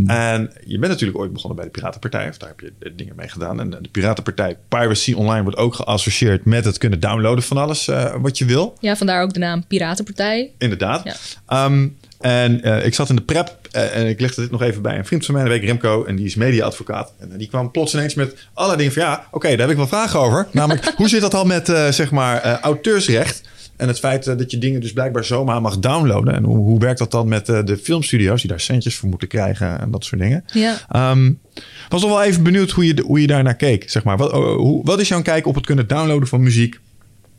En 0.06 0.52
je 0.64 0.78
bent 0.78 0.92
natuurlijk 0.92 1.18
ooit 1.18 1.32
begonnen 1.32 1.56
bij 1.56 1.64
de 1.64 1.70
Piratenpartij. 1.70 2.28
Of 2.28 2.36
daar 2.36 2.48
heb 2.48 2.60
je 2.60 2.72
eh, 2.78 2.92
dingen 2.96 3.16
mee 3.16 3.28
gedaan. 3.28 3.60
En 3.60 3.70
de 3.70 3.88
Piratenpartij 3.90 4.56
Piracy 4.68 5.12
Online 5.12 5.42
wordt 5.42 5.58
ook 5.58 5.74
geassocieerd 5.74 6.44
met 6.44 6.64
het 6.64 6.78
kunnen 6.78 7.00
downloaden 7.00 7.44
van 7.44 7.56
alles 7.56 7.88
eh, 7.88 8.14
wat 8.20 8.38
je 8.38 8.44
wil. 8.44 8.76
Ja, 8.80 8.96
vandaar 8.96 9.22
ook 9.22 9.32
de 9.32 9.38
naam 9.38 9.66
Piratenpartij. 9.66 10.52
Inderdaad. 10.58 11.04
Ja. 11.04 11.14
Ehm, 11.46 11.88
en 12.20 12.62
eh, 12.62 12.86
ik 12.86 12.94
zat 12.94 13.08
in 13.08 13.16
de 13.16 13.22
prep 13.22 13.58
eh, 13.70 13.96
en 13.96 14.06
ik 14.06 14.20
legde 14.20 14.40
dit 14.40 14.50
nog 14.50 14.62
even 14.62 14.82
bij 14.82 14.98
een 14.98 15.04
vriend 15.04 15.24
van 15.24 15.34
mij, 15.34 15.44
de 15.44 15.50
week 15.50 15.64
Remco, 15.64 16.04
en 16.04 16.16
die 16.16 16.26
is 16.26 16.34
mediaadvocaat. 16.34 17.12
En 17.18 17.32
eh, 17.32 17.38
die 17.38 17.48
kwam 17.48 17.70
plots 17.70 17.94
ineens 17.94 18.14
met 18.14 18.34
allerlei 18.52 18.78
dingen 18.78 18.92
van 18.92 19.02
ja, 19.02 19.26
oké, 19.30 19.48
daar 19.48 19.58
heb 19.58 19.70
ik 19.70 19.76
wel 19.76 19.86
vragen 19.86 20.20
over. 20.20 20.46
Namelijk, 20.52 20.92
hoe 20.96 21.08
zit 21.08 21.20
dat 21.20 21.34
al 21.34 21.44
met 21.44 21.66
zeg 21.90 22.10
maar 22.10 22.60
auteursrecht? 22.60 23.40
En 23.76 23.88
het 23.88 23.98
feit 23.98 24.24
dat 24.24 24.50
je 24.50 24.58
dingen 24.58 24.80
dus 24.80 24.92
blijkbaar 24.92 25.24
zomaar 25.24 25.60
mag 25.60 25.78
downloaden. 25.78 26.34
En 26.34 26.44
hoe, 26.44 26.56
hoe 26.56 26.78
werkt 26.78 26.98
dat 26.98 27.10
dan 27.10 27.28
met 27.28 27.46
de 27.46 27.78
filmstudio's 27.82 28.40
die 28.40 28.50
daar 28.50 28.60
centjes 28.60 28.96
voor 28.96 29.08
moeten 29.08 29.28
krijgen 29.28 29.80
en 29.80 29.90
dat 29.90 30.04
soort 30.04 30.20
dingen? 30.20 30.44
Ja. 30.52 30.76
Ehm, 30.88 31.32
was 31.88 32.02
nog 32.02 32.10
wel 32.10 32.22
even 32.22 32.42
benieuwd 32.42 32.70
hoe 32.70 32.86
je, 32.86 33.02
hoe 33.06 33.20
je 33.20 33.26
daar 33.26 33.42
naar 33.42 33.56
keek. 33.56 33.90
Zeg 33.90 34.04
maar. 34.04 34.16
wat, 34.16 34.32
oh, 34.32 34.56
hoe, 34.56 34.84
wat 34.84 35.00
is 35.00 35.08
jouw 35.08 35.22
kijk 35.22 35.46
op 35.46 35.54
het 35.54 35.66
kunnen 35.66 35.86
downloaden 35.86 36.28
van 36.28 36.42
muziek? 36.42 36.78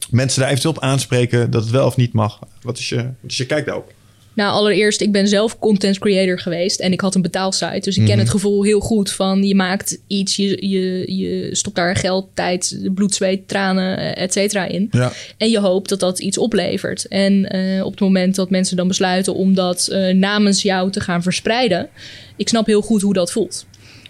Mensen 0.09 0.39
daar 0.39 0.49
eventueel 0.49 0.73
op 0.73 0.83
aanspreken 0.83 1.51
dat 1.51 1.61
het 1.61 1.71
wel 1.71 1.85
of 1.85 1.95
niet 1.95 2.13
mag. 2.13 2.39
Wat 2.61 2.77
is 2.77 2.89
je, 2.89 2.95
wat 2.95 3.31
is 3.31 3.37
je 3.37 3.45
kijk 3.45 3.65
daarop? 3.65 3.93
Nou, 4.37 4.51
allereerst, 4.51 5.01
ik 5.01 5.11
ben 5.11 5.27
zelf 5.27 5.59
content 5.59 5.99
creator 5.99 6.39
geweest 6.39 6.79
en 6.79 6.91
ik 6.91 7.01
had 7.01 7.15
een 7.15 7.21
betaalsite. 7.21 7.79
Dus 7.79 7.97
ik 7.97 8.03
ken 8.05 8.11
Mhm. 8.11 8.19
het 8.19 8.29
gevoel 8.29 8.63
heel 8.63 8.79
goed 8.79 9.11
van 9.11 9.43
je 9.43 9.55
maakt 9.55 9.99
iets, 10.07 10.35
je, 10.35 10.67
je, 10.69 11.15
je 11.17 11.55
stopt 11.55 11.75
daar 11.75 11.95
geld, 11.95 12.27
tijd, 12.33 12.79
bloed, 12.93 13.15
zweet, 13.15 13.47
tranen, 13.47 13.97
eh, 13.97 14.23
et 14.23 14.33
cetera 14.33 14.65
in. 14.65 14.87
Ja. 14.91 15.11
En 15.37 15.49
je 15.49 15.59
hoopt 15.59 15.89
dat 15.89 15.99
dat 15.99 16.19
iets 16.19 16.37
oplevert. 16.37 17.07
En 17.07 17.49
eh, 17.49 17.85
op 17.85 17.91
het 17.91 17.99
moment 17.99 18.35
dat 18.35 18.49
mensen 18.49 18.77
dan 18.77 18.87
besluiten 18.87 19.33
om 19.33 19.53
dat 19.53 19.87
eh, 19.87 20.13
namens 20.13 20.61
jou 20.61 20.91
te 20.91 20.99
gaan 20.99 21.21
verspreiden, 21.23 21.89
ik 22.35 22.49
snap 22.49 22.65
heel 22.65 22.81
goed 22.81 23.01
hoe 23.01 23.13
dat 23.13 23.31
voelt. 23.31 23.65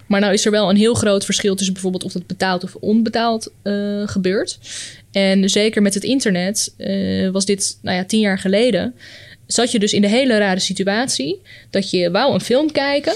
Maar 0.08 0.20
nou 0.20 0.34
is 0.34 0.46
er 0.46 0.52
wel 0.52 0.70
een 0.70 0.78
heel 0.78 0.94
groot 0.94 1.26
verschil 1.26 1.56
tussen 1.56 1.74
bijvoorbeeld 1.74 2.04
of 2.04 2.12
dat 2.12 2.28
betaald 2.28 2.64
of 2.64 2.76
onbetaald 2.76 3.52
gebeurt. 4.06 4.60
En 5.12 5.50
zeker 5.50 5.82
met 5.82 5.94
het 5.94 6.04
internet 6.04 6.74
was 7.32 7.46
dit, 7.46 7.78
nou 7.82 7.98
ja, 7.98 8.06
tien 8.06 8.20
jaar 8.20 8.40
geleden, 8.40 8.94
zat 9.48 9.72
je 9.72 9.80
dus 9.80 9.94
in 9.94 10.02
de 10.02 10.08
hele 10.08 10.38
rare 10.38 10.60
situatie 10.60 11.42
dat 11.70 11.90
je 11.90 12.12
wou 12.12 12.34
een 12.34 12.42
film 12.42 12.72
kijken. 12.72 13.14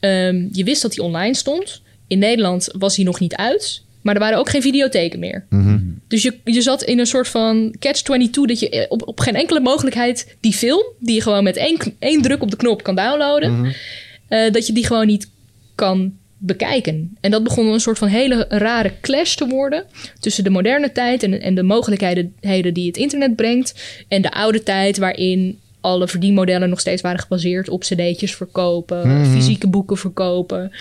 Ehm, 0.00 0.46
je 0.52 0.64
wist 0.64 0.82
dat 0.82 0.92
die 0.92 1.02
online 1.02 1.34
stond. 1.34 1.82
In 2.06 2.18
Nederland 2.18 2.68
was 2.78 2.96
hij 2.96 3.04
nog 3.04 3.20
niet 3.20 3.34
uit. 3.34 3.82
Maar 4.00 4.14
er 4.14 4.20
waren 4.20 4.38
ook 4.38 4.48
geen 4.48 4.62
videotheken 4.62 5.18
meer. 5.18 5.46
Dus 6.08 6.22
je, 6.22 6.38
je 6.44 6.62
zat 6.62 6.82
in 6.82 6.98
een 6.98 7.06
soort 7.06 7.28
van 7.28 7.74
catch-22... 7.78 8.30
dat 8.30 8.60
je 8.60 8.70
eh, 8.70 8.86
op, 8.88 9.08
op 9.08 9.20
geen 9.20 9.34
enkele 9.34 9.60
mogelijkheid 9.60 10.36
die 10.40 10.52
film... 10.52 10.84
die 10.98 11.14
je 11.14 11.22
gewoon 11.22 11.44
met 11.44 11.56
één, 11.56 11.78
één 11.98 12.22
druk 12.22 12.42
op 12.42 12.50
de 12.50 12.56
knop 12.56 12.82
kan 12.82 12.94
downloaden... 12.94 13.74
eh, 14.28 14.52
dat 14.52 14.66
je 14.66 14.72
die 14.72 14.86
gewoon 14.86 15.06
niet 15.06 15.30
kan 15.74 16.12
bekijken. 16.42 17.16
En 17.20 17.30
dat 17.30 17.42
begon 17.42 17.66
een 17.66 17.80
soort 17.80 17.98
van 17.98 18.08
hele 18.08 18.46
rare 18.48 18.92
clash 19.00 19.34
te 19.34 19.46
worden... 19.46 19.84
tussen 20.20 20.44
de 20.44 20.50
moderne 20.50 20.92
tijd 20.92 21.22
en, 21.22 21.40
en 21.40 21.54
de 21.54 21.62
mogelijkheden 21.62 22.34
heden 22.40 22.74
die 22.74 22.86
het 22.86 22.96
internet 22.96 23.36
brengt... 23.36 23.82
en 24.08 24.22
de 24.22 24.32
oude 24.32 24.62
tijd 24.62 24.98
waarin 24.98 25.58
alle 25.80 26.08
verdienmodellen 26.08 26.68
nog 26.68 26.80
steeds 26.80 27.02
waren 27.02 27.20
gebaseerd 27.20 27.68
op 27.68 27.80
cd'tjes 27.80 28.34
verkopen... 28.34 29.26
fysieke 29.26 29.68
boeken 29.68 29.96
verkopen, 29.96 30.72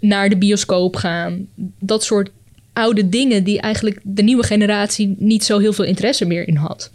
naar 0.00 0.28
de 0.28 0.36
bioscoop 0.36 0.96
gaan. 0.96 1.46
Dat 1.78 2.04
soort 2.04 2.30
oude 2.72 3.08
dingen 3.08 3.44
die 3.44 3.60
eigenlijk 3.60 4.00
de 4.02 4.22
nieuwe 4.22 4.42
generatie 4.42 5.14
niet 5.18 5.44
zo 5.44 5.58
heel 5.58 5.72
veel 5.72 5.84
interesse 5.84 6.24
meer 6.24 6.48
in 6.48 6.56
had. 6.56 6.90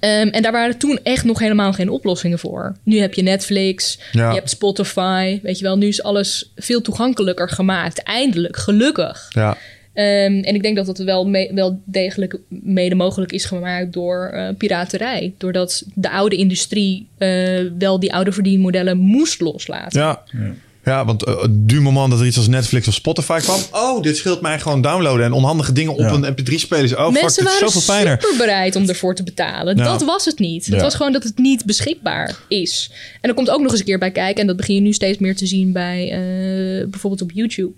Ehm, 0.00 0.28
en 0.28 0.42
daar 0.42 0.52
waren 0.52 0.78
toen 0.78 0.98
echt 1.02 1.24
nog 1.24 1.38
helemaal 1.38 1.72
geen 1.72 1.88
oplossingen 1.90 2.38
voor. 2.38 2.76
Nu 2.82 2.98
heb 2.98 3.14
je 3.14 3.22
Netflix, 3.22 3.98
Ja. 4.12 4.28
je 4.28 4.34
hebt 4.34 4.50
Spotify, 4.50 5.40
weet 5.42 5.58
je 5.58 5.64
wel. 5.64 5.78
Nu 5.78 5.86
is 5.86 6.02
alles 6.02 6.52
veel 6.56 6.80
toegankelijker 6.80 7.48
gemaakt. 7.48 8.02
Eindelijk, 8.02 8.56
gelukkig. 8.56 9.26
Ja. 9.34 9.56
Ehm, 9.92 10.38
en 10.42 10.54
ik 10.54 10.62
denk 10.62 10.76
dat 10.76 10.86
dat 10.86 10.98
wel, 10.98 11.26
me- 11.28 11.50
wel 11.54 11.80
degelijk 11.84 12.36
mede 12.48 12.94
mogelijk 12.94 13.32
is 13.32 13.44
gemaakt 13.44 13.92
door 13.92 14.26
eh, 14.32 14.48
piraterij. 14.58 15.34
Doordat 15.38 15.82
de 15.94 16.10
oude 16.10 16.36
industrie 16.36 17.08
eh, 17.18 17.60
wel 17.78 18.00
die 18.00 18.12
oude 18.14 18.32
verdienmodellen 18.32 18.96
moest 18.98 19.40
loslaten. 19.40 20.00
Ja. 20.00 20.22
Ja, 20.32 20.54
want 20.86 21.24
eh, 21.24 21.44
du 21.50 21.80
moment 21.80 22.10
dat 22.10 22.20
er 22.20 22.26
iets 22.26 22.36
als 22.36 22.48
Netflix 22.48 22.88
of 22.88 22.94
Spotify 22.94 23.38
kwam... 23.40 23.60
oh, 23.72 24.02
dit 24.02 24.16
scheelt 24.16 24.40
mij 24.40 24.58
gewoon 24.60 24.82
downloaden... 24.82 25.24
en 25.24 25.32
onhandige 25.32 25.72
dingen 25.72 25.92
op 25.92 25.98
Ja. 25.98 26.12
een 26.12 26.32
mp3-speler. 26.34 26.98
Oh, 26.98 27.04
fuck, 27.12 27.22
Mensen 27.22 27.44
is 27.44 27.52
waren 27.52 27.68
zoveel 27.68 27.80
fijner. 27.94 28.18
super 28.20 28.36
bereid 28.46 28.76
om 28.76 28.88
ervoor 28.88 29.14
te 29.14 29.22
betalen. 29.22 29.76
Ja. 29.76 29.84
Dat 29.84 30.02
was 30.04 30.24
het 30.24 30.38
niet. 30.38 30.66
Het 30.66 30.74
Ja. 30.74 30.80
was 30.80 30.94
gewoon 30.94 31.12
dat 31.12 31.22
het 31.22 31.38
niet 31.38 31.64
beschikbaar 31.64 32.36
is. 32.48 32.90
En 33.20 33.28
er 33.28 33.34
komt 33.34 33.50
ook 33.50 33.60
nog 33.60 33.70
eens 33.70 33.80
een 33.80 33.86
keer 33.86 33.98
bij 33.98 34.10
kijken... 34.10 34.40
en 34.40 34.46
dat 34.46 34.56
begin 34.56 34.74
je 34.74 34.80
nu 34.80 34.92
steeds 34.92 35.18
meer 35.18 35.36
te 35.36 35.46
zien 35.46 35.72
bij 35.72 36.10
eh, 36.12 36.86
bijvoorbeeld 36.88 37.22
op 37.22 37.30
YouTube... 37.34 37.72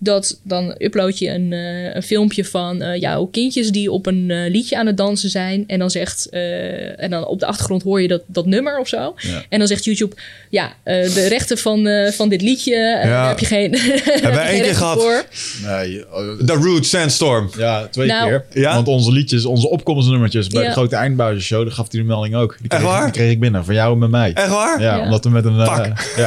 dat 0.00 0.40
dan 0.42 0.74
upload 0.78 1.18
je 1.18 1.28
een, 1.28 1.52
eh, 1.52 1.94
een 1.94 2.02
filmpje 2.02 2.44
van 2.44 2.82
eh, 2.82 3.00
jouw 3.00 3.24
kindjes... 3.24 3.70
die 3.70 3.90
op 3.92 4.06
een 4.06 4.46
liedje 4.48 4.76
aan 4.78 4.86
het 4.86 4.96
dansen 4.96 5.30
zijn... 5.30 5.64
en 5.66 5.78
dan 5.78 5.90
zegt... 5.90 6.28
eh, 6.28 7.02
en 7.02 7.10
dan 7.10 7.26
op 7.26 7.40
de 7.40 7.46
achtergrond 7.46 7.82
hoor 7.82 8.02
je 8.02 8.08
dat, 8.08 8.22
dat 8.26 8.46
nummer 8.46 8.78
of 8.78 8.88
zo. 8.88 9.14
Ja. 9.16 9.42
En 9.48 9.58
dan 9.58 9.68
zegt 9.68 9.84
YouTube... 9.84 10.16
ja, 10.50 10.72
eh, 10.82 11.14
de 11.14 11.26
rechten 11.28 11.58
van, 11.58 11.86
eh, 11.86 12.12
van 12.12 12.28
dit 12.28 12.41
liedje... 12.42 12.74
Ja. 12.76 13.02
daar 13.02 13.28
heb 13.28 13.38
je 13.38 13.46
geen, 13.46 13.78
Hebben 14.04 14.34
wij 14.34 14.46
één 14.54 14.62
keer 14.62 14.74
gehad. 14.76 15.00
voor. 15.02 15.24
Nee, 15.66 16.04
oh, 16.12 16.38
The 16.46 16.52
Root 16.52 16.86
Sandstorm. 16.86 17.50
ja, 17.58 17.86
twee 17.90 18.06
Nou. 18.06 18.28
keer. 18.28 18.44
Ja? 18.62 18.74
Want 18.74 18.88
onze 18.88 19.12
liedjes, 19.12 19.44
onze 19.44 19.68
opkomstnummertjes 19.68 20.46
bij 20.48 20.62
Ja. 20.62 20.68
de 20.68 20.74
grote 20.74 20.96
eindbuizenshow, 20.96 21.62
daar 21.62 21.72
gaf 21.74 21.86
hij 21.90 22.00
de 22.00 22.06
melding 22.06 22.34
ook. 22.34 22.56
Die 22.60 22.68
kreeg, 22.68 22.80
Echt 22.80 22.90
waar? 22.90 23.02
Die 23.04 23.12
kreeg 23.12 23.30
ik 23.30 23.40
binnen, 23.40 23.64
van 23.64 23.74
jou 23.74 23.92
en 23.92 23.98
met 23.98 24.10
mij. 24.10 24.32
Echt 24.34 24.48
waar? 24.48 24.80
Ja, 24.80 24.96
Ja. 24.96 25.02
omdat 25.04 25.24
we 25.24 25.30
met 25.30 25.44
een... 25.44 25.60
eh. 25.60 25.86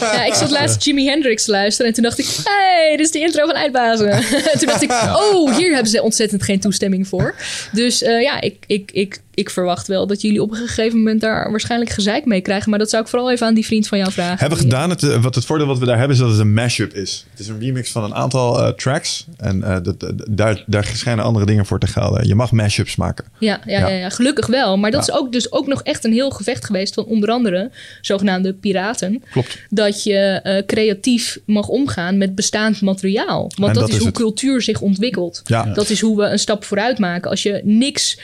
Ja, 0.00 0.24
ik 0.24 0.34
zat 0.34 0.50
laatst 0.50 0.84
Jimi 0.84 1.06
Hendrix 1.08 1.44
te 1.44 1.50
luisteren 1.50 1.86
en 1.86 1.94
toen 1.94 2.02
dacht 2.04 2.18
ik, 2.18 2.26
hey, 2.44 2.90
dit 2.96 3.06
is 3.06 3.12
de 3.12 3.20
intro 3.20 3.46
van 3.46 3.54
Eindbazen. 3.54 4.10
toen 4.58 4.66
dacht 4.68 4.82
ik, 4.82 4.90
oh, 4.92 5.56
hier 5.56 5.72
hebben 5.72 5.90
ze 5.90 6.02
ontzettend 6.02 6.42
geen 6.42 6.60
toestemming 6.60 7.08
voor. 7.08 7.34
Dus 7.72 8.02
eh, 8.02 8.22
ja, 8.22 8.40
ik, 8.40 8.54
ik, 8.66 8.90
ik, 8.92 9.20
ik 9.34 9.50
verwacht 9.50 9.86
wel 9.86 10.06
dat 10.06 10.20
jullie 10.22 10.42
op 10.42 10.50
een 10.50 10.56
gegeven 10.56 10.98
moment 10.98 11.20
daar 11.20 11.50
waarschijnlijk 11.50 11.90
gezeik 11.90 12.24
mee 12.24 12.40
krijgen. 12.40 12.70
Maar 12.70 12.78
dat 12.78 12.90
zou 12.90 13.02
ik 13.02 13.08
vooral 13.08 13.30
even 13.30 13.46
aan 13.46 13.54
die 13.54 13.64
vriend 13.66 13.88
van 13.88 13.98
jou 13.98 14.12
vragen. 14.12 14.38
Hebben 14.38 14.58
we 14.58 14.64
gedaan. 14.64 14.90
Het, 14.90 15.02
eh, 15.02 15.22
wat 15.22 15.34
het 15.34 15.44
voordeel 15.44 15.66
wat 15.66 15.78
we 15.78 15.84
daar 15.86 15.98
hebben 15.98 16.16
is 16.16 16.22
dat 16.22 16.30
het 16.30 16.38
een 16.40 16.54
mashup 16.54 16.94
is. 16.94 17.24
Het 17.30 17.40
is 17.40 17.48
een 17.48 17.60
remix 17.60 17.90
van 17.90 18.04
een 18.04 18.14
aantal 18.14 18.62
eh, 18.62 18.68
tracks. 18.72 19.26
En 19.36 19.62
eh, 19.62 19.76
dat, 19.82 20.00
dat- 20.00 20.12
daar, 20.30 20.64
daar 20.66 20.84
schijnen 20.94 21.24
andere 21.24 21.46
dingen 21.46 21.66
voor 21.66 21.78
te 21.78 21.86
gelden. 21.86 22.26
Je 22.28 22.34
mag 22.34 22.52
mashups 22.52 22.96
maken. 22.96 23.24
Ja, 23.38 23.60
ja, 23.66 23.78
Ja. 23.78 23.88
ja. 23.88 23.94
ja, 23.96 24.08
gelukkig 24.08 24.46
wel. 24.46 24.76
Maar 24.78 24.90
dat 24.90 25.06
Ja. 25.06 25.12
is 25.12 25.18
ook 25.20 25.32
dus 25.32 25.52
ook 25.52 25.66
nog 25.66 25.82
echt 25.82 26.04
een 26.04 26.12
heel 26.12 26.30
gevecht 26.30 26.64
geweest 26.64 26.94
van 26.94 27.04
onder 27.04 27.28
andere 27.30 27.70
zogenaamde 28.00 28.54
piraten. 28.54 29.22
Klopt. 29.30 29.58
Dat 29.68 30.02
je 30.04 30.62
creatief 30.66 31.38
mag 31.46 31.68
omgaan 31.68 32.18
met 32.18 32.34
bestaand 32.34 32.80
materiaal. 32.80 33.50
Want 33.56 33.74
dat, 33.74 33.74
dat 33.74 33.88
is 33.88 33.94
is 33.94 33.98
hoe 33.98 34.06
het. 34.08 34.16
cultuur 34.16 34.62
zich 34.62 34.80
ontwikkelt. 34.80 35.40
Ja. 35.44 35.64
Dat 35.64 35.90
is 35.90 36.00
hoe 36.00 36.16
we 36.16 36.22
een 36.24 36.38
stap 36.38 36.64
vooruit 36.64 36.98
maken. 36.98 37.30
Als 37.30 37.42
je 37.42 37.60
niks 37.64 38.18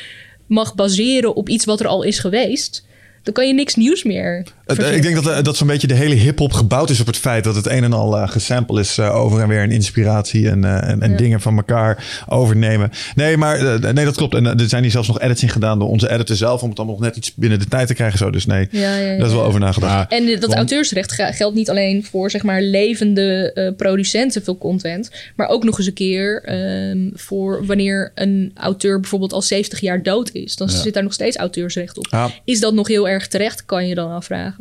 mag 0.47 0.75
baseren 0.75 1.35
op 1.35 1.49
iets 1.49 1.65
wat 1.65 1.81
er 1.81 1.87
al 1.87 2.03
is 2.03 2.19
geweest, 2.19 2.87
dan 3.23 3.35
kan 3.35 3.47
je 3.47 3.55
niks 3.55 3.75
nieuws 3.75 4.03
meer 4.05 4.47
Verzin. 4.75 4.95
ik 4.95 5.03
denk 5.03 5.15
dat, 5.15 5.27
eh, 5.29 5.43
dat 5.43 5.57
zo'n 5.57 5.67
beetje 5.67 5.87
de 5.87 5.95
hele 5.95 6.15
hip-hop 6.15 6.53
gebouwd 6.53 6.91
is 6.91 7.01
op 7.01 7.07
het 7.07 7.17
feit 7.17 7.45
dat 7.45 7.55
het 7.55 7.67
een 7.67 7.85
en 7.85 7.93
al 7.93 8.19
eh 8.19 8.29
gesample 8.29 8.81
is 8.81 8.99
eh, 8.99 9.15
over 9.17 9.41
en 9.41 9.49
weer 9.49 9.61
en 9.61 9.71
inspiratie 9.71 10.49
en, 10.51 10.65
eh, 10.65 10.89
en, 10.91 11.03
en 11.03 11.11
Ja. 11.11 11.17
dingen 11.17 11.41
van 11.41 11.57
elkaar 11.57 12.25
overnemen. 12.29 12.91
Nee, 13.15 13.37
maar 13.37 13.59
eh, 13.83 13.93
nee, 13.93 14.05
dat 14.05 14.17
klopt. 14.17 14.35
En 14.35 14.47
eh, 14.47 14.61
er 14.61 14.69
zijn 14.69 14.83
hier 14.83 14.91
zelfs 14.91 15.09
nog 15.09 15.21
edits 15.21 15.43
in 15.43 15.49
gedaan 15.49 15.79
door 15.79 15.89
onze 15.89 16.11
editor 16.11 16.37
zelf 16.37 16.63
om 16.63 16.69
het 16.69 16.79
allemaal 16.79 16.97
nog 16.97 17.05
net 17.05 17.17
iets 17.17 17.35
binnen 17.35 17.59
de 17.59 17.67
tijd 17.69 17.87
te 17.87 17.95
krijgen. 17.95 18.19
Zo. 18.19 18.31
Dus 18.31 18.47
nee, 18.47 18.69
Ja, 18.71 18.81
ja, 18.81 18.97
ja, 18.97 19.17
daar 19.17 19.27
is 19.27 19.33
wel 19.33 19.41
ja. 19.43 19.47
over 19.47 19.61
nagedacht. 19.61 20.13
En 20.13 20.27
dat 20.27 20.41
Want- 20.41 20.55
auteursrecht 20.55 21.13
geldt 21.13 21.55
niet 21.57 21.71
alleen 21.71 22.05
voor 22.05 22.31
zeg 22.31 22.43
maar 22.43 22.63
levende 22.63 23.53
eh, 23.53 23.73
producenten 23.77 24.43
veel 24.45 24.59
content, 24.59 25.11
maar 25.37 25.49
ook 25.49 25.65
nog 25.65 25.79
eens 25.79 25.87
een 25.87 25.93
keer 25.93 26.43
ehm, 26.45 26.99
voor 27.15 27.67
wanneer 27.67 28.13
een 28.15 28.51
auteur 28.55 29.01
bijvoorbeeld 29.01 29.33
al 29.33 29.43
70 29.43 29.81
jaar 29.81 30.03
dood 30.03 30.31
is, 30.33 30.57
dan 30.57 30.69
Ja. 30.71 30.77
zit 30.77 30.95
daar 30.95 31.03
nog 31.03 31.13
steeds 31.13 31.37
auteursrecht 31.37 31.99
op. 31.99 32.07
Ja. 32.11 32.31
Is 32.45 32.61
dat 32.61 32.75
nog 32.75 32.89
heel 32.89 33.09
erg 33.09 33.29
terecht, 33.29 33.65
kan 33.65 33.87
je 33.87 33.95
dan 33.95 34.11
afvragen. 34.11 34.55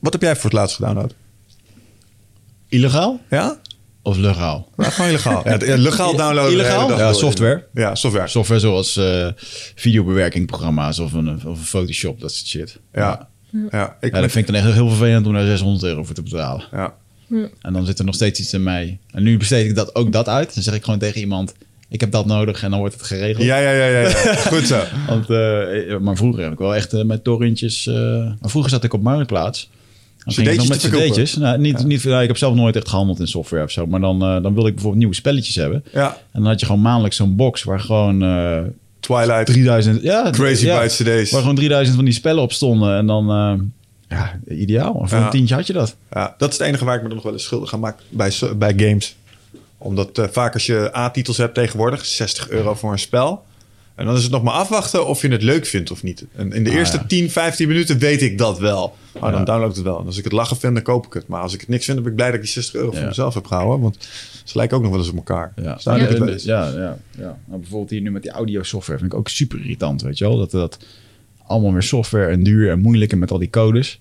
Wat 0.00 0.12
heb 0.12 0.22
jij 0.22 0.34
voor 0.34 0.44
het 0.44 0.52
laatst 0.52 0.76
gedownload? 0.76 1.14
Illegaal 2.68 3.20
Ja? 3.30 3.60
of 4.02 4.16
legaal? 4.16 4.68
Nou, 4.76 4.92
gewoon 4.92 5.10
illegaal. 5.10 5.42
Ja, 5.48 5.58
ja, 5.64 5.76
legaal 5.76 6.16
downloaden. 6.16 6.52
Illegaal? 6.52 6.98
Ja, 6.98 7.12
software. 7.12 7.66
Ja, 7.74 7.94
software. 7.94 8.28
Software 8.28 8.60
zoals 8.60 8.96
eh 8.96 9.28
videobewerkingprogramma's 9.74 10.98
of 10.98 11.12
een, 11.12 11.28
of 11.46 11.58
een 11.58 11.64
Photoshop, 11.64 12.20
dat 12.20 12.32
soort 12.32 12.46
shit. 12.48 12.78
Ja. 12.92 13.28
Ja, 13.70 13.96
ik 14.00 14.14
Ja, 14.14 14.20
dat 14.20 14.30
vind 14.30 14.48
ik 14.48 14.54
dan 14.54 14.62
echt 14.64 14.72
heel 14.74 14.88
vervelend 14.88 15.26
om 15.26 15.32
daar 15.32 15.46
600 15.46 15.84
euro 15.84 16.04
voor 16.04 16.14
te 16.14 16.22
betalen. 16.22 16.64
ja. 16.72 16.94
En 17.62 17.72
dan 17.72 17.86
zit 17.86 17.98
er 17.98 18.04
nog 18.04 18.14
steeds 18.14 18.40
iets 18.40 18.52
in 18.52 18.62
mij. 18.62 18.98
En 19.10 19.22
nu 19.22 19.36
besteed 19.36 19.66
ik 19.68 19.74
dat, 19.74 19.94
ook 19.94 20.12
dat 20.12 20.28
uit. 20.28 20.54
Dan 20.54 20.62
zeg 20.62 20.74
ik 20.74 20.84
gewoon 20.84 20.98
tegen 20.98 21.20
iemand, 21.20 21.54
ik 21.90 22.00
heb 22.00 22.10
dat 22.10 22.26
nodig 22.26 22.62
en 22.62 22.70
dan 22.70 22.78
wordt 22.78 22.94
het 22.94 23.02
geregeld. 23.02 23.44
Ja, 23.44 23.58
ja, 23.58 23.70
ja, 23.70 23.86
ja, 23.86 24.00
ja. 24.00 24.34
Goed 24.54 24.66
zo. 24.66 24.80
Want, 25.06 25.30
eh, 25.30 25.98
maar 25.98 26.16
vroeger 26.16 26.42
heb 26.42 26.52
ik 26.52 26.58
wel 26.58 26.74
echt 26.74 26.92
eh, 26.92 27.02
met 27.04 27.24
torrentjes... 27.24 27.86
maar 28.40 28.50
vroeger 28.50 28.70
zat 28.70 28.84
ik 28.84 28.92
op 28.92 29.02
Marktplaats. 29.02 29.70
Dan 30.24 30.34
ging 30.34 30.48
ik 30.48 30.56
nog 30.56 30.68
met 30.68 30.78
CD'tjes. 30.78 31.36
Nou, 31.36 31.58
niet, 31.58 31.84
niet, 31.84 32.04
nou, 32.04 32.20
ik 32.22 32.28
heb 32.28 32.36
zelf 32.36 32.54
nooit 32.54 32.76
echt 32.76 32.88
gehandeld 32.88 33.20
in 33.20 33.26
software 33.26 33.64
of 33.64 33.70
zo. 33.70 33.86
Maar 33.86 34.00
dan, 34.00 34.18
dan 34.18 34.42
wilde 34.42 34.68
ik 34.68 34.74
bijvoorbeeld 34.74 34.96
nieuwe 34.96 35.14
spelletjes 35.14 35.54
hebben. 35.54 35.84
Ja. 35.92 36.08
En 36.32 36.40
dan 36.40 36.46
had 36.46 36.60
je 36.60 36.66
gewoon 36.66 36.80
maandelijks 36.82 37.16
zo'n 37.16 37.36
box 37.36 37.62
waar 37.62 37.80
gewoon... 37.80 38.18
Twilight. 39.00 39.46
3000... 39.46 40.02
Ja, 40.02 40.30
Crazy 40.30 40.66
ja, 40.66 40.78
Bytes 40.78 40.96
CD's. 40.96 41.30
Waar 41.30 41.40
gewoon 41.40 41.54
3000 41.56 41.96
van 41.96 42.04
die 42.04 42.14
spellen 42.14 42.42
op 42.42 42.52
stonden. 42.52 42.96
En 42.96 43.06
dan... 43.06 43.26
ja, 44.08 44.38
ideaal. 44.48 45.02
Voor 45.04 45.18
Ja. 45.18 45.24
een 45.24 45.30
tientje 45.30 45.54
had 45.54 45.66
je 45.66 45.72
dat. 45.72 45.96
Ja, 46.12 46.34
dat 46.38 46.52
is 46.52 46.58
het 46.58 46.66
enige 46.66 46.84
waar 46.84 46.94
ik 46.96 47.02
me 47.02 47.06
dan 47.06 47.16
nog 47.16 47.24
wel 47.24 47.32
eens 47.32 47.44
schuldig 47.44 47.72
aan 47.74 47.80
maak 47.80 47.98
bij, 48.08 48.32
bij 48.56 48.72
games. 48.76 49.16
Omdat 49.82 50.18
eh, 50.18 50.24
vaak 50.30 50.54
als 50.54 50.66
je 50.66 50.96
A-titels 50.96 51.36
hebt 51.36 51.54
tegenwoordig, 51.54 52.04
60 52.06 52.48
euro 52.48 52.74
voor 52.74 52.92
een 52.92 52.98
spel. 52.98 53.44
En 53.94 54.06
dan 54.06 54.16
is 54.16 54.22
het 54.22 54.32
nog 54.32 54.42
maar 54.42 54.52
afwachten 54.54 55.06
of 55.06 55.22
je 55.22 55.28
het 55.28 55.42
leuk 55.42 55.66
vindt 55.66 55.90
of 55.90 56.02
niet. 56.02 56.24
En 56.36 56.52
in 56.52 56.64
de 56.64 56.70
Ah, 56.70 56.76
eerste 56.76 56.96
ja. 56.96 57.04
10, 57.04 57.30
15 57.30 57.68
minuten 57.68 57.98
weet 57.98 58.22
ik 58.22 58.38
dat 58.38 58.58
wel. 58.58 58.96
Maar 59.20 59.30
dan 59.30 59.40
Ja. 59.40 59.46
download 59.46 59.70
ik 59.70 59.76
het 59.76 59.84
wel. 59.84 59.98
En 60.00 60.06
als 60.06 60.18
ik 60.18 60.24
het 60.24 60.32
lachen 60.32 60.56
vind, 60.56 60.74
dan 60.74 60.82
koop 60.82 61.06
ik 61.06 61.12
het. 61.12 61.26
Maar 61.26 61.40
als 61.42 61.54
ik 61.54 61.60
het 61.60 61.68
niks 61.68 61.84
vind, 61.84 61.94
dan 61.96 62.02
ben 62.04 62.12
ik 62.12 62.18
blij 62.18 62.30
dat 62.30 62.38
ik 62.40 62.44
die 62.44 62.52
60 62.54 62.74
euro 62.74 62.90
voor 62.90 63.00
Ja. 63.00 63.06
mezelf 63.06 63.34
heb 63.34 63.46
gehouden. 63.46 63.80
Want 63.80 64.08
ze 64.44 64.56
lijken 64.56 64.76
ook 64.76 64.82
nog 64.82 64.90
wel 64.92 65.00
eens 65.00 65.10
op 65.10 65.16
elkaar. 65.16 65.52
Ja, 65.56 65.74
Dus 65.74 66.42
ja, 66.44 66.66
ja, 66.66 66.98
ja. 67.18 67.38
Nou, 67.46 67.60
bijvoorbeeld 67.60 67.90
hier 67.90 68.00
nu 68.00 68.10
met 68.10 68.22
die 68.22 68.30
audio 68.30 68.62
software 68.62 68.98
vind 68.98 69.12
ik 69.12 69.18
ook 69.18 69.28
super 69.28 69.58
irritant, 69.60 70.02
weet 70.02 70.18
je 70.18 70.24
wel. 70.24 70.36
Dat 70.36 70.50
dat 70.50 70.78
allemaal 71.46 71.72
weer 71.72 71.82
software 71.82 72.30
en 72.30 72.42
duur 72.42 72.70
en 72.70 72.80
moeilijk 72.80 73.12
en 73.12 73.18
met 73.18 73.30
al 73.30 73.38
die 73.38 73.50
codes. 73.50 73.98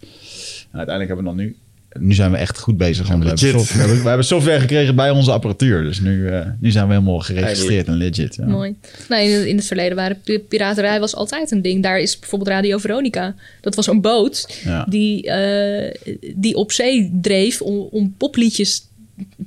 En 0.71 0.77
uiteindelijk 0.77 1.07
hebben 1.07 1.17
we 1.17 1.37
dan 1.37 1.47
nu... 1.47 1.57
Nu 1.99 2.13
zijn 2.13 2.31
we 2.31 2.37
echt 2.37 2.59
goed 2.59 2.77
bezig. 2.77 3.07
Want 3.07 3.23
we, 3.23 3.27
hebben 3.27 3.49
software, 3.49 3.73
we, 3.73 3.79
hebben, 3.79 4.01
we 4.01 4.07
hebben 4.07 4.25
software 4.25 4.59
gekregen 4.59 4.95
bij 4.95 5.09
onze 5.09 5.31
apparatuur. 5.31 5.83
Dus 5.83 5.99
nu, 5.99 6.27
eh, 6.27 6.45
nu 6.59 6.71
zijn 6.71 6.87
we 6.87 6.93
helemaal 6.93 7.19
geregistreerd 7.19 7.87
en 7.87 7.93
legit. 7.95 8.35
Ja. 8.35 8.45
Mooi. 8.45 8.75
Nou, 9.09 9.23
in, 9.23 9.47
in 9.47 9.55
het 9.55 9.65
verleden 9.65 9.95
waren 9.95 10.21
pi- 10.23 10.39
piraterij 10.39 10.99
was 10.99 11.15
altijd 11.15 11.51
een 11.51 11.61
ding. 11.61 11.83
Daar 11.83 11.99
is 11.99 12.19
bijvoorbeeld 12.19 12.51
Radio 12.51 12.77
Veronica. 12.77 13.35
Dat 13.61 13.75
was 13.75 13.87
een 13.87 14.01
boot 14.01 14.59
Ja. 14.63 14.85
die, 14.89 15.23
eh, 15.31 16.15
die 16.35 16.55
op 16.55 16.71
zee 16.71 17.11
dreef 17.21 17.61
om, 17.61 17.87
om 17.91 18.13
popliedjes 18.17 18.81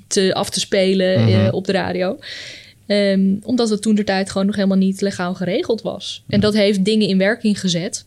te, 0.07 0.35
af 0.35 0.51
te 0.51 0.61
spelen 0.61 1.15
eh, 1.17 1.49
op 1.53 1.65
de 1.67 1.73
radio. 1.73 2.19
Ehm, 2.87 3.21
omdat 3.43 3.69
het 3.69 3.83
toen 3.83 3.95
de 3.95 4.05
tijd 4.05 4.31
gewoon 4.31 4.47
nog 4.47 4.57
helemaal 4.57 4.77
niet 4.77 5.01
legaal 5.01 5.35
geregeld 5.35 5.83
was. 5.83 6.23
En 6.29 6.41
dat 6.41 6.55
heeft 6.55 6.85
dingen 6.85 7.09
in 7.09 7.19
werking 7.19 7.61
gezet. 7.61 8.05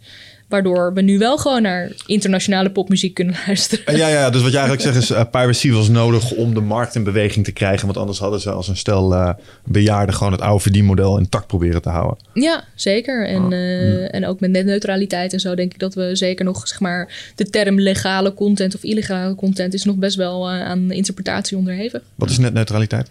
Waardoor 0.47 0.93
we 0.93 1.01
nu 1.01 1.17
wel 1.17 1.37
gewoon 1.37 1.61
naar 1.61 1.91
internationale 2.05 2.71
popmuziek 2.71 3.13
kunnen 3.13 3.35
luisteren. 3.47 3.85
En 3.85 3.97
Ja, 3.97 4.07
ja, 4.07 4.29
dus 4.29 4.41
wat 4.41 4.51
je 4.51 4.57
eigenlijk 4.57 4.87
zegt 4.87 5.03
is, 5.03 5.09
eh, 5.09 5.23
piracy 5.31 5.71
was 5.71 5.89
nodig 5.89 6.31
om 6.31 6.53
de 6.53 6.61
markt 6.61 6.95
in 6.95 7.03
beweging 7.03 7.45
te 7.45 7.51
krijgen. 7.51 7.85
Want 7.85 7.97
anders 7.97 8.19
hadden 8.19 8.39
ze 8.39 8.51
als 8.51 8.67
een 8.67 8.77
stel 8.77 9.13
eh, 9.13 9.29
bejaarden 9.63 10.15
gewoon 10.15 10.31
het 10.31 10.41
oude 10.41 10.61
verdienmodel 10.61 11.17
intact 11.17 11.47
proberen 11.47 11.81
te 11.81 11.89
houden. 11.89 12.17
Ja, 12.33 12.63
zeker. 12.75 13.27
En, 13.27 13.51
eh, 13.51 14.13
en 14.13 14.25
ook 14.25 14.39
met 14.39 14.51
netneutraliteit 14.51 15.33
en 15.33 15.39
zo 15.39 15.55
denk 15.55 15.73
ik 15.73 15.79
dat 15.79 15.93
we 15.93 16.15
zeker 16.15 16.45
nog, 16.45 16.67
zeg 16.67 16.79
maar, 16.79 17.31
de 17.35 17.49
term 17.49 17.79
legale 17.79 18.33
content 18.33 18.75
of 18.75 18.83
illegale 18.83 19.35
content 19.35 19.73
is 19.73 19.83
nog 19.83 19.95
best 19.95 20.15
wel 20.15 20.49
aan 20.49 20.91
interpretatie 20.91 21.57
onderhevig. 21.57 22.01
Wat 22.15 22.29
is 22.29 22.37
netneutraliteit? 22.37 23.07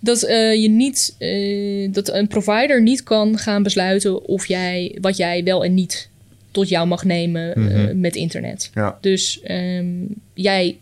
Dat 0.00 0.20
je 0.60 0.68
niet, 0.70 1.14
dat 1.94 2.12
een 2.12 2.28
provider 2.28 2.82
niet 2.82 3.02
kan 3.02 3.38
gaan 3.38 3.62
besluiten 3.62 4.24
of 4.24 4.46
jij, 4.46 4.98
wat 5.00 5.16
jij 5.16 5.44
wel 5.44 5.64
en 5.64 5.74
niet 5.74 6.08
tot 6.50 6.68
jou 6.68 6.86
mag 6.86 7.04
nemen 7.04 7.54
eh, 7.54 7.94
met 7.94 8.16
internet. 8.16 8.70
Ja. 8.74 8.98
Dus 9.00 9.40
ehm, 9.42 9.86
jij 10.34 10.78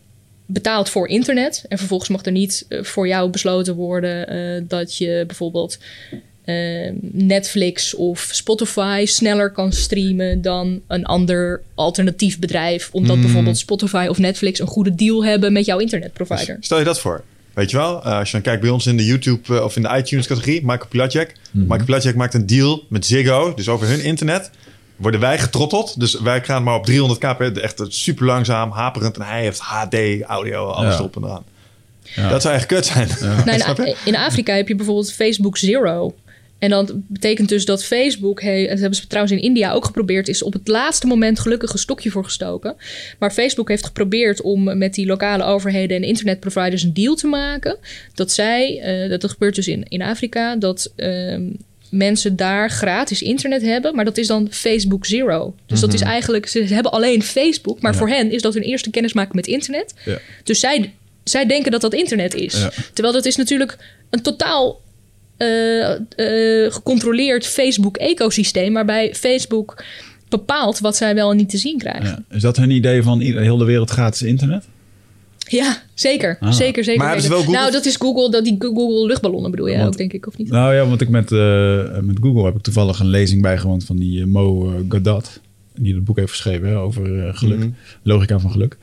betaalt 0.47 0.89
voor 0.89 1.09
internet 1.09 1.65
en 1.69 1.79
vervolgens 1.79 2.11
mag 2.11 2.25
er 2.25 2.33
niet 2.33 2.65
eh, 2.69 2.83
voor 2.83 3.09
jou 3.09 3.31
besloten 3.31 3.75
worden 3.75 4.29
eh, 4.29 4.63
dat 4.69 4.97
je 4.97 5.25
bijvoorbeeld 5.27 5.79
ehm, 6.45 6.95
Netflix 7.01 7.95
of 7.95 8.29
Spotify 8.33 9.05
sneller 9.07 9.51
kan 9.51 9.73
streamen 9.73 10.43
dan 10.43 10.81
een 10.87 11.05
ander 11.05 11.63
alternatief 11.75 12.39
bedrijf, 12.39 12.89
omdat 12.93 13.21
bijvoorbeeld 13.21 13.59
Spotify 13.59 14.07
of 14.09 14.19
Netflix 14.19 14.61
een 14.61 14.67
goede 14.67 14.95
deal 14.95 15.25
hebben 15.25 15.53
met 15.53 15.65
jouw 15.65 15.79
internetprovider. 15.79 16.57
Stel 16.61 16.79
je 16.79 16.85
dat 16.85 17.01
voor. 17.01 17.25
Weet 17.55 17.71
je 17.71 17.77
wel, 17.77 18.05
eh, 18.05 18.19
als 18.19 18.27
je 18.27 18.33
dan 18.33 18.43
kijkt 18.43 18.61
bij 18.61 18.71
ons 18.71 18.87
in 18.87 18.97
de 18.97 19.05
YouTube 19.05 19.63
of 19.63 19.77
in 19.77 19.83
de 19.83 19.97
iTunes 19.97 20.27
categorie, 20.27 20.61
Michael 20.61 20.89
Pilatjek. 20.89 21.35
Michael 21.51 21.85
Pilatjek 21.85 22.15
maakt 22.15 22.35
een 22.35 22.47
deal 22.47 22.85
met 22.89 23.07
Ziggo, 23.07 23.55
dus 23.55 23.69
over 23.69 23.89
hun 23.89 24.05
internet 24.05 24.51
worden 24.97 25.21
wij 25.21 25.39
getrotteld. 25.39 26.01
Dus 26.01 26.21
wij 26.21 26.41
gaan 26.45 26.63
maar 26.63 26.75
op 26.75 26.85
300 26.87 27.21
kp, 27.21 27.41
echt 27.41 27.83
super 27.89 28.27
langzaam, 28.27 28.71
haperend. 28.71 29.17
En 29.17 29.23
hij 29.27 29.43
heeft 29.43 29.59
HD, 29.61 29.95
audio, 30.23 30.67
alles 30.69 30.93
Ja. 30.93 30.99
erop 30.99 31.17
en 31.17 31.23
eraan. 31.25 31.45
Dat 32.31 32.43
zou 32.43 32.55
echt 32.55 32.67
kut 32.67 32.87
zijn. 32.87 33.09
Nou, 33.45 33.83
in, 33.85 33.95
in 34.05 34.17
Afrika 34.17 34.55
heb 34.55 34.69
je 34.69 34.75
bijvoorbeeld 34.77 35.13
Facebook 35.13 35.57
Zero. 35.57 36.15
En 36.59 36.71
dat 36.71 36.93
betekent 37.07 37.49
dus 37.49 37.65
dat 37.65 37.85
Facebook, 37.85 38.43
he- 38.43 38.63
en 38.63 38.69
dat 38.69 38.79
hebben 38.79 38.99
ze 38.99 39.07
trouwens 39.07 39.37
in 39.37 39.43
India 39.43 39.73
ook 39.73 39.85
geprobeerd, 39.85 40.29
is 40.29 40.43
op 40.43 40.53
het 40.53 40.69
laatste 40.69 41.07
moment 41.07 41.39
gelukkig 41.41 41.73
een 41.73 41.79
stokje 41.79 42.11
voor 42.11 42.25
gestoken. 42.25 42.77
Maar 43.19 43.31
Facebook 43.33 43.69
heeft 43.69 43.85
geprobeerd 43.85 44.41
om 44.41 44.79
met 44.79 44.95
die 44.95 45.07
lokale 45.07 45.45
overheden 45.45 45.97
en 45.97 46.03
internetproviders 46.03 46.83
een 46.83 46.95
deal 46.95 47.15
te 47.15 47.27
maken. 47.27 47.77
Dat 48.15 48.33
zij, 48.33 48.81
eh, 48.81 49.11
dat, 49.11 49.21
dat 49.21 49.31
gebeurt 49.31 49.55
dus 49.55 49.69
in, 49.69 49.85
in 49.89 50.03
Afrika, 50.03 50.57
dat 50.57 50.93
ehm, 50.97 51.43
mensen 51.91 52.37
daar 52.37 52.71
gratis 52.71 53.23
internet 53.23 53.63
hebben. 53.63 53.95
Maar 53.95 54.05
dat 54.05 54.19
is 54.19 54.27
dan 54.27 54.49
Facebook 54.51 55.07
Zero. 55.07 55.55
Dus 55.67 55.81
dat 55.81 55.93
is 55.93 56.01
eigenlijk, 56.01 56.47
ze 56.47 56.61
hebben 56.61 56.93
alleen 56.93 57.23
Facebook, 57.23 57.81
maar 57.81 57.95
voor 57.95 58.09
hen 58.09 58.31
is 58.31 58.43
dat 58.43 58.55
hun 58.55 58.63
eerste 58.63 58.91
kennismaking 58.91 59.35
met 59.35 59.47
internet. 59.47 59.95
Ja. 60.05 60.19
Dus 60.45 60.61
zij, 60.61 60.95
zij 61.25 61.47
denken 61.47 61.71
dat 61.71 61.81
dat 61.81 61.95
internet 61.95 62.35
is. 62.35 62.61
Ja. 62.61 62.71
Terwijl 62.93 63.15
dat 63.15 63.25
is 63.25 63.37
natuurlijk 63.37 63.79
een 64.11 64.23
totaal 64.23 64.81
eh, 65.37 65.93
eh, 65.95 66.73
gecontroleerd 66.73 67.47
Facebook-ecosysteem... 67.47 68.73
waarbij 68.73 69.15
Facebook 69.15 69.85
bepaalt 70.29 70.79
wat 70.79 70.97
zij 70.97 71.15
wel 71.15 71.31
en 71.31 71.37
niet 71.37 71.51
te 71.51 71.59
zien 71.59 71.79
krijgen. 71.79 72.25
Is 72.31 72.43
dat 72.43 72.57
hun 72.57 72.71
idee 72.71 73.03
van 73.03 73.21
heel 73.21 73.57
de 73.57 73.65
wereld 73.65 73.91
gratis 73.91 74.23
internet? 74.23 74.65
Ja, 75.49 75.83
zeker. 75.95 76.37
Ah. 76.41 76.53
Zeker, 76.53 76.85
zeker. 76.85 77.05
Maar 77.05 77.15
zeker. 77.15 77.29
wel 77.29 77.39
Google- 77.39 77.59
Nou, 77.59 77.73
dat 77.73 77.85
is 77.85 77.97
Google, 77.97 78.31
dat 78.31 78.45
die 78.45 78.57
Google 78.59 79.07
luchtballonnen 79.07 79.51
bedoel 79.51 79.67
je 79.67 79.77
Want- 79.77 79.87
ook, 79.89 79.97
denk 79.97 80.13
ik, 80.13 80.27
of 80.27 80.39
niet? 80.39 80.49
Nou 80.49 80.75
ja, 80.75 80.87
want 80.87 81.01
ik 81.01 81.09
met, 81.09 81.33
eh, 81.33 81.99
met 82.01 82.19
Google 82.21 82.45
heb 82.45 82.55
ik 82.57 82.63
toevallig 82.63 83.01
een 83.01 83.07
lezing 83.07 83.43
bijgewoond 83.43 83.85
van 83.85 83.97
die 83.97 84.21
eh, 84.21 84.27
Mo 84.27 84.71
eh, 84.71 84.81
Godat. 84.89 85.41
Die 85.79 85.95
het 85.95 86.05
boek 86.05 86.17
heeft 86.17 86.31
geschreven 86.31 86.69
hè, 86.69 86.79
over 86.79 87.35
geluk, 87.35 87.59
Mhm. 87.59 87.69
logica 88.03 88.39
van 88.39 88.51
geluk. 88.51 88.77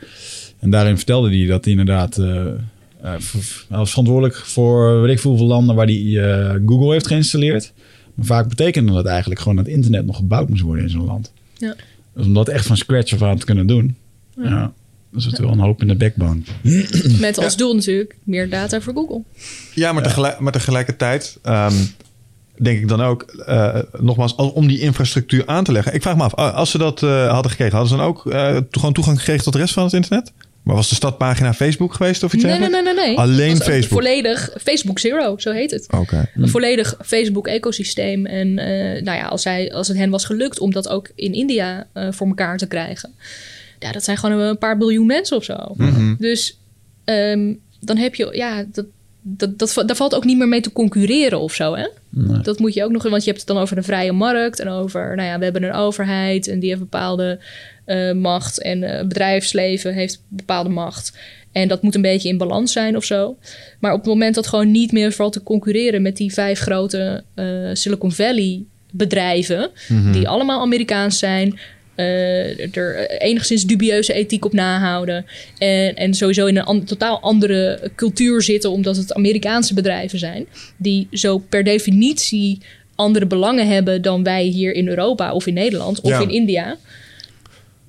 En 0.60 0.70
daarin 0.70 0.96
vertelde 0.98 1.30
hij 1.38 1.46
dat 1.46 1.64
hij 1.64 1.74
inderdaad... 1.74 2.16
hij 2.16 3.18
was 3.70 3.90
verantwoordelijk 3.90 4.36
voor 4.36 5.02
weet 5.02 5.12
ik 5.12 5.20
veel 5.20 5.30
hoeveel 5.30 5.48
landen 5.48 5.76
waar 5.76 5.86
hij 5.86 6.62
Google 6.66 6.92
heeft 6.92 7.08
geïnstalleerd. 7.08 7.74
Maar 8.16 8.26
vaak 8.26 8.48
betekende 8.50 8.92
dat 8.94 9.06
eigenlijk 9.06 9.40
gewoon 9.42 9.58
dat 9.58 9.68
internet 9.68 10.06
nog 10.06 10.16
gebouwd 10.16 10.50
moest 10.50 10.62
worden 10.62 10.84
in 10.84 10.90
zo'n 10.90 11.06
land. 11.06 11.32
Ja. 11.58 11.76
Dus 12.16 12.26
om 12.26 12.34
dat 12.34 12.48
echt 12.48 12.66
van 12.66 12.78
scratch 12.78 13.14
af 13.14 13.22
aan 13.22 13.38
te 13.38 13.46
kunnen 13.46 13.68
doen. 13.68 13.96
Ja. 14.42 14.74
Dat 15.14 15.34
is 15.34 15.40
wel 15.40 15.52
een 15.52 15.60
hoop 15.60 15.82
in 15.82 15.88
de 15.88 15.96
backbone. 15.96 16.42
Met 17.20 17.38
als 17.38 17.58
doel 17.58 17.76
natuurlijk 17.76 18.16
meer 18.24 18.50
data 18.50 18.82
voor 18.82 18.94
Google. 18.94 19.22
Ja, 19.74 19.92
maar, 19.94 20.04
Tegelijk, 20.04 20.40
maar 20.40 20.52
tegelijkertijd 20.52 21.38
ehm, 21.42 21.74
denk 22.58 22.80
ik 22.80 22.88
dan 22.88 23.02
ook, 23.02 23.22
eh, 23.46 23.80
nogmaals, 24.00 24.38
al- 24.38 24.50
om 24.50 24.68
die 24.68 24.80
infrastructuur 24.80 25.44
aan 25.46 25.64
te 25.64 25.72
leggen. 25.72 25.94
Ik 25.94 26.02
vraag 26.02 26.16
me 26.16 26.24
af, 26.24 26.34
als 26.36 26.72
ze 26.72 26.78
dat 26.78 27.04
eh, 27.04 27.32
hadden 27.32 27.52
gekregen, 27.52 27.78
hadden 27.78 27.92
ze 27.92 27.98
dan 27.98 28.08
ook 28.08 28.26
eh, 28.32 28.58
gewoon 28.72 28.94
toegang 28.94 29.18
gekregen 29.18 29.44
tot 29.44 29.54
de 29.54 29.60
rest 29.60 29.74
van 29.74 29.84
het 29.84 29.94
internet? 29.94 30.32
Maar 30.64 30.76
was 30.76 30.90
de 30.90 30.96
stadpagina 30.96 31.54
Facebook 31.54 31.94
geweest 31.94 32.24
of 32.24 32.34
iets 32.34 32.44
Nee, 32.44 32.60
nee, 32.60 32.70
nee, 32.70 32.82
nee. 32.82 32.94
nee. 32.94 33.18
Alleen 33.18 33.50
Het 33.50 33.58
was 33.58 33.68
een 33.68 33.74
Facebook? 33.74 34.02
Volledig 34.02 34.50
Facebook 34.62 35.00
Zero, 35.00 35.38
zo 35.38 35.52
heet 35.52 35.72
het. 35.72 35.88
Oké. 35.92 36.30
Een 36.36 36.50
volledig 36.50 36.96
Facebook-ecosysteem. 37.06 38.26
En 38.26 38.60
eh, 38.60 39.02
nou 39.04 39.18
ja, 39.18 39.26
als, 39.26 39.44
hij, 39.44 39.74
als 39.74 39.88
het 39.88 39.98
hen 39.98 40.10
was 40.10 40.26
gelukt 40.26 40.60
om 40.60 40.72
dat 40.72 40.88
ook 40.90 41.12
in 41.16 41.34
India 41.34 41.88
eh, 41.94 42.08
voor 42.12 42.28
elkaar 42.28 42.58
te 42.58 42.68
krijgen. 42.68 43.14
Ja, 43.84 43.92
dat 43.92 44.04
zijn 44.04 44.18
gewoon 44.18 44.40
een 44.40 44.58
paar 44.58 44.78
biljoen 44.78 45.06
mensen 45.06 45.38
of 45.38 45.44
zo. 45.44 45.76
Dus 46.18 46.58
ehm, 47.04 47.54
dan 47.80 47.98
heb 47.98 48.16
je, 48.16 48.30
ja, 48.32 48.66
dat, 48.72 48.86
dat, 49.22 49.60
dat, 49.60 49.84
daar 49.86 49.96
valt 49.96 50.16
ook 50.16 50.26
niet 50.26 50.38
meer 50.38 50.48
mee 50.48 50.62
te 50.62 50.72
concurreren 50.72 51.40
of 51.40 51.54
zo, 51.54 51.76
hè? 51.76 51.88
Nee. 52.10 52.42
Dat 52.42 52.60
moet 52.60 52.74
je 52.74 52.84
ook 52.84 52.92
nog, 52.92 53.04
want 53.04 53.24
je 53.24 53.30
hebt 53.30 53.42
het 53.42 53.56
dan 53.56 53.62
over 53.62 53.76
de 53.76 53.84
vrije 53.84 54.12
markt 54.12 54.60
en 54.60 54.68
over, 54.68 55.16
nou 55.16 55.28
ja, 55.28 55.38
we 55.38 55.44
hebben 55.44 55.64
een 55.64 55.74
overheid 55.74 56.48
en 56.48 56.60
die 56.60 56.70
heeft 56.70 56.82
bepaalde 56.82 57.40
eh, 57.86 58.12
macht 58.12 58.62
en 58.62 58.84
eh, 58.84 59.08
bedrijfsleven 59.08 59.94
heeft 59.94 60.22
bepaalde 60.28 60.70
macht. 60.70 61.18
En 61.52 61.68
dat 61.68 61.82
moet 61.82 61.96
een 61.96 62.02
beetje 62.02 62.30
in 62.30 62.38
balans 62.38 62.72
zijn 62.72 62.96
of 62.96 63.04
zo. 63.04 63.38
Maar 63.80 63.92
op 63.92 63.98
het 63.98 64.08
moment 64.08 64.36
dat 64.36 64.48
gewoon 64.48 64.72
niet 64.72 64.92
meer 64.92 65.12
valt 65.12 65.34
te 65.34 65.44
concurreren 65.44 66.02
met 66.02 66.18
die 66.18 66.34
vijf 66.34 66.60
grote 66.60 67.24
eh, 67.34 67.46
Silicon 67.74 68.12
Valley 68.12 68.64
bedrijven, 68.92 69.70
die 70.12 70.28
allemaal 70.28 70.62
Amerikaans 70.62 71.20
zijn, 71.20 71.60
eh, 71.96 72.76
er 72.78 73.10
enigszins 73.22 73.66
dubieuze 73.66 74.14
ethiek 74.14 74.46
op 74.46 74.54
nahouden. 74.54 75.26
En, 75.58 75.96
en 75.96 76.14
sowieso 76.14 76.46
in 76.46 76.58
een 76.58 76.64
an- 76.64 76.84
totaal 76.84 77.20
andere 77.22 77.92
cultuur 77.96 78.42
zitten, 78.42 78.72
omdat 78.72 78.98
het 78.98 79.14
Amerikaanse 79.14 79.74
bedrijven 79.74 80.20
zijn. 80.20 80.46
Die 80.78 81.08
zo 81.12 81.38
per 81.38 81.64
definitie 81.64 82.60
andere 82.96 83.26
belangen 83.26 83.68
hebben 83.68 84.02
dan 84.02 84.24
wij 84.24 84.44
hier 84.44 84.74
in 84.74 84.88
Europa 84.88 85.34
of 85.34 85.48
in 85.48 85.54
Nederland 85.54 86.02
of 86.02 86.10
Ja. 86.10 86.20
in 86.22 86.30
India. 86.30 86.78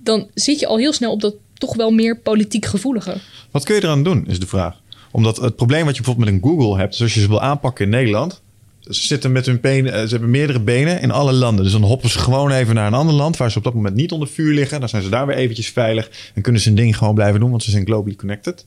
Dan 0.03 0.29
zit 0.35 0.61
je 0.61 0.67
al 0.67 0.79
heel 0.79 0.93
snel 0.93 1.13
op 1.13 1.21
dat 1.21 1.35
toch 1.59 1.75
wel 1.77 1.91
meer 1.91 2.19
politiek 2.19 2.65
gevoelige. 2.65 3.15
Wat 3.51 3.65
kun 3.65 3.75
je 3.75 3.83
eraan 3.83 4.03
doen, 4.05 4.25
is 4.29 4.41
de 4.41 4.47
vraag. 4.47 4.81
Omdat 5.11 5.37
het 5.37 5.57
probleem 5.57 5.85
wat 5.85 5.97
je 5.97 6.03
bijvoorbeeld 6.03 6.33
met 6.33 6.43
een 6.43 6.51
Google 6.51 6.79
hebt... 6.79 6.95
is 6.95 7.01
als 7.03 7.15
je 7.15 7.21
ze 7.21 7.29
wil 7.29 7.41
aanpakken 7.43 7.85
in 7.85 7.91
Nederland... 7.91 8.43
ze 8.90 9.06
zitten 9.06 9.32
met 9.32 9.47
hun 9.47 9.61
benen... 9.61 9.93
eh, 9.93 10.02
ze 10.02 10.09
hebben 10.09 10.31
meerdere 10.31 10.61
benen 10.61 11.01
in 11.01 11.11
alle 11.11 11.32
landen. 11.32 11.65
Dus 11.65 11.73
dan 11.73 11.82
hoppen 11.82 12.11
ze 12.11 12.19
gewoon 12.19 12.51
even 12.51 12.74
naar 12.74 12.86
een 12.86 12.94
ander 12.94 13.15
land... 13.15 13.36
waar 13.36 13.51
ze 13.51 13.59
op 13.59 13.65
dat 13.65 13.74
moment 13.74 13.94
niet 13.94 14.12
onder 14.12 14.28
vuur 14.28 14.55
liggen. 14.55 14.81
Dan 14.81 14.89
zijn 14.89 15.02
ze 15.02 15.09
daar 15.09 15.27
weer 15.27 15.36
eventjes 15.36 15.69
veilig... 15.69 16.11
en 16.35 16.43
kunnen 16.43 16.61
ze 16.61 16.69
hun 16.69 16.77
ding 16.77 16.97
gewoon 16.97 17.15
blijven 17.15 17.40
doen... 17.40 17.51
want 17.51 17.62
ze 17.62 17.70
zijn 17.70 17.86
globally 17.86 18.16
connected. 18.16 18.65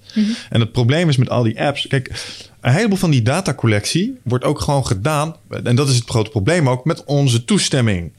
En 0.49 0.59
het 0.59 0.71
probleem 0.71 1.09
is 1.09 1.17
met 1.17 1.29
al 1.29 1.43
die 1.43 1.61
apps... 1.61 1.87
kijk, 1.87 2.25
een 2.61 2.73
heleboel 2.73 2.97
van 2.97 3.11
die 3.11 3.21
datacollectie... 3.21 4.17
wordt 4.23 4.43
ook 4.43 4.59
gewoon 4.59 4.85
gedaan... 4.85 5.35
en 5.63 5.75
dat 5.75 5.89
is 5.89 5.95
het 5.95 6.09
grote 6.09 6.29
probleem 6.29 6.69
ook... 6.69 6.85
met 6.85 7.03
onze 7.03 7.45
toestemming. 7.45 8.11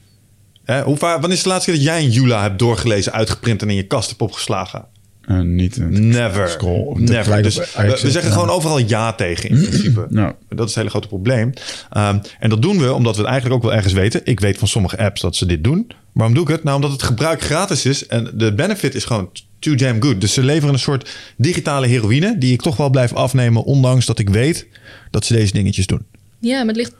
Hè, 0.63 0.81
hoe 0.81 0.97
vaak, 0.97 1.19
wanneer 1.19 1.37
is 1.37 1.43
de 1.43 1.49
laatste 1.49 1.71
keer 1.71 1.79
dat 1.79 1.89
jij 1.89 2.03
een 2.03 2.11
Jula 2.11 2.41
hebt 2.41 2.59
doorgelezen... 2.59 3.11
uitgeprint 3.11 3.61
en 3.61 3.69
in 3.69 3.75
je 3.75 3.87
kast 3.87 4.09
hebt 4.09 4.21
opgeslagen? 4.21 4.85
Eh, 5.29 5.39
niet. 5.39 5.77
eh, 5.77 5.85
Never. 5.87 6.49
Scroll, 6.49 6.99
Never. 6.99 7.43
Dus 7.43 7.55
we, 7.57 8.11
zeggen 8.11 8.31
gewoon 8.31 8.49
overal 8.49 8.77
ja 8.79 9.13
tegen 9.13 9.49
in 9.49 9.61
principe. 9.69 10.05
Nou. 10.09 10.33
Dat 10.49 10.59
is 10.59 10.65
het 10.65 10.75
hele 10.75 10.89
grote 10.89 11.07
probleem. 11.07 11.53
Ehm, 11.89 12.17
en 12.39 12.49
dat 12.49 12.61
doen 12.61 12.79
we 12.79 12.93
omdat 12.93 13.15
we 13.15 13.21
het 13.21 13.29
eigenlijk 13.29 13.61
ook 13.61 13.69
wel 13.69 13.77
ergens 13.77 13.93
weten. 13.93 14.21
Ik 14.23 14.39
weet 14.39 14.57
van 14.57 14.67
sommige 14.67 14.97
apps 14.97 15.21
dat 15.21 15.35
ze 15.35 15.45
dit 15.45 15.63
doen. 15.63 15.87
Waarom 16.11 16.33
doe 16.35 16.43
ik 16.43 16.49
het? 16.49 16.63
Nou, 16.63 16.75
omdat 16.75 16.91
het 16.91 17.03
gebruik 17.03 17.41
gratis 17.41 17.85
is. 17.85 18.07
En 18.07 18.31
de 18.33 18.53
benefit 18.53 18.95
is 18.95 19.05
gewoon 19.05 19.29
too 19.59 19.75
damn 19.75 20.03
good. 20.03 20.21
Dus 20.21 20.33
ze 20.33 20.43
leveren 20.43 20.73
een 20.73 20.79
soort 20.79 21.09
digitale 21.37 21.87
heroïne... 21.87 22.35
die 22.37 22.53
ik 22.53 22.61
toch 22.61 22.77
wel 22.77 22.89
blijf 22.89 23.13
afnemen... 23.13 23.63
ondanks 23.63 24.05
dat 24.05 24.19
ik 24.19 24.29
weet 24.29 24.67
dat 25.11 25.25
ze 25.25 25.33
deze 25.33 25.53
dingetjes 25.53 25.87
doen. 25.87 26.05
Ja, 26.39 26.57
maar 26.57 26.67
het 26.67 26.75
ligt 26.75 26.93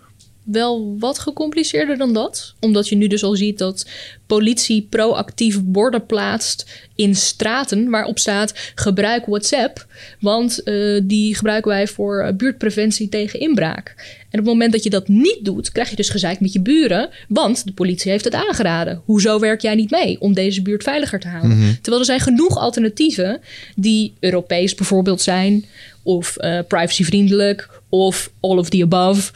wel 0.52 0.96
wat 1.00 1.20
gecompliceerder 1.20 1.98
dan 1.98 2.14
dat. 2.14 2.54
Omdat 2.60 2.90
je 2.90 2.96
nu 2.96 3.08
dus 3.08 3.24
al 3.24 3.36
ziet 3.36 3.58
dat 3.58 3.86
politie 4.28 4.88
proactief 4.90 5.64
borden 5.64 6.06
plaatst 6.06 6.88
in 6.96 7.16
straten 7.16 7.90
waarop 7.90 8.20
staat 8.20 8.72
gebruik 8.76 9.26
WhatsApp. 9.26 9.88
Want 10.20 10.64
eh, 10.64 11.02
die 11.04 11.36
gebruiken 11.36 11.72
wij 11.72 11.88
voor 11.88 12.22
eh, 12.22 12.34
buurtpreventie 12.34 13.10
tegen 13.10 13.40
inbraak. 13.40 13.96
En 14.30 14.40
op 14.40 14.46
het 14.46 14.54
moment 14.54 14.72
dat 14.72 14.84
je 14.84 14.90
dat 14.90 15.08
niet 15.08 15.40
doet, 15.42 15.72
krijg 15.72 15.90
je 15.90 15.96
dus 15.96 16.10
gezeik 16.10 16.40
met 16.40 16.54
je 16.54 16.62
buren. 16.62 17.10
Want 17.28 17.66
de 17.66 17.74
politie 17.74 18.12
heeft 18.12 18.24
het 18.24 18.34
aangeraden. 18.34 19.02
Hoezo 19.06 19.40
werk 19.40 19.62
jij 19.62 19.76
niet 19.76 19.92
mee 19.92 20.22
om 20.22 20.34
deze 20.34 20.62
buurt 20.62 20.84
veiliger 20.84 21.20
te 21.20 21.28
houden? 21.28 21.78
Terwijl 21.82 22.00
er 22.00 22.06
zijn 22.06 22.20
genoeg 22.20 22.58
alternatieven 22.58 23.42
die 23.76 24.14
Europees 24.20 24.76
bijvoorbeeld 24.76 25.22
zijn. 25.22 25.66
Of 26.04 26.38
eh, 26.38 26.60
privacyvriendelijk. 26.68 27.70
Of 27.90 28.32
all 28.40 28.58
of 28.58 28.70
the 28.70 28.84
above. 28.84 29.32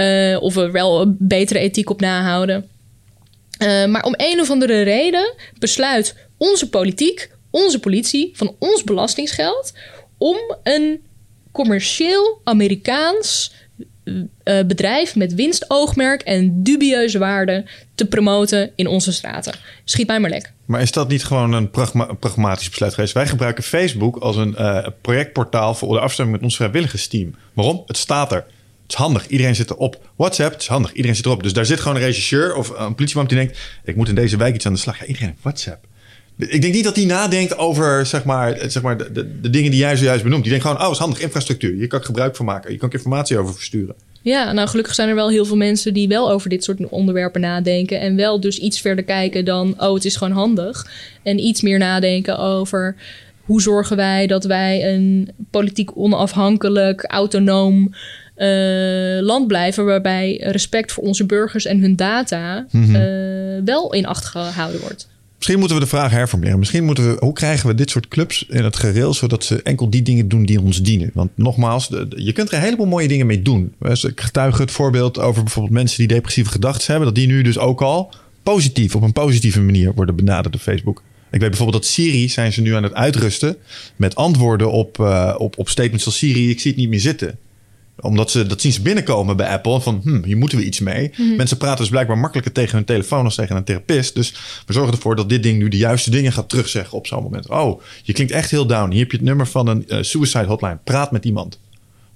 Eh, 0.00 0.42
of 0.42 0.56
er 0.56 0.72
wel 0.72 1.00
een 1.00 1.16
betere 1.18 1.58
ethiek 1.58 1.90
op 1.90 2.00
nahouden. 2.00 2.68
Eh, 3.58 3.86
maar 3.86 4.02
om 4.02 4.14
een 4.16 4.40
of 4.40 4.50
andere 4.50 4.82
reden 4.82 5.34
besluit 5.58 6.16
onze 6.36 6.68
politiek, 6.68 7.30
onze 7.50 7.80
politie, 7.80 8.30
van 8.34 8.54
ons 8.58 8.84
belastingsgeld 8.84 9.72
om 10.18 10.36
een 10.62 11.00
commercieel 11.52 12.40
Amerikaans 12.44 13.52
eh, 14.04 14.64
bedrijf 14.66 15.16
met 15.16 15.34
winstoogmerk 15.34 16.22
en 16.22 16.62
dubieuze 16.62 17.18
waarden 17.18 17.66
te 17.94 18.06
promoten 18.06 18.70
in 18.74 18.86
onze 18.86 19.12
straten. 19.12 19.54
Schiet 19.84 20.06
mij 20.06 20.20
maar 20.20 20.30
lek. 20.30 20.52
Maar 20.64 20.80
is 20.80 20.92
dat 20.92 21.08
niet 21.08 21.24
gewoon 21.24 21.52
een, 21.52 21.70
pragma- 21.70 22.08
een 22.08 22.18
pragmatisch 22.18 22.68
besluit 22.68 22.94
geweest? 22.94 23.12
Wij 23.12 23.26
gebruiken 23.26 23.64
Facebook 23.64 24.16
als 24.16 24.36
een 24.36 24.56
projectportaal 25.00 25.74
voor 25.74 25.94
de 25.94 26.00
afstemming 26.00 26.36
met 26.36 26.46
ons 26.46 26.56
vrijwilligersteam. 26.56 27.34
Waarom? 27.52 27.82
Het 27.86 27.96
staat 27.96 28.32
er. 28.32 28.44
Het 28.90 28.98
is 28.98 29.04
handig. 29.04 29.28
Iedereen 29.28 29.54
zit 29.54 29.70
erop. 29.70 30.10
WhatsApp, 30.16 30.52
het 30.52 30.60
is 30.60 30.68
handig. 30.68 30.92
Iedereen 30.92 31.16
zit 31.16 31.24
erop. 31.24 31.42
Dus 31.42 31.52
daar 31.52 31.66
zit 31.66 31.80
gewoon 31.80 31.96
een 31.96 32.02
regisseur 32.02 32.54
of 32.54 32.68
een 32.68 32.94
politieman 32.94 33.26
die 33.26 33.36
denkt... 33.36 33.58
ik 33.84 33.96
moet 33.96 34.08
in 34.08 34.14
deze 34.14 34.36
wijk 34.36 34.54
iets 34.54 34.66
aan 34.66 34.72
de 34.72 34.78
slag. 34.78 34.98
Ja, 34.98 35.06
iedereen 35.06 35.28
heeft 35.28 35.42
WhatsApp. 35.42 35.86
Ik 36.36 36.62
denk 36.62 36.74
niet 36.74 36.84
dat 36.84 36.96
hij 36.96 37.04
nadenkt 37.04 37.58
over 37.58 38.06
zeg 38.06 38.24
maar, 38.24 38.58
zeg 38.66 38.82
maar, 38.82 39.12
de, 39.12 39.50
dingen 39.50 39.70
die 39.70 39.80
jij 39.80 39.96
zojuist 39.96 40.22
benoemt. 40.22 40.42
Die 40.42 40.50
denkt 40.50 40.66
gewoon, 40.66 40.80
oh, 40.80 40.86
het 40.86 40.94
is 40.94 41.02
handig. 41.02 41.20
Infrastructuur. 41.20 41.74
Hier 41.74 41.86
kan 41.86 41.98
ik 41.98 42.04
gebruik 42.04 42.36
van 42.36 42.44
maken. 42.44 42.72
Je 42.72 42.78
kan 42.78 42.90
informatie 42.90 43.38
over 43.38 43.54
versturen. 43.54 43.94
Ja, 44.22 44.52
nou 44.52 44.68
gelukkig 44.68 44.94
zijn 44.94 45.08
er 45.08 45.14
wel 45.14 45.30
heel 45.30 45.44
veel 45.44 45.56
mensen 45.56 45.94
die 45.94 46.08
wel 46.08 46.30
over 46.30 46.48
dit 46.48 46.64
soort 46.64 46.88
onderwerpen 46.88 47.40
nadenken. 47.40 48.00
En 48.00 48.16
wel 48.16 48.40
dus 48.40 48.58
iets 48.58 48.80
verder 48.80 49.04
kijken 49.04 49.44
dan, 49.44 49.74
oh 49.78 49.94
het 49.94 50.04
is 50.04 50.16
gewoon 50.16 50.34
handig. 50.34 50.86
En 51.22 51.38
iets 51.38 51.60
meer 51.60 51.78
nadenken 51.78 52.38
over 52.38 52.96
hoe 53.44 53.62
zorgen 53.62 53.96
wij 53.96 54.26
dat 54.26 54.44
wij 54.44 54.94
een 54.94 55.30
politiek 55.50 55.96
onafhankelijk, 55.96 57.04
autonoom 57.06 57.94
eh, 58.40 59.22
land 59.26 59.46
blijven. 59.46 59.84
Waarbij 59.84 60.36
respect 60.44 60.92
voor 60.92 61.04
onze 61.04 61.24
burgers 61.26 61.64
en 61.66 61.80
hun 61.80 61.96
data 61.96 62.66
eh, 62.72 63.62
wel 63.64 63.92
in 63.92 64.06
acht 64.06 64.24
gehouden 64.24 64.80
wordt. 64.80 65.08
Misschien 65.36 65.58
moeten 65.58 65.76
we 65.78 65.82
de 65.82 65.88
vraag 65.90 66.10
herformuleren. 66.10 66.58
Misschien 66.58 66.84
moeten 66.84 67.10
we, 67.10 67.16
hoe 67.20 67.32
krijgen 67.32 67.68
we 67.68 67.74
dit 67.74 67.90
soort 67.90 68.08
clubs 68.08 68.46
in 68.48 68.64
het 68.64 68.76
gereel, 68.76 69.14
zodat 69.14 69.44
ze 69.44 69.62
enkel 69.62 69.90
die 69.90 70.02
dingen 70.02 70.28
doen 70.28 70.44
die 70.46 70.60
ons 70.60 70.82
dienen? 70.82 71.10
Want 71.14 71.30
nogmaals, 71.34 71.88
de- 71.88 72.08
de- 72.08 72.22
je 72.24 72.32
kunt 72.32 72.48
er 72.50 72.54
een 72.54 72.60
heleboel 72.62 72.86
mooie 72.86 73.08
dingen 73.08 73.26
mee 73.26 73.42
doen. 73.42 73.72
Dus 73.78 74.04
ik 74.04 74.20
getuig 74.20 74.58
het 74.58 74.70
voorbeeld 74.70 75.18
over 75.18 75.42
bijvoorbeeld 75.42 75.74
mensen 75.74 75.98
die 75.98 76.06
depressieve 76.08 76.50
gedachten 76.50 76.86
hebben, 76.86 77.04
dat 77.06 77.14
die 77.14 77.26
nu 77.26 77.42
dus 77.42 77.58
ook 77.58 77.82
al 77.82 78.12
positief, 78.42 78.94
op 78.96 79.02
een 79.02 79.12
positieve 79.12 79.60
manier 79.60 79.92
worden 79.94 80.16
benaderd 80.16 80.52
door 80.52 80.62
Facebook. 80.62 81.02
Ik 81.30 81.40
weet 81.40 81.48
bijvoorbeeld 81.48 81.82
dat 81.82 81.92
Siri 81.92 82.28
zijn 82.28 82.52
ze 82.52 82.60
nu 82.60 82.74
aan 82.74 82.82
het 82.82 82.94
uitrusten 82.94 83.56
met 83.96 84.14
antwoorden 84.14 84.70
op, 84.72 85.00
eh, 85.00 85.34
op, 85.38 85.58
op 85.58 85.68
statements 85.68 86.06
als 86.06 86.18
Siri, 86.18 86.50
ik 86.50 86.60
zie 86.60 86.70
het 86.70 86.80
niet 86.80 86.88
meer 86.90 87.00
zitten 87.00 87.38
omdat 88.00 88.30
ze 88.30 88.46
dat 88.46 88.60
zien 88.60 88.72
ze 88.72 88.82
binnenkomen 88.82 89.36
bij 89.36 89.48
Apple. 89.48 89.80
Van 89.80 90.00
hm, 90.02 90.24
hier 90.24 90.36
moeten 90.36 90.58
we 90.58 90.64
iets 90.64 90.80
mee. 90.80 91.10
Mensen 91.36 91.56
praten 91.56 91.78
dus 91.78 91.88
blijkbaar 91.88 92.18
makkelijker 92.18 92.52
tegen 92.52 92.76
hun 92.76 92.84
telefoon 92.84 93.24
als 93.24 93.34
tegen 93.34 93.56
een 93.56 93.64
therapeut. 93.64 94.14
Dus 94.14 94.34
we 94.66 94.72
zorgen 94.72 94.92
ervoor 94.92 95.16
dat 95.16 95.28
dit 95.28 95.42
ding 95.42 95.58
nu 95.58 95.68
de 95.68 95.76
juiste 95.76 96.10
dingen 96.10 96.32
gaat 96.32 96.48
terugzeggen 96.48 96.98
op 96.98 97.06
zo'n 97.06 97.22
moment. 97.22 97.48
Oh, 97.48 97.82
je 98.02 98.12
klinkt 98.12 98.32
echt 98.32 98.50
heel 98.50 98.66
down. 98.66 98.90
Hier 98.90 99.00
heb 99.00 99.10
je 99.10 99.16
het 99.16 99.26
nummer 99.26 99.46
van 99.46 99.66
een 99.66 99.88
eh, 99.88 99.98
suicide 100.02 100.44
hotline. 100.44 100.78
Praat 100.84 101.12
met 101.12 101.24
iemand. 101.24 101.58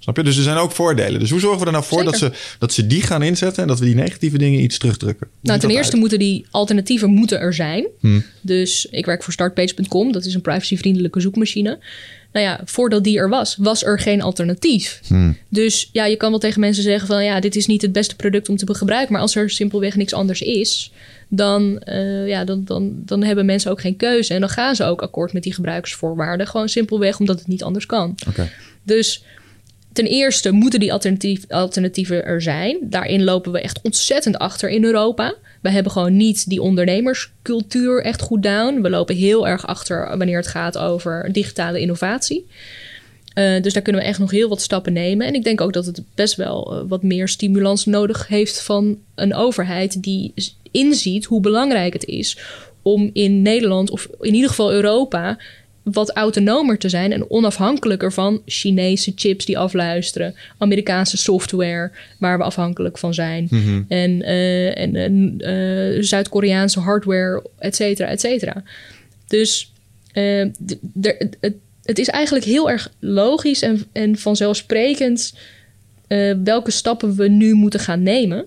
Snap 0.05 0.17
je? 0.17 0.23
Dus 0.23 0.37
er 0.37 0.43
zijn 0.43 0.57
ook 0.57 0.73
voordelen. 0.73 1.21
Dus 1.21 1.31
hoe 1.31 1.41
zorgen 1.41 1.61
we 1.61 1.67
er 1.67 1.73
nou 1.73 1.85
voor 1.85 2.05
dat 2.05 2.17
ze, 2.17 2.33
dat 2.59 2.73
ze 2.73 2.87
die 2.87 3.03
gaan 3.03 3.23
inzetten 3.23 3.63
en 3.63 3.69
dat 3.69 3.79
we 3.79 3.85
die 3.85 3.95
negatieve 3.95 4.39
dingen 4.39 4.63
iets 4.63 4.79
terugdrukken? 4.79 5.29
Nou, 5.41 5.59
ten 5.59 5.71
eerste 5.71 5.93
uit? 5.93 6.01
moeten 6.01 6.19
die 6.19 6.47
alternatieven 6.51 7.11
moeten 7.11 7.41
er 7.41 7.55
zijn. 7.55 7.87
Dus 8.41 8.87
ik 8.91 9.07
werk 9.07 9.23
voor 9.23 9.33
startpage.com. 9.33 10.13
Dat 10.13 10.25
is 10.25 10.35
een 10.35 10.41
privacyvriendelijke 10.41 11.21
zoekmachine. 11.21 11.79
Nou 12.35 12.47
ja, 12.47 12.61
voordat 12.65 13.05
die 13.05 13.19
er 13.19 13.29
was, 13.29 13.57
was 13.59 13.85
er 13.85 13.99
geen 13.99 14.23
alternatief. 14.23 15.01
Dus 15.49 15.89
ja, 15.93 16.05
je 16.05 16.17
kan 16.17 16.31
wel 16.31 16.39
tegen 16.39 16.61
mensen 16.61 16.83
zeggen 16.83 17.07
van... 17.07 17.25
ja, 17.25 17.41
dit 17.41 17.57
is 17.57 17.67
niet 17.67 17.83
het 17.83 17.93
beste 17.93 18.17
product 18.17 18.49
om 18.49 18.57
te 18.57 18.75
gebruiken... 18.75 19.13
maar 19.13 19.21
als 19.21 19.37
er 19.37 19.51
simpelweg 19.51 19.97
niks 19.97 20.13
anders 20.13 20.43
is... 20.43 20.93
dan, 21.29 21.79
eh, 21.79 22.29
ja, 22.29 22.45
dan, 22.45 22.65
dan, 22.65 22.93
dan 23.05 23.23
hebben 23.23 23.47
mensen 23.47 23.71
ook 23.71 23.81
geen 23.81 23.97
keuze. 23.97 24.35
En 24.35 24.41
dan 24.41 24.49
gaan 24.49 24.77
ze 24.77 24.85
ook 24.85 25.03
akkoord 25.03 25.33
met 25.33 25.43
die 25.43 25.55
gebruikersvoorwaarden. 25.55 26.47
Gewoon 26.47 26.69
simpelweg 26.69 27.19
omdat 27.19 27.39
het 27.39 27.49
niet 27.49 27.63
anders 27.63 27.87
kan. 27.87 28.15
Dus 28.83 29.25
ten 29.93 30.07
eerste 30.07 30.51
moeten 30.51 30.81
die 30.81 30.93
alternatief, 30.93 31.45
alternatieven 31.49 32.25
er 32.25 32.43
zijn. 32.43 32.79
Daarin 32.83 33.25
lopen 33.25 33.53
we 33.53 33.61
echt 33.61 33.81
ontzettend 33.83 34.39
achter 34.39 34.69
in 34.69 34.85
Europa. 34.85 35.35
We 35.65 35.71
hebben 35.71 35.93
gewoon 35.93 36.17
niet 36.17 36.49
die 36.49 36.63
ondernemerscultuur 36.63 38.03
echt 38.03 38.21
goed 38.21 38.43
down. 38.43 38.81
We 38.81 38.91
lopen 38.91 39.15
heel 39.15 39.49
erg 39.49 39.67
achter 39.67 40.19
wanneer 40.19 40.37
het 40.37 40.47
gaat 40.47 40.79
over 40.79 41.33
digitale 41.33 41.81
innovatie. 41.81 42.47
Eh, 43.35 43.63
dus 43.63 43.73
daar 43.73 43.83
kunnen 43.83 44.03
we 44.03 44.09
echt 44.09 44.19
nog 44.19 44.31
heel 44.31 44.49
wat 44.49 44.61
stappen 44.61 44.93
nemen. 44.93 45.27
En 45.27 45.35
ik 45.35 45.45
denk 45.45 45.61
ook 45.61 45.73
dat 45.73 45.87
het 45.87 46.03
best 46.15 46.35
wel 46.35 46.75
eh, 46.75 46.83
wat 46.89 47.03
meer 47.03 47.29
stimulans 47.29 47.85
nodig 47.85 48.29
heeft 48.29 48.63
van 48.63 48.99
een 49.15 49.35
overheid 49.35 50.03
die 50.03 50.33
inziet 50.71 51.25
hoe 51.25 51.41
belangrijk 51.41 51.93
het 51.93 52.05
is 52.05 52.39
om 52.83 53.11
in 53.13 53.43
Nederland 53.43 53.91
of 53.91 54.09
in 54.21 54.35
ieder 54.35 54.49
geval 54.49 54.73
Europa 54.73 55.39
wat 55.85 56.11
autonomer 56.11 56.79
te 56.79 56.89
zijn 56.89 57.13
en 57.13 57.31
onafhankelijker 57.31 58.13
van 58.13 58.43
Chinese 58.47 59.13
chips 59.15 59.45
die 59.45 59.59
afluisteren, 59.59 60.35
Amerikaanse 60.59 61.17
software 61.17 61.91
waar 62.19 62.39
we 62.39 62.45
afhankelijk 62.45 62.99
van 62.99 63.15
zijn 63.15 63.49
en, 63.89 64.23
eh, 64.23 64.79
en 64.79 64.95
eh, 64.97 65.97
eh, 65.97 66.03
Zuid-Koreaanse 66.03 66.81
hardware, 66.81 67.43
et 67.59 67.77
cetera, 67.77 68.09
et 68.09 68.21
cetera. 68.21 68.63
Dus 69.27 69.73
eh, 70.13 70.47
het, 71.41 71.55
het 71.85 71.99
is 71.99 72.09
eigenlijk 72.09 72.45
heel 72.45 72.71
erg 72.71 72.93
logisch 72.99 73.63
en, 73.63 73.85
en 73.93 74.19
vanzelfsprekend 74.19 75.35
welke 76.45 76.71
stappen 76.71 77.17
we 77.17 77.29
nu 77.29 77.55
moeten 77.55 77.81
gaan 77.81 78.03
nemen. 78.03 78.47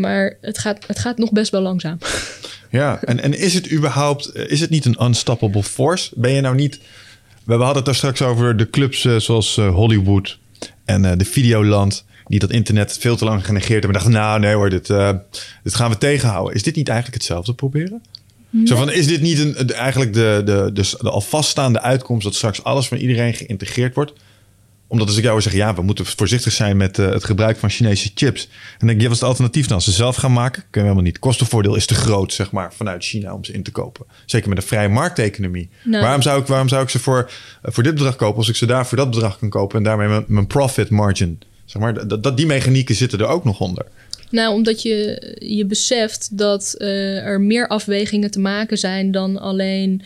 Maar 0.00 0.36
het 0.40 0.58
gaat, 0.58 0.86
het 0.86 0.98
gaat 0.98 1.18
nog 1.18 1.32
best 1.32 1.50
wel 1.50 1.60
langzaam. 1.60 1.98
Ja, 2.74 3.02
en, 3.02 3.20
en 3.22 3.38
is 3.38 3.54
het 3.54 3.72
überhaupt, 3.72 4.26
eh, 4.26 4.50
is 4.50 4.60
het 4.60 4.70
niet 4.70 4.84
een 4.84 5.04
unstoppable 5.04 5.62
force? 5.62 6.10
Ben 6.14 6.30
je 6.32 6.40
nou 6.40 6.54
niet, 6.54 6.80
we 7.44 7.52
hadden 7.54 7.74
het 7.76 7.84
daar 7.84 7.94
straks 7.94 8.22
over 8.22 8.56
de 8.56 8.70
clubs 8.70 9.04
eh, 9.04 9.16
zoals 9.16 9.56
eh, 9.56 9.74
Hollywood 9.74 10.38
en 10.84 11.18
de 11.18 11.24
Videoland, 11.24 12.04
die 12.26 12.38
dat 12.38 12.50
internet 12.50 12.96
veel 13.00 13.16
te 13.16 13.24
lang 13.24 13.44
genegeerd 13.46 13.82
hebben. 13.82 13.92
dachten, 13.92 14.12
nou 14.12 14.40
nee 14.40 14.54
hoor, 14.54 14.70
dit, 14.70 14.86
dit 15.62 15.74
gaan 15.74 15.90
we 15.90 15.98
tegenhouden. 15.98 16.54
Is 16.54 16.62
dit 16.62 16.76
niet 16.76 16.88
eigenlijk 16.88 17.18
hetzelfde 17.22 17.54
proberen? 17.54 18.02
Zo 18.64 18.76
van, 18.76 18.90
is 18.90 19.06
dit 19.06 19.20
niet 19.20 19.38
een, 19.38 19.66
de- 19.66 19.74
eigenlijk 19.74 20.12
de, 20.12 20.42
de, 20.44 20.70
de, 20.72 20.96
de 21.00 21.10
al 21.10 21.20
vaststaande 21.20 21.80
uitkomst 21.80 22.24
dat 22.24 22.34
straks 22.34 22.62
alles 22.64 22.88
van 22.88 22.96
iedereen 22.98 23.34
geïntegreerd 23.34 23.94
wordt? 23.94 24.12
Omdat 24.94 25.08
als 25.08 25.18
ik 25.18 25.24
jou 25.24 25.40
zeggen, 25.40 25.60
ja, 25.60 25.74
we 25.74 25.82
moeten 25.82 26.06
voorzichtig 26.06 26.52
zijn 26.52 26.76
met 26.76 26.98
eh, 26.98 27.10
het 27.10 27.24
gebruik 27.24 27.56
van 27.56 27.70
Chinese 27.70 28.10
chips. 28.14 28.44
En 28.44 28.78
dan 28.78 28.88
denk 28.88 29.00
ja, 29.00 29.06
wat 29.06 29.14
is 29.14 29.20
het 29.20 29.28
alternatief 29.28 29.66
dan? 29.66 29.82
Ze 29.82 29.92
zelf 29.92 30.16
gaan 30.16 30.32
maken, 30.32 30.62
kunnen 30.70 30.70
we 30.72 30.80
helemaal 30.80 31.02
niet. 31.02 31.18
Kostenvoordeel 31.18 31.74
is 31.74 31.86
te 31.86 31.94
groot, 31.94 32.32
zeg 32.32 32.50
maar, 32.50 32.74
vanuit 32.74 33.04
China 33.04 33.34
om 33.34 33.44
ze 33.44 33.52
in 33.52 33.62
te 33.62 33.70
kopen. 33.70 34.06
Zeker 34.26 34.48
met 34.48 34.58
een 34.58 34.64
vrije 34.64 34.88
markteconomie. 34.88 35.68
Waarom, 35.84 36.22
zou 36.22 36.40
ik, 36.40 36.46
waarom 36.46 36.68
zou 36.68 36.82
ik 36.82 36.88
ze 36.88 36.98
voor, 36.98 37.30
eh, 37.62 37.72
voor 37.72 37.82
dit 37.82 37.94
bedrag 37.94 38.16
kopen 38.16 38.36
als 38.36 38.48
ik 38.48 38.56
ze 38.56 38.66
daar 38.66 38.86
voor 38.86 38.96
dat 38.96 39.10
bedrag 39.10 39.38
kan 39.38 39.48
kopen 39.48 39.78
en 39.78 39.84
daarmee 39.84 40.08
mijn, 40.08 40.24
mijn 40.26 40.46
profit 40.46 40.90
margin, 40.90 41.40
zeg 41.64 41.82
maar, 41.82 42.08
dat, 42.08 42.22
dat, 42.22 42.36
die 42.36 42.46
mechanieken 42.46 42.94
zitten 42.94 43.18
er 43.18 43.26
ook 43.26 43.44
nog 43.44 43.60
onder. 43.60 43.86
Nou, 44.30 44.54
omdat 44.54 44.82
je, 44.82 45.36
je 45.38 45.66
beseft 45.66 46.38
dat 46.38 46.74
eh, 46.78 47.26
er 47.26 47.40
meer 47.40 47.68
afwegingen 47.68 48.30
te 48.30 48.40
maken 48.40 48.78
zijn 48.78 49.10
dan 49.10 49.40
alleen 49.40 50.02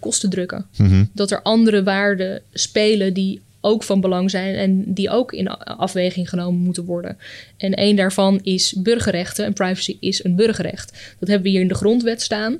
kosten 0.00 0.30
drukken. 0.30 0.66
Mhm. 0.76 1.04
Dat 1.12 1.30
er 1.30 1.42
andere 1.42 1.82
waarden 1.82 2.42
spelen 2.52 3.14
die 3.14 3.40
ook 3.64 3.82
van 3.82 4.00
belang 4.00 4.30
zijn 4.30 4.54
en 4.54 4.92
die 4.92 5.10
ook 5.10 5.32
in 5.32 5.48
afweging 5.48 6.28
genomen 6.28 6.60
moeten 6.60 6.84
worden. 6.84 7.18
En 7.56 7.74
één 7.74 7.96
daarvan 7.96 8.40
is 8.42 8.74
burgerrechten 8.78 9.44
en 9.44 9.52
privacy 9.52 9.96
is 10.00 10.24
een 10.24 10.36
burgerrecht. 10.36 11.16
Dat 11.18 11.28
hebben 11.28 11.42
we 11.42 11.52
hier 11.52 11.60
in 11.60 11.68
de 11.68 11.74
grondwet 11.74 12.22
staan. 12.22 12.58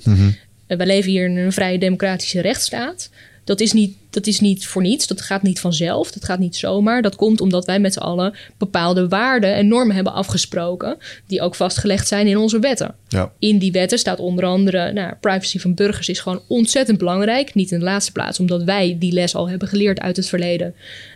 En 0.67 0.79
wij 0.79 0.87
leven 0.87 1.11
hier 1.11 1.29
in 1.29 1.37
een 1.37 1.53
vrije 1.53 1.79
democratische 1.79 2.41
rechtsstaat. 2.41 3.11
Dat 3.45 3.61
is, 3.61 3.73
niet, 3.73 3.97
dat 4.11 4.27
is 4.27 4.41
niet 4.41 4.67
voor 4.67 4.83
niets. 4.83 5.07
Dat 5.07 5.21
gaat 5.21 5.43
niet 5.43 5.61
vanzelf. 5.61 6.11
Dat 6.11 6.25
gaat 6.25 6.39
niet 6.39 6.57
zomaar. 6.57 7.03
Dat 7.03 7.17
komt 7.17 7.41
omdat 7.41 7.65
wij 7.65 7.81
met 7.81 7.93
z'n 7.93 7.99
allen 7.99 8.35
bepaalde 8.59 9.09
waarden 9.09 9.55
en 9.55 9.69
normen 9.69 9.95
hebben 9.95 10.13
afgesproken. 10.13 10.97
Die 11.27 11.41
ook 11.41 11.55
vastgelegd 11.55 12.09
zijn 12.09 12.27
in 12.27 12.37
onze 12.37 12.59
wetten. 12.59 12.95
Ja. 13.09 13.33
In 13.39 13.59
die 13.59 13.73
wetten 13.73 13.99
staat 13.99 14.19
onder 14.19 14.45
andere, 14.45 14.93
nou, 14.93 15.13
privacy 15.21 15.59
van 15.59 15.75
burgers 15.75 16.09
is 16.09 16.21
gewoon 16.21 16.43
ontzettend 16.49 16.99
belangrijk. 16.99 17.55
Niet 17.55 17.71
in 17.71 17.79
de 17.79 17.85
laatste 17.85 18.13
plaats, 18.13 18.41
omdat 18.41 18.63
wij 18.63 18.97
die 18.99 19.13
les 19.13 19.35
al 19.35 19.49
hebben 19.49 19.69
geleerd 19.69 20.01
uit 20.01 20.17
het 20.17 20.29
verleden. 20.29 20.75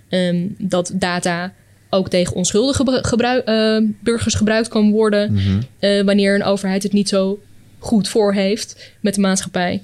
Ehm, 0.08 0.46
dat 0.58 0.90
data 0.94 1.52
ook 1.90 2.08
tegen 2.08 2.34
onschuldige 2.36 2.76
gebru- 2.76 3.02
gebruik- 3.02 3.44
eh, 3.46 3.78
burgers 4.00 4.34
gebruikt 4.34 4.68
kan 4.68 4.90
worden. 4.90 5.36
eh, 5.78 6.02
wanneer 6.02 6.34
een 6.34 6.44
overheid 6.44 6.82
het 6.82 6.92
niet 6.92 7.08
zo 7.08 7.38
goed 7.78 8.08
voor 8.08 8.34
heeft 8.34 8.92
met 9.00 9.14
de 9.14 9.20
maatschappij. 9.20 9.82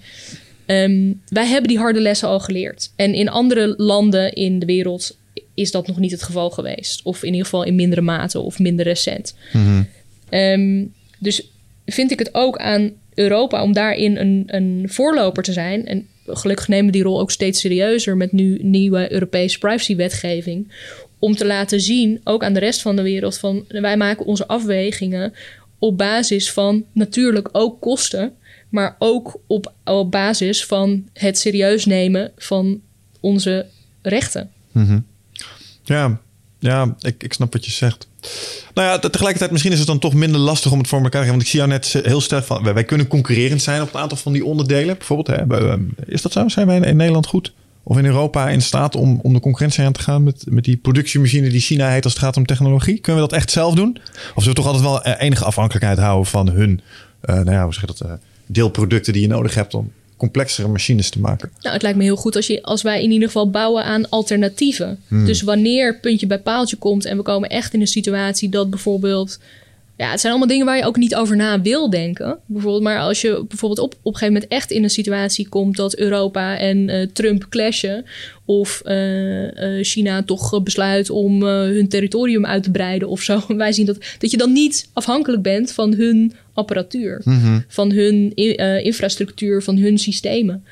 Ehm, 0.67 1.13
wij 1.29 1.47
hebben 1.47 1.69
die 1.69 1.79
harde 1.79 2.01
lessen 2.01 2.29
al 2.29 2.41
geleerd. 2.41 2.93
En 2.97 3.15
in 3.15 3.29
andere 3.29 3.75
landen 3.77 4.33
in 4.33 4.59
de 4.59 4.67
wereld 4.67 5.17
is 5.55 5.71
dat 5.71 5.87
nog 5.87 5.99
niet 5.99 6.11
het 6.11 6.23
geval 6.23 6.51
geweest. 6.51 7.01
Of 7.03 7.23
in 7.23 7.31
ieder 7.31 7.45
geval 7.45 7.63
in 7.63 7.75
mindere 7.75 8.01
mate 8.01 8.41
of 8.41 8.59
minder 8.59 8.85
recent. 8.85 9.35
Ehm, 10.29 10.85
dus 11.19 11.49
vind 11.87 12.11
ik 12.11 12.19
het 12.19 12.35
ook 12.35 12.59
aan 12.59 12.93
Europa 13.15 13.63
om 13.63 13.73
daarin 13.73 14.17
een, 14.17 14.43
een 14.47 14.85
voorloper 14.89 15.43
te 15.43 15.53
zijn. 15.53 15.87
En 15.87 16.07
gelukkig 16.27 16.69
nemen 16.69 16.87
we 16.87 16.93
die 16.93 17.03
rol 17.03 17.21
ook 17.21 17.31
steeds 17.31 17.61
serieuzer 17.61 18.17
met 18.17 18.33
nu 18.33 18.59
nieuwe 18.63 19.13
Europese 19.13 19.59
privacywetgeving. 19.59 20.73
Om 21.19 21.37
te 21.37 21.47
laten 21.47 21.81
zien, 21.81 22.21
ook 22.25 22.45
aan 22.45 22.53
de 22.53 22.61
rest 22.61 22.83
van 22.83 22.97
de 22.97 23.03
wereld, 23.03 23.39
van 23.39 23.65
wij 23.69 23.97
maken 23.97 24.27
onze 24.27 24.47
afwegingen 24.47 25.33
op 25.79 25.99
basis 25.99 26.53
van 26.53 26.85
natuurlijk 26.93 27.49
ook 27.53 27.81
kosten, 27.81 28.33
maar 28.73 28.97
ook 28.99 29.41
op, 29.47 29.73
op 29.85 30.11
basis 30.11 30.65
van 30.65 31.05
het 31.13 31.39
serieus 31.39 31.87
nemen 31.87 32.33
van 32.37 32.81
onze 33.21 33.67
rechten. 34.03 34.51
Ja, 35.85 36.21
ja 36.59 36.95
ik, 37.01 37.23
ik 37.23 37.33
snap 37.33 37.53
wat 37.53 37.65
je 37.65 37.71
zegt. 37.71 38.09
Nou 38.75 38.89
ja, 38.89 38.99
te- 38.99 39.11
tegelijkertijd 39.11 39.51
misschien 39.51 39.73
is 39.73 39.79
het 39.79 39.87
dan 39.87 39.99
toch 39.99 40.15
minder 40.15 40.41
lastig 40.41 40.73
om 40.73 40.79
het 40.79 40.89
voor 40.89 41.03
elkaar 41.03 41.21
te 41.21 41.27
krijgen. 41.27 41.31
Want 41.31 41.43
ik 41.43 41.49
zie 41.49 41.59
jou 41.59 41.71
net 41.71 42.07
heel 42.07 42.21
sterk 42.21 42.45
van... 42.45 42.75
Wij, 42.75 42.85
kunnen 42.85 43.07
concurrerend 43.07 43.63
zijn 43.63 43.83
op 43.83 43.95
een 43.95 44.01
aantal 44.01 44.19
van 44.19 44.33
die 44.33 44.45
onderdelen. 44.45 44.97
Bijvoorbeeld, 44.99 45.39
hè, 45.39 45.57
ehm, 45.57 45.83
is 46.07 46.23
dat 46.23 46.33
zo? 46.33 46.49
Zijn 46.49 46.67
wij 46.67 46.81
in, 46.81 46.97
Nederland 46.97 47.27
goed? 47.27 47.53
Of 47.83 47.99
in 47.99 48.05
Europa 48.05 48.49
in 48.49 48.63
staat 48.63 48.97
om, 48.97 49.21
om 49.23 49.33
de 49.33 49.41
concurrentie 49.41 49.85
aan 49.85 49.93
te 49.93 50.01
gaan 50.01 50.23
met, 50.23 50.45
met 50.49 50.65
die 50.65 50.77
productiemachine 50.77 51.49
die 51.49 51.61
China 51.61 51.91
heet 51.91 52.05
als 52.05 52.13
het 52.13 52.23
gaat 52.23 52.37
om 52.37 52.47
technologie? 52.47 52.99
Kunnen 52.99 53.23
we 53.23 53.29
dat 53.29 53.39
echt 53.39 53.51
zelf 53.51 53.75
doen? 53.75 53.99
Of 54.35 54.43
zullen 54.43 54.49
we 54.49 54.63
toch 54.63 54.67
altijd 54.67 54.85
wel 54.85 55.03
eh, 55.03 55.27
enige 55.27 55.45
afhankelijkheid 55.45 55.99
houden 55.99 56.27
van 56.27 56.49
hun, 56.49 56.81
eh, 57.21 57.35
nou 57.35 57.51
ja, 57.51 57.65
hoe 57.65 57.73
zeg 57.73 57.81
je 57.81 57.87
dat, 57.87 58.01
eh, 58.01 58.13
deelproducten 58.47 59.13
die 59.13 59.23
je 59.23 59.29
nodig 59.29 59.55
hebt 59.55 59.75
om 59.75 59.93
complexere 60.23 60.69
machines 60.69 61.11
te 61.11 61.21
maken? 61.21 61.51
Nou, 61.61 61.73
het 61.75 61.83
lijkt 61.83 61.99
me 61.99 62.05
heel 62.05 62.17
goed 62.17 62.37
als, 62.37 62.47
je, 62.47 62.63
als 62.63 62.83
wij 62.83 63.03
in 63.03 63.11
ieder 63.11 63.27
geval 63.27 63.51
bouwen 63.51 63.85
aan 63.85 64.09
alternatieven. 64.09 64.99
Dus 65.09 65.43
wanneer 65.43 65.99
puntje 66.01 66.27
bij 66.27 66.39
paaltje 66.39 66.77
komt 66.77 67.05
en 67.05 67.17
we 67.17 67.23
komen 67.23 67.49
echt 67.49 67.75
in 67.75 67.81
een 67.81 67.87
situatie 67.87 68.49
dat 68.49 68.71
bijvoorbeeld. 68.71 69.39
Ja, 69.97 70.11
het 70.11 70.21
zijn 70.21 70.33
allemaal 70.33 70.51
dingen 70.51 70.67
waar 70.67 70.77
je 70.77 70.85
ook 70.85 70.97
niet 70.97 71.15
over 71.15 71.37
na 71.37 71.61
wil 71.61 71.91
denken. 71.91 72.39
Bijvoorbeeld, 72.47 72.83
maar 72.83 72.99
als 72.99 73.21
je 73.21 73.45
bijvoorbeeld 73.49 73.81
op, 73.81 73.93
op 73.93 74.13
een 74.13 74.19
gegeven 74.19 74.33
moment 74.33 74.53
echt 74.53 74.71
in 74.71 74.83
een 74.83 74.91
situatie 74.91 75.49
komt 75.49 75.77
dat 75.77 75.97
Europa 75.97 76.59
en 76.59 76.89
eh, 76.89 77.07
Trump 77.13 77.47
clashen. 77.49 78.05
Of 78.45 78.81
eh, 78.85 79.79
eh, 79.79 79.85
China 79.85 80.23
toch 80.23 80.63
besluit 80.63 81.11
om 81.11 81.43
hun 81.45 81.89
territorium 81.89 82.47
uit 82.47 82.63
te 82.63 82.71
breiden 82.71 83.09
of 83.09 83.23
zo. 83.23 83.41
Wij 83.57 83.73
zien 83.73 83.87
dat, 83.87 83.99
dat 84.19 84.31
je 84.31 84.37
dan 84.37 84.53
niet 84.53 84.89
afhankelijk 84.93 85.43
bent 85.43 85.73
van 85.73 85.95
hun 85.95 86.33
apparatuur, 86.55 87.23
van 87.69 87.93
hun 87.93 88.33
eh, 88.35 88.85
infrastructuur, 88.85 89.63
van 89.63 89.77
hun 89.77 89.99
systemen. 89.99 90.65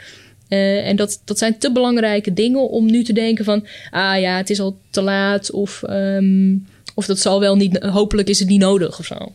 Eh, 0.49 0.89
en 0.89 0.97
dat, 0.97 1.21
dat 1.25 1.39
zijn 1.39 1.59
te 1.59 1.73
belangrijke 1.73 2.33
dingen 2.33 2.71
om 2.71 2.91
nu 2.91 3.03
te 3.05 3.13
denken 3.13 3.45
van... 3.45 3.67
ah 3.91 4.21
ja, 4.21 4.37
het 4.37 4.51
is 4.51 4.61
al 4.61 4.79
te 4.91 5.03
laat 5.03 5.51
of, 5.51 5.83
ehm, 5.83 6.57
of 6.95 7.07
dat 7.07 7.19
zal 7.19 7.41
wel 7.41 7.57
niet... 7.57 7.79
hopelijk 7.83 8.29
is 8.29 8.39
het 8.39 8.49
niet 8.49 8.61
nodig 8.61 8.99
of 8.99 9.07
zo. 9.07 9.33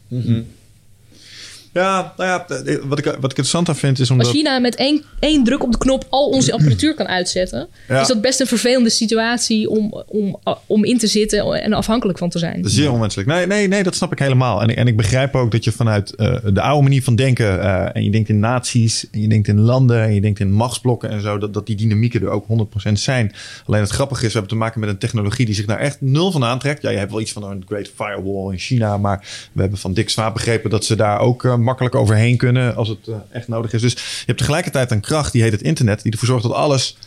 Ja, 1.75 2.13
nou 2.17 2.29
ja, 2.29 2.55
eh, 2.55 2.77
wat 2.83 2.99
ik, 2.99 3.05
wat 3.05 3.15
ik 3.15 3.23
interessant 3.23 3.69
aan 3.69 3.75
vind 3.75 3.99
is 3.99 4.11
omdat... 4.11 4.25
Als 4.25 4.35
China 4.35 4.59
met 4.59 4.75
één, 4.75 5.03
één 5.19 5.43
druk 5.43 5.63
op 5.63 5.71
de 5.71 5.77
knop 5.77 6.05
al 6.09 6.27
onze 6.29 6.53
apparatuur 6.53 6.93
kan 6.93 7.07
uitzetten... 7.07 7.67
Ja. 7.87 8.01
is 8.01 8.07
dat 8.07 8.21
best 8.21 8.39
een 8.39 8.47
vervelende 8.47 8.89
situatie 8.89 9.69
om, 9.69 10.03
om, 10.07 10.39
om 10.65 10.83
in 10.83 10.97
te 10.97 11.07
zitten 11.07 11.61
en 11.61 11.73
afhankelijk 11.73 12.17
van 12.17 12.29
te 12.29 12.39
zijn. 12.39 12.69
Zeer 12.69 12.91
onwenselijk. 12.91 13.29
Nee, 13.29 13.47
nee, 13.47 13.67
nee, 13.67 13.83
dat 13.83 13.95
snap 13.95 14.11
ik 14.11 14.19
helemaal. 14.19 14.61
En, 14.61 14.75
en 14.75 14.87
ik 14.87 14.97
begrijp 14.97 15.35
ook 15.35 15.51
dat 15.51 15.63
je 15.63 15.71
vanuit 15.71 16.15
eh, 16.15 16.35
de 16.53 16.61
oude 16.61 16.83
manier 16.83 17.03
van 17.03 17.15
denken... 17.15 17.61
eh, 17.61 17.95
en 17.95 18.03
je 18.03 18.11
denkt 18.11 18.29
in 18.29 18.39
naties, 18.39 19.07
en 19.11 19.21
je 19.21 19.27
denkt 19.27 19.47
in 19.47 19.59
landen... 19.59 20.01
en 20.01 20.13
je 20.13 20.21
denkt 20.21 20.39
in 20.39 20.51
machtsblokken 20.51 21.09
en 21.09 21.21
zo... 21.21 21.37
dat, 21.37 21.53
dat 21.53 21.65
die 21.65 21.75
dynamieken 21.75 22.21
er 22.21 22.29
ook 22.29 22.45
100% 22.89 22.91
zijn. 22.91 23.31
Alleen 23.65 23.81
het 23.81 23.89
grappige 23.89 24.25
is, 24.25 24.33
we 24.33 24.37
hebben 24.39 24.57
te 24.57 24.63
maken 24.63 24.79
met 24.79 24.89
een 24.89 24.97
technologie... 24.97 25.45
die 25.45 25.55
zich 25.55 25.65
daar 25.65 25.79
echt 25.79 26.01
nul 26.01 26.31
van 26.31 26.43
aantrekt. 26.43 26.81
Ja, 26.81 26.89
je 26.89 26.97
hebt 26.97 27.11
wel 27.11 27.21
iets 27.21 27.31
van 27.31 27.43
een 27.43 27.63
Great 27.67 27.91
Firewall 27.95 28.51
in 28.51 28.59
China... 28.59 28.97
maar 28.97 29.49
we 29.51 29.61
hebben 29.61 29.79
van 29.79 29.93
Dick 29.93 30.09
Swaap 30.09 30.33
begrepen... 30.33 30.69
dat 30.69 30.85
ze 30.85 30.95
daar 30.95 31.19
ook 31.19 31.43
eh, 31.43 31.63
makkelijk 31.65 31.95
overheen 31.95 32.37
kunnen... 32.37 32.75
als 32.75 32.87
het 32.87 33.07
eh, 33.07 33.15
echt 33.31 33.47
nodig 33.47 33.73
is. 33.73 33.81
Dus 33.81 33.93
je 33.93 34.23
hebt 34.25 34.37
tegelijkertijd 34.37 34.91
een 34.91 35.01
kracht, 35.01 35.31
die 35.31 35.41
heet 35.41 35.51
het 35.51 35.61
internet... 35.61 36.03
die 36.03 36.11
ervoor 36.11 36.27
zorgt 36.27 36.43
dat 36.43 36.53
alles 36.53 36.97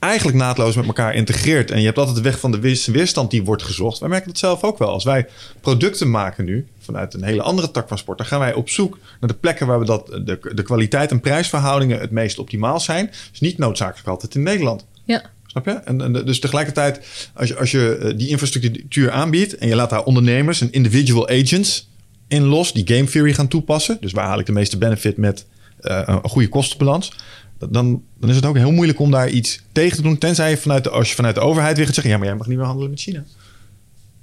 eigenlijk 0.00 0.38
naadloos 0.38 0.74
met 0.74 0.86
elkaar 0.86 1.14
integreert. 1.14 1.70
En 1.70 1.78
je 1.78 1.86
hebt 1.86 1.98
altijd 1.98 2.16
de 2.16 2.22
weg 2.22 2.40
van 2.40 2.50
de 2.50 2.58
weers- 2.58 2.86
weerstand 2.86 3.30
die 3.30 3.44
wordt 3.44 3.62
gezocht. 3.62 3.98
Wij 3.98 4.08
merken 4.08 4.28
dat 4.28 4.38
zelf 4.38 4.62
ook 4.62 4.78
wel. 4.78 4.88
Als 4.88 5.04
wij 5.04 5.26
producten 5.60 6.10
maken 6.10 6.44
nu, 6.44 6.66
vanuit 6.78 7.14
een 7.14 7.24
hele 7.24 7.42
andere 7.42 7.70
tak 7.70 7.88
van 7.88 7.98
sport, 7.98 8.18
dan 8.18 8.26
gaan 8.26 8.40
wij 8.40 8.54
op 8.54 8.68
zoek 8.68 8.98
naar 9.20 9.30
de 9.30 9.36
plekken 9.36 9.66
waar 9.66 9.78
we 9.78 9.84
dat, 9.84 10.06
de, 10.06 10.38
de 10.54 10.62
kwaliteit 10.62 11.10
en 11.10 11.20
prijsverhoudingen 11.20 12.00
het 12.00 12.10
meest 12.10 12.38
optimaal 12.38 12.80
zijn. 12.80 13.10
Dus 13.30 13.40
niet 13.40 13.58
noodzakelijk 13.58 14.08
altijd 14.08 14.34
in 14.34 14.42
Nederland. 14.42 14.84
Ja. 15.04 15.30
Snap 15.46 15.64
je? 15.64 15.72
En, 15.72 16.00
en 16.00 16.12
dus 16.12 16.40
tegelijkertijd, 16.40 17.00
als 17.34 17.48
je, 17.48 17.56
als 17.56 17.70
je 17.70 17.96
eh, 17.96 18.18
die 18.18 18.28
infrastructuur 18.28 19.10
aanbiedt 19.10 19.56
en 19.56 19.68
je 19.68 19.74
laat 19.74 19.90
daar 19.90 20.04
ondernemers 20.04 20.60
en 20.60 20.72
individual 20.72 21.28
agents 21.28 21.88
in 22.30 22.44
los, 22.44 22.72
die 22.72 22.86
game 22.96 23.04
theory 23.04 23.32
gaan 23.32 23.48
toepassen. 23.48 23.98
Dus 24.00 24.12
waar 24.12 24.26
haal 24.26 24.38
ik 24.38 24.46
de 24.46 24.52
meeste 24.52 24.78
benefit 24.78 25.16
met 25.16 25.46
eh, 25.80 26.02
een 26.06 26.30
goede 26.30 26.48
kostenbalans? 26.48 27.12
Dan, 27.58 28.02
dan 28.20 28.30
is 28.30 28.36
het 28.36 28.46
ook 28.46 28.56
heel 28.56 28.72
moeilijk 28.72 29.00
om 29.00 29.10
daar 29.10 29.28
iets 29.28 29.60
tegen 29.72 29.96
te 29.96 30.02
doen. 30.02 30.18
Tenzij 30.18 30.50
je 30.50 30.56
vanuit 30.56 30.84
de, 30.84 30.90
als 30.90 31.08
je 31.08 31.14
vanuit 31.14 31.34
de 31.34 31.40
overheid 31.40 31.76
weer 31.76 31.86
gaat 31.86 31.94
zeggen: 31.94 32.12
ja, 32.12 32.18
maar 32.18 32.28
jij 32.28 32.36
mag 32.36 32.46
niet 32.46 32.56
meer 32.56 32.66
handelen 32.66 32.90
met 32.90 33.00
China. 33.00 33.24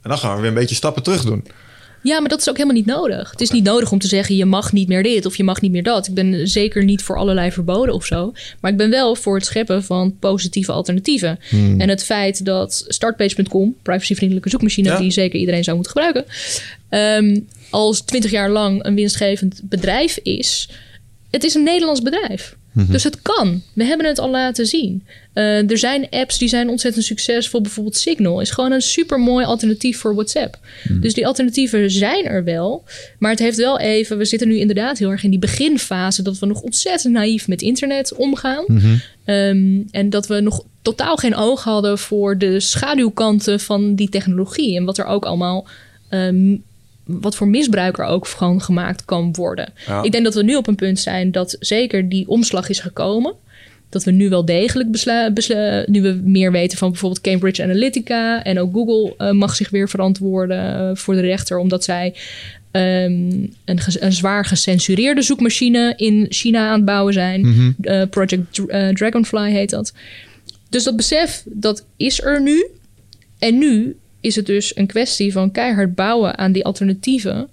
En 0.02 0.10
dan 0.10 0.18
gaan 0.18 0.36
we 0.36 0.42
weer 0.42 0.50
een 0.50 0.56
beetje 0.56 0.76
stappen 0.76 1.04
terug 1.04 1.24
doen. 1.24 1.44
Ja, 2.04 2.20
maar 2.20 2.30
dat 2.30 2.40
is 2.40 2.50
ook 2.50 2.56
helemaal 2.58 2.78
niet 2.78 2.86
nodig. 2.86 3.32
Het 3.32 3.42
is 3.42 3.50
niet 3.50 3.64
nodig 3.64 3.92
om 3.92 4.00
te 4.00 4.08
zeggen 4.08 4.36
je 4.36 4.46
mag 4.46 4.72
niet 4.72 4.88
meer 4.88 5.04
dit 5.04 5.26
of 5.26 5.36
je 5.36 5.44
mag 5.44 5.62
niet 5.62 5.72
meer 5.72 5.84
dat. 5.84 6.08
Ik 6.08 6.14
ben 6.14 6.48
zeker 6.48 6.84
niet 6.84 7.04
voor 7.04 7.18
allerlei 7.18 7.52
verboden 7.52 7.94
of 7.94 8.06
zo. 8.06 8.34
Maar 8.60 8.72
ik 8.72 8.78
ben 8.78 8.90
wel 8.90 9.16
voor 9.16 9.36
het 9.36 9.46
scheppen 9.46 9.84
van 9.84 10.16
positieve 10.20 10.72
alternatieven. 10.72 11.40
En 11.78 11.90
het 11.90 12.04
feit 12.04 12.46
dat 12.46 12.86
startpage.com, 12.88 13.76
privacyvriendelijke 13.82 14.50
zoekmachine 14.50 14.90
Ja. 14.90 14.98
die 14.98 15.12
zeker 15.12 15.40
iedereen 15.40 15.64
zou 15.64 15.76
moeten 15.76 15.94
gebruiken, 15.96 16.26
ehm, 16.90 17.40
als 17.70 18.02
twintig 18.02 18.32
jaar 18.32 18.50
lang 18.50 18.86
een 18.86 18.96
winstgevend 18.96 19.62
bedrijf 19.64 20.18
is. 20.24 20.70
Het 21.32 21.44
is 21.44 21.54
een 21.54 21.64
Nederlands 21.64 22.02
bedrijf. 22.02 22.56
Dus 22.88 23.04
het 23.04 23.22
kan. 23.22 23.62
We 23.74 23.84
hebben 23.84 24.06
het 24.08 24.20
al 24.20 24.30
laten 24.30 24.66
zien. 24.66 25.06
Eh, 25.34 25.72
er 25.72 25.78
zijn 25.78 26.10
apps 26.10 26.38
die 26.38 26.48
zijn 26.48 26.70
ontzettend 26.70 27.06
succesvol. 27.06 27.62
Bijvoorbeeld 27.62 27.96
Signal 27.98 28.42
is 28.42 28.50
gewoon 28.52 28.72
een 28.72 28.82
super 28.82 29.20
mooi 29.20 29.46
alternatief 29.46 30.00
voor 30.00 30.14
WhatsApp. 30.16 30.60
Dus 31.02 31.14
die 31.14 31.28
alternatieven 31.28 31.92
zijn 31.92 32.26
er 32.26 32.44
wel. 32.44 32.84
Maar 33.20 33.32
het 33.32 33.40
heeft 33.40 33.58
wel 33.58 33.80
even. 33.80 34.18
We 34.18 34.26
zitten 34.26 34.48
nu 34.48 34.58
inderdaad 34.58 34.98
heel 34.98 35.10
erg 35.10 35.24
in 35.24 35.30
die 35.30 35.40
beginfase 35.40 36.22
dat 36.22 36.40
we 36.40 36.46
nog 36.46 36.62
ontzettend 36.62 37.14
naïef 37.14 37.48
met 37.48 37.62
internet 37.62 38.14
omgaan. 38.16 38.66
Ehm, 39.26 39.82
en 39.92 40.10
dat 40.10 40.28
we 40.28 40.40
nog 40.40 40.64
totaal 40.82 41.16
geen 41.16 41.36
oog 41.36 41.64
hadden 41.64 41.98
voor 41.98 42.38
de 42.38 42.60
schaduwkanten 42.60 43.60
van 43.60 43.96
die 43.96 44.10
technologie. 44.10 44.76
En 44.76 44.86
wat 44.86 44.98
er 44.98 45.06
ook 45.06 45.26
allemaal. 45.26 45.68
ehm, 46.10 46.56
wat 47.08 47.36
voor 47.36 47.48
misbruik 47.48 47.98
er 47.98 48.06
ook 48.06 48.28
gewoon 48.28 48.62
gemaakt 48.62 49.06
kan 49.06 49.34
worden. 49.34 49.74
Ja. 49.88 50.04
Ik 50.04 50.12
denk 50.12 50.24
dat 50.24 50.34
we 50.34 50.44
nu 50.44 50.56
op 50.56 50.68
een 50.68 50.76
punt 50.76 51.00
zijn 51.00 51.32
dat 51.32 51.56
zeker 51.60 52.10
die 52.10 52.28
omslag 52.28 52.70
is 52.70 52.80
gekomen. 52.80 53.34
Dat 53.90 54.04
we 54.04 54.12
nu 54.12 54.30
wel 54.30 54.46
degelijk 54.46 54.92
besla- 54.92 55.32
nu 55.86 56.02
we 56.02 56.22
meer 56.24 56.52
weten 56.52 56.78
van 56.78 56.90
bijvoorbeeld 56.90 57.22
Cambridge 57.22 57.64
Analytica 57.64 58.44
en 58.44 58.60
ook 58.60 58.74
Google 58.74 59.14
eh, 59.18 59.32
mag 59.32 59.56
zich 59.56 59.70
weer 59.70 59.90
verantwoorden 59.90 60.76
eh, 60.90 60.96
voor 60.96 61.14
de 61.14 61.22
rechter, 61.22 61.58
omdat 61.58 61.84
zij 61.84 62.16
ehm, 62.72 63.46
een, 63.66 63.80
zwaar 64.14 64.46
gecensureerde 64.46 65.22
zoekmachine 65.22 65.94
in 65.96 66.26
China 66.30 66.68
aan 66.68 66.76
het 66.76 66.86
bouwen 66.86 67.14
zijn. 67.14 67.76
Eh, 67.82 68.02
Project 68.10 68.54
Dr- 68.54 68.94
Dragonfly 68.94 69.52
heet 69.52 69.70
dat. 69.70 69.94
Dus 70.70 70.84
dat 70.84 70.96
besef, 70.96 71.44
dat 71.46 71.86
is 71.98 72.22
er 72.22 72.42
nu. 72.42 72.66
En 73.40 73.58
nu 73.58 73.96
is 74.22 74.36
het 74.36 74.46
dus 74.46 74.76
een 74.78 74.88
kwestie 74.88 75.32
van 75.32 75.52
keihard 75.52 75.96
bouwen 75.96 76.38
aan 76.38 76.52
die 76.52 76.66
alternatieven. 76.66 77.48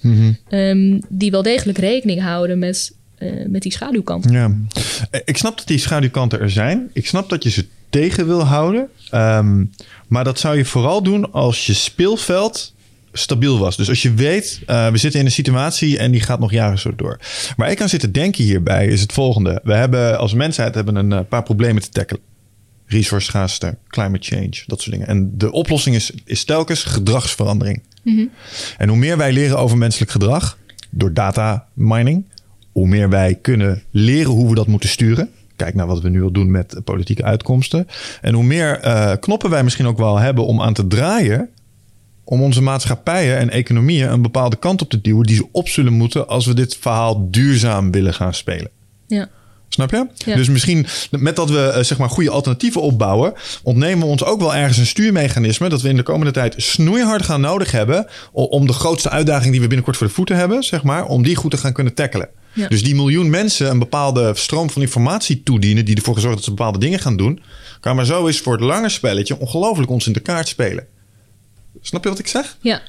ehm, 0.49 1.01
die 1.09 1.31
wel 1.31 1.43
degelijk 1.43 1.79
rekening 1.79 2.21
houden 2.23 2.59
met, 2.59 2.93
eh, 3.19 3.29
met 3.47 3.63
die 3.63 3.73
schaduwkant. 3.73 4.27
Ja. 4.31 4.57
Eh, 5.11 5.21
Ik 5.25 5.37
snap 5.37 5.57
dat 5.59 5.67
die 5.67 5.79
schaduwkanten 5.79 6.41
er 6.41 6.51
zijn. 6.51 6.91
Ik 6.93 7.07
snap 7.07 7.29
dat 7.29 7.43
je 7.43 7.51
ze 7.51 7.67
tegen 7.91 8.27
wil 8.27 8.43
houden. 8.45 8.89
Ehm, 9.11 9.65
maar 10.09 10.25
dat 10.25 10.39
zou 10.39 10.57
je 10.57 10.65
vooral 10.65 11.03
doen 11.03 11.33
als 11.33 11.67
je 11.67 11.73
speelveld 11.75 12.73
stabiel 13.13 13.59
was. 13.59 13.77
Dus 13.77 13.89
als 13.89 14.03
je 14.03 14.15
weet, 14.15 14.61
eh, 14.67 14.91
we 14.91 14.97
zitten 14.97 15.21
in 15.21 15.27
een 15.27 15.33
situatie 15.33 15.99
en 15.99 16.11
die 16.11 16.21
gaat 16.21 16.41
nog 16.41 16.53
jaren 16.53 16.79
zo 16.79 16.95
door. 16.97 17.19
Waar 17.57 17.71
ik 17.71 17.81
aan 17.81 17.89
zit 17.89 18.01
te 18.01 18.11
denken 18.11 18.45
hierbij 18.45 18.87
is 18.87 19.01
het 19.01 19.13
volgende. 19.13 19.61
We 19.65 19.75
hebben 19.75 20.19
als 20.19 20.35
mensheid 20.35 20.75
hebben 20.75 20.97
een 20.97 21.27
paar 21.29 21.43
problemen 21.43 21.83
te 21.83 21.89
tackelen. 21.89 22.23
Resource 22.95 23.27
schaarste, 23.27 23.77
climate 23.89 24.35
change, 24.35 24.63
dat 24.67 24.81
soort 24.81 24.91
dingen. 24.91 25.07
En 25.07 25.39
de 25.39 25.53
oplossing 25.53 25.97
is, 25.97 26.13
is 26.25 26.45
telkens 26.45 26.83
gedragsverandering. 26.83 27.83
En 28.79 28.89
hoe 28.89 28.99
meer 28.99 29.17
wij 29.17 29.33
leren 29.33 29.59
over 29.59 29.79
menselijk 29.79 30.11
gedrag 30.11 30.59
door 30.91 31.13
data 31.13 31.67
mining, 31.73 32.25
hoe 32.73 32.89
meer 32.89 33.09
wij 33.09 33.35
kunnen 33.35 33.83
leren 33.91 34.31
hoe 34.31 34.49
we 34.49 34.55
dat 34.55 34.67
moeten 34.67 34.89
sturen. 34.89 35.31
Kijk 35.57 35.75
naar 35.75 35.87
wat 35.87 36.01
we 36.01 36.09
nu 36.09 36.23
al 36.23 36.33
doen 36.33 36.51
met 36.51 36.81
politieke 36.85 37.25
uitkomsten. 37.25 37.87
En 38.21 38.35
hoe 38.35 38.45
meer 38.45 38.81
eh, 38.81 39.13
knoppen 39.21 39.51
wij 39.51 39.65
misschien 39.65 39.87
ook 39.87 39.99
wel 39.99 40.19
hebben 40.19 40.47
om 40.47 40.63
aan 40.63 40.75
te 40.75 40.87
draaien. 40.87 41.49
Om 42.25 42.43
onze 42.43 42.63
maatschappijen 42.63 43.39
en 43.39 43.51
economieën 43.51 44.13
een 44.13 44.23
bepaalde 44.23 44.57
kant 44.57 44.83
op 44.83 44.91
te 44.91 45.01
duwen 45.01 45.27
die 45.27 45.37
ze 45.37 45.49
op 45.53 45.69
zullen 45.69 45.93
moeten 45.93 46.29
als 46.29 46.47
we 46.47 46.55
dit 46.55 46.77
verhaal 46.77 47.31
duurzaam 47.31 47.91
willen 47.91 48.15
gaan 48.15 48.35
spelen. 48.35 48.71
Ja. 49.07 49.29
Snap 49.75 49.91
je? 49.91 50.07
Ja. 50.15 50.37
Dus 50.37 50.49
misschien 50.49 50.87
met 51.11 51.37
dat 51.37 51.51
we 51.51 51.59
eh, 51.67 51.83
zeg 51.83 51.99
maar 51.99 52.11
goede 52.11 52.31
alternatieven 52.31 52.81
opbouwen, 52.81 53.33
ontnemen 53.63 53.99
we 53.99 54.05
ons 54.05 54.25
ook 54.25 54.41
wel 54.41 54.55
ergens 54.55 54.79
een 54.79 54.87
stuurmechanisme 54.87 55.69
dat 55.69 55.83
we 55.83 55.89
in 55.89 55.97
de 55.97 56.03
komende 56.03 56.33
tijd 56.33 56.55
snoeihard 56.57 57.23
gaan 57.23 57.41
nodig 57.41 57.71
hebben 57.71 58.07
om 58.33 58.67
de 58.67 58.73
grootste 58.73 59.11
uitdaging 59.11 59.51
die 59.51 59.61
we 59.61 59.67
binnenkort 59.67 59.97
voor 59.97 60.07
de 60.07 60.13
voeten 60.13 60.37
hebben, 60.37 60.63
zeg 60.63 60.83
maar, 60.83 61.07
om 61.07 61.23
die 61.23 61.37
goed 61.37 61.51
te 61.51 61.57
gaan 61.57 61.73
kunnen 61.73 61.95
tackelen. 61.95 62.29
Ja. 62.53 62.69
Dus 62.69 62.83
die 62.83 62.95
miljoen 62.95 63.31
mensen 63.31 63.71
een 63.71 63.79
bepaalde 63.79 64.33
stroom 64.35 64.71
van 64.71 64.83
informatie 64.83 65.43
toedienen 65.43 65.85
die 65.85 65.97
ervoor 65.97 66.21
zorgt 66.21 66.37
dat 66.37 66.45
ze 66.45 66.51
bepaalde 66.51 66.79
dingen 66.79 66.99
gaan 66.99 67.17
doen, 67.17 67.43
kan 67.81 67.97
maar 67.97 68.07
zo 68.07 68.27
eens 68.27 68.41
voor 68.41 68.53
het 68.53 68.63
lange 68.63 68.89
spelletje 68.89 69.39
ongelooflijk 69.39 69.91
ons 69.91 70.07
in 70.07 70.13
de 70.13 70.21
kaart 70.21 70.49
spelen. 70.49 70.87
Snap 71.81 72.03
je 72.03 72.09
wat 72.09 72.19
ik 72.19 72.27
zeg? 72.27 72.57
ja, 72.61 72.83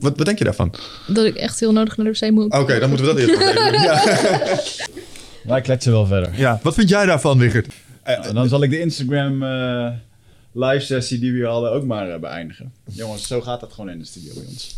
Wat, 0.00 0.16
wat 0.16 0.24
denk 0.26 0.38
je 0.38 0.44
daarvan? 0.44 0.74
dat 1.06 1.24
ik 1.24 1.34
echt 1.34 1.60
heel 1.60 1.72
nodig 1.72 1.96
naar 1.96 2.12
de 2.12 2.18
wc 2.20 2.30
moet. 2.30 2.52
Oké, 2.52 2.78
dan 2.78 2.88
moeten 2.88 3.06
we 3.06 3.12
dat 3.14 3.22
eerst 3.22 3.40
nog 3.40 3.48
even 3.48 3.72
doen. 3.72 3.82
Ja. 3.82 4.02
Wij 5.44 5.60
kletsen 5.60 5.92
wel 5.92 6.06
verder. 6.06 6.38
ja. 6.38 6.60
Wat 6.62 6.74
vind 6.74 6.88
jij 6.88 7.06
daarvan, 7.06 7.38
Wigert? 7.38 7.72
En 8.02 8.34
dan 8.34 8.48
zal 8.48 8.62
ik 8.62 8.70
de 8.70 8.80
Instagram 8.80 9.42
eh, 9.42 9.90
live 10.52 10.84
sessie 10.84 11.18
die 11.18 11.30
we 11.32 11.36
hier 11.36 11.46
hadden 11.46 11.70
ook 11.72 11.84
maar 11.84 12.10
eh, 12.10 12.20
beëindigen. 12.20 12.72
Jongens, 12.84 13.26
zo 13.26 13.40
gaat 13.40 13.60
dat 13.60 13.72
gewoon 13.72 13.90
in 13.90 13.98
de 13.98 14.04
studio 14.04 14.34
bij 14.34 14.44
ons. 14.46 14.76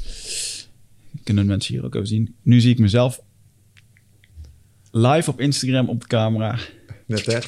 Kunnen 1.24 1.46
mensen 1.46 1.74
hier 1.74 1.84
ook 1.84 1.94
even 1.94 2.06
zien. 2.06 2.34
Nu 2.42 2.60
zie 2.60 2.70
ik 2.72 2.78
mezelf 2.78 3.20
live 4.90 5.30
op 5.30 5.40
Instagram 5.40 5.88
op 5.88 6.00
de 6.00 6.06
camera 6.06 6.58
Net 7.06 7.26
hè? 7.26 7.38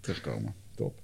terugkomen. 0.00 0.54
Top. 0.76 1.00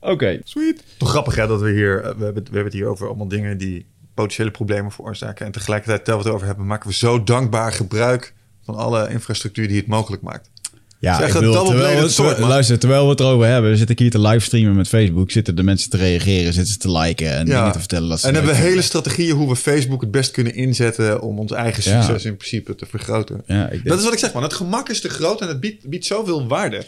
Oké. 0.00 0.40
Sweet. 0.44 0.84
Toch 0.98 1.10
grappig 1.10 1.34
hè, 1.34 1.46
dat 1.46 1.60
we 1.60 1.70
hier, 1.70 1.96
eh, 1.96 2.02
we 2.02 2.24
hebben, 2.24 2.34
het- 2.34 2.48
we 2.48 2.54
hebben 2.54 2.64
het 2.64 2.72
hier 2.72 2.86
over 2.86 3.06
allemaal 3.06 3.28
dingen 3.28 3.58
die 3.58 3.86
potentiële 4.14 4.50
problemen 4.50 4.92
veroorzaken. 4.92 5.46
En 5.46 5.52
tegelijkertijd, 5.52 5.98
terwijl 6.04 6.18
we 6.18 6.24
het 6.28 6.34
over 6.36 6.46
hebben, 6.48 6.66
maken 6.66 6.88
we 6.88 6.94
zo 6.94 7.24
dankbaar 7.24 7.72
gebruik 7.72 8.34
van 8.64 8.74
alle 8.74 9.08
infrastructuur 9.10 9.68
die 9.68 9.76
het 9.76 9.86
mogelijk 9.86 10.22
maakt. 10.22 10.50
Ja, 11.00 11.18
Zeg 11.18 11.26
ik 11.28 11.34
bedoel, 11.34 11.64
terwijl, 11.64 12.08
we, 12.08 12.36
man. 12.40 12.48
luister, 12.48 12.78
terwijl 12.78 13.04
we 13.04 13.10
het 13.10 13.20
erover 13.20 13.46
hebben, 13.46 13.76
zit 13.76 13.90
ik 13.90 13.98
hier 13.98 14.10
te 14.10 14.20
livestreamen 14.20 14.76
met 14.76 14.88
Facebook. 14.88 15.30
Zitten 15.30 15.56
de 15.56 15.62
mensen 15.62 15.90
te 15.90 15.96
reageren, 15.96 16.52
zitten 16.52 16.72
ze 16.72 16.78
te 16.78 16.90
liken 16.92 17.32
en 17.36 17.44
dingen 17.44 17.72
te 17.72 17.78
vertellen. 17.78 18.08
Dat 18.08 18.20
ze 18.20 18.26
en 18.26 18.34
hebben 18.34 18.52
we 18.52 18.58
hele 18.58 18.82
strategieën 18.82 19.36
hoe 19.36 19.48
we 19.48 19.56
Facebook 19.56 20.00
het 20.00 20.10
best 20.10 20.30
kunnen 20.30 20.54
inzetten 20.54 21.20
om 21.22 21.38
ons 21.38 21.52
eigen 21.52 21.90
Ja. 21.92 22.02
succes 22.02 22.24
in 22.24 22.36
principe 22.36 22.74
te 22.74 22.86
vergroten. 22.86 23.42
Ja, 23.46 23.64
ik, 23.64 23.70
denk- 23.70 23.84
Dat 23.88 23.98
is 23.98 24.04
wat 24.04 24.12
ik 24.12 24.18
zeg, 24.18 24.32
man. 24.32 24.42
Het 24.42 24.52
gemak 24.52 24.88
is 24.88 25.00
te 25.00 25.08
groot 25.08 25.40
en 25.40 25.48
het 25.48 25.60
biedt, 25.60 25.88
biedt 25.88 26.06
zoveel 26.06 26.46
waarde. 26.46 26.84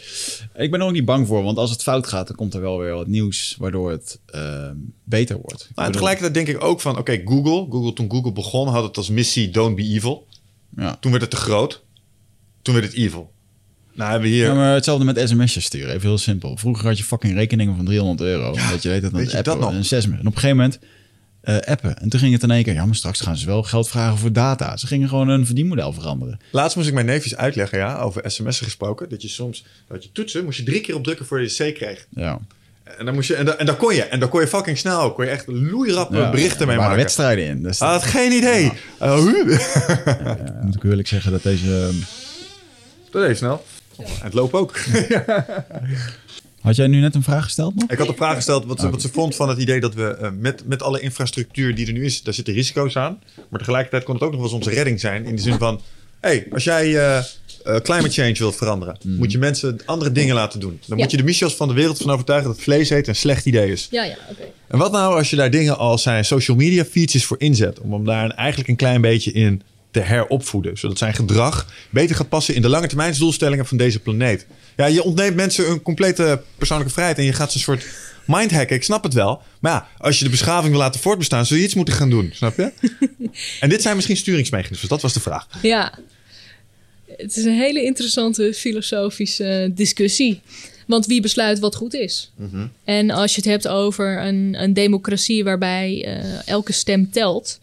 ik 0.55 0.71
ben 0.71 0.79
er 0.79 0.85
ook 0.85 0.91
niet 0.93 1.05
bang 1.05 1.27
voor, 1.27 1.43
want 1.43 1.57
als 1.57 1.69
het 1.71 1.83
fout 1.83 2.07
gaat, 2.07 2.27
dan 2.27 2.35
komt 2.35 2.53
er 2.53 2.61
wel 2.61 2.77
weer 2.79 2.93
wat 2.93 3.07
nieuws 3.07 3.55
waardoor 3.59 3.91
het 3.91 4.19
ehm, 4.25 4.75
beter 5.03 5.37
wordt. 5.41 5.69
Maar 5.75 5.91
tegelijkertijd 5.91 6.33
denk 6.33 6.47
ik 6.47 6.63
ook 6.63 6.81
van, 6.81 6.97
oké, 6.97 7.21
Google, 7.25 7.65
Google, 7.69 7.93
toen 7.93 8.11
Google 8.11 8.31
begon, 8.31 8.67
had 8.67 8.83
het 8.83 8.97
als 8.97 9.09
missie 9.09 9.49
don't 9.49 9.75
be 9.75 9.83
evil. 9.83 10.27
Ja. 10.75 10.97
Toen 10.99 11.11
werd 11.11 11.23
het 11.23 11.31
te 11.31 11.37
groot. 11.37 11.83
Toen 12.61 12.73
werd 12.73 12.85
het 12.85 12.95
evil. 12.95 13.31
Nou 14.01 14.13
hebben 14.13 14.29
we 14.29 14.35
hier... 14.35 14.45
Ja, 14.45 14.53
maar 14.53 14.73
hetzelfde 14.73 15.05
met 15.05 15.29
sms'jes 15.29 15.65
sturen. 15.65 15.89
Even 15.89 16.07
heel 16.07 16.17
simpel. 16.17 16.57
Vroeger 16.57 16.87
had 16.87 16.97
je 16.97 17.03
fucking 17.03 17.33
rekeningen 17.33 17.75
van 17.75 17.85
300 17.85 18.21
euro. 18.21 18.51
dat 18.71 18.83
je 18.83 18.89
weet 18.89 19.01
je 19.01 19.37
appen. 19.37 19.43
dat 19.43 19.59
nog? 19.59 19.73
Sms. 19.85 20.05
En 20.05 20.19
op 20.19 20.25
een 20.25 20.33
gegeven 20.33 20.55
moment 20.55 20.79
eh, 21.41 21.57
appen. 21.59 21.97
En 21.97 22.09
toen 22.09 22.19
ging 22.19 22.33
het 22.33 22.43
in 22.43 22.51
één 22.51 22.63
keer... 22.63 22.73
Ja, 22.73 22.85
maar 22.85 22.95
straks 22.95 23.21
gaan 23.21 23.37
ze 23.37 23.45
wel 23.45 23.63
geld 23.63 23.89
vragen 23.89 24.17
voor 24.17 24.31
data. 24.31 24.77
Ze 24.77 24.87
gingen 24.87 25.09
gewoon 25.09 25.29
een 25.29 25.45
verdienmodel 25.45 25.93
veranderen. 25.93 26.39
Laatst 26.51 26.75
moest 26.75 26.87
ik 26.87 26.93
mijn 26.93 27.05
neefjes 27.05 27.35
uitleggen, 27.35 27.77
ja, 27.77 27.99
over 27.99 28.31
sms'en 28.31 28.65
gesproken. 28.65 29.09
Dat 29.09 29.21
je 29.21 29.27
soms, 29.27 29.65
dat 29.87 30.03
je 30.03 30.11
toetsen, 30.11 30.43
moest 30.43 30.57
je 30.57 30.63
drie 30.63 30.81
keer 30.81 30.95
op 30.95 31.03
drukken 31.03 31.25
voor 31.25 31.41
je 31.41 31.47
C 31.47 31.75
kreeg. 31.75 32.07
Ja. 32.09 32.39
En 32.97 33.05
dan 33.05 33.13
moest 33.13 33.27
je, 33.27 33.35
en, 33.35 33.45
dan, 33.45 33.57
en 33.57 33.65
dan 33.65 33.77
kon 33.77 33.95
je, 33.95 34.03
en 34.03 34.19
dan 34.19 34.29
kon 34.29 34.41
je 34.41 34.47
fucking 34.47 34.77
snel, 34.77 35.13
kon 35.13 35.25
je 35.25 35.31
echt 35.31 35.47
loeirappe 35.47 36.17
ja. 36.17 36.29
berichten 36.29 36.67
mee 36.67 36.77
maken. 36.77 36.95
wedstrijden 36.95 37.45
in. 37.45 37.63
Dus 37.63 37.79
Ah, 37.81 37.89
had 37.89 38.03
geen 38.03 38.31
idee. 38.31 38.63
Uh, 39.01 39.15
huh? 39.15 39.57
dat 40.25 40.63
moet 40.63 40.75
ik 40.75 40.83
eerlijk 40.83 41.07
zeggen 41.07 41.31
dat 41.31 41.43
deze... 41.43 41.89
dat 43.11 43.27
deed 43.27 43.37
snel. 43.37 43.63
En 44.05 44.23
het 44.23 44.33
lopen 44.33 44.59
ook. 44.59 44.77
Had 46.61 46.75
jij 46.75 46.87
nu 46.87 46.99
net 46.99 47.15
een 47.15 47.23
vraag 47.23 47.43
gesteld 47.43 47.75
nog? 47.75 47.89
ik 47.89 47.97
had 47.97 48.07
de 48.07 48.13
vraag 48.13 48.35
gesteld 48.35 48.65
wat 48.65 48.79
ze, 48.79 48.89
wat 48.89 49.01
ze 49.01 49.09
vond 49.09 49.35
van 49.35 49.49
het 49.49 49.59
idee 49.59 49.79
dat 49.79 49.93
we 49.93 50.07
eh, 50.15 50.29
met, 50.39 50.67
met 50.67 50.81
alle 50.83 50.99
infrastructuur 50.99 51.75
die 51.75 51.87
er 51.87 51.93
nu 51.93 52.05
is, 52.05 52.23
daar 52.23 52.33
zitten 52.33 52.53
risico's 52.53 52.95
aan. 52.97 53.19
Maar 53.49 53.59
tegelijkertijd 53.59 54.03
kon 54.03 54.13
het 54.13 54.23
ook 54.23 54.31
nog 54.31 54.39
wel 54.41 54.49
eens 54.49 54.57
onze 54.57 54.75
redding 54.75 54.99
zijn. 54.99 55.25
In 55.25 55.35
de 55.35 55.41
zin 55.41 55.57
van, 55.57 55.81
hey, 56.19 56.47
als 56.51 56.63
jij 56.63 56.85
eh, 56.97 57.17
eh, 57.17 57.23
climate 57.63 58.09
change 58.09 58.33
wilt 58.33 58.55
veranderen, 58.55 58.97
moet 59.03 59.31
je 59.31 59.37
mensen 59.37 59.79
andere 59.85 60.11
dingen 60.11 60.35
laten 60.35 60.59
doen. 60.59 60.79
Dan 60.87 60.97
Ja. 60.97 61.03
moet 61.03 61.11
je 61.11 61.17
de 61.17 61.23
Michels 61.23 61.55
van 61.55 61.67
de 61.67 61.73
wereld 61.73 61.97
van 61.97 62.11
overtuigen 62.11 62.49
dat 62.49 62.61
vlees 62.61 62.89
eten 62.89 63.09
een 63.09 63.15
slecht 63.15 63.45
idee 63.45 63.71
is. 63.71 63.87
Ja, 63.91 64.03
ja, 64.03 64.17
oké. 64.29 64.43
En 64.67 64.77
wat 64.77 64.91
nou 64.91 65.17
als 65.17 65.29
je 65.29 65.35
daar 65.35 65.51
dingen 65.51 65.77
als 65.77 66.01
zijn 66.01 66.25
social 66.25 66.57
media 66.57 66.85
features 66.85 67.25
voor 67.25 67.39
inzet? 67.39 67.79
Om 67.79 67.93
hem 67.93 68.05
daar 68.05 68.29
eigenlijk 68.29 68.69
een 68.69 68.75
klein 68.75 69.01
beetje 69.01 69.31
in 69.31 69.61
te 69.91 69.99
heropvoeden. 69.99 70.77
Zodat 70.77 70.97
zijn 70.97 71.13
gedrag 71.13 71.67
beter 71.89 72.15
gaat 72.15 72.29
passen 72.29 72.55
in 72.55 72.61
de 72.61 72.69
lange 72.69 72.87
termijnsdoelstellingen 72.87 73.65
van 73.65 73.77
deze 73.77 73.99
planeet. 73.99 74.45
Ja, 74.77 74.85
je 74.85 75.03
ontneemt 75.03 75.35
mensen 75.35 75.69
een 75.69 75.81
complete 75.81 76.41
persoonlijke 76.57 76.93
vrijheid 76.93 77.17
en 77.17 77.23
je 77.23 77.33
gaat 77.33 77.51
ze 77.51 77.57
een 77.57 77.63
soort 77.63 77.85
mindhacken. 78.25 78.75
Ik 78.75 78.83
snap 78.83 79.03
het 79.03 79.13
wel. 79.13 79.41
Maar 79.59 79.71
ja, 79.71 79.87
als 79.97 80.17
je 80.17 80.23
de 80.23 80.29
beschaving 80.29 80.71
wil 80.71 80.81
laten 80.81 81.01
voortbestaan, 81.01 81.45
zul 81.45 81.57
je 81.57 81.63
iets 81.63 81.75
moeten 81.75 81.93
gaan 81.93 82.09
doen. 82.09 82.29
Snap 82.33 82.57
je? 82.57 82.71
en 83.59 83.69
dit 83.69 83.81
zijn 83.81 83.95
misschien 83.95 84.17
sturingsmechanismen. 84.17 84.89
Dat 84.89 85.01
was 85.01 85.13
de 85.13 85.19
vraag. 85.19 85.47
Ja, 85.61 85.99
het 87.17 87.37
is 87.37 87.43
een 87.43 87.57
hele 87.57 87.83
interessante 87.83 88.53
filosofische 88.53 89.71
discussie. 89.75 90.41
Want 90.87 91.05
wie 91.05 91.21
besluit 91.21 91.59
wat 91.59 91.75
goed 91.75 91.93
is? 91.93 92.31
En 92.83 93.09
als 93.09 93.35
je 93.35 93.41
het 93.41 93.49
hebt 93.49 93.67
over 93.67 94.25
een, 94.25 94.55
een 94.57 94.73
democratie 94.73 95.43
waarbij 95.43 96.05
eh, 96.05 96.47
elke 96.47 96.71
stem 96.71 97.11
telt 97.11 97.59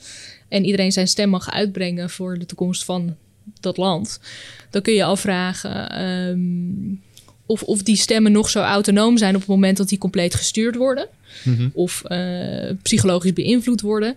en 0.48 0.64
iedereen 0.64 0.92
zijn 0.92 1.08
stem 1.08 1.28
mag 1.28 1.50
uitbrengen 1.50 2.10
voor 2.10 2.38
de 2.38 2.46
toekomst 2.46 2.84
van 2.84 3.16
dat 3.60 3.76
land, 3.76 4.20
dan 4.70 4.82
kun 4.82 4.94
je 4.94 5.04
afvragen 5.04 5.90
ehm, 5.90 6.94
of, 7.46 7.62
of 7.62 7.82
die 7.82 7.96
stemmen 7.96 8.32
nog 8.32 8.50
zo 8.50 8.60
autonoom 8.60 9.18
zijn 9.18 9.34
op 9.34 9.40
het 9.40 9.50
moment 9.50 9.76
dat 9.76 9.88
die 9.88 9.98
compleet 9.98 10.34
gestuurd 10.34 10.76
worden 10.76 11.08
of 11.72 12.04
eh, 12.04 12.70
psychologisch 12.82 13.32
beïnvloed 13.32 13.80
worden. 13.80 14.14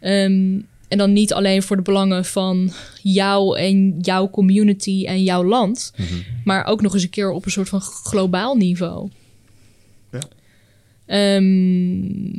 Ehm, 0.00 0.60
En 0.88 0.98
dan 0.98 1.12
niet 1.12 1.32
alleen 1.32 1.62
voor 1.62 1.76
de 1.76 1.82
belangen 1.82 2.24
van 2.24 2.72
jou 3.02 3.58
en 3.58 3.98
jouw 4.00 4.30
community 4.30 5.04
en 5.06 5.22
jouw 5.22 5.44
land, 5.44 5.92
maar 6.44 6.64
ook 6.66 6.82
nog 6.82 6.94
eens 6.94 7.02
een 7.02 7.10
keer 7.10 7.30
op 7.30 7.44
een 7.44 7.50
soort 7.50 7.68
van 7.68 7.80
globaal 7.80 8.56
niveau. 8.56 9.10
Ja. 10.12 10.20
Ehm, 11.06 12.32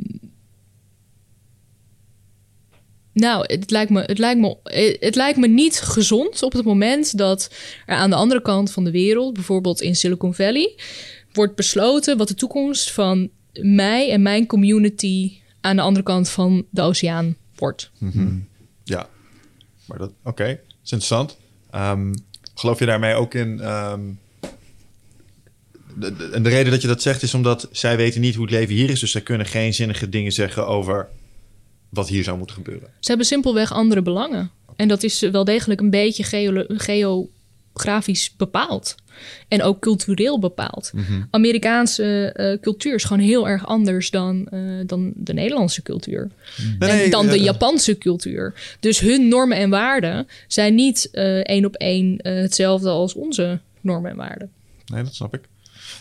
nou, 3.14 3.44
het 3.46 3.70
lijkt, 3.70 3.90
me, 3.90 4.00
het, 4.02 4.18
lijkt 4.18 4.40
me, 4.40 4.56
het 5.00 5.14
lijkt 5.14 5.38
me 5.38 5.46
niet 5.48 5.80
gezond 5.80 6.42
op 6.42 6.52
het 6.52 6.64
moment 6.64 7.18
dat 7.18 7.50
er 7.86 7.96
aan 7.96 8.10
de 8.10 8.16
andere 8.16 8.42
kant 8.42 8.70
van 8.72 8.84
de 8.84 8.90
wereld, 8.90 9.34
bijvoorbeeld 9.34 9.80
in 9.80 9.96
Silicon 9.96 10.34
Valley, 10.34 10.74
wordt 11.32 11.54
besloten 11.54 12.16
wat 12.16 12.28
de 12.28 12.34
toekomst 12.34 12.90
van 12.92 13.30
mij 13.52 14.10
en 14.10 14.22
mijn 14.22 14.46
community 14.46 15.32
aan 15.60 15.76
de 15.76 15.82
andere 15.82 16.04
kant 16.04 16.28
van 16.28 16.66
de 16.70 16.82
oceaan 16.82 17.36
wordt. 17.54 17.90
Ja, 18.84 19.08
maar 19.86 19.98
dat, 19.98 20.12
oké, 20.24 20.46
dat 20.46 20.58
is 20.84 20.90
interessant. 20.92 21.36
Ehm, 21.70 22.12
geloof 22.54 22.78
je 22.78 22.86
daarmee 22.86 23.14
ook 23.14 23.34
in... 23.34 23.60
ehm, 23.60 24.00
de, 25.96 26.16
de- 26.16 26.30
en 26.32 26.42
de 26.42 26.48
reden 26.48 26.72
dat 26.72 26.82
je 26.82 26.88
dat 26.88 27.02
zegt 27.02 27.22
is 27.22 27.34
omdat 27.34 27.68
zij 27.72 27.96
weten 27.96 28.20
niet 28.20 28.34
hoe 28.34 28.44
het 28.44 28.54
leven 28.54 28.74
hier 28.74 28.90
is. 28.90 29.00
Dus 29.00 29.10
zij 29.10 29.20
kunnen 29.20 29.46
geen 29.46 29.74
zinnige 29.74 30.08
dingen 30.08 30.32
zeggen 30.32 30.66
over 30.66 31.08
wat 31.94 32.08
hier 32.08 32.24
zou 32.24 32.38
moeten 32.38 32.56
gebeuren. 32.56 32.88
Ze 33.00 33.08
hebben 33.08 33.26
simpelweg 33.26 33.72
andere 33.72 34.02
belangen. 34.02 34.50
En 34.76 34.88
dat 34.88 35.02
is 35.02 35.20
wel 35.20 35.44
degelijk 35.44 35.80
een 35.80 35.90
beetje 35.90 36.22
geo- 36.24 36.64
geografisch 36.68 38.34
bepaald. 38.36 38.94
En 39.48 39.62
ook 39.62 39.80
cultureel 39.80 40.38
bepaald. 40.38 40.92
Amerikaanse 41.30 42.32
eh, 42.32 42.60
cultuur 42.60 42.94
is 42.94 43.04
gewoon 43.04 43.22
heel 43.22 43.48
erg 43.48 43.66
anders 43.66 44.10
dan, 44.10 44.46
eh, 44.48 44.60
dan 44.86 45.12
de 45.16 45.32
Nederlandse 45.32 45.82
cultuur. 45.82 46.30
Nee, 46.78 46.90
en 47.04 47.10
dan 47.10 47.26
de 47.26 47.32
eh, 47.36 47.44
Japanse 47.44 47.98
cultuur. 47.98 48.76
Dus 48.80 49.00
hun 49.00 49.28
normen 49.28 49.56
en 49.56 49.70
waarden 49.70 50.28
zijn 50.48 50.74
niet 50.74 51.08
eh, 51.12 51.38
één 51.38 51.64
op 51.64 51.74
één 51.74 52.18
hetzelfde 52.22 52.88
als 52.88 53.14
onze 53.14 53.60
normen 53.80 54.10
en 54.10 54.16
waarden. 54.16 54.50
Nee, 54.86 55.02
dat 55.02 55.14
snap 55.14 55.34
ik. 55.34 55.40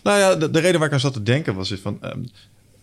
Nou 0.03 0.20
ja, 0.20 0.36
de, 0.36 0.52
de 0.52 0.60
reden 0.60 0.80
waar 0.80 0.88
ik 0.88 0.94
aan 0.94 0.99
zat 0.99 1.14
te 1.14 1.24
denken 1.24 1.56
was 1.56 1.72
is 1.72 1.80
van... 1.80 1.98
ehm, 2.02 2.24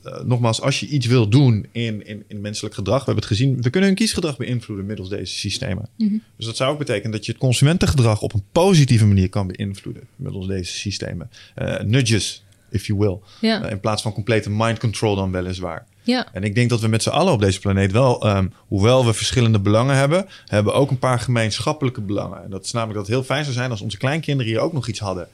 eh, 0.03 0.21
nogmaals, 0.21 0.61
als 0.61 0.81
je 0.81 0.87
iets 0.87 1.07
wil 1.07 1.29
doen 1.29 1.67
in, 1.73 2.07
in, 2.07 2.25
in 2.29 2.41
menselijk 2.41 2.75
gedrag... 2.75 2.99
we 2.99 3.05
hebben 3.05 3.25
het 3.25 3.33
gezien, 3.33 3.63
we 3.63 3.71
kunnen 3.71 3.89
hun 3.89 3.99
kiesgedrag 3.99 4.37
beïnvloeden 4.37 4.87
middels 4.87 5.09
deze 5.09 5.39
systemen. 5.39 5.89
Dus 6.37 6.47
dat 6.47 6.57
zou 6.57 6.73
ook 6.73 6.79
betekenen 6.79 7.11
dat 7.11 7.25
je 7.27 7.33
het 7.33 7.41
consumentengedrag... 7.41 8.23
op 8.23 8.35
een 8.35 8.45
positieve 8.53 9.07
manier 9.07 9.29
kan 9.29 9.47
beïnvloeden 9.47 10.03
middels 10.17 10.47
deze 10.47 10.73
systemen. 10.73 11.31
Eh, 11.55 11.81
nudges, 11.81 12.43
if 12.71 12.87
you 12.87 12.99
will. 12.99 13.19
Eh, 13.51 13.71
in 13.71 13.81
plaats 13.81 14.03
van 14.03 14.13
complete 14.13 14.51
mind 14.51 14.79
control 14.79 15.15
dan 15.15 15.31
weliswaar. 15.31 15.87
Ja, 16.03 16.29
En 16.33 16.43
ik 16.43 16.55
denk 16.55 16.71
dat 16.71 16.81
we 16.81 16.89
met 16.89 17.03
z'n 17.03 17.09
allen 17.09 17.33
op 17.33 17.41
deze 17.41 17.61
planeet 17.61 17.93
wel, 17.93 18.23
ehm, 18.23 18.49
hoewel 18.57 19.07
we 19.07 19.13
verschillende 19.13 19.61
belangen 19.61 19.97
hebben, 19.97 20.27
hebben 20.47 20.75
ook 20.75 20.91
een 20.91 20.99
paar 20.99 21.21
gemeenschappelijke 21.21 22.01
belangen. 22.01 22.45
En 22.45 22.51
dat 22.51 22.65
is 22.65 22.73
namelijk 22.73 22.99
dat 22.99 23.07
het 23.07 23.17
heel 23.17 23.25
fijn 23.25 23.45
zou 23.45 23.57
zijn 23.57 23.71
als 23.71 23.81
onze 23.81 23.99
kleinkinderen 23.99 24.53
hier 24.53 24.61
ook 24.61 24.73
nog 24.73 24.89
iets 24.89 24.99
hadden. 24.99 25.29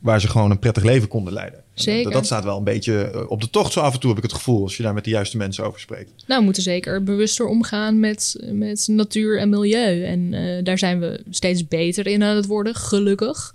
Waar 0.00 0.20
ze 0.20 0.28
gewoon 0.28 0.50
een 0.50 0.58
prettig 0.58 0.82
leven 0.82 1.08
konden 1.08 1.32
leiden. 1.32 1.63
Zeker. 1.74 2.10
Dat, 2.10 2.26
staat 2.26 2.44
wel 2.44 2.56
een 2.58 2.64
beetje 2.64 3.10
eh, 3.10 3.30
op 3.30 3.40
de 3.40 3.50
tocht 3.50 3.72
zo 3.72 3.80
af 3.80 3.94
en 3.94 4.00
toe, 4.00 4.08
heb 4.08 4.18
ik 4.18 4.30
het 4.30 4.38
gevoel, 4.38 4.62
als 4.62 4.76
je 4.76 4.82
daar 4.82 4.94
met 4.94 5.04
de 5.04 5.10
juiste 5.10 5.36
mensen 5.36 5.64
over 5.64 5.80
spreekt. 5.80 6.10
nou 6.26 6.38
we 6.38 6.44
moeten 6.44 6.62
zeker 6.62 7.02
bewuster 7.02 7.46
omgaan 7.46 8.00
met, 8.00 8.36
met 8.52 8.88
natuur 8.90 9.38
en 9.38 9.48
milieu. 9.48 10.04
En 10.04 10.34
eh, 10.34 10.64
daar 10.64 10.78
zijn 10.78 11.00
we 11.00 11.20
steeds 11.30 11.68
beter 11.68 12.06
in 12.06 12.22
aan 12.22 12.36
het 12.36 12.46
worden, 12.46 12.74
gelukkig. 12.74 13.54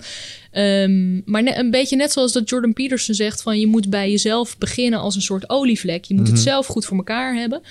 Ehm, 0.51 1.21
maar 1.25 1.43
ne- 1.43 1.57
een 1.57 1.71
beetje 1.71 1.95
net 1.95 2.11
zoals 2.11 2.33
dat 2.33 2.49
Jordan 2.49 2.73
Peterson 2.73 3.15
zegt: 3.15 3.41
van 3.41 3.59
je 3.59 3.67
moet 3.67 3.89
bij 3.89 4.11
jezelf 4.11 4.57
beginnen 4.57 4.99
als 4.99 5.15
een 5.15 5.21
soort 5.21 5.49
olievlek. 5.49 6.05
Je 6.05 6.15
moet 6.15 6.27
het 6.27 6.39
zelf 6.39 6.65
goed 6.65 6.85
voor 6.85 6.97
elkaar 6.97 7.35
hebben. 7.35 7.61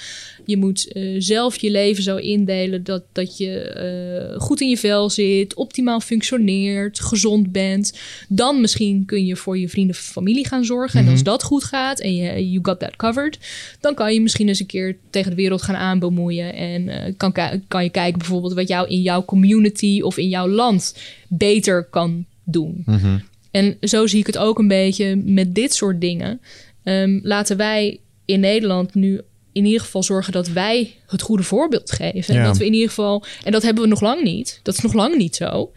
Je 0.48 0.56
moet 0.56 0.92
eh, 0.92 1.14
zelf 1.18 1.60
je 1.60 1.70
leven 1.70 2.02
zo 2.02 2.16
indelen 2.16 2.84
dat, 2.84 3.02
dat 3.12 3.36
je 3.36 3.60
eh, 3.60 4.40
goed 4.40 4.60
in 4.60 4.68
je 4.68 4.76
vel 4.76 5.10
zit, 5.10 5.54
optimaal 5.54 6.00
functioneert, 6.00 7.00
gezond 7.00 7.52
bent. 7.52 7.98
Dan 8.28 8.60
misschien 8.60 9.04
kun 9.04 9.26
je 9.26 9.36
voor 9.36 9.58
je 9.58 9.68
vrienden 9.68 9.96
en 9.96 10.02
familie 10.02 10.46
gaan 10.46 10.64
zorgen. 10.64 11.00
En 11.00 11.08
als 11.08 11.22
dat 11.22 11.42
goed 11.42 11.64
gaat 11.64 12.00
en 12.00 12.14
je 12.14 12.50
you 12.50 12.58
got 12.62 12.78
that 12.78 12.96
covered, 12.96 13.38
dan 13.80 13.94
kan 13.94 14.14
je 14.14 14.20
misschien 14.20 14.48
eens 14.48 14.60
een 14.60 14.66
keer 14.66 14.96
tegen 15.10 15.30
de 15.30 15.36
wereld 15.36 15.62
gaan 15.62 15.76
aanbemoeien. 15.76 16.54
En 16.54 16.88
eh, 16.88 17.12
kan, 17.16 17.32
kan 17.68 17.84
je 17.84 17.90
kijken 17.90 18.18
bijvoorbeeld 18.18 18.54
wat 18.54 18.68
jou 18.68 18.88
in 18.88 19.02
jouw 19.02 19.24
community 19.24 20.00
of 20.02 20.16
in 20.16 20.28
jouw 20.28 20.48
land 20.48 20.96
beter 21.28 21.84
kan 21.84 22.24
doen. 22.44 22.84
En 23.50 23.76
zo 23.80 24.06
zie 24.06 24.20
ik 24.20 24.26
het 24.26 24.38
ook 24.38 24.58
een 24.58 24.68
beetje 24.68 25.16
met 25.16 25.54
dit 25.54 25.74
soort 25.74 26.00
dingen. 26.00 26.40
Ehm, 26.82 27.18
laten 27.22 27.56
wij 27.56 28.00
in 28.24 28.40
Nederland 28.40 28.94
nu 28.94 29.20
in 29.58 29.64
ieder 29.64 29.80
geval 29.80 30.02
zorgen 30.02 30.32
dat 30.32 30.48
wij 30.48 30.94
het 31.06 31.22
goede 31.22 31.42
voorbeeld 31.42 31.92
geven. 31.92 32.36
En 32.36 32.44
dat 32.44 32.56
we 32.56 32.66
in 32.66 32.72
ieder 32.72 32.88
geval, 32.88 33.24
en 33.44 33.52
dat 33.52 33.62
hebben 33.62 33.82
we 33.82 33.88
nog 33.88 34.00
lang 34.00 34.22
niet. 34.22 34.60
Dat 34.62 34.74
is 34.74 34.80
nog 34.80 34.92
lang 34.92 35.16
niet 35.16 35.36
zo. 35.36 35.72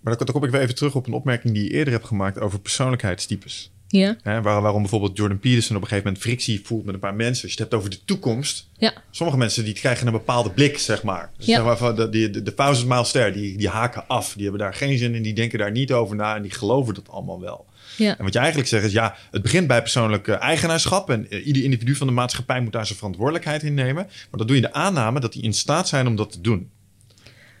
Maar 0.00 0.16
dan, 0.16 0.26
kom 0.26 0.44
ik 0.44 0.50
weer 0.50 0.60
even 0.60 0.74
terug 0.74 0.94
op 0.94 1.06
een 1.06 1.12
opmerking 1.12 1.54
die 1.54 1.62
je 1.64 1.70
eerder 1.70 1.92
hebt 1.92 2.06
gemaakt 2.06 2.40
over 2.40 2.60
persoonlijkheidstypes. 2.60 3.70
Ja, 3.88 4.16
Hè, 4.22 4.42
waar, 4.42 4.62
waarom 4.62 4.80
bijvoorbeeld 4.80 5.16
Jordan 5.16 5.38
Peterson 5.38 5.76
op 5.76 5.82
een 5.82 5.88
gegeven 5.88 6.08
moment 6.08 6.26
frictie 6.26 6.60
voelt 6.64 6.84
met 6.84 6.94
een 6.94 7.00
paar 7.00 7.14
mensen. 7.14 7.42
Als 7.44 7.52
je 7.52 7.62
het 7.62 7.70
hebt 7.70 7.74
over 7.74 7.90
de 7.90 8.04
toekomst, 8.04 8.68
ja, 8.78 8.92
Sommige 9.10 9.38
mensen 9.38 9.64
die 9.64 9.74
krijgen 9.74 10.06
een 10.06 10.12
bepaalde 10.12 10.50
blik, 10.50 10.78
zeg 10.78 11.02
maar. 11.02 11.30
Dus 11.36 11.46
Ja. 11.46 11.64
zeg 11.64 11.80
maar 11.80 11.94
de, 11.94 12.08
de, 12.08 12.42
de, 12.42 12.54
thousand 12.54 12.88
mile 12.88 13.04
stare, 13.04 13.32
die, 13.32 13.56
die 13.58 13.68
haken 13.68 14.04
af. 14.08 14.32
Die 14.32 14.42
hebben 14.42 14.60
daar 14.60 14.74
geen 14.74 14.98
zin 14.98 15.14
in, 15.14 15.22
die 15.22 15.34
denken 15.34 15.58
daar 15.58 15.70
niet 15.70 15.92
over 15.92 16.16
na 16.16 16.36
en 16.36 16.42
die 16.42 16.50
geloven 16.50 16.94
dat 16.94 17.08
allemaal 17.08 17.40
wel. 17.40 17.66
Ja. 17.96 18.18
En 18.18 18.24
wat 18.24 18.32
je 18.32 18.38
eigenlijk 18.38 18.68
zegt 18.68 18.84
is, 18.84 18.92
ja, 18.92 19.16
het 19.30 19.42
begint 19.42 19.66
bij 19.66 19.80
persoonlijk 19.80 20.28
eigenaarschap. 20.28 21.10
En 21.10 21.30
eh, 21.30 21.46
ieder 21.46 21.62
individu 21.62 21.94
van 21.94 22.06
de 22.06 22.12
maatschappij 22.12 22.60
moet 22.60 22.72
daar 22.72 22.86
zijn 22.86 22.98
verantwoordelijkheid 22.98 23.62
in 23.62 23.74
nemen. 23.74 24.04
Maar 24.04 24.38
dat 24.38 24.46
doe 24.46 24.56
je 24.56 24.62
de 24.62 24.72
aanname 24.72 25.20
dat 25.20 25.32
die 25.32 25.42
in 25.42 25.52
staat 25.52 25.88
zijn 25.88 26.06
om 26.06 26.16
dat 26.16 26.32
te 26.32 26.40
doen. 26.40 26.70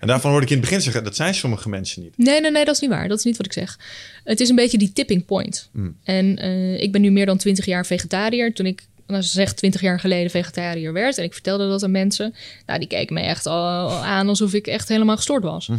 En 0.00 0.06
daarvan 0.06 0.30
hoorde 0.30 0.46
ik 0.46 0.52
in 0.52 0.58
het 0.58 0.66
begin 0.66 0.82
zeggen, 0.82 1.04
dat 1.04 1.16
zijn 1.16 1.34
sommige 1.34 1.68
mensen 1.68 2.02
niet. 2.02 2.18
Nee, 2.18 2.40
nee, 2.40 2.50
nee, 2.50 2.64
dat 2.64 2.74
is 2.74 2.80
niet 2.80 2.90
waar. 2.90 3.08
Dat 3.08 3.18
is 3.18 3.24
niet 3.24 3.36
wat 3.36 3.46
ik 3.46 3.52
zeg. 3.52 3.78
Het 4.24 4.40
is 4.40 4.48
een 4.48 4.56
beetje 4.56 4.78
die 4.78 4.92
tipping 4.92 5.24
point. 5.24 5.70
En 6.04 6.36
eh, 6.38 6.82
ik 6.82 6.92
ben 6.92 7.00
nu 7.00 7.10
meer 7.10 7.26
dan 7.26 7.36
twintig 7.36 7.64
jaar 7.64 7.86
vegetariër. 7.86 8.52
Toen 8.52 8.66
ik, 8.66 8.86
nou, 9.06 9.22
ze 9.22 9.28
zegt 9.28 9.56
twintig 9.56 9.80
jaar 9.80 10.00
geleden 10.00 10.30
vegetariër 10.30 10.92
werd... 10.92 11.18
en 11.18 11.24
ik 11.24 11.32
vertelde 11.32 11.68
dat 11.68 11.82
aan 11.82 11.90
mensen... 11.90 12.34
nou, 12.66 12.78
die 12.78 12.88
keken 12.88 13.14
me 13.14 13.20
echt 13.20 13.46
al 13.46 13.90
aan 13.90 14.28
alsof 14.28 14.54
ik 14.54 14.66
echt 14.66 14.88
helemaal 14.88 15.16
gestoord 15.16 15.42
was. 15.42 15.70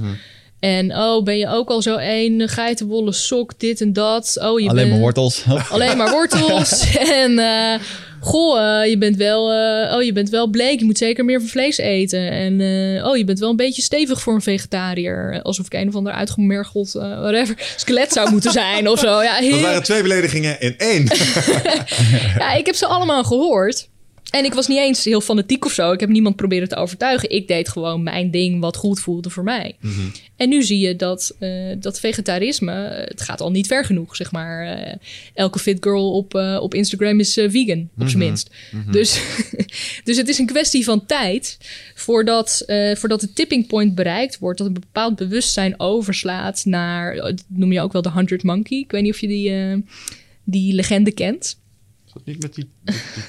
En 0.59 0.95
oh, 0.97 1.23
ben 1.23 1.37
je 1.37 1.47
ook 1.47 1.69
al 1.69 1.81
zo 1.81 1.95
één 1.95 2.49
geitenwolle 2.49 3.11
sok, 3.11 3.59
dit 3.59 3.81
en 3.81 3.93
dat. 3.93 4.37
Oh, 4.41 4.59
je 4.59 4.69
Alleen 4.69 4.75
bent- 4.75 4.89
maar 4.89 4.99
wortels. 4.99 5.43
Alleen 5.71 5.97
maar 5.97 6.11
wortels. 6.11 6.95
en 7.23 7.39
eh, 7.39 7.79
goh, 8.19 8.81
eh, 8.81 8.89
je 8.89 8.97
bent 8.97 9.15
wel, 9.15 9.51
eh, 9.51 9.95
oh, 9.95 10.03
je 10.03 10.13
bent 10.13 10.29
wel 10.29 10.47
bleek. 10.47 10.79
Je 10.79 10.85
moet 10.85 10.97
zeker 10.97 11.25
meer 11.25 11.39
van 11.39 11.49
vlees 11.49 11.77
eten. 11.77 12.31
En 12.31 12.61
eh, 12.61 13.05
oh, 13.07 13.17
je 13.17 13.23
bent 13.23 13.39
wel 13.39 13.49
een 13.49 13.55
beetje 13.55 13.81
stevig 13.81 14.21
voor 14.21 14.33
een 14.33 14.41
vegetariër. 14.41 15.39
Alsof 15.43 15.65
ik 15.65 15.73
een 15.73 15.87
of 15.87 15.95
ander 15.95 16.13
uitgemergeld, 16.13 16.91
whatever, 16.91 17.55
skelet 17.75 18.11
zou 18.11 18.29
moeten 18.31 18.51
zijn 18.51 18.87
of 18.89 18.99
zo. 18.99 19.21
Ja, 19.23 19.39
Dat 19.39 19.49
heel, 19.49 19.61
waren 19.61 19.83
twee 19.83 20.01
beledigingen 20.01 20.59
in 20.61 20.77
één. 20.77 21.03
ja, 22.39 22.53
ik 22.53 22.65
heb 22.65 22.75
ze 22.75 22.85
allemaal 22.85 23.23
gehoord. 23.23 23.87
En 24.31 24.45
ik 24.45 24.53
was 24.53 24.67
niet 24.67 24.77
eens 24.77 25.03
heel 25.03 25.21
fanatiek 25.21 25.65
of 25.65 25.71
zo. 25.71 25.91
Ik 25.91 25.99
heb 25.99 26.09
niemand 26.09 26.35
proberen 26.35 26.69
te 26.69 26.75
overtuigen. 26.75 27.29
Ik 27.29 27.47
deed 27.47 27.69
gewoon 27.69 28.03
mijn 28.03 28.31
ding 28.31 28.59
wat 28.59 28.75
goed 28.75 28.99
voelde 28.99 29.29
voor 29.29 29.43
mij. 29.43 29.75
En 30.35 30.49
nu 30.49 30.63
zie 30.63 30.79
je 30.79 30.95
dat, 30.95 31.35
eh, 31.39 31.75
dat 31.79 31.99
vegetarisme, 31.99 32.71
eh, 32.71 33.07
het 33.07 33.21
gaat 33.21 33.41
al 33.41 33.51
niet 33.51 33.67
ver 33.67 33.85
genoeg, 33.85 34.15
zeg 34.15 34.31
maar. 34.31 34.65
Eh, 34.65 34.95
elke 35.33 35.59
fit 35.59 35.77
girl 35.79 36.13
op, 36.13 36.33
op 36.59 36.73
Instagram 36.73 37.19
is 37.19 37.33
vegan, 37.33 37.89
op 37.99 38.07
zijn 38.07 38.17
minst. 38.17 38.49
Dus, 38.91 39.21
dus 40.03 40.17
het 40.17 40.27
is 40.27 40.37
een 40.37 40.45
kwestie 40.45 40.83
van 40.83 41.05
tijd 41.05 41.57
voordat, 41.95 42.63
voordat 42.93 43.19
de 43.19 43.33
tipping 43.33 43.67
point 43.67 43.95
bereikt 43.95 44.39
wordt. 44.39 44.57
Dat 44.57 44.67
een 44.67 44.73
bepaald 44.73 45.15
bewustzijn 45.15 45.79
overslaat 45.79 46.65
naar, 46.65 47.15
dat 47.15 47.43
noem 47.47 47.71
je 47.71 47.81
ook 47.81 47.93
wel 47.93 48.01
de 48.01 48.09
100 48.09 48.43
Monkey. 48.43 48.77
Ik 48.77 48.91
weet 48.91 49.01
niet 49.01 49.13
of 49.13 49.21
je 49.21 49.27
die, 49.27 49.83
die 50.43 50.73
legende 50.73 51.11
kent. 51.11 51.57
Dat 52.17 52.25
niet 52.25 52.41
met 52.41 52.53
die, 52.53 52.69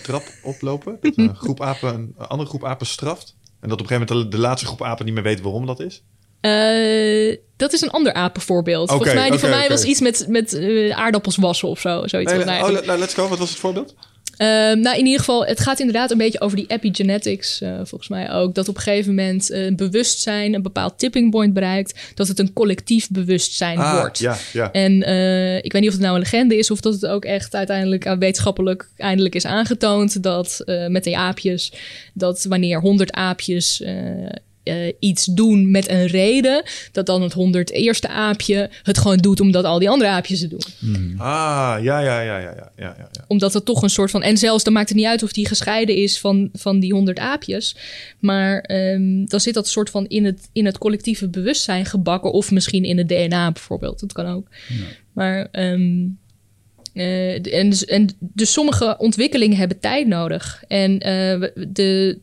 trap 0.02 0.22
oplopen? 0.42 0.98
Dat 1.00 1.16
een, 1.16 1.34
groep 1.44 1.62
apen, 1.62 1.94
een 1.94 2.26
andere 2.26 2.48
groep 2.48 2.64
apen 2.64 2.86
straft? 2.86 3.36
En 3.60 3.68
dat 3.68 3.80
op 3.80 3.80
een 3.80 3.86
gegeven 3.86 4.14
moment 4.14 4.30
de, 4.30 4.36
de 4.36 4.42
laatste 4.42 4.66
groep 4.66 4.82
apen 4.82 5.04
niet 5.04 5.14
meer 5.14 5.22
weet 5.22 5.40
waarom 5.40 5.66
dat 5.66 5.80
is? 5.80 6.02
Eh, 6.40 7.36
dat 7.56 7.72
is 7.72 7.80
een 7.80 7.90
ander 7.90 8.12
apenvoorbeeld. 8.12 8.88
Volgens 8.90 9.14
mij, 9.14 9.30
die 9.30 9.38
van 9.38 9.50
mij 9.50 9.68
was 9.68 9.84
iets 9.84 10.00
met, 10.00 10.24
met 10.28 10.52
eh, 10.52 10.96
aardappels 10.96 11.36
wassen 11.36 11.68
of 11.68 11.80
zo. 11.80 12.06
Zoiets 12.06 12.32
Nee, 12.32 12.62
oh, 12.62 12.70
le- 12.70 12.96
let's 12.96 13.14
go. 13.14 13.28
Wat 13.28 13.38
was 13.38 13.50
het 13.50 13.58
voorbeeld? 13.58 13.94
Ehm, 14.38 14.80
nou, 14.80 14.98
in 14.98 15.04
ieder 15.04 15.18
geval, 15.18 15.46
het 15.46 15.60
gaat 15.60 15.78
inderdaad 15.78 16.10
een 16.10 16.18
beetje 16.18 16.40
over 16.40 16.56
die 16.56 16.66
epigenetics, 16.68 17.60
eh, 17.60 17.74
volgens 17.74 18.08
mij 18.08 18.30
ook. 18.30 18.54
Dat 18.54 18.68
op 18.68 18.76
een 18.76 18.82
gegeven 18.82 19.14
moment 19.14 19.50
eh, 19.50 19.64
een 19.64 19.76
bewustzijn 19.76 20.54
een 20.54 20.62
bepaald 20.62 20.98
tipping 20.98 21.30
point 21.30 21.52
bereikt. 21.54 22.00
Dat 22.14 22.28
het 22.28 22.38
een 22.38 22.52
collectief 22.52 23.08
bewustzijn 23.10 23.76
wordt. 23.76 24.16
Ah, 24.16 24.22
ja, 24.22 24.36
ja. 24.52 24.72
En 24.72 25.02
eh, 25.02 25.56
ik 25.56 25.72
weet 25.72 25.80
niet 25.80 25.90
of 25.90 25.96
het 25.96 26.04
nou 26.04 26.14
een 26.14 26.22
legende 26.22 26.56
is 26.56 26.70
of 26.70 26.80
dat 26.80 26.92
het 26.92 27.06
ook 27.06 27.24
echt 27.24 27.54
uiteindelijk 27.54 28.06
aan 28.06 28.18
wetenschappelijk 28.18 28.88
eindelijk 28.96 29.34
is 29.34 29.46
aangetoond 29.46 30.22
dat 30.22 30.62
eh, 30.64 30.86
met 30.86 31.04
die 31.04 31.18
aapjes, 31.18 31.72
dat 32.14 32.44
wanneer 32.48 32.80
100 32.80 33.12
aapjes 33.12 33.82
eh, 34.68 34.92
iets 34.98 35.24
doen 35.24 35.70
met 35.70 35.88
een 35.88 36.06
reden, 36.06 36.62
dat 36.92 37.06
dan 37.06 37.22
het 37.22 37.34
101ste 37.34 38.08
aapje 38.10 38.70
het 38.82 38.98
gewoon 38.98 39.16
doet 39.18 39.40
omdat 39.40 39.64
al 39.64 39.78
die 39.78 39.90
andere 39.90 40.10
aapjes 40.10 40.40
het 40.40 40.50
doen. 40.50 41.14
Ah, 41.16 41.76
ja, 41.82 41.98
ja, 42.00 42.20
ja, 42.20 42.38
ja, 42.38 42.54
ja, 42.76 42.94
ja. 42.98 43.08
Omdat 43.26 43.52
het 43.52 43.64
toch 43.64 43.82
een 43.82 43.90
soort 43.90 44.10
van. 44.10 44.22
En 44.22 44.36
zelfs 44.36 44.64
dan 44.64 44.72
maakt 44.72 44.88
het 44.88 44.98
niet 44.98 45.06
uit 45.06 45.22
of 45.22 45.32
die 45.32 45.46
gescheiden 45.46 45.94
is 45.96 46.20
van, 46.20 46.48
van 46.52 46.80
die 46.80 46.92
100 46.92 47.18
aapjes. 47.18 47.76
Maar 48.18 48.60
ehm, 48.60 49.24
dan 49.24 49.40
zit 49.40 49.54
dat 49.54 49.68
soort 49.68 49.90
van 49.90 50.06
in 50.06 50.24
het, 50.24 50.48
in 50.52 50.66
het 50.66 50.78
collectieve 50.78 51.28
bewustzijn 51.28 51.86
gebakken. 51.86 52.32
Of 52.32 52.50
misschien 52.50 52.84
in 52.84 52.98
het 52.98 53.08
DNA 53.08 53.52
bijvoorbeeld. 53.52 54.00
Dat 54.00 54.12
kan 54.12 54.26
ook. 54.26 54.46
Maar. 55.12 55.48
de- 57.42 57.50
en, 57.52 57.70
dus- 57.70 57.84
en 57.84 58.08
dus 58.18 58.52
sommige 58.52 58.96
ontwikkelingen 58.98 59.56
hebben 59.56 59.80
tijd 59.80 60.06
nodig. 60.06 60.62
En 60.68 60.98
eh, 61.00 61.38
we- 61.38 61.68
de, 61.72 62.18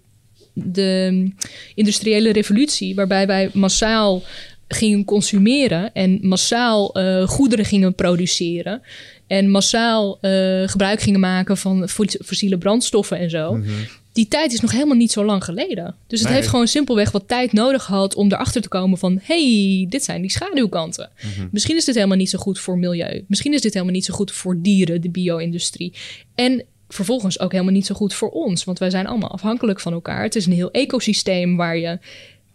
de 0.58 1.32
industriële 1.76 2.32
revolutie, 2.32 2.96
waarbij 2.96 3.28
wij 3.28 3.50
massaal 3.54 4.24
gingen 4.68 5.06
consumeren 5.06 5.94
en 5.94 6.20
massaal 6.22 6.94
eh, 6.94 7.28
goederen 7.28 7.66
gingen 7.66 7.96
produceren 7.96 8.82
en 9.28 9.50
massaal 9.50 10.18
eh, 10.22 10.32
gebruik 10.68 11.02
gingen 11.02 11.20
maken 11.20 11.58
van 11.58 11.90
fo- 11.90 12.04
fossiele 12.26 12.58
brandstoffen 12.58 13.18
en 13.18 13.30
zo. 13.30 13.60
Die 14.14 14.28
tijd 14.28 14.54
is 14.54 14.60
nog 14.60 14.72
helemaal 14.72 14.96
niet 14.96 15.12
zo 15.12 15.26
lang 15.26 15.44
geleden. 15.44 15.96
Dus 16.08 16.20
het 16.20 16.28
Nee. 16.28 16.38
heeft 16.38 16.50
gewoon 16.50 16.68
simpelweg 16.68 17.12
wat 17.12 17.28
tijd 17.28 17.54
nodig 17.54 17.84
gehad 17.84 18.16
om 18.16 18.32
erachter 18.32 18.62
te 18.62 18.68
komen 18.68 18.98
van... 18.98 19.20
hey, 19.24 19.86
dit 19.90 20.04
zijn 20.04 20.22
die 20.22 20.32
schaduwkanten. 20.32 21.10
Misschien 21.52 21.76
is 21.76 21.86
dit 21.86 21.96
helemaal 21.96 22.18
niet 22.18 22.30
zo 22.30 22.40
goed 22.40 22.60
voor 22.60 22.78
milieu. 22.78 23.24
Misschien 23.28 23.54
is 23.54 23.62
dit 23.62 23.74
helemaal 23.74 23.94
niet 23.96 24.06
zo 24.06 24.14
goed 24.14 24.32
voor 24.32 24.62
dieren, 24.62 25.02
de 25.02 25.10
bio-industrie. 25.10 25.94
En 26.36 26.64
vervolgens 26.96 27.40
ook 27.40 27.52
helemaal 27.52 27.74
niet 27.74 27.86
zo 27.86 27.96
goed 27.96 28.14
voor 28.14 28.30
ons. 28.30 28.64
Want 28.64 28.80
wij 28.80 28.90
zijn 28.90 29.08
allemaal 29.08 29.32
afhankelijk 29.32 29.80
van 29.80 29.94
elkaar. 29.94 30.24
Het 30.24 30.36
is 30.36 30.46
een 30.46 30.52
heel 30.54 30.72
ecosysteem 30.72 31.56
waar 31.56 31.78
je 31.78 32.00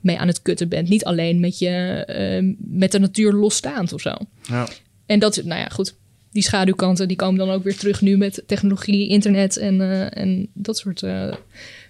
mee 0.00 0.18
aan 0.18 0.26
het 0.26 0.42
kutten 0.42 0.68
bent. 0.68 0.88
Niet 0.88 1.04
alleen 1.04 1.40
met, 1.40 1.58
je, 1.58 2.04
eh, 2.06 2.54
met 2.58 2.92
de 2.92 2.98
natuur 2.98 3.32
losstaand 3.32 3.92
of 3.92 4.00
zo. 4.00 4.14
Ja. 4.42 4.68
En 5.06 5.18
dat, 5.18 5.40
nou 5.44 5.60
ja, 5.60 5.68
goed. 5.68 5.94
Die 6.32 6.42
schaduwkanten 6.42 7.08
die 7.08 7.16
komen 7.16 7.38
dan 7.38 7.50
ook 7.50 7.64
weer 7.64 7.76
terug 7.76 8.00
nu 8.00 8.16
met 8.16 8.42
technologie, 8.46 9.08
internet 9.08 9.56
en, 9.56 9.80
eh, 9.80 10.22
en 10.22 10.48
dat 10.54 10.76
soort 10.76 11.02
eh 11.02 11.32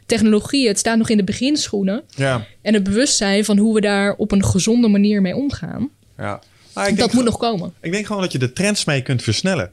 technologieën. 0.06 0.68
Het 0.68 0.78
staat 0.78 0.98
nog 0.98 1.09
in 1.09 1.16
de 1.16 1.24
beginschoenen. 1.24 2.02
ja. 2.16 2.47
En 2.62 2.74
het 2.74 2.82
bewustzijn 2.82 3.44
van 3.44 3.59
hoe 3.59 3.74
we 3.74 3.81
daar 3.81 4.14
op 4.14 4.32
een 4.32 4.44
gezonde 4.44 4.89
manier 4.89 5.20
mee 5.20 5.36
omgaan. 5.36 5.90
ja. 6.16 6.40
Dat 6.97 7.12
moet 7.12 7.24
nog 7.24 7.39
komen. 7.39 7.72
Ik 7.81 7.93
denk 7.93 8.06
gewoon 8.06 8.22
dat 8.22 8.32
je 8.32 8.39
de 8.39 8.52
trends 8.52 8.85
mee 8.85 9.02
kunt 9.02 9.22
versnellen. 9.22 9.70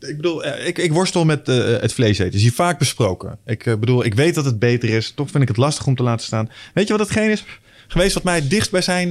Ik 0.00 0.16
bedoel, 0.16 0.44
eh, 0.44 0.66
ik, 0.66 0.78
ik 0.78 0.92
worstel 0.92 1.24
met 1.24 1.48
eh, 1.48 1.56
het 1.56 1.92
vlees 1.92 2.18
eten. 2.18 2.34
Is 2.34 2.42
hier 2.42 2.52
vaak 2.52 2.78
besproken. 2.78 3.38
Ik 3.46 3.66
eh, 3.66 3.76
bedoel, 3.76 4.04
ik 4.04 4.14
weet 4.14 4.34
dat 4.34 4.44
het 4.44 4.58
beter 4.58 4.88
is. 4.88 5.12
Toch 5.14 5.30
vind 5.30 5.42
ik 5.42 5.48
het 5.48 5.56
lastig 5.56 5.86
om 5.86 5.96
te 5.96 6.02
laten 6.02 6.26
staan. 6.26 6.50
Weet 6.74 6.86
je 6.86 6.96
wat 6.96 7.08
hetgeen 7.08 7.30
is 7.30 7.44
geweest 7.88 8.14
wat 8.14 8.22
mij 8.22 8.34
het 8.34 8.50
dichtst 8.50 8.70
bij 8.70 8.82
zijn... 8.82 9.10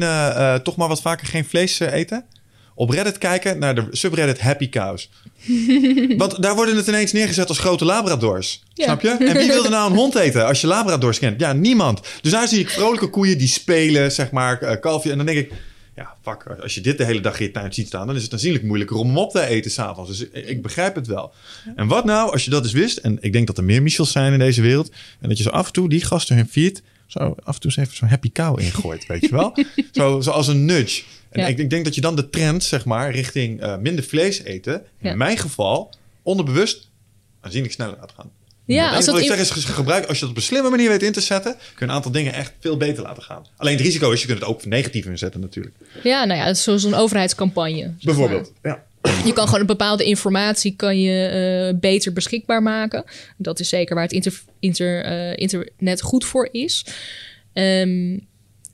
toch 0.64 0.76
maar 0.76 0.88
wat 0.88 1.02
vaker 1.02 1.28
geen 1.28 1.46
vlees 1.46 1.80
eten? 1.80 2.26
Op 2.76 2.90
Reddit 2.90 3.18
kijken 3.18 3.60
naar 3.60 3.76
de 3.76 3.88
subreddit 3.92 4.40
Happy 4.40 4.70
Cows. 4.70 5.10
Want 6.18 6.42
daar 6.42 6.56
worden 6.56 6.76
het 6.76 6.88
ineens 6.88 7.12
neergezet 7.12 7.48
als 7.48 7.60
grote 7.60 7.86
labradors. 7.86 8.64
Ja. 8.74 8.84
Snap 8.84 9.02
je? 9.02 9.10
En 9.10 9.38
wie 9.38 9.48
wil 9.48 9.64
er 9.64 9.70
nou 9.70 9.92
een 9.92 9.98
hond 9.98 10.16
eten 10.16 10.46
als 10.46 10.62
je 10.62 10.68
labradors 10.68 11.20
kent? 11.20 11.40
Ja, 11.40 11.54
niemand. 11.54 12.02
Dus 12.22 12.32
daar 12.32 12.48
zie 12.48 12.60
ik 12.60 12.70
vrolijke 12.70 13.10
koeien 13.10 13.38
die 13.38 13.48
spelen, 13.48 14.12
zeg 14.12 14.32
maar, 14.32 14.80
kalfje. 14.80 15.12
En 15.12 15.18
dan 15.18 15.26
denk 15.26 15.38
ik, 15.38 15.52
ja, 15.98 16.16
fuck, 16.22 16.46
als 16.62 16.76
je 16.76 16.82
dit 16.82 16.98
de 16.98 17.04
hele 17.06 17.20
dag 17.22 17.40
in 17.40 17.46
je 17.46 17.52
tuin 17.52 17.74
ziet 17.74 17.88
staan, 17.88 18.08
dan 18.08 18.16
is 18.16 18.24
het 18.24 18.34
aanzienlijk 18.34 18.64
moeilijker 18.64 18.98
om 18.98 19.08
hem 19.08 19.18
op 19.18 19.32
te 19.32 19.46
eten 19.48 19.72
s'avonds. 19.72 20.10
Dus 20.10 20.30
ik, 20.30 20.62
begrijp 20.62 20.96
het 20.96 21.08
wel. 21.08 21.34
En 21.76 21.88
wat 21.88 22.06
nou, 22.06 22.32
als 22.32 22.44
je 22.46 22.50
dat 22.50 22.64
eens 22.64 22.74
wist, 22.74 22.98
en 22.98 23.18
ik 23.22 23.34
denk 23.34 23.48
dat 23.48 23.58
er 23.58 23.64
meer 23.64 23.82
Michels 23.82 24.12
zijn 24.12 24.34
in 24.34 24.40
deze 24.40 24.62
wereld, 24.62 24.92
en 25.20 25.30
dat 25.30 25.38
je 25.38 25.44
zo 25.44 25.50
af 25.50 25.68
en 25.68 25.74
toe 25.74 25.90
die 25.90 26.04
gasten 26.06 26.36
hun 26.36 26.48
feed, 26.50 26.84
zo 27.08 27.20
af 27.44 27.56
en 27.56 27.62
toe 27.62 27.72
eens 27.72 27.76
even 27.80 27.96
zo'n 27.98 28.08
happy 28.08 28.32
cow 28.32 28.60
ingooit, 28.60 29.06
weet 29.06 29.22
je 29.22 29.32
wel? 29.32 29.56
Zo, 29.92 30.22
zo 30.22 30.32
als 30.32 30.48
een 30.48 30.66
nudge. 30.66 31.04
En 31.30 31.42
Ja. 31.42 31.48
ik, 31.48 31.58
ik 31.58 31.70
denk 31.70 31.86
dat 31.86 31.96
je 31.96 32.02
dan 32.02 32.16
de 32.16 32.30
trend, 32.30 32.64
zeg 32.64 32.86
maar, 32.86 33.12
richting 33.12 33.62
eh, 33.62 33.78
minder 33.78 34.04
vlees 34.04 34.42
eten, 34.44 34.74
in 35.00 35.10
Ja. 35.10 35.16
mijn 35.16 35.38
geval, 35.38 35.94
onderbewust, 36.24 36.90
aanzienlijk 37.42 37.74
sneller 37.74 37.96
laat 38.00 38.12
gaan. 38.16 38.32
Ja, 38.76 38.84
als 38.84 38.90
enige 38.92 39.06
dat 39.06 39.14
wat 39.16 39.24
ik 39.24 39.30
in- 39.40 39.46
zeg 39.46 39.58
is 39.58 39.64
ge- 39.66 39.72
gebruik, 39.74 40.06
als 40.06 40.16
je 40.16 40.22
dat 40.22 40.30
op 40.30 40.36
een 40.38 40.44
slimme 40.44 40.70
manier 40.70 40.90
weet 40.90 41.04
in 41.04 41.12
te 41.12 41.22
zetten, 41.22 41.52
kun 41.54 41.62
je 41.76 41.84
een 41.86 41.92
aantal 41.92 42.12
dingen 42.12 42.34
echt 42.34 42.54
veel 42.60 42.78
beter 42.78 43.04
laten 43.04 43.24
gaan. 43.24 43.46
Alleen 43.58 43.74
het 43.76 43.86
risico 43.86 44.12
is, 44.12 44.22
je 44.22 44.28
kunt 44.28 44.40
het 44.40 44.48
ook 44.48 44.66
negatief 44.66 45.06
inzetten 45.06 45.42
natuurlijk. 45.42 45.76
Ja, 46.04 46.26
nou 46.26 46.40
ja, 46.40 46.54
zoals 46.54 46.84
een 46.84 46.94
overheidscampagne. 46.96 47.94
Bijvoorbeeld. 48.02 48.52
Ja. 48.64 48.84
Je 49.26 49.34
kan 49.34 49.46
gewoon 49.46 49.60
een 49.60 49.66
bepaalde 49.66 50.04
informatie 50.04 50.74
kan 50.76 51.00
je, 51.02 51.26
eh, 51.74 51.80
beter 51.80 52.14
beschikbaar 52.14 52.64
maken. 52.64 53.04
Dat 53.38 53.60
is 53.60 53.70
zeker 53.70 53.96
waar 53.96 54.04
het 54.04 54.14
inter, 54.14 54.42
inter, 54.60 55.04
eh, 55.04 55.38
internet 55.38 56.02
goed 56.02 56.26
voor 56.26 56.50
is. 56.52 56.86
Ehm, 57.54 58.18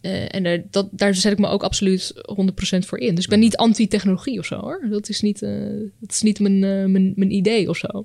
eh, 0.04 0.36
en 0.36 0.46
er- 0.46 0.64
dat, 0.72 0.88
daar 0.92 1.16
zet 1.16 1.32
ik 1.32 1.40
me 1.40 1.48
ook 1.48 1.64
absoluut 1.64 2.14
100% 2.36 2.86
voor 2.86 2.98
in. 3.00 3.16
Dus 3.16 3.24
ik 3.24 3.30
ben 3.30 3.40
niet 3.40 3.56
anti-technologie 3.58 4.40
of 4.40 4.46
zo 4.46 4.56
hoor. 4.60 4.86
Dat 4.90 5.10
is 5.10 5.22
niet, 5.22 5.42
eh, 5.42 5.52
dat 6.00 6.12
is 6.12 6.22
niet 6.22 6.40
mijn, 6.40 6.64
eh, 6.64 6.86
mijn, 6.86 7.14
mijn 7.16 7.32
idee 7.32 7.70
of 7.70 7.78
zo. 7.78 8.04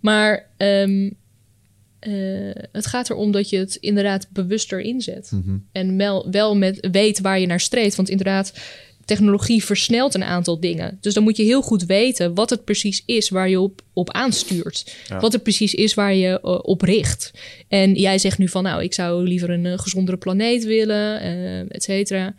Maar 0.00 0.50
ehm, 0.56 1.10
eh, 1.98 2.50
het 2.72 2.86
gaat 2.86 3.10
erom 3.10 3.30
dat 3.32 3.50
je 3.50 3.56
het 3.58 3.76
inderdaad 3.76 4.28
bewuster 4.32 4.80
inzet. 4.80 5.30
En 5.72 5.96
wel, 5.96 6.30
wel 6.30 6.56
met 6.56 6.88
weet 6.90 7.20
waar 7.20 7.40
je 7.40 7.46
naar 7.46 7.60
streeft. 7.60 7.96
Want 7.96 8.08
inderdaad, 8.08 8.52
technologie 9.08 9.64
versnelt 9.64 10.14
een 10.14 10.24
aantal 10.24 10.60
dingen. 10.60 10.98
Dus 11.00 11.14
dan 11.14 11.22
moet 11.22 11.36
je 11.36 11.42
heel 11.42 11.62
goed 11.62 11.84
weten 11.84 12.34
wat 12.34 12.50
het 12.50 12.64
precies 12.64 13.02
is 13.06 13.28
waar 13.28 13.48
je 13.48 13.60
op, 13.60 13.82
op 13.92 14.10
aanstuurt. 14.10 14.96
Ja. 15.08 15.20
Wat 15.20 15.32
het 15.32 15.42
precies 15.42 15.74
is 15.74 15.94
waar 15.94 16.14
je 16.14 16.40
eh, 16.40 16.58
op 16.62 16.82
richt. 16.82 17.30
En 17.68 17.94
jij 17.94 18.18
zegt 18.18 18.38
nu 18.38 18.48
van, 18.48 18.62
nou, 18.62 18.82
ik 18.82 18.94
zou 18.94 19.28
liever 19.28 19.50
een 19.50 19.66
eh, 19.66 19.78
gezondere 19.78 20.16
planeet 20.16 20.64
willen, 20.64 21.20
eh 21.20 21.60
et 21.60 21.82
cetera. 21.82 22.34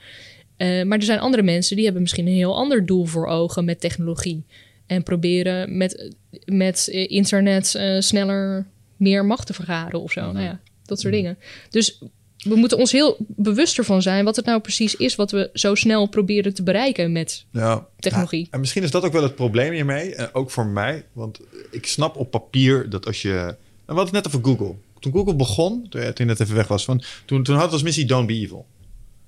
Maar 0.58 0.98
er 0.98 1.04
zijn 1.04 1.20
andere 1.20 1.44
mensen 1.44 1.76
die 1.76 1.86
hebben 1.86 2.02
misschien 2.02 2.28
een 2.28 2.34
heel 2.34 2.56
ander 2.56 2.86
doel 2.86 3.06
voor 3.06 3.28
ogen 3.28 3.66
met 3.66 3.80
technologie. 3.80 4.44
En 4.88 5.04
proberen 5.04 5.78
met, 5.78 6.16
met 6.46 6.88
internet 6.88 7.80
sneller 8.00 8.66
meer 8.98 9.26
macht 9.26 9.48
te 9.48 9.54
vergaren 9.54 10.02
of 10.02 10.12
zo. 10.12 10.32
Nou 10.32 10.46
ja, 10.46 10.60
dat 10.86 11.00
soort 11.00 11.14
dingen. 11.14 11.38
Dus 11.70 12.00
we 12.44 12.56
moeten 12.56 12.78
ons 12.78 12.92
heel 12.92 13.18
bewust 13.20 13.78
ervan 13.78 14.02
zijn 14.02 14.26
wat 14.26 14.36
het 14.36 14.46
nou 14.46 14.60
precies 14.60 14.96
is 14.96 15.16
wat 15.16 15.32
we 15.32 15.50
zo 15.54 15.76
snel 15.76 16.08
proberen 16.08 16.54
te 16.54 16.64
bereiken 16.64 17.12
met 17.12 17.46
Ja. 17.52 17.88
Technologie. 18.00 18.40
Ja, 18.40 18.48
en 18.52 18.60
misschien 18.60 18.84
is 18.84 18.92
dat 18.92 19.04
ook 19.04 19.12
wel 19.12 19.24
het 19.24 19.36
probleem 19.36 19.74
hiermee. 19.74 20.16
eh, 20.16 20.28
ook 20.34 20.52
voor 20.52 20.66
mij. 20.66 21.06
Want 21.14 21.40
ik 21.72 21.86
snap 21.86 22.16
op 22.16 22.32
papier 22.32 22.90
dat 22.90 23.06
als 23.06 23.22
je... 23.22 23.34
En 23.36 23.96
we 23.96 24.02
hadden 24.02 24.16
het 24.16 24.26
net 24.26 24.28
over 24.28 24.44
Google. 24.44 24.76
Toen 25.00 25.12
Google 25.12 25.36
begon, 25.36 25.88
toen 25.90 26.02
toen 26.02 26.14
je 26.16 26.26
net 26.26 26.40
even 26.40 26.56
weg 26.56 26.68
was... 26.68 26.86
Van, 26.86 27.04
toen, 27.26 27.44
toen 27.44 27.56
had 27.56 27.64
het 27.64 27.74
als 27.74 27.84
missie 27.84 28.06
Don't 28.06 28.28
Be 28.28 28.34
Evil. 28.34 28.66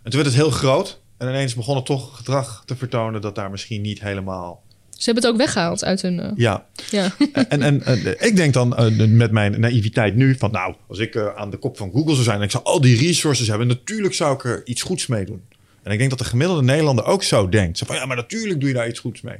En 0.04 0.12
toen 0.12 0.22
werd 0.22 0.34
het 0.34 0.42
heel 0.44 0.52
groot. 0.52 1.02
En 1.18 1.28
ineens 1.28 1.56
begon 1.56 1.76
het 1.76 1.86
toch 1.86 2.18
gedrag 2.18 2.64
te 2.66 2.76
vertonen... 2.76 3.22
dat 3.22 3.36
daar 3.36 3.52
misschien 3.52 3.82
niet 3.82 4.02
helemaal... 4.02 4.64
Ze 5.02 5.12
hebben 5.12 5.24
het 5.24 5.34
ook 5.34 5.40
weggehaald 5.40 5.84
uit 5.84 6.02
hun... 6.02 6.20
eh, 6.20 6.32
Ja, 6.36 6.66
ja. 6.90 7.12
en, 7.48 7.62
en, 7.62 7.84
en 7.84 8.16
ik 8.28 8.36
denk 8.36 8.54
dan 8.54 8.76
eh, 8.76 9.08
met 9.08 9.32
mijn 9.32 9.60
naïviteit 9.60 10.16
nu 10.16 10.36
van 10.38 10.52
nou, 10.52 10.76
als 10.88 11.00
ik 11.00 11.16
eh, 11.16 11.36
aan 11.36 11.50
de 11.50 11.58
kop 11.58 11.78
van 11.78 11.92
Google 11.92 12.14
zou 12.14 12.24
zijn 12.24 12.38
en 12.38 12.44
ik 12.44 12.52
zou 12.52 12.64
al 12.64 12.82
die 12.82 12.98
resources 12.98 13.48
hebben, 13.48 13.68
natuurlijk 13.68 14.14
zou 14.14 14.34
ik 14.34 14.44
er 14.44 14.62
iets 14.66 14.82
goeds 14.82 15.08
mee 15.08 15.26
doen. 15.26 15.42
En 15.84 15.92
ik 15.92 15.98
denk 15.98 16.10
dat 16.10 16.20
de 16.20 16.26
gemiddelde 16.26 16.62
Nederlander 16.64 17.06
ook 17.06 17.24
zo 17.24 17.50
denkt. 17.50 17.78
Zo 17.78 17.86
van 17.86 17.96
ja, 17.96 18.06
maar 18.06 18.16
natuurlijk 18.16 18.60
doe 18.60 18.70
je 18.70 18.76
daar 18.76 18.88
iets 18.88 19.00
goeds 19.00 19.22
mee. 19.22 19.38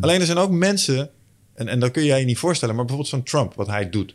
Alleen 0.00 0.20
er 0.20 0.26
zijn 0.26 0.38
ook 0.38 0.50
mensen, 0.50 1.10
en, 1.54 1.68
en 1.68 1.80
dat 1.80 1.90
kun 1.90 2.04
jij 2.04 2.18
je 2.20 2.24
niet 2.24 2.38
voorstellen, 2.38 2.74
maar 2.74 2.84
bijvoorbeeld 2.84 3.14
zo'n 3.14 3.24
Trump, 3.40 3.54
wat 3.54 3.66
hij 3.66 3.90
doet. 3.90 4.14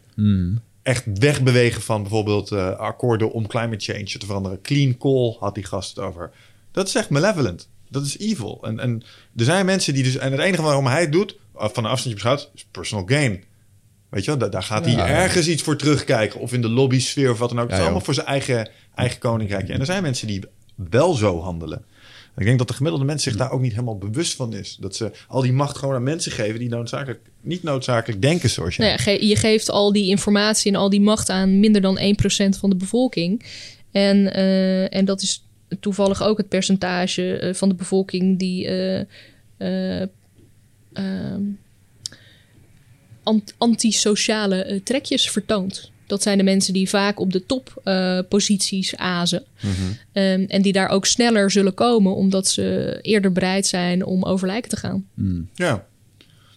Echt 0.84 1.03
wegbewegen 1.19 1.82
van 1.82 2.02
bijvoorbeeld 2.02 2.52
eh, 2.52 2.78
akkoorden 2.78 3.32
om 3.32 3.48
climate 3.48 3.91
change 3.91 4.03
te 4.18 4.26
veranderen. 4.26 4.61
Clean 4.61 4.98
coal 4.98 5.38
had 5.40 5.56
die 5.56 5.65
gast 5.65 5.95
het 5.95 6.06
over. 6.06 6.32
Dat 6.72 6.88
is 6.88 6.95
echt 6.95 7.10
malevolent. 7.10 7.69
Dat 7.89 8.05
is 8.05 8.18
evil. 8.18 8.59
En, 8.61 8.80
en 8.80 9.03
er 9.35 9.45
zijn 9.45 9.65
mensen 9.65 9.93
die 9.93 10.03
dus... 10.03 10.18
En 10.18 10.31
het 10.31 10.41
enige 10.41 10.61
waarom 10.61 10.85
hij 10.88 11.01
het 11.01 11.11
doet, 11.11 11.38
af- 11.53 11.73
van 11.73 11.84
een 11.84 11.89
afstandje 11.91 12.22
beschouwd, 12.22 12.51
is 12.55 12.65
personal 12.72 13.05
gain. 13.05 13.43
Weet 14.09 14.23
je 14.23 14.30
wel, 14.31 14.39
daar, 14.39 14.49
daar 14.49 14.64
gaat 14.64 14.85
hij 14.85 14.93
Ja. 14.93 15.07
ergens 15.07 15.47
iets 15.47 15.61
voor 15.64 15.76
terugkijken. 15.77 16.39
Of 16.39 16.53
in 16.53 16.61
de 16.61 16.69
lobby-sfeer 16.69 17.31
of 17.31 17.38
wat 17.39 17.49
dan 17.49 17.59
ook. 17.59 17.68
Het 17.69 17.77
is 17.77 17.84
allemaal 17.84 18.01
voor 18.01 18.14
zijn 18.14 18.27
eigen, 18.27 18.69
eigen 18.95 19.19
koninkrijkje. 19.19 19.73
En 19.73 19.80
er 19.80 19.85
zijn 19.85 20.03
mensen 20.03 20.27
die 20.27 20.41
wel 20.76 21.14
zo 21.14 21.41
handelen. 21.41 21.85
Ik 22.38 22.45
denk 22.45 22.57
dat 22.57 22.68
de 22.68 22.73
gemiddelde 22.73 23.05
mens 23.05 23.23
zich 23.23 23.35
daar 23.35 23.51
ook 23.51 23.61
niet 23.61 23.72
helemaal 23.72 23.97
bewust 23.97 24.34
van 24.35 24.53
is. 24.53 24.77
Dat 24.80 24.95
ze 24.95 25.11
al 25.27 25.41
die 25.41 25.53
macht 25.53 25.77
gewoon 25.77 25.95
aan 25.95 26.03
mensen 26.03 26.31
geven 26.31 26.59
die 26.59 26.69
noodzakelijk, 26.69 27.19
niet 27.41 27.64
noodzakelijk 27.64 28.22
denken 28.22 28.49
zoals 28.49 28.76
jij. 28.76 28.88
Nou 28.88 28.99
ge- 28.99 29.26
je 29.27 29.35
geeft 29.35 29.69
al 29.69 29.91
die 29.91 30.09
informatie 30.09 30.72
en 30.72 30.77
al 30.80 30.89
die 30.89 31.01
macht 31.01 31.30
aan 31.30 31.59
minder 31.59 31.81
dan 31.81 31.97
1% 31.99 32.57
van 32.59 32.69
de 32.69 32.76
bevolking. 32.76 33.45
En, 33.91 34.34
eh, 34.34 34.93
en 34.95 35.05
dat 35.05 35.22
is 35.22 35.47
toevallig 35.80 36.23
ook 36.23 36.38
het 36.38 36.49
percentage 36.49 37.38
eh, 37.38 37.53
van 37.53 37.69
de 37.69 37.76
bevolking 37.76 38.39
die 38.39 38.68
eh, 38.68 38.99
eh, 39.57 40.07
ehm, 40.94 41.41
ant- 43.23 43.53
antisociale 43.57 44.81
trekjes 44.84 45.30
vertoont. 45.30 45.91
Dat 46.06 46.22
zijn 46.23 46.38
de 46.38 46.44
mensen 46.44 46.73
die 46.73 46.89
vaak 46.89 47.19
op 47.19 47.31
de 47.34 47.45
topposities 47.45 48.95
azen. 48.95 49.44
Ehm, 50.11 50.45
en 50.48 50.61
die 50.61 50.73
daar 50.73 50.89
ook 50.89 51.06
sneller 51.06 51.52
zullen 51.52 51.73
komen, 51.73 52.15
omdat 52.15 52.48
ze 52.48 52.99
eerder 53.02 53.31
bereid 53.31 53.68
zijn 53.68 54.06
om 54.06 54.23
over 54.23 54.48
lijken 54.48 54.69
te 54.69 54.77
gaan. 54.77 55.07
Ja. 55.53 55.85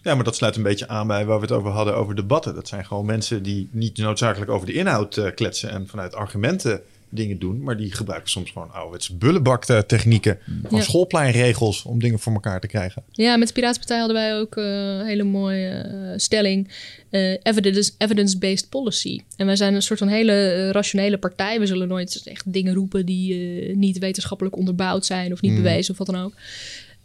ja, 0.03 0.15
maar 0.15 0.23
dat 0.23 0.35
sluit 0.35 0.55
een 0.55 0.63
beetje 0.63 0.87
aan 0.87 1.07
bij 1.07 1.25
waar 1.25 1.35
we 1.35 1.45
het 1.45 1.51
over 1.55 1.71
hadden 1.71 1.95
over 1.95 2.15
debatten. 2.15 2.55
Dat 2.55 2.67
zijn 2.67 2.85
gewoon 2.85 3.05
mensen 3.05 3.43
die 3.43 3.69
niet 3.71 3.97
noodzakelijk 3.97 4.51
over 4.51 4.67
de 4.67 4.73
inhoud 4.73 5.31
kletsen 5.35 5.69
en 5.69 5.87
vanuit 5.87 6.15
argumenten 6.15 6.81
dingen 7.13 7.39
doen. 7.39 7.63
Maar 7.63 7.77
die 7.77 7.91
gebruiken 7.93 8.29
soms 8.29 8.51
gewoon 8.51 8.71
ouderwetse 8.71 9.15
bullenbak 9.15 9.65
technieken. 9.65 10.39
Van 10.67 10.77
Ja. 10.77 10.83
schoolpleinregels 10.83 11.83
om 11.83 11.99
dingen 11.99 12.19
voor 12.19 12.33
elkaar 12.33 12.59
te 12.59 12.67
krijgen. 12.67 13.03
Ja, 13.11 13.37
met 13.37 13.47
de 13.47 13.53
Piratenpartij 13.53 13.97
hadden 13.97 14.15
wij 14.15 14.35
ook 14.39 14.55
eh, 14.57 14.63
een 14.65 15.05
hele 15.05 15.23
mooie 15.23 15.69
eh, 15.69 16.13
stelling. 16.15 16.69
eh, 17.09 17.31
evidence- 17.43 17.91
evidence-based 17.97 18.69
policy. 18.69 19.19
En 19.35 19.45
wij 19.45 19.55
zijn 19.55 19.73
een 19.73 19.81
soort 19.81 19.99
van 19.99 20.07
hele 20.07 20.71
rationele 20.71 21.17
partij. 21.17 21.59
We 21.59 21.65
zullen 21.65 21.87
nooit 21.87 22.21
echt 22.25 22.53
dingen 22.53 22.73
roepen 22.73 23.05
die 23.05 23.35
niet 23.75 23.99
wetenschappelijk 23.99 24.57
onderbouwd 24.57 25.05
zijn 25.05 25.31
of 25.31 25.41
niet 25.41 25.51
Mm. 25.51 25.57
bewezen 25.63 25.91
of 25.91 25.97
wat 25.97 26.07
dan 26.07 26.23
ook. 26.23 26.33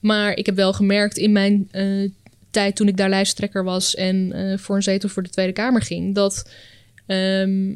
Maar 0.01 0.37
ik 0.37 0.47
heb 0.47 0.55
wel 0.57 0.73
gemerkt 0.73 1.17
in 1.17 1.33
mijn 1.33 1.69
tijd 2.51 2.77
toen 2.77 2.89
ik 2.89 2.97
daar 2.97 3.09
lijsttrekker 3.09 3.65
was 3.65 3.95
en 3.95 4.33
voor 4.59 4.77
een 4.77 4.83
zetel 4.83 5.09
voor 5.09 5.23
de 5.23 5.29
Tweede 5.29 5.53
Kamer 5.53 5.83
ging, 5.83 6.15
dat, 6.15 6.51
ehm, 7.07 7.75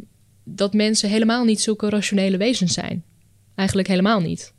dat 0.55 0.74
mensen 0.74 1.09
helemaal 1.09 1.44
niet 1.44 1.60
zulke 1.60 1.89
rationele 1.89 2.36
wezens 2.36 2.72
zijn. 2.72 3.05
Eigenlijk 3.55 3.89
helemaal 3.89 4.20
niet. 4.20 4.55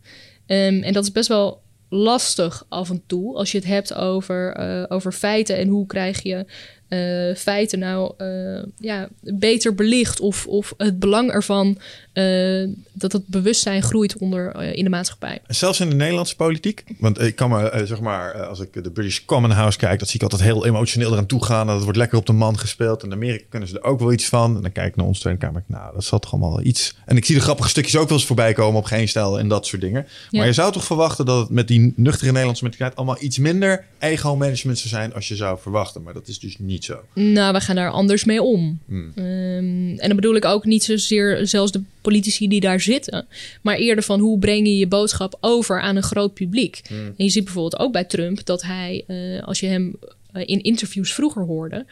Ehm, 0.46 0.84
en 0.84 0.94
dat 0.94 1.04
is 1.04 1.12
best 1.12 1.28
wel 1.28 1.62
lastig 1.90 2.66
af 2.70 2.90
en 2.90 3.04
toe 3.06 3.36
als 3.36 3.52
je 3.52 3.58
het 3.58 3.68
hebt 3.68 3.94
over, 3.94 4.54
eh, 4.54 4.86
over 4.88 5.12
feiten 5.12 5.58
en 5.58 5.68
hoe 5.68 5.86
krijg 5.86 6.24
je 6.24 6.46
eh, 6.92 7.36
feiten 7.36 7.80
nou 7.80 8.14
eh, 8.18 8.64
ja, 8.80 9.08
beter 9.20 9.76
belicht 9.76 10.20
of, 10.20 10.48
of 10.48 10.74
het 10.78 11.00
belang 11.00 11.32
ervan 11.32 11.78
eh, 12.14 12.68
dat 12.92 13.12
het 13.12 13.28
bewustzijn 13.28 13.82
groeit 13.82 14.18
onder, 14.18 14.62
in 14.76 14.84
de 14.84 14.90
maatschappij. 14.90 15.40
En 15.48 15.56
zelfs 15.56 15.80
in 15.80 15.90
de 15.90 15.96
Nederlandse 15.96 16.36
politiek. 16.36 16.84
Want 17.00 17.22
ik 17.22 17.36
kan 17.36 17.50
me, 17.50 17.84
zeg 17.86 18.00
maar, 18.00 18.46
als 18.46 18.60
ik 18.60 18.84
de 18.84 18.92
British 18.92 19.20
Common 19.26 19.52
House 19.52 19.78
kijk, 19.78 20.00
dat 20.00 20.08
zie 20.08 20.16
ik 20.16 20.22
altijd 20.22 20.42
heel 20.42 20.66
emotioneel 20.66 21.12
eraan 21.12 21.26
toe 21.26 21.46
gaan. 21.46 21.68
Dat 21.68 21.84
wordt 21.84 21.98
lekker 21.98 22.18
op 22.18 22.26
de 22.26 22.34
man 22.34 22.60
gespeeld. 22.60 23.02
En 23.02 23.08
in 23.08 23.14
Amerika 23.14 23.46
kunnen 23.50 23.70
ze 23.70 23.80
er 23.80 23.84
ook 23.84 24.00
wel 24.00 24.12
iets 24.12 24.26
van. 24.26 24.56
En 24.56 24.62
dan 24.62 24.72
kijk 24.72 24.88
ik 24.88 24.96
naar 24.96 25.06
ons 25.06 25.20
Tweede 25.20 25.40
Kamer. 25.40 25.64
Nou, 25.68 25.94
dat 25.94 26.04
zat 26.04 26.22
toch 26.22 26.32
allemaal 26.32 26.62
iets. 26.62 26.96
En 27.06 27.18
ik 27.18 27.26
zie 27.26 27.36
de 27.36 27.42
grappige 27.42 27.70
stukjes 27.70 27.96
ook 27.96 28.10
wel 28.10 28.18
eens 28.18 28.28
voorbij 28.28 28.54
komen 28.54 28.80
op 28.80 28.86
geen 28.86 29.08
stijl 29.08 29.40
en 29.40 29.48
dat 29.48 29.66
soort 29.66 29.82
dingen. 29.82 30.08
Ja. 30.30 30.38
Maar 30.38 30.48
je 30.48 30.54
zou 30.54 30.72
toch 30.72 30.84
verwachten 30.84 31.26
dat 31.26 31.40
het 31.40 31.50
met 31.50 31.68
die 31.68 31.94
nuchtere 31.96 32.30
Nederlandse 32.32 32.64
mentaliteit 32.64 32.98
allemaal 32.98 33.24
iets 33.24 33.38
minder 33.38 33.86
ego-management 34.00 34.78
zou 34.78 34.90
zijn 34.90 35.14
als 35.14 35.28
je 35.28 35.36
zou 35.36 35.60
verwachten. 35.62 36.04
Maar 36.04 36.14
dat 36.14 36.28
is 36.28 36.40
dus 36.40 36.58
niet 36.60 36.81
zo. 36.84 37.04
Nou, 37.14 37.54
we 37.54 37.62
gaan 37.62 37.76
daar 37.76 37.90
anders 37.90 38.24
mee 38.24 38.42
om. 38.42 38.80
Hmm. 38.88 39.12
Ehm, 39.16 40.00
en 40.00 40.08
dan 40.08 40.16
bedoel 40.16 40.36
ik 40.36 40.46
ook 40.46 40.66
niet 40.66 40.84
zozeer 40.84 41.48
zelfs 41.48 41.72
de 41.72 41.82
politici 42.02 42.48
die 42.48 42.60
daar 42.60 42.82
zitten, 42.82 43.28
maar 43.62 43.76
eerder 43.76 44.04
van 44.04 44.20
hoe 44.20 44.40
breng 44.40 44.68
je 44.68 44.78
je 44.78 44.88
boodschap 44.88 45.38
over 45.42 45.82
aan 45.82 45.96
een 45.96 46.04
groot 46.04 46.34
publiek. 46.34 46.82
En 46.90 47.14
je 47.26 47.30
ziet 47.30 47.44
bijvoorbeeld 47.44 47.80
ook 47.80 47.92
bij 47.92 48.06
Trump 48.06 48.46
dat 48.46 48.62
hij, 48.62 49.04
eh, 49.08 49.44
als 49.44 49.60
je 49.60 49.68
hem 49.68 49.96
eh, 50.32 50.44
in 50.46 50.62
interviews 50.62 51.14
vroeger 51.14 51.44
hoorde, 51.44 51.86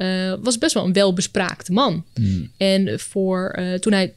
eh, 0.00 0.34
was 0.42 0.58
best 0.58 0.74
wel 0.74 0.84
een 0.84 0.92
welbespraakte 0.92 1.72
man. 1.72 2.04
En 2.56 3.00
voor, 3.00 3.48
eh, 3.48 3.74
toen 3.74 3.92
hij 3.92 4.12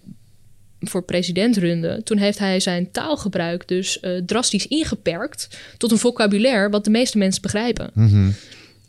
voor 0.80 1.04
president 1.04 1.58
runde, 1.58 2.02
toen 2.04 2.18
heeft 2.18 2.40
hij 2.40 2.60
zijn 2.60 2.92
taalgebruik 2.92 3.68
dus 3.68 4.00
eh, 4.00 4.12
drastisch 4.26 4.68
ingeperkt 4.68 5.58
tot 5.78 5.92
een 5.92 5.98
vocabulaire 5.98 6.70
wat 6.70 6.84
de 6.84 6.90
meeste 6.90 7.18
mensen 7.18 7.42
begrijpen. 7.42 7.92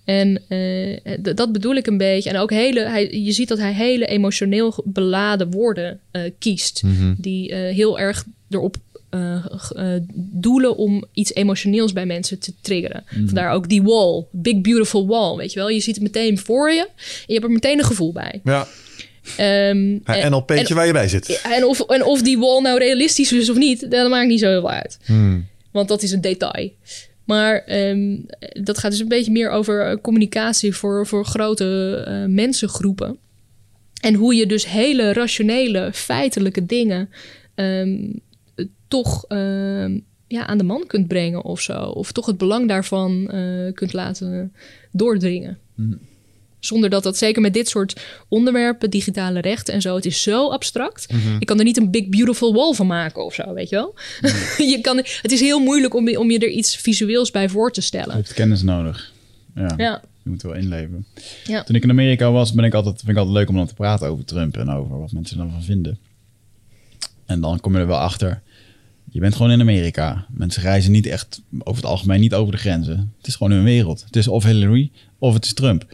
En 0.05 0.43
eh, 0.48 1.18
dat 1.35 1.52
bedoel 1.52 1.74
ik 1.74 1.86
een 1.86 1.97
beetje. 1.97 2.31
En 2.31 2.36
ook 2.36 2.51
hele, 2.51 2.81
hij, 2.81 3.10
je 3.10 3.32
ziet 3.32 3.48
dat 3.48 3.59
hij 3.59 3.72
hele 3.72 4.06
emotioneel 4.06 4.82
beladen 4.85 5.51
woorden 5.51 6.01
eh, 6.10 6.22
kiest. 6.39 6.82
Die 7.16 7.51
eh, 7.51 7.74
heel 7.74 7.98
erg 7.98 8.24
erop 8.51 8.76
doelen 10.14 10.76
om 10.76 11.05
iets 11.12 11.35
emotioneels 11.35 11.93
bij 11.93 12.06
mensen 12.06 12.39
te 12.39 12.52
triggeren. 12.60 13.05
Vandaar 13.06 13.52
ook 13.52 13.68
die 13.68 13.82
wall, 13.82 14.24
big 14.31 14.60
beautiful 14.60 15.06
wall, 15.06 15.36
weet 15.36 15.52
je 15.52 15.59
wel. 15.59 15.68
Je 15.68 15.81
ziet 15.81 15.94
het 15.94 16.05
meteen 16.05 16.39
voor 16.39 16.70
je 16.70 16.81
en 16.81 17.24
je 17.26 17.32
hebt 17.32 17.44
er 17.44 17.51
meteen 17.51 17.78
een 17.78 17.85
gevoel 17.85 18.12
bij. 18.12 18.40
Ja, 18.44 18.66
een 19.36 20.01
en, 20.05 20.31
NLP'tje 20.31 20.74
waar 20.74 20.86
je 20.86 20.93
bij 20.93 21.09
zit. 21.09 21.40
en, 21.43 21.64
of, 21.64 21.81
en 21.81 22.05
of 22.05 22.22
die 22.22 22.39
wall 22.39 22.62
nou 22.62 22.78
realistisch 22.78 23.32
is 23.32 23.51
of 23.51 23.56
niet, 23.56 23.90
dat 23.90 24.10
maakt 24.10 24.28
niet 24.28 24.40
zo 24.40 24.48
heel 24.48 24.60
veel 24.60 24.70
uit. 24.70 24.98
Hmm. 25.05 25.47
Want 25.70 25.89
dat 25.89 26.02
is 26.02 26.12
een 26.12 26.20
detail. 26.20 26.70
Maar 27.24 27.59
ehm, 27.59 28.16
dat 28.62 28.78
gaat 28.78 28.90
dus 28.90 29.01
een 29.01 29.09
beetje 29.09 29.32
meer 29.32 29.51
over 29.51 29.86
eh, 29.86 29.96
communicatie 30.02 30.74
voor, 30.74 31.06
voor 31.06 31.24
grote 31.24 32.02
eh, 32.06 32.24
mensengroepen. 32.24 33.18
En 34.01 34.14
hoe 34.14 34.34
je 34.34 34.46
dus 34.46 34.66
hele 34.66 35.12
rationele, 35.12 35.90
feitelijke 35.92 36.66
dingen 36.66 37.09
ehm, 37.55 38.12
eh, 38.55 38.66
toch 38.88 39.24
ehm, 39.28 39.98
ja, 40.26 40.46
aan 40.46 40.59
de 40.59 40.64
man 40.64 40.86
kunt 40.86 41.09
brengen 41.09 41.44
of 41.44 41.60
zo. 41.60 41.82
Of 41.82 42.12
toch 42.12 42.26
het 42.26 42.38
belang 42.38 42.68
daarvan 42.68 43.30
eh, 43.30 43.72
kunt 43.72 43.92
laten 43.92 44.52
doordringen. 44.92 45.59
Zonder 46.64 46.90
dat 46.90 47.02
dat 47.02 47.16
zeker 47.16 47.42
met 47.42 47.54
dit 47.54 47.68
soort 47.68 48.00
onderwerpen, 48.28 48.90
digitale 48.90 49.40
rechten 49.40 49.74
en 49.74 49.80
zo, 49.80 49.94
het 49.94 50.04
is 50.06 50.22
zo 50.22 50.50
abstract. 50.50 51.06
Je 51.38 51.44
kan 51.44 51.58
er 51.58 51.64
niet 51.64 51.76
een 51.76 51.90
big 51.90 52.08
beautiful 52.08 52.54
wall 52.54 52.72
van 52.74 52.86
maken 52.86 53.24
of 53.24 53.34
zo, 53.34 53.54
weet 53.54 53.68
je 53.68 53.76
wel? 53.76 53.94
je 54.72 54.78
kan, 54.82 54.96
het 54.96 55.32
is 55.32 55.40
heel 55.40 55.60
moeilijk 55.60 55.94
om, 55.94 56.08
je- 56.08 56.18
om 56.18 56.30
je 56.30 56.38
er 56.38 56.48
iets 56.50 56.76
visueels 56.76 57.30
bij 57.30 57.48
voor 57.48 57.72
te 57.72 57.80
Je 57.80 57.86
stellen. 57.86 58.14
hebt 58.14 58.32
kennis 58.34 58.62
nodig. 58.62 59.12
Ja, 59.54 59.74
Ja, 59.76 60.02
je 60.22 60.30
moet 60.30 60.42
wel 60.42 60.54
inleven. 60.54 61.06
ja. 61.44 61.62
Toen 61.62 61.76
ik 61.76 61.82
in 61.82 61.90
Amerika 61.90 62.30
was, 62.30 62.52
ben 62.52 62.64
ik 62.64 62.74
altijd, 62.74 62.96
vind 62.98 63.10
ik 63.10 63.16
altijd 63.16 63.36
leuk 63.36 63.48
om 63.48 63.54
dan 63.56 63.66
te 63.66 63.74
praten 63.74 64.08
over 64.08 64.24
Trump 64.24 64.56
en 64.56 64.70
over 64.70 64.98
wat 65.00 65.12
mensen 65.12 65.40
ervan 65.40 65.62
vinden. 65.62 65.98
En 67.26 67.40
dan 67.40 67.60
kom 67.60 67.72
je 67.74 67.78
er 67.78 67.86
wel 67.86 67.98
achter. 67.98 68.42
Je 69.10 69.20
bent 69.20 69.34
gewoon 69.36 69.50
in 69.50 69.60
Amerika. 69.60 70.26
Mensen 70.30 70.62
reizen 70.62 70.92
niet 70.92 71.06
echt 71.06 71.40
over 71.58 71.82
het 71.82 71.90
algemeen 71.90 72.20
niet 72.20 72.34
over 72.34 72.52
de 72.52 72.58
grenzen. 72.58 73.12
Het 73.18 73.26
is 73.26 73.34
gewoon 73.36 73.52
hun 73.52 73.64
wereld. 73.64 74.02
Het 74.06 74.16
is 74.16 74.28
of 74.28 74.44
Hillary 74.44 74.90
of 75.24 75.34
het 75.34 75.44
is 75.44 75.55
Trump. 75.55 75.84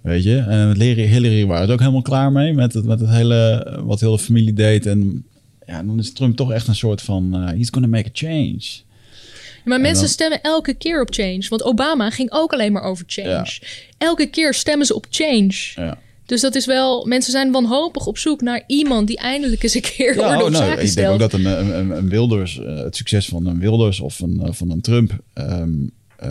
Weet 0.00 0.22
je? 0.22 0.38
En 0.38 0.72
Hillary, 0.72 1.06
Hillary 1.06 1.46
waren 1.46 1.62
het 1.62 1.70
ook 1.70 1.78
helemaal 1.80 2.02
klaar 2.02 2.32
mee 2.32 2.52
met 2.52 2.72
het, 2.72 2.84
met 2.84 3.00
het 3.00 3.08
hele 3.08 3.80
wat 3.84 4.00
heel 4.00 4.16
de 4.16 4.22
familie 4.22 4.52
deed. 4.52 4.86
En 4.86 5.24
ja, 5.66 5.82
dan 5.82 5.98
is 5.98 6.12
Trump 6.12 6.36
toch 6.36 6.52
echt 6.52 6.68
een 6.68 6.74
soort 6.74 7.02
van 7.02 7.34
eh, 7.34 7.46
he's 7.46 7.68
gonna 7.70 7.88
make 7.88 8.08
a 8.08 8.10
change. 8.12 8.84
Maar 9.64 9.80
mensen 9.80 10.04
dan- 10.04 10.12
stemmen 10.12 10.42
elke 10.42 10.74
keer 10.74 11.00
op 11.00 11.14
change. 11.14 11.46
Want 11.48 11.62
Obama 11.62 12.10
ging 12.10 12.32
ook 12.32 12.52
alleen 12.52 12.72
maar 12.72 12.82
over 12.82 13.04
change. 13.06 13.58
Elke 13.98 14.26
keer 14.26 14.54
stemmen 14.54 14.86
ze 14.86 14.94
op 14.94 15.06
change. 15.10 15.54
Ja. 15.74 15.98
Dus 16.26 16.40
dat 16.40 16.54
is 16.54 16.66
wel... 16.66 17.06
Mensen 17.06 17.32
zijn 17.32 17.52
wanhopig 17.52 18.06
op 18.06 18.18
zoek 18.18 18.40
naar 18.40 18.64
iemand 18.66 19.06
die 19.06 19.18
eindelijk 19.18 19.62
eens 19.62 19.74
een 19.74 19.80
keer 19.80 20.16
Ja, 20.16 20.26
orde 20.28 20.38
oh, 20.38 20.44
op 20.44 20.50
nou, 20.50 20.64
zaken 20.64 20.84
ik 20.84 20.94
denk 20.94 21.08
ook 21.08 21.18
dat 21.18 21.32
een, 21.32 21.44
een, 21.44 21.90
een 21.90 22.08
Wilders, 22.08 22.60
eh, 22.60 22.76
het 22.76 22.96
succes 22.96 23.26
van 23.26 23.46
een 23.46 23.58
Wilders 23.58 24.00
of 24.00 24.20
een, 24.20 24.40
eh, 24.40 24.52
van 24.52 24.70
een 24.70 24.80
Trump 24.80 25.18
ehm, 25.32 25.50
eh, 25.52 25.68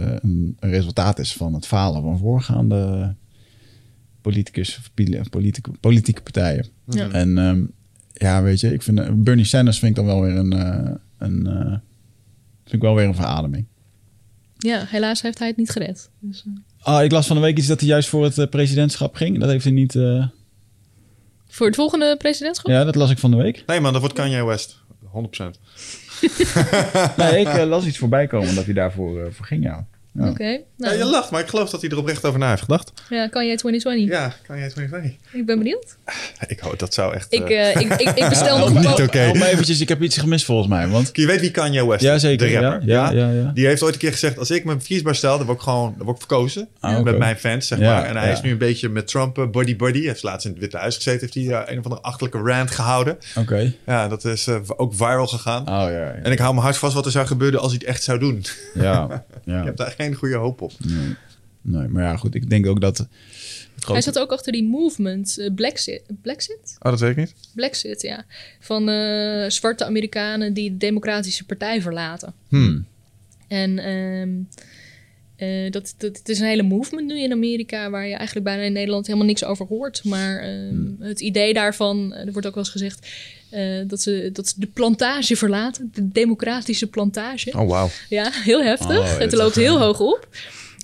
een, 0.02 0.58
een 0.60 0.70
resultaat 0.70 1.20
is 1.20 1.34
van 1.34 1.54
het 1.54 1.66
falen 1.68 2.02
van 2.02 2.18
voorgaande 2.18 3.16
politicus 4.22 4.78
of 4.78 4.94
poli- 4.94 5.22
politieke, 5.30 5.72
politieke 5.80 6.22
partijen. 6.22 6.68
Ja. 6.88 7.10
En 7.12 7.38
ehm, 7.38 7.64
ja, 8.14 8.42
weet 8.44 8.60
je, 8.60 8.74
ik 8.74 8.82
vind 8.82 9.00
eh, 9.00 9.10
Bernie 9.14 9.46
Sanders 9.46 9.80
vind 9.80 9.98
ik 9.98 9.98
dan 9.98 10.06
wel 10.06 10.22
weer 10.22 10.36
een, 10.36 10.54
eh, 10.54 10.92
een 11.18 11.48
eh, 11.48 11.68
vind 12.64 12.74
ik 12.74 12.82
wel 12.82 12.96
weer 12.96 13.06
een 13.08 13.16
verademing. 13.16 13.66
Ja, 14.58 14.84
helaas 14.88 15.22
heeft 15.22 15.40
hij 15.40 15.48
het 15.48 15.58
niet 15.58 15.70
gered. 15.70 16.10
Dus, 16.20 16.44
eh, 16.46 16.54
Ah, 16.94 17.04
ik 17.04 17.12
las 17.12 17.28
van 17.28 17.36
de 17.36 17.42
week 17.42 17.58
iets 17.58 17.68
dat 17.68 17.80
hij 17.80 17.90
juist 17.90 18.10
voor 18.10 18.24
het 18.24 18.38
eh, 18.38 18.48
presidentschap 18.48 19.16
ging. 19.16 19.40
Dat 19.40 19.50
heeft 19.50 19.64
hij 19.64 19.74
niet. 19.74 19.96
eh, 19.96 20.28
voor 21.48 21.66
het 21.66 21.76
volgende 21.76 22.16
presidentschap? 22.18 22.72
ja, 22.72 22.84
dat 22.84 22.96
las 22.96 23.10
ik 23.12 23.18
van 23.18 23.32
de 23.32 23.38
week. 23.38 23.64
Nee 23.68 23.80
man, 23.80 23.92
dat 23.92 24.02
wordt 24.02 24.16
Kanye 24.18 24.46
West. 24.46 24.84
100%. 25.12 25.60
Nee, 27.18 27.40
ik 27.40 27.48
eh, 27.48 27.66
las 27.66 27.86
iets 27.86 27.98
voorbij 27.98 28.28
komen 28.28 28.56
dat 28.56 28.66
hij 28.66 28.74
daarvoor 28.74 29.22
eh, 29.22 29.28
ging, 29.42 29.64
ja. 29.64 29.86
Ja. 30.18 30.30
Oké. 30.30 30.48
Ja, 30.48 30.60
nou, 30.78 30.98
je 30.98 31.06
lacht, 31.06 31.32
maar 31.32 31.42
ik 31.42 31.48
geloof 31.48 31.70
dat 31.70 31.82
hij 31.82 31.90
er 31.90 31.98
oprecht 31.98 32.26
over 32.26 32.40
na 32.40 32.50
heeft 32.50 32.62
gedacht. 32.62 32.92
ja, 33.10 33.28
kan 33.28 33.46
jij 33.46 33.56
2020? 33.56 34.18
Ja, 34.18 34.34
Kanye 34.48 34.70
2020. 34.70 35.12
Ik 35.32 35.46
ben 35.46 35.58
benieuwd. 35.58 35.98
Ik 36.48 36.60
hoop, 36.60 36.80
dat 36.80 36.94
zou 36.94 37.14
echt... 37.14 37.34
Ik, 37.34 37.50
eh, 37.50 37.76
eh, 37.76 37.82
ik, 37.82 37.94
ik, 37.94 38.10
ik 38.10 38.30
bestel 38.30 38.58
nog 38.68 38.74
niet 38.74 38.86
een 39.00 39.06
oké. 39.06 39.20
Eventjes, 39.20 39.80
ik 39.80 39.90
heb 39.90 40.02
iets 40.02 40.18
gemist 40.18 40.46
volgens 40.46 40.68
mij. 40.68 40.88
Want 40.88 41.10
Je 41.14 41.26
weet 41.26 41.40
wie 41.42 41.52
Kanye 41.52 41.88
West 41.88 42.02
is? 42.02 42.08
Ja, 42.08 42.18
zeker, 42.18 42.48
De 42.48 42.54
rapper. 42.60 42.88
ja, 42.88 43.12
ja, 43.12 43.30
ja, 43.30 43.32
ja. 43.32 43.52
Die 43.54 43.66
heeft 43.66 43.84
ooit 43.84 43.94
een 43.94 44.00
keer 44.00 44.12
gezegd... 44.12 44.38
als 44.40 44.52
ik 44.52 44.66
me 44.66 44.72
verkiesbaar 44.72 45.16
stel, 45.16 45.38
dan 45.38 45.46
word 45.46 45.58
ik 45.58 45.64
gewoon 45.64 45.94
dan 45.98 46.06
word 46.06 46.18
ik 46.22 46.24
verkozen. 46.28 46.68
Ah. 46.80 47.04
Met 47.04 47.18
mijn 47.18 47.38
fans, 47.38 47.68
zeg 47.68 47.80
Ja, 47.80 47.94
maar. 47.94 48.06
En 48.06 48.18
hij 48.18 48.28
ja. 48.28 48.32
is 48.34 48.42
nu 48.42 48.52
een 48.52 48.58
beetje 48.58 48.90
met 48.90 49.08
Trump 49.08 49.38
uh, 49.38 49.48
body 49.48 49.76
buddy. 49.76 50.00
Hij 50.00 50.08
heeft 50.08 50.24
laatst 50.24 50.46
in 50.46 50.52
het 50.52 50.60
Witte 50.60 50.78
Huis 50.78 50.96
gezeten. 50.96 51.20
Heeft 51.20 51.34
hij 51.34 51.44
eh, 51.44 51.72
een 51.72 51.80
of 51.80 51.84
andere 51.84 52.02
achterlijke 52.02 52.38
rant 52.52 52.72
gehouden. 52.72 53.18
Oké. 53.36 53.74
Ja, 53.86 54.08
dat 54.08 54.26
is 54.26 54.48
eh, 54.48 54.56
ook 54.68 54.94
viral 54.96 55.28
gegaan. 55.28 55.62
Oh 55.62 55.68
ja. 55.68 55.90
Ja. 55.90 56.12
En 56.24 56.32
ik 56.32 56.40
hou 56.40 56.54
me 56.56 56.62
hard 56.62 56.78
vast 56.78 56.94
wat 56.94 57.06
er 57.06 57.12
zou 57.12 57.28
gebeuren 57.28 57.60
als 57.60 57.72
hij 57.72 57.80
het 57.80 57.90
echt 57.90 58.04
zou 58.04 58.20
doen. 58.20 58.46
ja, 58.74 59.08
ja. 59.46 59.60
ik 59.60 59.66
heb 59.66 59.78
daar 59.78 59.94
geen 59.98 60.05
goede 60.14 60.36
hoop 60.36 60.62
op. 60.62 60.72
Nee. 60.78 61.16
nee, 61.62 61.88
maar 61.88 62.04
ja, 62.04 62.18
goed. 62.18 62.36
Ik 62.36 62.50
denk 62.50 62.66
ook 62.66 62.82
dat. 62.82 63.08
Grote... 63.76 63.92
Hij 63.92 64.02
zat 64.02 64.20
ook 64.20 64.32
achter 64.32 64.52
die 64.52 64.64
movement, 64.64 65.38
eh, 65.38 65.54
Blacksit. 65.54 66.04
Blacksit? 66.22 66.76
Oh, 66.80 66.92
dat 66.92 67.00
weet 67.00 67.10
ik 67.10 67.18
niet. 67.18 67.34
Blacksit, 67.54 68.02
ja. 68.02 68.26
Van 68.60 68.90
eh, 68.90 69.50
zwarte 69.50 69.86
Amerikanen 69.86 70.54
die 70.54 70.72
de 70.72 70.78
Democratische 70.78 71.46
Partij 71.46 71.82
verlaten. 71.82 72.34
Hmm. 72.48 72.86
En 73.48 73.80
ehm, 73.80 74.30
eh, 75.36 75.72
dat, 75.72 75.94
dat, 75.98 76.18
het 76.18 76.30
is 76.30 76.40
een 76.40 76.48
hele 76.48 76.64
movement 76.64 77.08
nu 77.08 77.20
in 77.20 77.32
Amerika... 77.32 77.90
waar 77.90 78.08
je 78.08 78.16
eigenlijk 78.16 78.46
bijna 78.46 78.62
in 78.62 78.74
Nederland 78.74 79.06
helemaal 79.06 79.28
niks 79.28 79.44
over 79.44 79.66
hoort. 79.66 80.04
Maar 80.04 80.40
ehm, 80.40 80.86
het 81.00 81.22
idee 81.22 81.54
daarvan, 81.54 82.14
er 82.14 82.32
wordt 82.32 82.48
ook 82.48 82.56
wel 82.56 82.64
eens 82.64 82.72
gezegd... 82.72 83.08
eh, 83.56 83.88
dat, 83.88 84.02
ze, 84.02 84.30
dat 84.34 84.48
ze 84.48 84.54
de 84.58 84.68
plantage 84.68 85.36
verlaten. 85.36 85.92
De 85.94 86.08
democratische 86.08 86.88
plantage. 86.88 87.52
Oh, 87.58 87.70
wauw. 87.70 87.90
Ja, 88.10 88.30
heel 88.32 88.64
heftig. 88.64 89.00
Oh, 89.00 89.18
het 89.18 89.34
loopt 89.34 89.56
heel 89.56 89.76
eh, 89.76 89.82
hoog 89.82 90.00
op. 90.00 90.28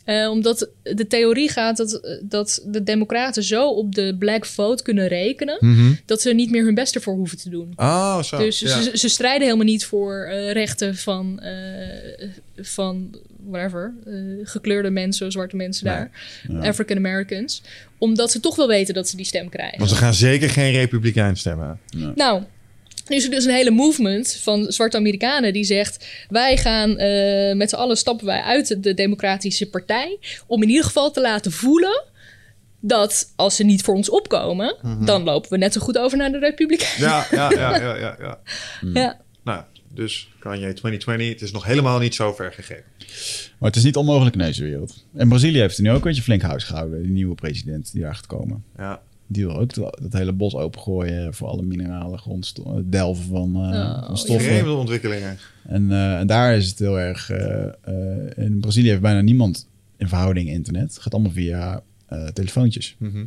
Eh, 0.06 0.30
omdat 0.30 0.70
de 0.84 1.08
theorie 1.08 1.50
gaat 1.50 1.78
dat, 1.78 2.18
dat 2.22 2.64
de 2.66 2.84
democraten 2.84 3.44
zo 3.44 3.68
op 3.68 3.96
de 3.96 4.16
black 4.20 4.46
vote 4.46 4.84
kunnen 4.84 5.08
rekenen... 5.08 5.58
Mhm. 5.60 5.94
dat 6.06 6.22
ze 6.22 6.34
niet 6.34 6.52
meer 6.52 6.64
hun 6.64 6.74
best 6.74 6.96
ervoor 6.96 7.16
hoeven 7.16 7.38
te 7.38 7.50
doen. 7.50 7.74
Oh, 7.76 8.22
zo. 8.22 8.38
Dus 8.38 8.60
ja. 8.60 8.82
ze, 8.82 8.98
ze 8.98 9.10
strijden 9.10 9.42
helemaal 9.42 9.66
niet 9.66 9.86
voor 9.86 10.24
eh, 10.24 10.52
rechten 10.52 10.96
van, 10.96 11.40
eh, 11.40 12.30
van 12.56 13.16
whatever, 13.50 13.94
eh, 14.06 14.14
gekleurde 14.44 14.90
mensen, 14.90 15.32
zwarte 15.32 15.56
mensen 15.56 15.86
Nee. 15.86 15.96
daar, 15.96 16.12
Ja. 16.48 16.68
African 16.68 16.98
Americans, 16.98 17.62
omdat 17.98 18.32
ze 18.32 18.40
toch 18.40 18.56
wel 18.56 18.68
weten 18.68 18.94
dat 18.94 19.10
ze 19.10 19.16
die 19.16 19.26
stem 19.26 19.50
krijgen. 19.50 19.78
Want 19.78 19.90
ze 19.90 19.96
gaan 19.96 20.14
zeker 20.14 20.50
geen 20.50 20.72
republikein 20.72 21.38
stemmen. 21.38 21.80
Nou, 22.16 22.44
nu 23.12 23.18
is 23.18 23.24
er 23.24 23.32
dus 23.32 23.46
een 23.46 23.54
hele 23.54 23.72
movement 23.72 24.40
van 24.44 24.72
zwarte 24.72 24.98
Amerikanen 24.98 25.54
die 25.54 25.64
zegt: 25.64 26.08
wij 26.30 26.58
gaan 26.58 26.98
eh, 26.98 27.56
met 27.56 27.70
z'n 27.70 27.76
allen 27.76 27.98
stappen 27.98 28.26
wij 28.26 28.42
uit 28.42 28.84
de 28.84 28.94
Democratische 28.94 29.70
Partij 29.70 30.20
om 30.48 30.62
in 30.64 30.70
ieder 30.70 30.86
geval 30.86 31.12
te 31.12 31.22
laten 31.22 31.52
voelen. 31.52 32.04
Dat 32.80 33.34
als 33.36 33.56
ze 33.56 33.64
niet 33.64 33.84
voor 33.84 33.96
ons 33.96 34.10
opkomen, 34.10 34.76
dan 35.06 35.24
lopen 35.24 35.50
we 35.50 35.58
net 35.58 35.74
zo 35.74 35.82
goed 35.82 35.98
over 35.98 36.18
naar 36.18 36.32
de 36.32 36.40
Republikein. 36.40 37.00
Ja, 37.00 37.28
ja, 37.32 37.52
ja, 37.52 37.76
ja, 37.76 37.96
ja. 37.96 38.16
ja. 38.20 38.40
Ja. 39.02 39.20
Nou, 39.44 39.64
dus 39.94 40.30
Kanye 40.40 40.74
2020, 40.74 41.30
het 41.30 41.42
is 41.42 41.52
nog 41.52 41.66
helemaal 41.66 42.00
niet 42.00 42.16
zo 42.16 42.34
ver 42.34 42.52
gegeven. 42.52 42.84
Maar 43.60 43.70
het 43.70 43.76
is 43.76 43.84
niet 43.84 43.96
onmogelijk 43.96 44.36
in 44.36 44.42
deze 44.42 44.64
wereld. 44.64 45.06
En 45.16 45.30
Brazilië 45.30 45.60
heeft 45.60 45.78
er 45.78 45.84
nu 45.84 45.90
ook 45.90 45.96
een 45.96 46.02
beetje 46.02 46.22
flink 46.22 46.42
huis 46.42 46.64
gehouden. 46.64 47.02
Die 47.02 47.12
nieuwe 47.12 47.36
president 47.36 47.92
die 47.92 48.02
daar 48.02 48.16
gaat 48.16 48.28
komen. 48.28 48.64
Ja. 48.78 49.02
Die 49.32 49.46
wil 49.46 49.58
ook 49.60 49.74
dat, 49.74 50.00
dat 50.02 50.14
hele 50.14 50.32
bos 50.34 50.56
opengooien 50.56 51.34
voor 51.34 51.48
alle 51.48 51.62
mineralen, 51.64 52.20
grondstoffen, 52.20 52.90
delven 52.90 53.24
van, 53.26 53.56
eh, 53.56 53.62
Oh, 53.62 54.06
van 54.06 54.18
stoffen. 54.18 54.46
Vreemde 54.46 54.72
ontwikkelingen. 54.72 55.38
En, 55.64 55.92
eh, 55.92 56.20
en 56.20 56.28
daar 56.28 56.56
is 56.56 56.68
het 56.70 56.80
heel 56.80 57.00
erg. 57.00 57.30
eh, 57.30 57.64
eh, 57.82 58.38
in 58.46 58.60
Brazilië 58.60 58.90
heeft 58.90 59.02
bijna 59.02 59.22
niemand 59.22 59.68
in 59.98 60.08
verhouding 60.08 60.50
internet. 60.50 60.94
Het 60.94 61.00
gaat 61.02 61.14
allemaal 61.14 61.32
via 61.32 61.84
eh, 62.06 62.28
telefoontjes. 62.28 62.96
Mhm. 62.98 63.26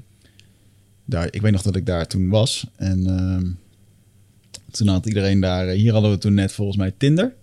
Daar, 1.04 1.28
ik 1.30 1.40
weet 1.42 1.52
nog 1.52 1.62
dat 1.62 1.76
ik 1.76 1.86
daar 1.86 2.06
toen 2.06 2.28
was. 2.28 2.66
En 2.76 3.06
ehm, 3.06 3.50
toen 4.70 4.88
had 4.88 5.06
iedereen 5.06 5.40
daar. 5.40 5.68
eh, 5.68 5.76
Hier 5.76 5.92
hadden 5.92 6.10
we 6.10 6.18
toen 6.18 6.34
net 6.34 6.52
volgens 6.52 6.76
mij 6.76 6.92
Tinder. 6.96 7.34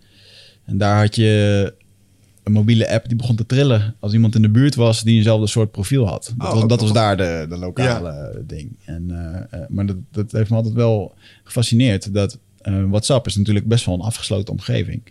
En 0.66 0.78
daar 0.78 1.00
had 1.02 1.16
je 1.16 1.74
een 2.43 2.51
mobiele 2.51 2.89
app 2.89 3.07
die 3.07 3.18
begon 3.18 3.35
te 3.35 3.45
trillen 3.45 3.95
als 3.99 4.13
iemand 4.13 4.35
in 4.35 4.41
de 4.41 4.49
buurt 4.49 4.76
was 4.76 5.01
die 5.03 5.15
eenzelfde 5.18 5.47
soort 5.47 5.72
profiel 5.72 6.07
had. 6.07 6.34
Dat, 6.38 6.47
Oh, 6.47 6.53
was, 6.53 6.68
dat 6.68 6.80
was 6.80 6.89
nog. 6.89 6.97
daar 6.97 7.18
de, 7.18 7.45
de 7.49 7.57
lokale 7.57 8.43
ding. 8.47 8.77
En, 8.85 9.11
eh, 9.11 9.59
eh, 9.61 9.69
maar 9.69 9.85
dat, 9.85 9.95
dat 10.11 10.31
heeft 10.31 10.49
me 10.49 10.55
altijd 10.55 10.73
wel 10.73 11.13
gefascineerd. 11.43 12.13
Dat 12.13 12.39
eh, 12.61 12.84
WhatsApp 12.89 13.27
is 13.27 13.35
natuurlijk 13.35 13.68
best 13.68 13.85
wel 13.85 13.95
een 13.95 14.01
afgesloten 14.01 14.53
omgeving. 14.53 15.01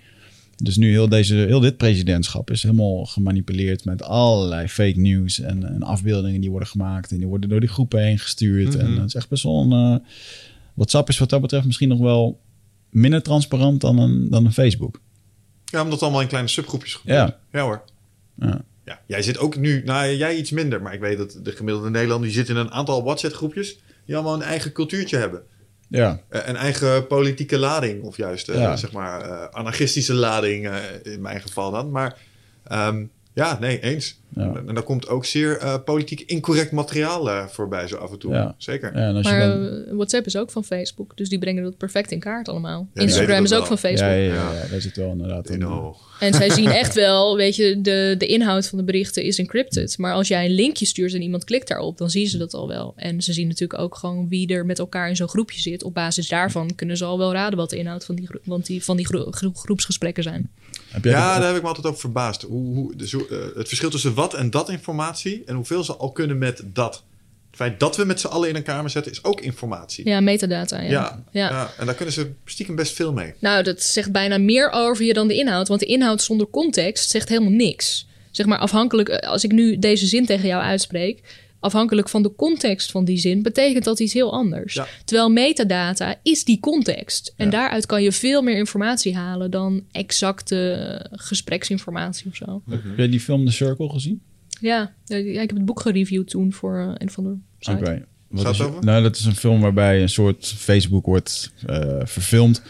Dus 0.63 0.77
nu 0.77 0.91
heel, 0.91 1.09
deze, 1.09 1.35
heel 1.35 1.61
dit 1.61 1.77
presidentschap 1.77 2.51
is 2.51 2.63
helemaal 2.63 3.05
gemanipuleerd 3.05 3.85
met 3.85 4.03
allerlei 4.03 4.69
fake 4.69 5.01
news 5.01 5.41
en, 5.41 5.69
en 5.75 5.83
afbeeldingen 5.83 6.41
die 6.41 6.51
worden 6.51 6.69
gemaakt. 6.69 7.11
En 7.11 7.19
die 7.19 7.27
worden 7.27 7.49
door 7.51 7.61
die 7.61 7.69
groepen 7.69 8.03
heen 8.03 8.19
gestuurd. 8.19 8.75
En 8.77 8.91
Mhm. 8.91 8.99
het 9.01 9.07
is 9.09 9.15
echt 9.15 9.29
best 9.29 9.43
wel 9.43 9.73
een... 9.73 10.03
WhatsApp 10.75 11.09
is 11.09 11.19
wat 11.19 11.31
dat 11.31 11.41
betreft 11.41 11.67
misschien 11.67 11.89
nog 11.89 11.99
wel 11.99 12.41
minder 12.91 13.23
transparant 13.23 13.81
dan 13.81 13.99
een, 13.99 14.31
dan 14.31 14.45
een 14.45 14.53
Facebook. 14.53 15.01
Ja, 15.71 15.79
omdat 15.79 15.93
het 15.93 16.03
allemaal 16.03 16.21
in 16.21 16.29
kleine 16.29 16.49
subgroepjes 16.49 16.95
gebeurt. 16.95 17.19
Ja. 17.19 17.39
Ja 17.53 17.61
hoor. 17.65 17.83
Ja. 18.35 18.61
Ja, 18.85 19.01
jij 19.07 19.23
zit 19.23 19.39
ook 19.39 19.57
nu, 19.57 19.83
nou 19.85 20.11
jij 20.15 20.37
iets 20.37 20.51
minder, 20.51 20.83
maar 20.83 20.95
ik 20.95 21.01
weet 21.01 21.19
dat 21.19 21.39
de 21.43 21.53
gemiddelde 21.53 21.91
Nederlander 21.91 22.27
die 22.29 22.37
zit 22.37 22.49
in 22.49 22.57
een 22.57 22.71
aantal 22.71 23.03
WhatsApp-groepjes 23.05 23.79
die 24.07 24.15
allemaal 24.15 24.35
een 24.35 24.43
eigen 24.43 24.73
cultuurtje 24.73 25.17
hebben. 25.17 25.43
Ja, 25.89 26.21
Eh, 26.29 26.41
een 26.45 26.57
eigen 26.57 27.07
politieke 27.07 27.59
lading, 27.59 28.03
of 28.03 28.17
juist 28.17 28.49
eh, 28.49 28.61
Ja. 28.61 28.77
zeg 28.77 28.93
maar 28.93 29.21
eh, 29.21 29.45
anarchistische 29.51 30.15
lading 30.15 30.71
in 31.03 31.21
mijn 31.21 31.41
geval 31.41 31.71
dan. 31.71 31.91
Maar 31.91 32.17
ehm, 32.65 33.05
ja, 33.35 33.59
nee, 33.61 33.81
eens. 33.81 34.19
Ja. 34.35 34.43
En, 34.43 34.69
en 34.69 34.75
daar 34.75 34.83
komt 34.83 35.09
ook 35.09 35.25
zeer 35.25 35.57
eh, 35.59 35.75
politiek 35.85 36.21
incorrect 36.21 36.73
materiaal 36.73 37.31
eh, 37.31 37.47
voorbij 37.47 37.89
zo 37.89 37.97
af 37.97 38.11
en 38.13 38.19
toe. 38.19 38.33
Ja. 38.33 38.55
Zeker. 38.59 38.97
ja 38.97 39.09
en 39.09 39.15
als 39.17 39.27
je 39.27 39.33
Maar 39.33 39.49
dan... 39.49 39.67
eh, 39.87 39.93
WhatsApp 39.95 40.27
is 40.27 40.37
ook 40.37 40.51
van 40.51 40.65
Facebook, 40.65 41.17
dus 41.17 41.29
die 41.29 41.39
brengen 41.39 41.63
dat 41.63 41.77
perfect 41.77 42.11
in 42.11 42.19
kaart 42.21 42.49
allemaal. 42.49 42.89
Instagram 42.95 43.45
is 43.45 43.53
ook 43.53 43.59
wel. 43.59 43.67
van 43.67 43.79
Facebook. 43.79 44.09
ja, 44.11 44.15
ja, 44.17 44.35
ja, 44.35 44.53
ja, 44.63 44.67
daar 44.71 44.81
zit 44.81 44.97
wel 44.97 45.11
inderdaad 45.11 45.47
know. 45.47 45.95
En 46.21 46.35
zij 46.35 46.51
zien 46.51 46.69
echt 46.83 46.95
wel, 46.95 47.37
weet 47.37 47.57
je, 47.57 47.81
de, 47.81 48.15
de 48.19 48.27
inhoud 48.27 48.67
van 48.69 48.79
de 48.79 48.85
berichten 48.85 49.23
is 49.23 49.39
encrypted. 49.39 49.99
Maar 49.99 50.13
als 50.13 50.29
jij 50.29 50.45
een 50.45 50.55
linkje 50.55 50.87
stuurt 50.87 51.15
en 51.15 51.23
iemand 51.23 51.45
klikt 51.45 51.69
daarop, 51.69 51.99
dan 51.99 52.11
zien 52.11 52.27
ze 52.27 52.39
dat 52.39 52.55
al 52.55 52.69
wel. 52.69 52.93
En 52.97 53.23
ze 53.23 53.33
zien 53.33 53.49
natuurlijk 53.49 53.81
ook 53.81 53.95
gewoon 53.97 54.29
wie 54.29 54.49
er 54.49 54.67
met 54.67 54.79
elkaar 54.79 55.09
in 55.09 55.17
zo'n 55.17 55.29
groepje 55.29 55.61
zit. 55.61 55.83
Op 55.85 55.95
basis 55.95 56.29
daarvan 56.29 56.75
kunnen 56.75 56.97
ze 56.97 57.05
al 57.05 57.19
wel 57.19 57.33
raden 57.33 57.59
wat 57.59 57.71
de 57.71 57.77
inhoud 57.77 58.05
van 58.05 58.15
die, 58.15 58.27
gro- 58.27 58.41
want 58.45 58.67
die, 58.67 58.85
van 58.85 58.97
die 58.97 59.07
gro- 59.07 59.31
gro- 59.31 59.53
groepsgesprekken 59.55 60.23
zijn. 60.23 60.51
Heb 60.91 61.05
jij 61.05 61.13
Ja, 61.13 61.27
dat- 61.33 61.37
daar 61.39 61.47
heb 61.47 61.57
ik 61.57 61.63
me 61.63 61.69
altijd 61.69 61.87
over 61.87 62.01
verbaasd. 62.01 62.43
Hoe, 62.43 62.75
hoe, 62.75 62.97
dus 62.97 63.13
hoe, 63.13 63.29
eh, 63.29 63.57
het 63.57 63.69
verschil 63.69 63.91
tussen 63.91 64.15
wat 64.15 64.35
en 64.35 64.51
dat 64.51 64.69
informatie 64.69 65.43
en 65.47 65.55
hoeveel 65.55 65.85
ze 65.85 65.97
al 65.97 66.13
kunnen 66.13 66.39
met 66.39 66.63
dat. 66.65 66.95
Het 67.47 67.59
feit 67.59 67.81
dat 67.81 67.97
we 67.97 68.05
met 68.05 68.21
z'n 68.21 68.27
allen 68.27 68.49
in 68.49 68.57
een 68.57 68.63
kamer 68.63 68.91
zetten 68.91 69.13
is 69.13 69.25
ook 69.25 69.41
informatie. 69.41 70.09
Ja, 70.09 70.21
metadata. 70.21 70.81
Ja. 70.81 70.89
Ja, 70.91 71.23
Ja. 71.31 71.49
ja, 71.51 71.71
en 71.79 71.87
daar 71.87 71.95
kunnen 71.95 72.15
ze 72.15 72.31
stiekem 72.45 72.75
best 72.75 72.93
veel 72.93 73.13
mee. 73.13 73.35
Nou, 73.39 73.63
dat 73.63 73.83
zegt 73.83 74.13
bijna 74.13 74.39
meer 74.39 74.71
over 74.71 75.05
je 75.05 75.13
dan 75.13 75.29
de 75.29 75.35
inhoud. 75.35 75.69
Want 75.69 75.81
de 75.81 75.87
inhoud 75.87 76.23
zonder 76.23 76.47
context 76.51 77.11
zegt 77.11 77.29
helemaal 77.29 77.51
niks. 77.53 78.07
Zeg 78.31 78.47
maar 78.47 78.59
afhankelijk, 78.59 79.09
eh, 79.09 79.31
als 79.31 79.45
ik 79.45 79.53
nu 79.53 79.79
deze 79.79 80.07
zin 80.07 80.27
tegen 80.27 80.47
jou 80.49 80.63
uitspreek, 80.63 81.21
afhankelijk 81.61 82.09
van 82.09 82.23
de 82.23 82.35
context 82.35 82.91
van 82.91 83.05
die 83.05 83.19
zin, 83.19 83.43
betekent 83.43 83.85
dat 83.85 84.01
iets 84.01 84.13
heel 84.13 84.33
anders. 84.33 84.75
Ja. 84.75 84.87
Terwijl 85.05 85.31
metadata 85.31 86.15
is 86.23 86.45
die 86.45 86.61
context. 86.61 87.33
En 87.37 87.45
Ja. 87.45 87.51
daaruit 87.51 87.87
kan 87.87 88.03
je 88.03 88.13
veel 88.13 88.43
meer 88.43 88.57
informatie 88.57 89.17
halen 89.17 89.51
dan 89.51 89.83
exacte 89.93 90.73
eh, 90.73 91.19
gespreksinformatie 91.19 92.27
of 92.31 92.37
zo. 92.37 92.63
Heb 92.71 92.81
jij 92.97 93.09
die 93.09 93.21
film 93.21 93.47
The 93.47 93.53
Circle 93.53 93.89
gezien? 93.89 94.21
Ja, 94.61 94.95
ja, 95.05 95.17
ik 95.17 95.37
heb 95.37 95.51
het 95.57 95.65
boek 95.65 95.81
gereviewd 95.81 96.29
toen 96.31 96.53
voor 96.53 96.79
eh, 96.79 96.91
een 96.95 97.11
van 97.11 97.25
de 97.25 97.35
site. 97.59 97.77
Oké. 97.77 98.05
Wat 98.29 98.45
Gaat 98.45 98.53
is 98.53 98.59
je-? 98.59 98.77
Nou, 98.81 99.03
dat 99.03 99.17
is 99.17 99.25
een 99.25 99.37
film 99.37 99.61
waarbij 99.61 100.03
een 100.03 100.09
soort 100.09 100.47
Facebook 100.47 101.07
wordt 101.07 101.53
eh, 101.67 102.01
verfilmd. 102.05 102.63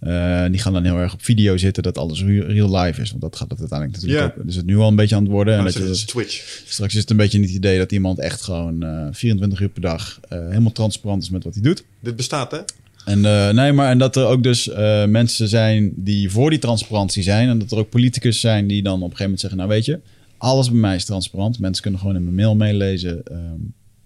Eh, 0.00 0.44
die 0.50 0.58
gaan 0.60 0.72
dan 0.72 0.84
heel 0.84 0.96
erg 0.96 1.12
op 1.12 1.22
video 1.22 1.56
zitten 1.56 1.82
dat 1.82 1.98
alles 1.98 2.24
re- 2.24 2.46
real 2.46 2.76
life 2.78 3.00
is. 3.00 3.10
Want 3.10 3.22
dat 3.22 3.36
gaat 3.36 3.50
het 3.50 3.60
uiteindelijk 3.60 4.00
natuurlijk. 4.00 4.34
Dus 4.46 4.54
het 4.56 4.66
nu 4.66 4.76
al 4.76 4.88
een 4.88 4.96
beetje 4.96 5.14
aan 5.16 5.22
het 5.22 5.30
worden. 5.32 5.56
En 5.58 5.64
dat 5.64 5.72
dat 5.72 5.82
je, 5.82 5.88
is 5.88 6.04
Twitch. 6.04 6.62
straks 6.66 6.94
is 6.94 7.00
het 7.00 7.10
een 7.10 7.16
beetje 7.16 7.40
het 7.40 7.50
idee 7.50 7.78
dat 7.78 7.92
iemand 7.92 8.18
echt 8.18 8.42
gewoon 8.42 8.82
eh 8.82 9.06
24 9.10 9.60
uur 9.60 9.68
per 9.68 9.80
dag 9.82 10.20
eh, 10.28 10.38
helemaal 10.38 10.72
transparant 10.72 11.22
is 11.22 11.30
met 11.30 11.44
wat 11.44 11.54
hij 11.54 11.62
doet. 11.62 11.84
Dit 12.00 12.16
bestaat, 12.16 12.50
hè? 12.50 12.58
En, 13.04 13.24
eh, 13.24 13.50
nee, 13.50 13.72
maar, 13.72 13.90
en 13.90 13.98
dat 13.98 14.16
er 14.16 14.24
ook 14.26 14.42
dus 14.42 14.68
eh, 14.68 15.04
mensen 15.06 15.48
zijn 15.48 15.92
die 15.96 16.30
voor 16.30 16.50
die 16.50 16.58
transparantie 16.58 17.22
zijn. 17.22 17.48
En 17.48 17.58
dat 17.58 17.70
er 17.70 17.78
ook 17.78 17.90
politicus 17.90 18.40
zijn 18.40 18.66
die 18.66 18.82
dan 18.82 18.92
op 18.94 19.00
een 19.00 19.16
gegeven 19.16 19.22
moment 19.24 19.40
zeggen... 19.40 19.58
nou 19.58 19.70
weet 19.70 19.84
je, 19.84 19.98
alles 20.38 20.70
bij 20.70 20.80
mij 20.80 20.94
is 20.96 21.04
transparant. 21.04 21.58
Mensen 21.58 21.82
kunnen 21.82 22.00
gewoon 22.00 22.16
in 22.16 22.22
mijn 22.22 22.34
mail 22.34 22.56
meelezen. 22.56 23.22
ehm, 23.24 23.38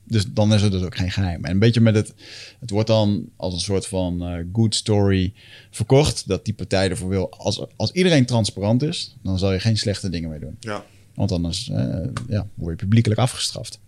dus 0.05 0.25
dan 0.33 0.55
is 0.55 0.63
er 0.63 0.71
dus 0.71 0.83
ook 0.83 0.97
geen 0.97 1.11
geheim. 1.11 1.45
En 1.45 1.51
een 1.51 1.59
beetje 1.59 1.81
met 1.81 1.95
het... 1.95 2.15
Het 2.61 2.71
wordt 2.71 2.89
dan 2.89 3.29
als 3.37 3.55
een 3.55 3.61
soort 3.61 3.87
van 3.87 4.23
eh, 4.23 4.45
good 4.53 4.75
story 4.75 5.33
verkocht... 5.71 6.29
dat 6.29 6.45
die 6.45 6.55
partij 6.55 6.91
ervoor 6.91 7.09
wil... 7.09 7.31
Als, 7.31 7.65
als 7.77 7.93
iedereen 7.93 8.27
transparant 8.27 8.83
is, 8.83 9.17
dan 9.23 9.39
zal 9.39 9.53
je 9.53 9.61
geen 9.61 9.77
slechte 9.77 10.09
dingen 10.09 10.31
meer 10.31 10.41
doen. 10.41 10.57
Ja. 10.61 10.85
Want 11.15 11.33
anders 11.33 11.71
eh, 11.71 12.07
ja, 12.29 12.47
word 12.55 12.71
je 12.71 12.77
publiekelijk 12.77 13.21
afgestraft. 13.21 13.81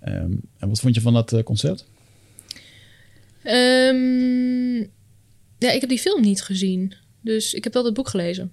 Ehm, 0.00 0.32
en 0.58 0.68
wat 0.68 0.80
vond 0.80 0.94
je 0.94 1.00
van 1.00 1.12
dat 1.12 1.32
eh, 1.32 1.42
concept? 1.42 1.86
Ehm, 3.42 4.76
ja, 5.58 5.70
ik 5.72 5.80
heb 5.80 5.88
die 5.88 5.98
film 5.98 6.22
niet 6.22 6.42
gezien. 6.42 6.94
Dus 7.20 7.54
ik 7.54 7.64
heb 7.64 7.72
wel 7.72 7.84
het 7.84 7.94
boek 7.94 8.08
gelezen. 8.08 8.52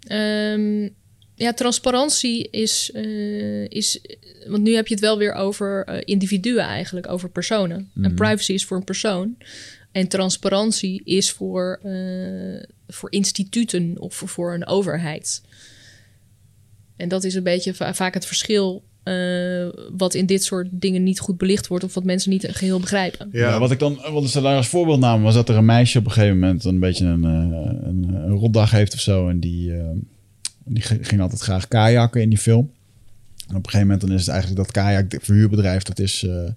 Ehm, 0.00 0.88
ja, 1.34 1.52
transparantie 1.52 2.48
is, 2.50 2.90
eh, 2.94 3.68
is... 3.68 4.00
Want 4.46 4.62
nu 4.62 4.74
heb 4.74 4.86
je 4.86 4.94
het 4.94 5.02
wel 5.02 5.18
weer 5.18 5.32
over 5.32 5.84
eh, 5.84 6.00
individuen 6.04 6.64
eigenlijk, 6.64 7.08
over 7.08 7.30
personen. 7.30 7.90
En 8.02 8.14
privacy 8.14 8.52
is 8.52 8.64
voor 8.64 8.76
een 8.76 8.84
persoon. 8.84 9.36
En 9.92 10.08
transparantie 10.08 11.02
is 11.04 11.30
voor, 11.30 11.80
eh, 11.82 12.62
voor 12.88 13.12
instituten 13.12 13.94
of 13.98 14.14
voor, 14.14 14.28
voor 14.28 14.54
een 14.54 14.66
overheid. 14.66 15.42
En 16.96 17.08
dat 17.08 17.24
is 17.24 17.34
een 17.34 17.42
beetje 17.42 17.74
va- 17.74 17.94
vaak 17.94 18.14
het 18.14 18.26
verschil... 18.26 18.82
eh, 19.02 19.68
wat 19.96 20.14
in 20.14 20.26
dit 20.26 20.44
soort 20.44 20.68
dingen 20.70 21.02
niet 21.02 21.20
goed 21.20 21.38
belicht 21.38 21.66
wordt... 21.66 21.84
of 21.84 21.94
wat 21.94 22.04
mensen 22.04 22.30
niet 22.30 22.46
geheel 22.50 22.80
begrijpen. 22.80 23.28
Ja. 23.32 23.48
Ja, 23.48 23.58
wat 23.58 23.70
ik 23.70 23.78
dan 23.78 24.00
wat 24.12 24.28
ze 24.28 24.40
daar 24.40 24.56
als 24.56 24.68
voorbeeld 24.68 25.00
namen, 25.00 25.24
was 25.24 25.34
dat 25.34 25.48
er 25.48 25.56
een 25.56 25.64
meisje 25.64 25.98
op 25.98 26.04
een 26.04 26.12
gegeven 26.12 26.38
moment 26.38 26.64
een 26.64 26.80
beetje 26.80 27.04
een, 27.04 27.24
eh, 27.24 27.88
een, 27.88 28.14
een 28.14 28.36
rotdag 28.36 28.70
heeft 28.70 28.94
of 28.94 29.00
zo. 29.00 29.28
En 29.28 29.40
die, 29.40 29.72
die 30.64 30.82
ging 30.82 31.20
altijd 31.20 31.40
graag 31.40 31.68
kajakken 31.68 32.22
in 32.22 32.28
die 32.28 32.38
film. 32.38 32.70
En 33.48 33.56
op 33.56 33.64
een 33.64 33.70
gegeven 33.70 33.86
moment 33.86 34.00
dan 34.00 34.12
is 34.12 34.20
het 34.20 34.30
eigenlijk 34.30 34.62
dat 34.64 34.72
kajakverhuurbedrijf, 34.72 35.82
dat 35.82 35.98
is 35.98 36.22
eh, 36.22 36.50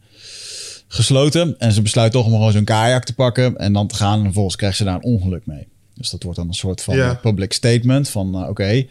gesloten. 0.87 1.59
En 1.59 1.71
ze 1.71 1.81
besluit 1.81 2.11
toch 2.11 2.25
om 2.25 2.31
gewoon 2.31 2.51
zo'n 2.51 2.63
kajak 2.63 3.03
te 3.03 3.13
pakken 3.13 3.57
en 3.57 3.73
dan 3.73 3.87
te 3.87 3.95
gaan. 3.95 4.17
En 4.17 4.23
vervolgens 4.23 4.55
krijgt 4.55 4.77
ze 4.77 4.83
daar 4.83 4.95
een 4.95 5.03
ongeluk 5.03 5.45
mee. 5.45 5.67
Dus 5.93 6.09
dat 6.09 6.23
wordt 6.23 6.37
dan 6.37 6.47
een 6.47 6.53
soort 6.53 6.81
van 6.81 6.97
eh, 6.97 7.21
public 7.21 7.53
statement 7.53 8.09
van 8.09 8.35
eh, 8.35 8.49
oké, 8.49 8.85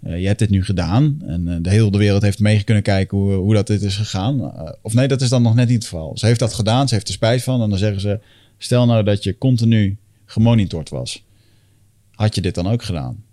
je 0.00 0.26
hebt 0.26 0.38
dit 0.38 0.50
nu 0.50 0.64
gedaan. 0.64 1.22
En 1.26 1.62
de 1.62 1.70
hele 1.70 1.98
wereld 1.98 2.22
heeft 2.22 2.38
mee 2.38 2.62
kunnen 2.62 2.82
kijken 2.82 3.18
hoe, 3.18 3.32
hoe 3.32 3.54
dat 3.54 3.66
dit 3.66 3.82
is 3.82 3.96
gegaan. 3.96 4.52
Of 4.82 4.94
nee, 4.94 5.08
dat 5.08 5.20
is 5.20 5.28
dan 5.28 5.42
nog 5.42 5.54
net 5.54 5.68
niet 5.68 5.78
het 5.78 5.86
verhaal. 5.86 6.18
Ze 6.18 6.26
heeft 6.26 6.38
dat 6.40 6.54
gedaan, 6.54 6.88
ze 6.88 6.94
heeft 6.94 7.08
er 7.08 7.14
spijt 7.14 7.42
van. 7.42 7.62
En 7.62 7.68
dan 7.68 7.78
zeggen 7.78 8.00
ze, 8.00 8.20
stel 8.58 8.86
nou 8.86 9.04
dat 9.04 9.22
je 9.22 9.38
continu 9.38 9.96
gemonitord 10.26 10.88
was. 10.88 11.24
Had 12.10 12.34
je 12.34 12.40
dit 12.40 12.54
dan 12.54 12.68
ook 12.68 12.82
gedaan? 12.82 13.24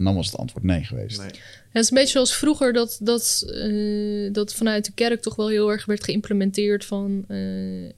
En 0.00 0.06
dan 0.06 0.14
was 0.14 0.26
het 0.26 0.36
antwoord 0.36 0.64
nee 0.64 0.84
geweest. 0.84 1.18
Nee. 1.18 1.26
Het 1.72 1.82
is 1.82 1.90
een 1.90 1.96
beetje 1.96 2.12
zoals 2.12 2.34
vroeger 2.34 2.72
dat, 2.72 2.98
dat, 3.02 3.44
eh, 3.54 4.32
dat 4.32 4.54
vanuit 4.54 4.84
de 4.84 4.92
kerk 4.94 5.22
toch 5.22 5.36
wel 5.36 5.48
heel 5.48 5.70
erg 5.70 5.84
werd 5.84 6.04
geïmplementeerd 6.04 6.84
van 6.84 7.24
eh, 7.28 7.38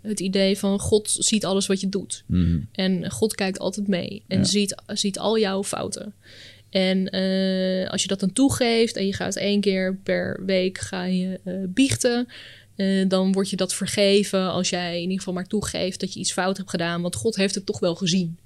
het 0.02 0.20
idee 0.20 0.58
van 0.58 0.78
God 0.78 1.16
ziet 1.18 1.44
alles 1.44 1.66
wat 1.66 1.80
je 1.80 1.88
doet. 1.88 2.24
Mhm. 2.26 2.58
En 2.72 3.10
God 3.10 3.34
kijkt 3.34 3.58
altijd 3.58 3.88
mee 3.88 4.22
en 4.28 4.38
Ja. 4.38 4.44
ziet, 4.44 4.82
ziet 4.86 5.18
al 5.18 5.38
jouw 5.38 5.64
fouten. 5.64 6.14
En 6.70 7.10
eh, 7.10 7.90
als 7.90 8.02
je 8.02 8.08
dat 8.08 8.20
dan 8.20 8.32
toegeeft 8.32 8.96
en 8.96 9.06
je 9.06 9.12
gaat 9.12 9.36
één 9.36 9.60
keer 9.60 9.96
per 10.02 10.42
week 10.46 10.78
ga 10.78 11.04
je 11.04 11.40
eh, 11.44 11.54
biechten, 11.68 12.28
eh, 12.76 13.08
dan 13.08 13.32
wordt 13.32 13.50
je 13.50 13.56
dat 13.56 13.74
vergeven 13.74 14.50
als 14.50 14.68
jij 14.68 14.94
in 14.94 15.02
ieder 15.02 15.18
geval 15.18 15.34
maar 15.34 15.46
toegeeft 15.46 16.00
dat 16.00 16.12
je 16.12 16.20
iets 16.20 16.32
fout 16.32 16.56
hebt 16.56 16.70
gedaan, 16.70 17.02
want 17.02 17.14
God 17.14 17.36
heeft 17.36 17.54
het 17.54 17.66
toch 17.66 17.78
wel 17.78 17.94
gezien. 17.94 18.38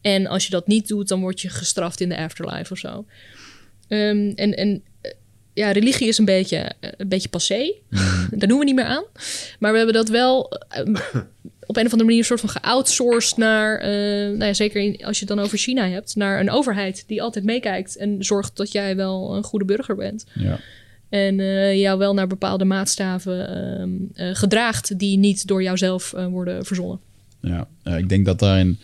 En 0.00 0.26
als 0.26 0.44
je 0.44 0.50
dat 0.50 0.66
niet 0.66 0.88
doet, 0.88 1.08
dan 1.08 1.20
word 1.20 1.40
je 1.40 1.48
gestraft 1.48 2.00
in 2.00 2.08
de 2.08 2.16
afterlife 2.16 2.72
of 2.72 2.78
zo. 2.78 3.04
Ehm, 3.88 4.32
en 4.34 4.56
en 4.56 4.82
eh, 5.00 5.12
ja, 5.54 5.70
religie 5.70 6.08
is 6.08 6.18
een 6.18 6.24
beetje, 6.24 6.56
eh, 6.56 6.90
een 6.96 7.08
beetje 7.08 7.28
passé. 7.28 7.74
Daar 8.30 8.48
doen 8.48 8.58
we 8.58 8.64
niet 8.64 8.74
meer 8.74 8.84
aan. 8.84 9.04
Maar 9.58 9.70
we 9.70 9.76
hebben 9.76 9.94
dat 9.94 10.08
wel 10.08 10.50
eh, 10.68 10.80
op 11.66 11.76
een 11.76 11.86
of 11.86 11.92
andere 11.92 12.04
manier 12.04 12.18
een 12.18 12.24
soort 12.24 12.40
van 12.40 12.48
geoutsourced 12.48 13.36
naar, 13.36 13.80
nou 14.26 14.44
ja, 14.44 14.52
zeker 14.52 14.82
in, 14.82 15.04
als 15.04 15.18
je 15.18 15.24
het 15.26 15.36
dan 15.36 15.44
over 15.44 15.58
China 15.58 15.88
hebt, 15.88 16.16
naar 16.16 16.40
een 16.40 16.50
overheid 16.50 17.04
die 17.06 17.22
altijd 17.22 17.44
meekijkt 17.44 17.96
en 17.96 18.24
zorgt 18.24 18.56
dat 18.56 18.72
jij 18.72 18.96
wel 18.96 19.36
een 19.36 19.42
goede 19.42 19.64
burger 19.64 19.96
bent. 19.96 20.24
Ja. 20.34 20.60
En 21.12 21.40
eh, 21.40 21.78
jou 21.78 21.98
wel 21.98 22.14
naar 22.14 22.26
bepaalde 22.26 22.64
maatstaven 22.64 23.48
ehm, 23.48 23.90
eh, 24.14 24.34
gedraagt 24.34 24.98
die 24.98 25.18
niet 25.18 25.46
door 25.46 25.62
jouzelf 25.62 26.12
eh, 26.12 26.26
worden 26.26 26.64
verzonnen. 26.64 27.00
Ja, 27.40 27.68
eh, 27.82 27.98
ik 27.98 28.08
denk 28.08 28.24
dat 28.24 28.38
daarin, 28.38 28.78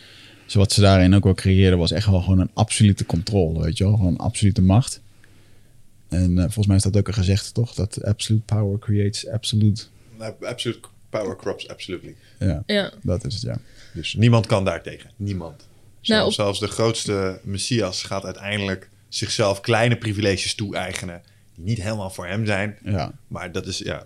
zo 0.45 0.59
wat 0.59 0.71
ze 0.71 0.81
daarin 0.81 1.15
ook 1.15 1.23
wel 1.23 1.33
creëerden, 1.33 1.79
was 1.79 1.91
echt 1.91 2.05
wel 2.05 2.21
gewoon 2.21 2.39
een 2.39 2.51
absolute 2.53 3.05
controle, 3.05 3.63
weet 3.63 3.77
je 3.77 3.83
wel? 3.83 3.95
Gewoon 3.95 4.17
absolute 4.17 4.61
macht. 4.61 5.01
En 6.09 6.37
eh, 6.37 6.43
volgens 6.43 6.67
mij 6.67 6.75
is 6.75 6.83
dat 6.83 6.97
ook 6.97 7.07
een 7.07 7.13
gezegde, 7.13 7.51
toch? 7.51 7.73
Dat 7.73 8.03
absolute 8.03 8.43
power 8.45 8.79
creates 8.79 9.27
absolute... 9.27 9.83
Absolute 10.41 10.79
power 11.09 11.35
crops, 11.35 11.67
absolutely. 11.67 12.15
Ja, 12.39 12.63
Ja, 12.65 12.91
dat 13.01 13.25
is 13.25 13.33
het, 13.33 13.43
ja. 13.43 13.59
Dus 13.93 14.13
niemand 14.13 14.45
kan 14.45 14.65
daar 14.65 14.83
tegen. 14.83 15.09
Niemand. 15.15 15.67
Nou, 16.01 16.31
zelfs 16.31 16.59
de 16.59 16.67
grootste 16.67 17.39
Messias 17.43 18.03
gaat 18.03 18.23
uiteindelijk 18.23 18.89
zichzelf 19.07 19.61
kleine 19.61 19.97
privileges 19.97 20.55
toe-eigenen. 20.55 21.21
Die 21.59 21.67
niet 21.67 21.83
helemaal 21.83 22.09
voor 22.09 22.27
hem 22.27 22.45
zijn. 22.45 22.77
Ja, 22.83 23.13
Maar 23.27 23.51
dat 23.51 23.67
is, 23.67 23.77
ja, 23.77 24.05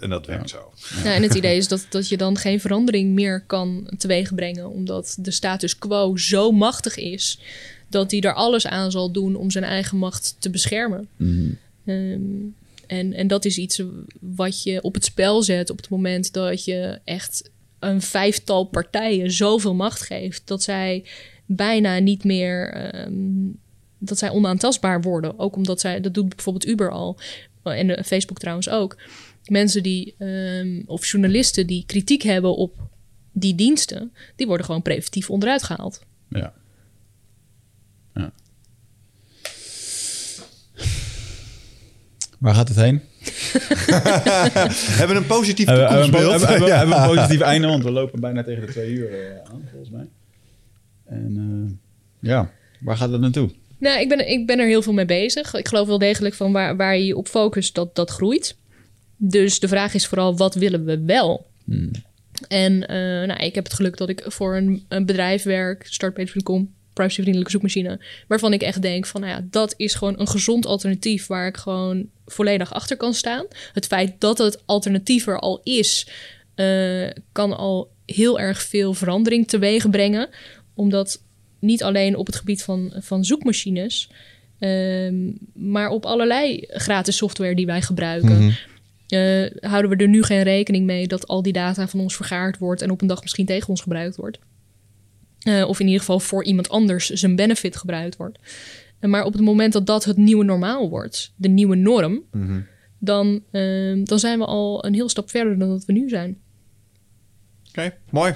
en 0.00 0.10
dat 0.10 0.26
werkt 0.26 0.50
zo. 0.50 0.72
Nou, 0.94 1.14
en 1.14 1.22
het 1.22 1.34
idee 1.34 1.56
is 1.56 1.68
dat, 1.68 1.86
dat 1.88 2.08
je 2.08 2.16
dan 2.16 2.36
geen 2.36 2.60
verandering 2.60 3.12
meer 3.14 3.40
kan 3.40 3.90
teweegbrengen, 3.98 4.70
omdat 4.70 5.16
de 5.20 5.30
status 5.30 5.78
quo 5.78 6.16
zo 6.16 6.50
machtig 6.52 6.96
is 6.96 7.40
dat 7.88 8.10
hij 8.10 8.20
er 8.20 8.34
alles 8.34 8.66
aan 8.66 8.90
zal 8.90 9.12
doen 9.12 9.36
om 9.36 9.50
zijn 9.50 9.64
eigen 9.64 9.98
macht 9.98 10.36
te 10.38 10.50
beschermen. 10.50 11.08
Mhm. 11.16 11.50
Ehm, 11.84 12.20
en, 12.86 13.12
en 13.12 13.26
dat 13.26 13.44
is 13.44 13.58
iets 13.58 13.82
wat 14.20 14.62
je 14.62 14.82
op 14.82 14.94
het 14.94 15.04
spel 15.04 15.42
zet 15.42 15.70
op 15.70 15.76
het 15.76 15.88
moment 15.88 16.32
dat 16.32 16.64
je 16.64 17.00
echt 17.04 17.50
een 17.78 18.02
vijftal 18.02 18.64
partijen 18.64 19.30
zoveel 19.32 19.74
macht 19.74 20.02
geeft 20.02 20.42
dat 20.44 20.62
zij 20.62 21.04
bijna 21.46 21.98
niet 21.98 22.24
meer. 22.24 22.72
ehm, 22.72 23.48
dat 24.04 24.18
zij 24.18 24.30
onaantastbaar 24.30 25.00
worden. 25.02 25.38
Ook 25.38 25.56
omdat 25.56 25.80
zij, 25.80 26.00
dat 26.00 26.14
doet 26.14 26.28
bijvoorbeeld 26.28 26.66
Uber 26.66 26.90
al. 26.90 27.18
En 27.62 27.86
de- 27.86 28.04
Facebook 28.04 28.38
trouwens 28.38 28.68
ook. 28.68 28.96
Mensen 29.44 29.82
die, 29.82 30.14
ehm, 30.18 30.82
of 30.86 31.06
journalisten 31.06 31.66
die 31.66 31.84
kritiek 31.86 32.22
hebben 32.22 32.56
op 32.56 32.76
die 33.32 33.54
diensten, 33.54 34.12
die 34.36 34.46
worden 34.46 34.66
gewoon 34.66 34.82
preventief 34.82 35.30
onderuit 35.30 35.62
gehaald. 35.62 36.02
ja. 36.28 36.52
ja. 38.14 38.32
Waar 42.38 42.54
gaat 42.54 42.68
het 42.68 42.76
heen? 42.76 43.00
Hebben 44.98 45.16
we 45.16 45.22
een 45.22 45.26
positief 45.26 45.66
toekomstbeeld? 45.66 46.30
hebben 46.30 46.40
we- 46.40 46.46
hebben 46.46 46.60
we- 46.60 46.66
Ja. 46.66 46.76
hebben 46.78 46.96
we 46.96 47.02
een 47.02 47.08
positief 47.16 47.40
einde, 47.40 47.66
want 47.66 47.82
we 47.84 47.90
lopen 47.90 48.20
bijna 48.20 48.42
tegen 48.42 48.66
de 48.66 48.72
twee 48.72 48.90
uur 48.90 49.10
eh, 49.30 49.36
aan, 49.50 49.62
volgens 49.70 49.90
mij. 49.90 50.08
En 51.04 51.36
eh, 52.20 52.28
ja, 52.30 52.50
waar 52.80 52.96
gaat 52.96 53.10
het 53.10 53.20
naartoe? 53.20 53.50
Nou, 53.82 54.00
ik 54.00 54.08
ben, 54.08 54.30
ik 54.30 54.46
ben 54.46 54.58
er 54.58 54.66
heel 54.66 54.82
veel 54.82 54.92
mee 54.92 55.04
bezig. 55.04 55.54
Ik 55.54 55.68
geloof 55.68 55.86
wel 55.86 55.98
degelijk 55.98 56.34
van 56.34 56.52
waar, 56.52 56.76
waar 56.76 56.98
je 56.98 57.16
op 57.16 57.28
focust, 57.28 57.74
dat 57.74 57.94
dat 57.94 58.10
groeit. 58.10 58.56
Dus 59.16 59.60
de 59.60 59.68
vraag 59.68 59.94
is 59.94 60.06
vooral, 60.06 60.36
wat 60.36 60.54
willen 60.54 60.84
we 60.84 61.00
wel? 61.04 61.46
En 62.48 62.86
eh, 62.86 62.96
nou, 62.96 63.44
ik 63.44 63.54
heb 63.54 63.64
het 63.64 63.72
geluk 63.72 63.96
dat 63.96 64.08
ik 64.08 64.24
voor 64.26 64.56
een, 64.56 64.84
een 64.88 65.06
bedrijf 65.06 65.42
werk, 65.42 65.86
startpage.com, 65.86 66.72
privacyvriendelijke 66.92 67.50
zoekmachine, 67.50 68.00
waarvan 68.28 68.52
ik 68.52 68.62
echt 68.62 68.82
denk 68.82 69.06
van, 69.06 69.20
nou 69.20 69.32
ja, 69.32 69.46
dat 69.50 69.74
is 69.76 69.94
gewoon 69.94 70.20
een 70.20 70.28
gezond 70.28 70.66
alternatief 70.66 71.26
waar 71.26 71.46
ik 71.46 71.56
gewoon 71.56 72.08
volledig 72.26 72.74
achter 72.74 72.96
kan 72.96 73.14
staan. 73.14 73.46
Het 73.72 73.86
feit 73.86 74.14
dat 74.18 74.38
het 74.38 74.62
alternatief 74.66 75.26
er 75.26 75.38
al 75.38 75.60
is, 75.64 76.08
eh, 76.54 77.10
kan 77.32 77.56
al 77.56 77.90
heel 78.06 78.40
erg 78.40 78.62
veel 78.62 78.94
verandering 78.94 79.48
teweeg 79.48 79.90
brengen, 79.90 80.28
omdat 80.74 81.20
niet 81.62 81.82
alleen 81.82 82.16
op 82.16 82.26
het 82.26 82.36
gebied 82.36 82.62
van, 82.62 82.92
van 82.98 83.24
zoekmachines, 83.24 84.10
ehm, 84.58 85.30
maar 85.54 85.88
op 85.88 86.04
allerlei 86.06 86.64
gratis 86.68 87.16
software 87.16 87.54
die 87.54 87.66
wij 87.66 87.82
gebruiken. 87.82 88.30
eh, 89.08 89.50
houden 89.70 89.90
we 89.90 89.96
er 89.96 90.08
nu 90.08 90.22
geen 90.22 90.42
rekening 90.42 90.86
mee 90.86 91.06
dat 91.06 91.26
al 91.28 91.42
die 91.42 91.52
data 91.52 91.88
van 91.88 92.00
ons 92.00 92.16
vergaard 92.16 92.58
wordt 92.58 92.82
en 92.82 92.90
op 92.90 93.00
een 93.00 93.06
dag 93.06 93.22
misschien 93.22 93.46
tegen 93.46 93.68
ons 93.68 93.80
gebruikt 93.80 94.16
wordt. 94.16 94.38
Eh, 95.42 95.68
of 95.68 95.80
in 95.80 95.84
ieder 95.86 96.00
geval 96.00 96.20
voor 96.20 96.44
iemand 96.44 96.68
anders 96.68 97.08
zijn 97.10 97.36
benefit 97.36 97.76
gebruikt 97.76 98.16
wordt. 98.16 98.38
Eh, 98.98 99.10
maar 99.10 99.24
op 99.24 99.32
het 99.32 99.42
moment 99.42 99.72
dat 99.72 99.86
dat 99.86 100.04
het 100.04 100.16
nieuwe 100.16 100.44
normaal 100.44 100.88
wordt, 100.88 101.32
de 101.36 101.48
nieuwe 101.48 101.76
norm, 101.76 102.22
dan, 102.98 103.42
ehm, 103.50 104.04
dan 104.04 104.18
zijn 104.18 104.38
we 104.38 104.44
al 104.44 104.84
een 104.84 104.94
heel 104.94 105.08
stap 105.08 105.30
verder 105.30 105.58
dan 105.58 105.68
dat 105.68 105.84
we 105.84 105.92
nu 105.92 106.08
zijn. 106.08 106.38
Oké, 107.68 107.94
mooi. 108.10 108.34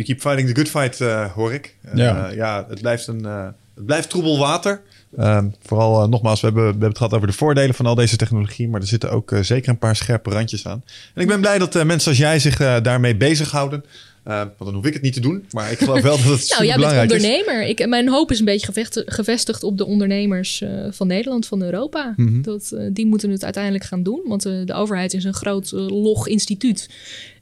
We 0.00 0.06
keep 0.06 0.20
fighting 0.20 0.48
the 0.48 0.54
good 0.54 0.68
fight, 0.68 1.00
eh, 1.00 1.32
hoor 1.32 1.52
ik. 1.52 1.74
Ja. 1.94 2.28
eh, 2.30 2.36
ja, 2.36 2.66
het 2.68 2.80
blijft, 2.80 3.06
een, 3.06 3.24
eh, 3.24 3.46
het 3.74 3.86
blijft 3.86 4.10
troebel 4.10 4.38
water. 4.38 4.82
Ehm, 5.16 5.48
vooral, 5.62 6.08
nogmaals, 6.08 6.40
we 6.40 6.46
hebben, 6.46 6.64
we 6.64 6.70
hebben 6.70 6.88
het 6.88 6.96
gehad 6.98 7.12
over 7.14 7.26
de 7.26 7.32
voordelen 7.32 7.74
van 7.74 7.86
al 7.86 7.94
deze 7.94 8.16
technologie. 8.16 8.68
Maar 8.68 8.80
er 8.80 8.86
zitten 8.86 9.10
ook 9.10 9.32
zeker 9.40 9.68
een 9.68 9.78
paar 9.78 9.96
scherpe 9.96 10.30
randjes 10.30 10.66
aan. 10.66 10.82
En 11.14 11.22
ik 11.22 11.28
ben 11.28 11.40
blij 11.40 11.58
dat 11.58 11.74
eh, 11.76 11.84
mensen 11.84 12.08
als 12.10 12.18
jij 12.18 12.38
zich 12.38 12.60
eh, 12.60 12.76
daarmee 12.82 13.16
bezighouden. 13.16 13.84
Eh, 14.24 14.36
want 14.38 14.58
dan 14.58 14.74
hoef 14.74 14.84
ik 14.86 14.92
het 14.92 15.02
niet 15.02 15.12
te 15.12 15.20
doen. 15.20 15.44
Maar 15.50 15.70
ik 15.72 15.78
geloof 15.78 16.00
wel 16.02 16.16
dat 16.22 16.24
het 16.24 16.26
Nou, 16.28 16.38
super 16.38 16.64
jij 16.66 16.76
bent 16.76 16.88
belangrijk 16.88 17.10
is. 17.10 17.16
ondernemer. 17.24 17.62
Ik, 17.68 17.86
mijn 17.88 18.08
hoop 18.08 18.30
is 18.30 18.38
een 18.38 18.44
beetje 18.44 18.66
gevecht- 18.66 19.02
gevestigd 19.06 19.62
op 19.62 19.78
de 19.78 19.86
ondernemers 19.86 20.60
eh, 20.62 20.70
van 20.90 21.06
Nederland, 21.06 21.46
van 21.46 21.62
Europa. 21.62 22.12
Mhm. 22.16 22.42
dat, 22.42 22.76
die 22.92 23.06
moeten 23.06 23.30
het 23.30 23.44
uiteindelijk 23.44 23.84
gaan 23.84 24.02
doen. 24.02 24.20
Want 24.26 24.42
de 24.42 24.72
overheid 24.74 25.14
is 25.14 25.24
een 25.24 25.34
groot 25.34 25.70
log 25.72 26.26
instituut. 26.28 26.88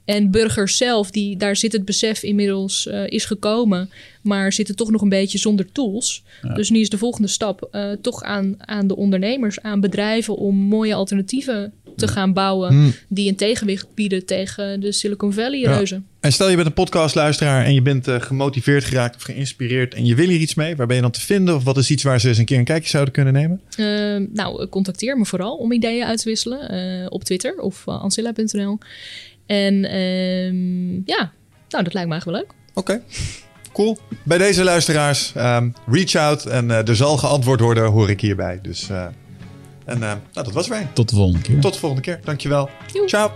En 0.09 0.31
burgers 0.31 0.77
zelf, 0.77 1.11
die, 1.11 1.37
daar 1.37 1.55
zit 1.55 1.71
het 1.71 1.85
besef 1.85 2.23
inmiddels 2.23 2.87
eh, 2.87 3.07
is 3.07 3.25
gekomen. 3.25 3.89
Maar 4.21 4.53
zitten 4.53 4.75
toch 4.75 4.91
nog 4.91 5.01
een 5.01 5.09
beetje 5.09 5.37
zonder 5.37 5.71
tools. 5.71 6.23
Dus 6.53 6.69
nu 6.69 6.79
is 6.79 6.89
de 6.89 6.97
volgende 6.97 7.27
stap 7.27 7.67
eh, 7.71 7.91
toch 8.01 8.23
aan, 8.23 8.55
aan 8.57 8.87
de 8.87 8.95
ondernemers, 8.95 9.61
aan 9.61 9.79
bedrijven... 9.79 10.35
om 10.35 10.55
mooie 10.55 10.93
alternatieven 10.93 11.73
te 11.95 12.07
gaan 12.07 12.33
bouwen... 12.33 12.93
die 13.07 13.29
een 13.29 13.35
tegenwicht 13.35 13.87
bieden 13.93 14.25
tegen 14.25 14.79
de 14.79 14.91
Silicon 14.91 15.33
Valley-reuzen. 15.33 16.05
En 16.19 16.31
stel 16.31 16.49
je 16.49 16.55
bent 16.55 16.67
een 16.67 16.73
podcastluisteraar 16.73 17.65
en 17.65 17.73
je 17.73 17.81
bent 17.81 18.07
eh, 18.07 18.21
gemotiveerd 18.21 18.83
geraakt 18.83 19.15
of 19.15 19.21
geïnspireerd 19.21 19.93
en 19.93 20.05
je 20.05 20.15
wil 20.15 20.27
hier 20.27 20.39
iets 20.39 20.55
mee. 20.55 20.75
Waar 20.75 20.87
ben 20.87 20.95
je 20.95 21.01
dan 21.01 21.11
te 21.11 21.21
vinden? 21.21 21.55
Of 21.55 21.63
wat 21.63 21.77
is 21.77 21.89
iets 21.89 22.03
waar 22.03 22.19
ze 22.19 22.27
eens 22.27 22.37
een 22.37 22.45
keer 22.45 22.57
een 22.57 22.63
kijkje 22.63 22.89
zouden 22.89 23.13
kunnen 23.13 23.33
nemen? 23.33 23.61
Nou, 24.33 24.67
contacteer 24.67 25.17
me 25.17 25.25
vooral 25.25 25.55
om 25.55 25.71
ideeën 25.71 26.05
uit 26.05 26.21
te 26.21 26.29
wisselen 26.29 26.69
eh, 26.69 27.05
op 27.09 27.23
Twitter 27.23 27.59
of 27.59 27.83
uh, 27.89 28.01
ancilla.nl. 28.01 28.77
En 29.49 29.85
ehm, 29.85 30.93
ja, 31.05 31.31
nou, 31.69 31.83
dat 31.83 31.93
lijkt 31.93 32.09
me 32.09 32.13
eigenlijk 32.13 32.25
wel 32.25 32.33
leuk. 32.33 32.53
Oké, 32.73 33.01
cool. 33.73 33.97
Bij 34.23 34.37
deze 34.37 34.63
luisteraars, 34.63 35.33
ehm, 35.35 35.69
reach 35.85 36.15
out 36.15 36.45
en 36.45 36.71
eh, 36.71 36.87
er 36.87 36.95
zal 36.95 37.17
geantwoord 37.17 37.59
worden, 37.59 37.85
hoor 37.85 38.09
ik 38.09 38.21
hierbij. 38.21 38.59
Dus, 38.61 38.89
eh, 38.89 39.05
en 39.85 39.93
eh, 39.93 39.99
nou, 39.99 40.17
dat 40.31 40.51
was 40.51 40.67
wij. 40.67 40.87
Tot 40.93 41.09
de 41.09 41.15
volgende 41.15 41.41
keer. 41.41 41.59
Tot 41.59 41.73
de 41.73 41.79
volgende 41.79 42.03
keer. 42.03 42.19
Dankjewel. 42.23 42.69
Joe. 42.93 43.07
Ciao. 43.07 43.31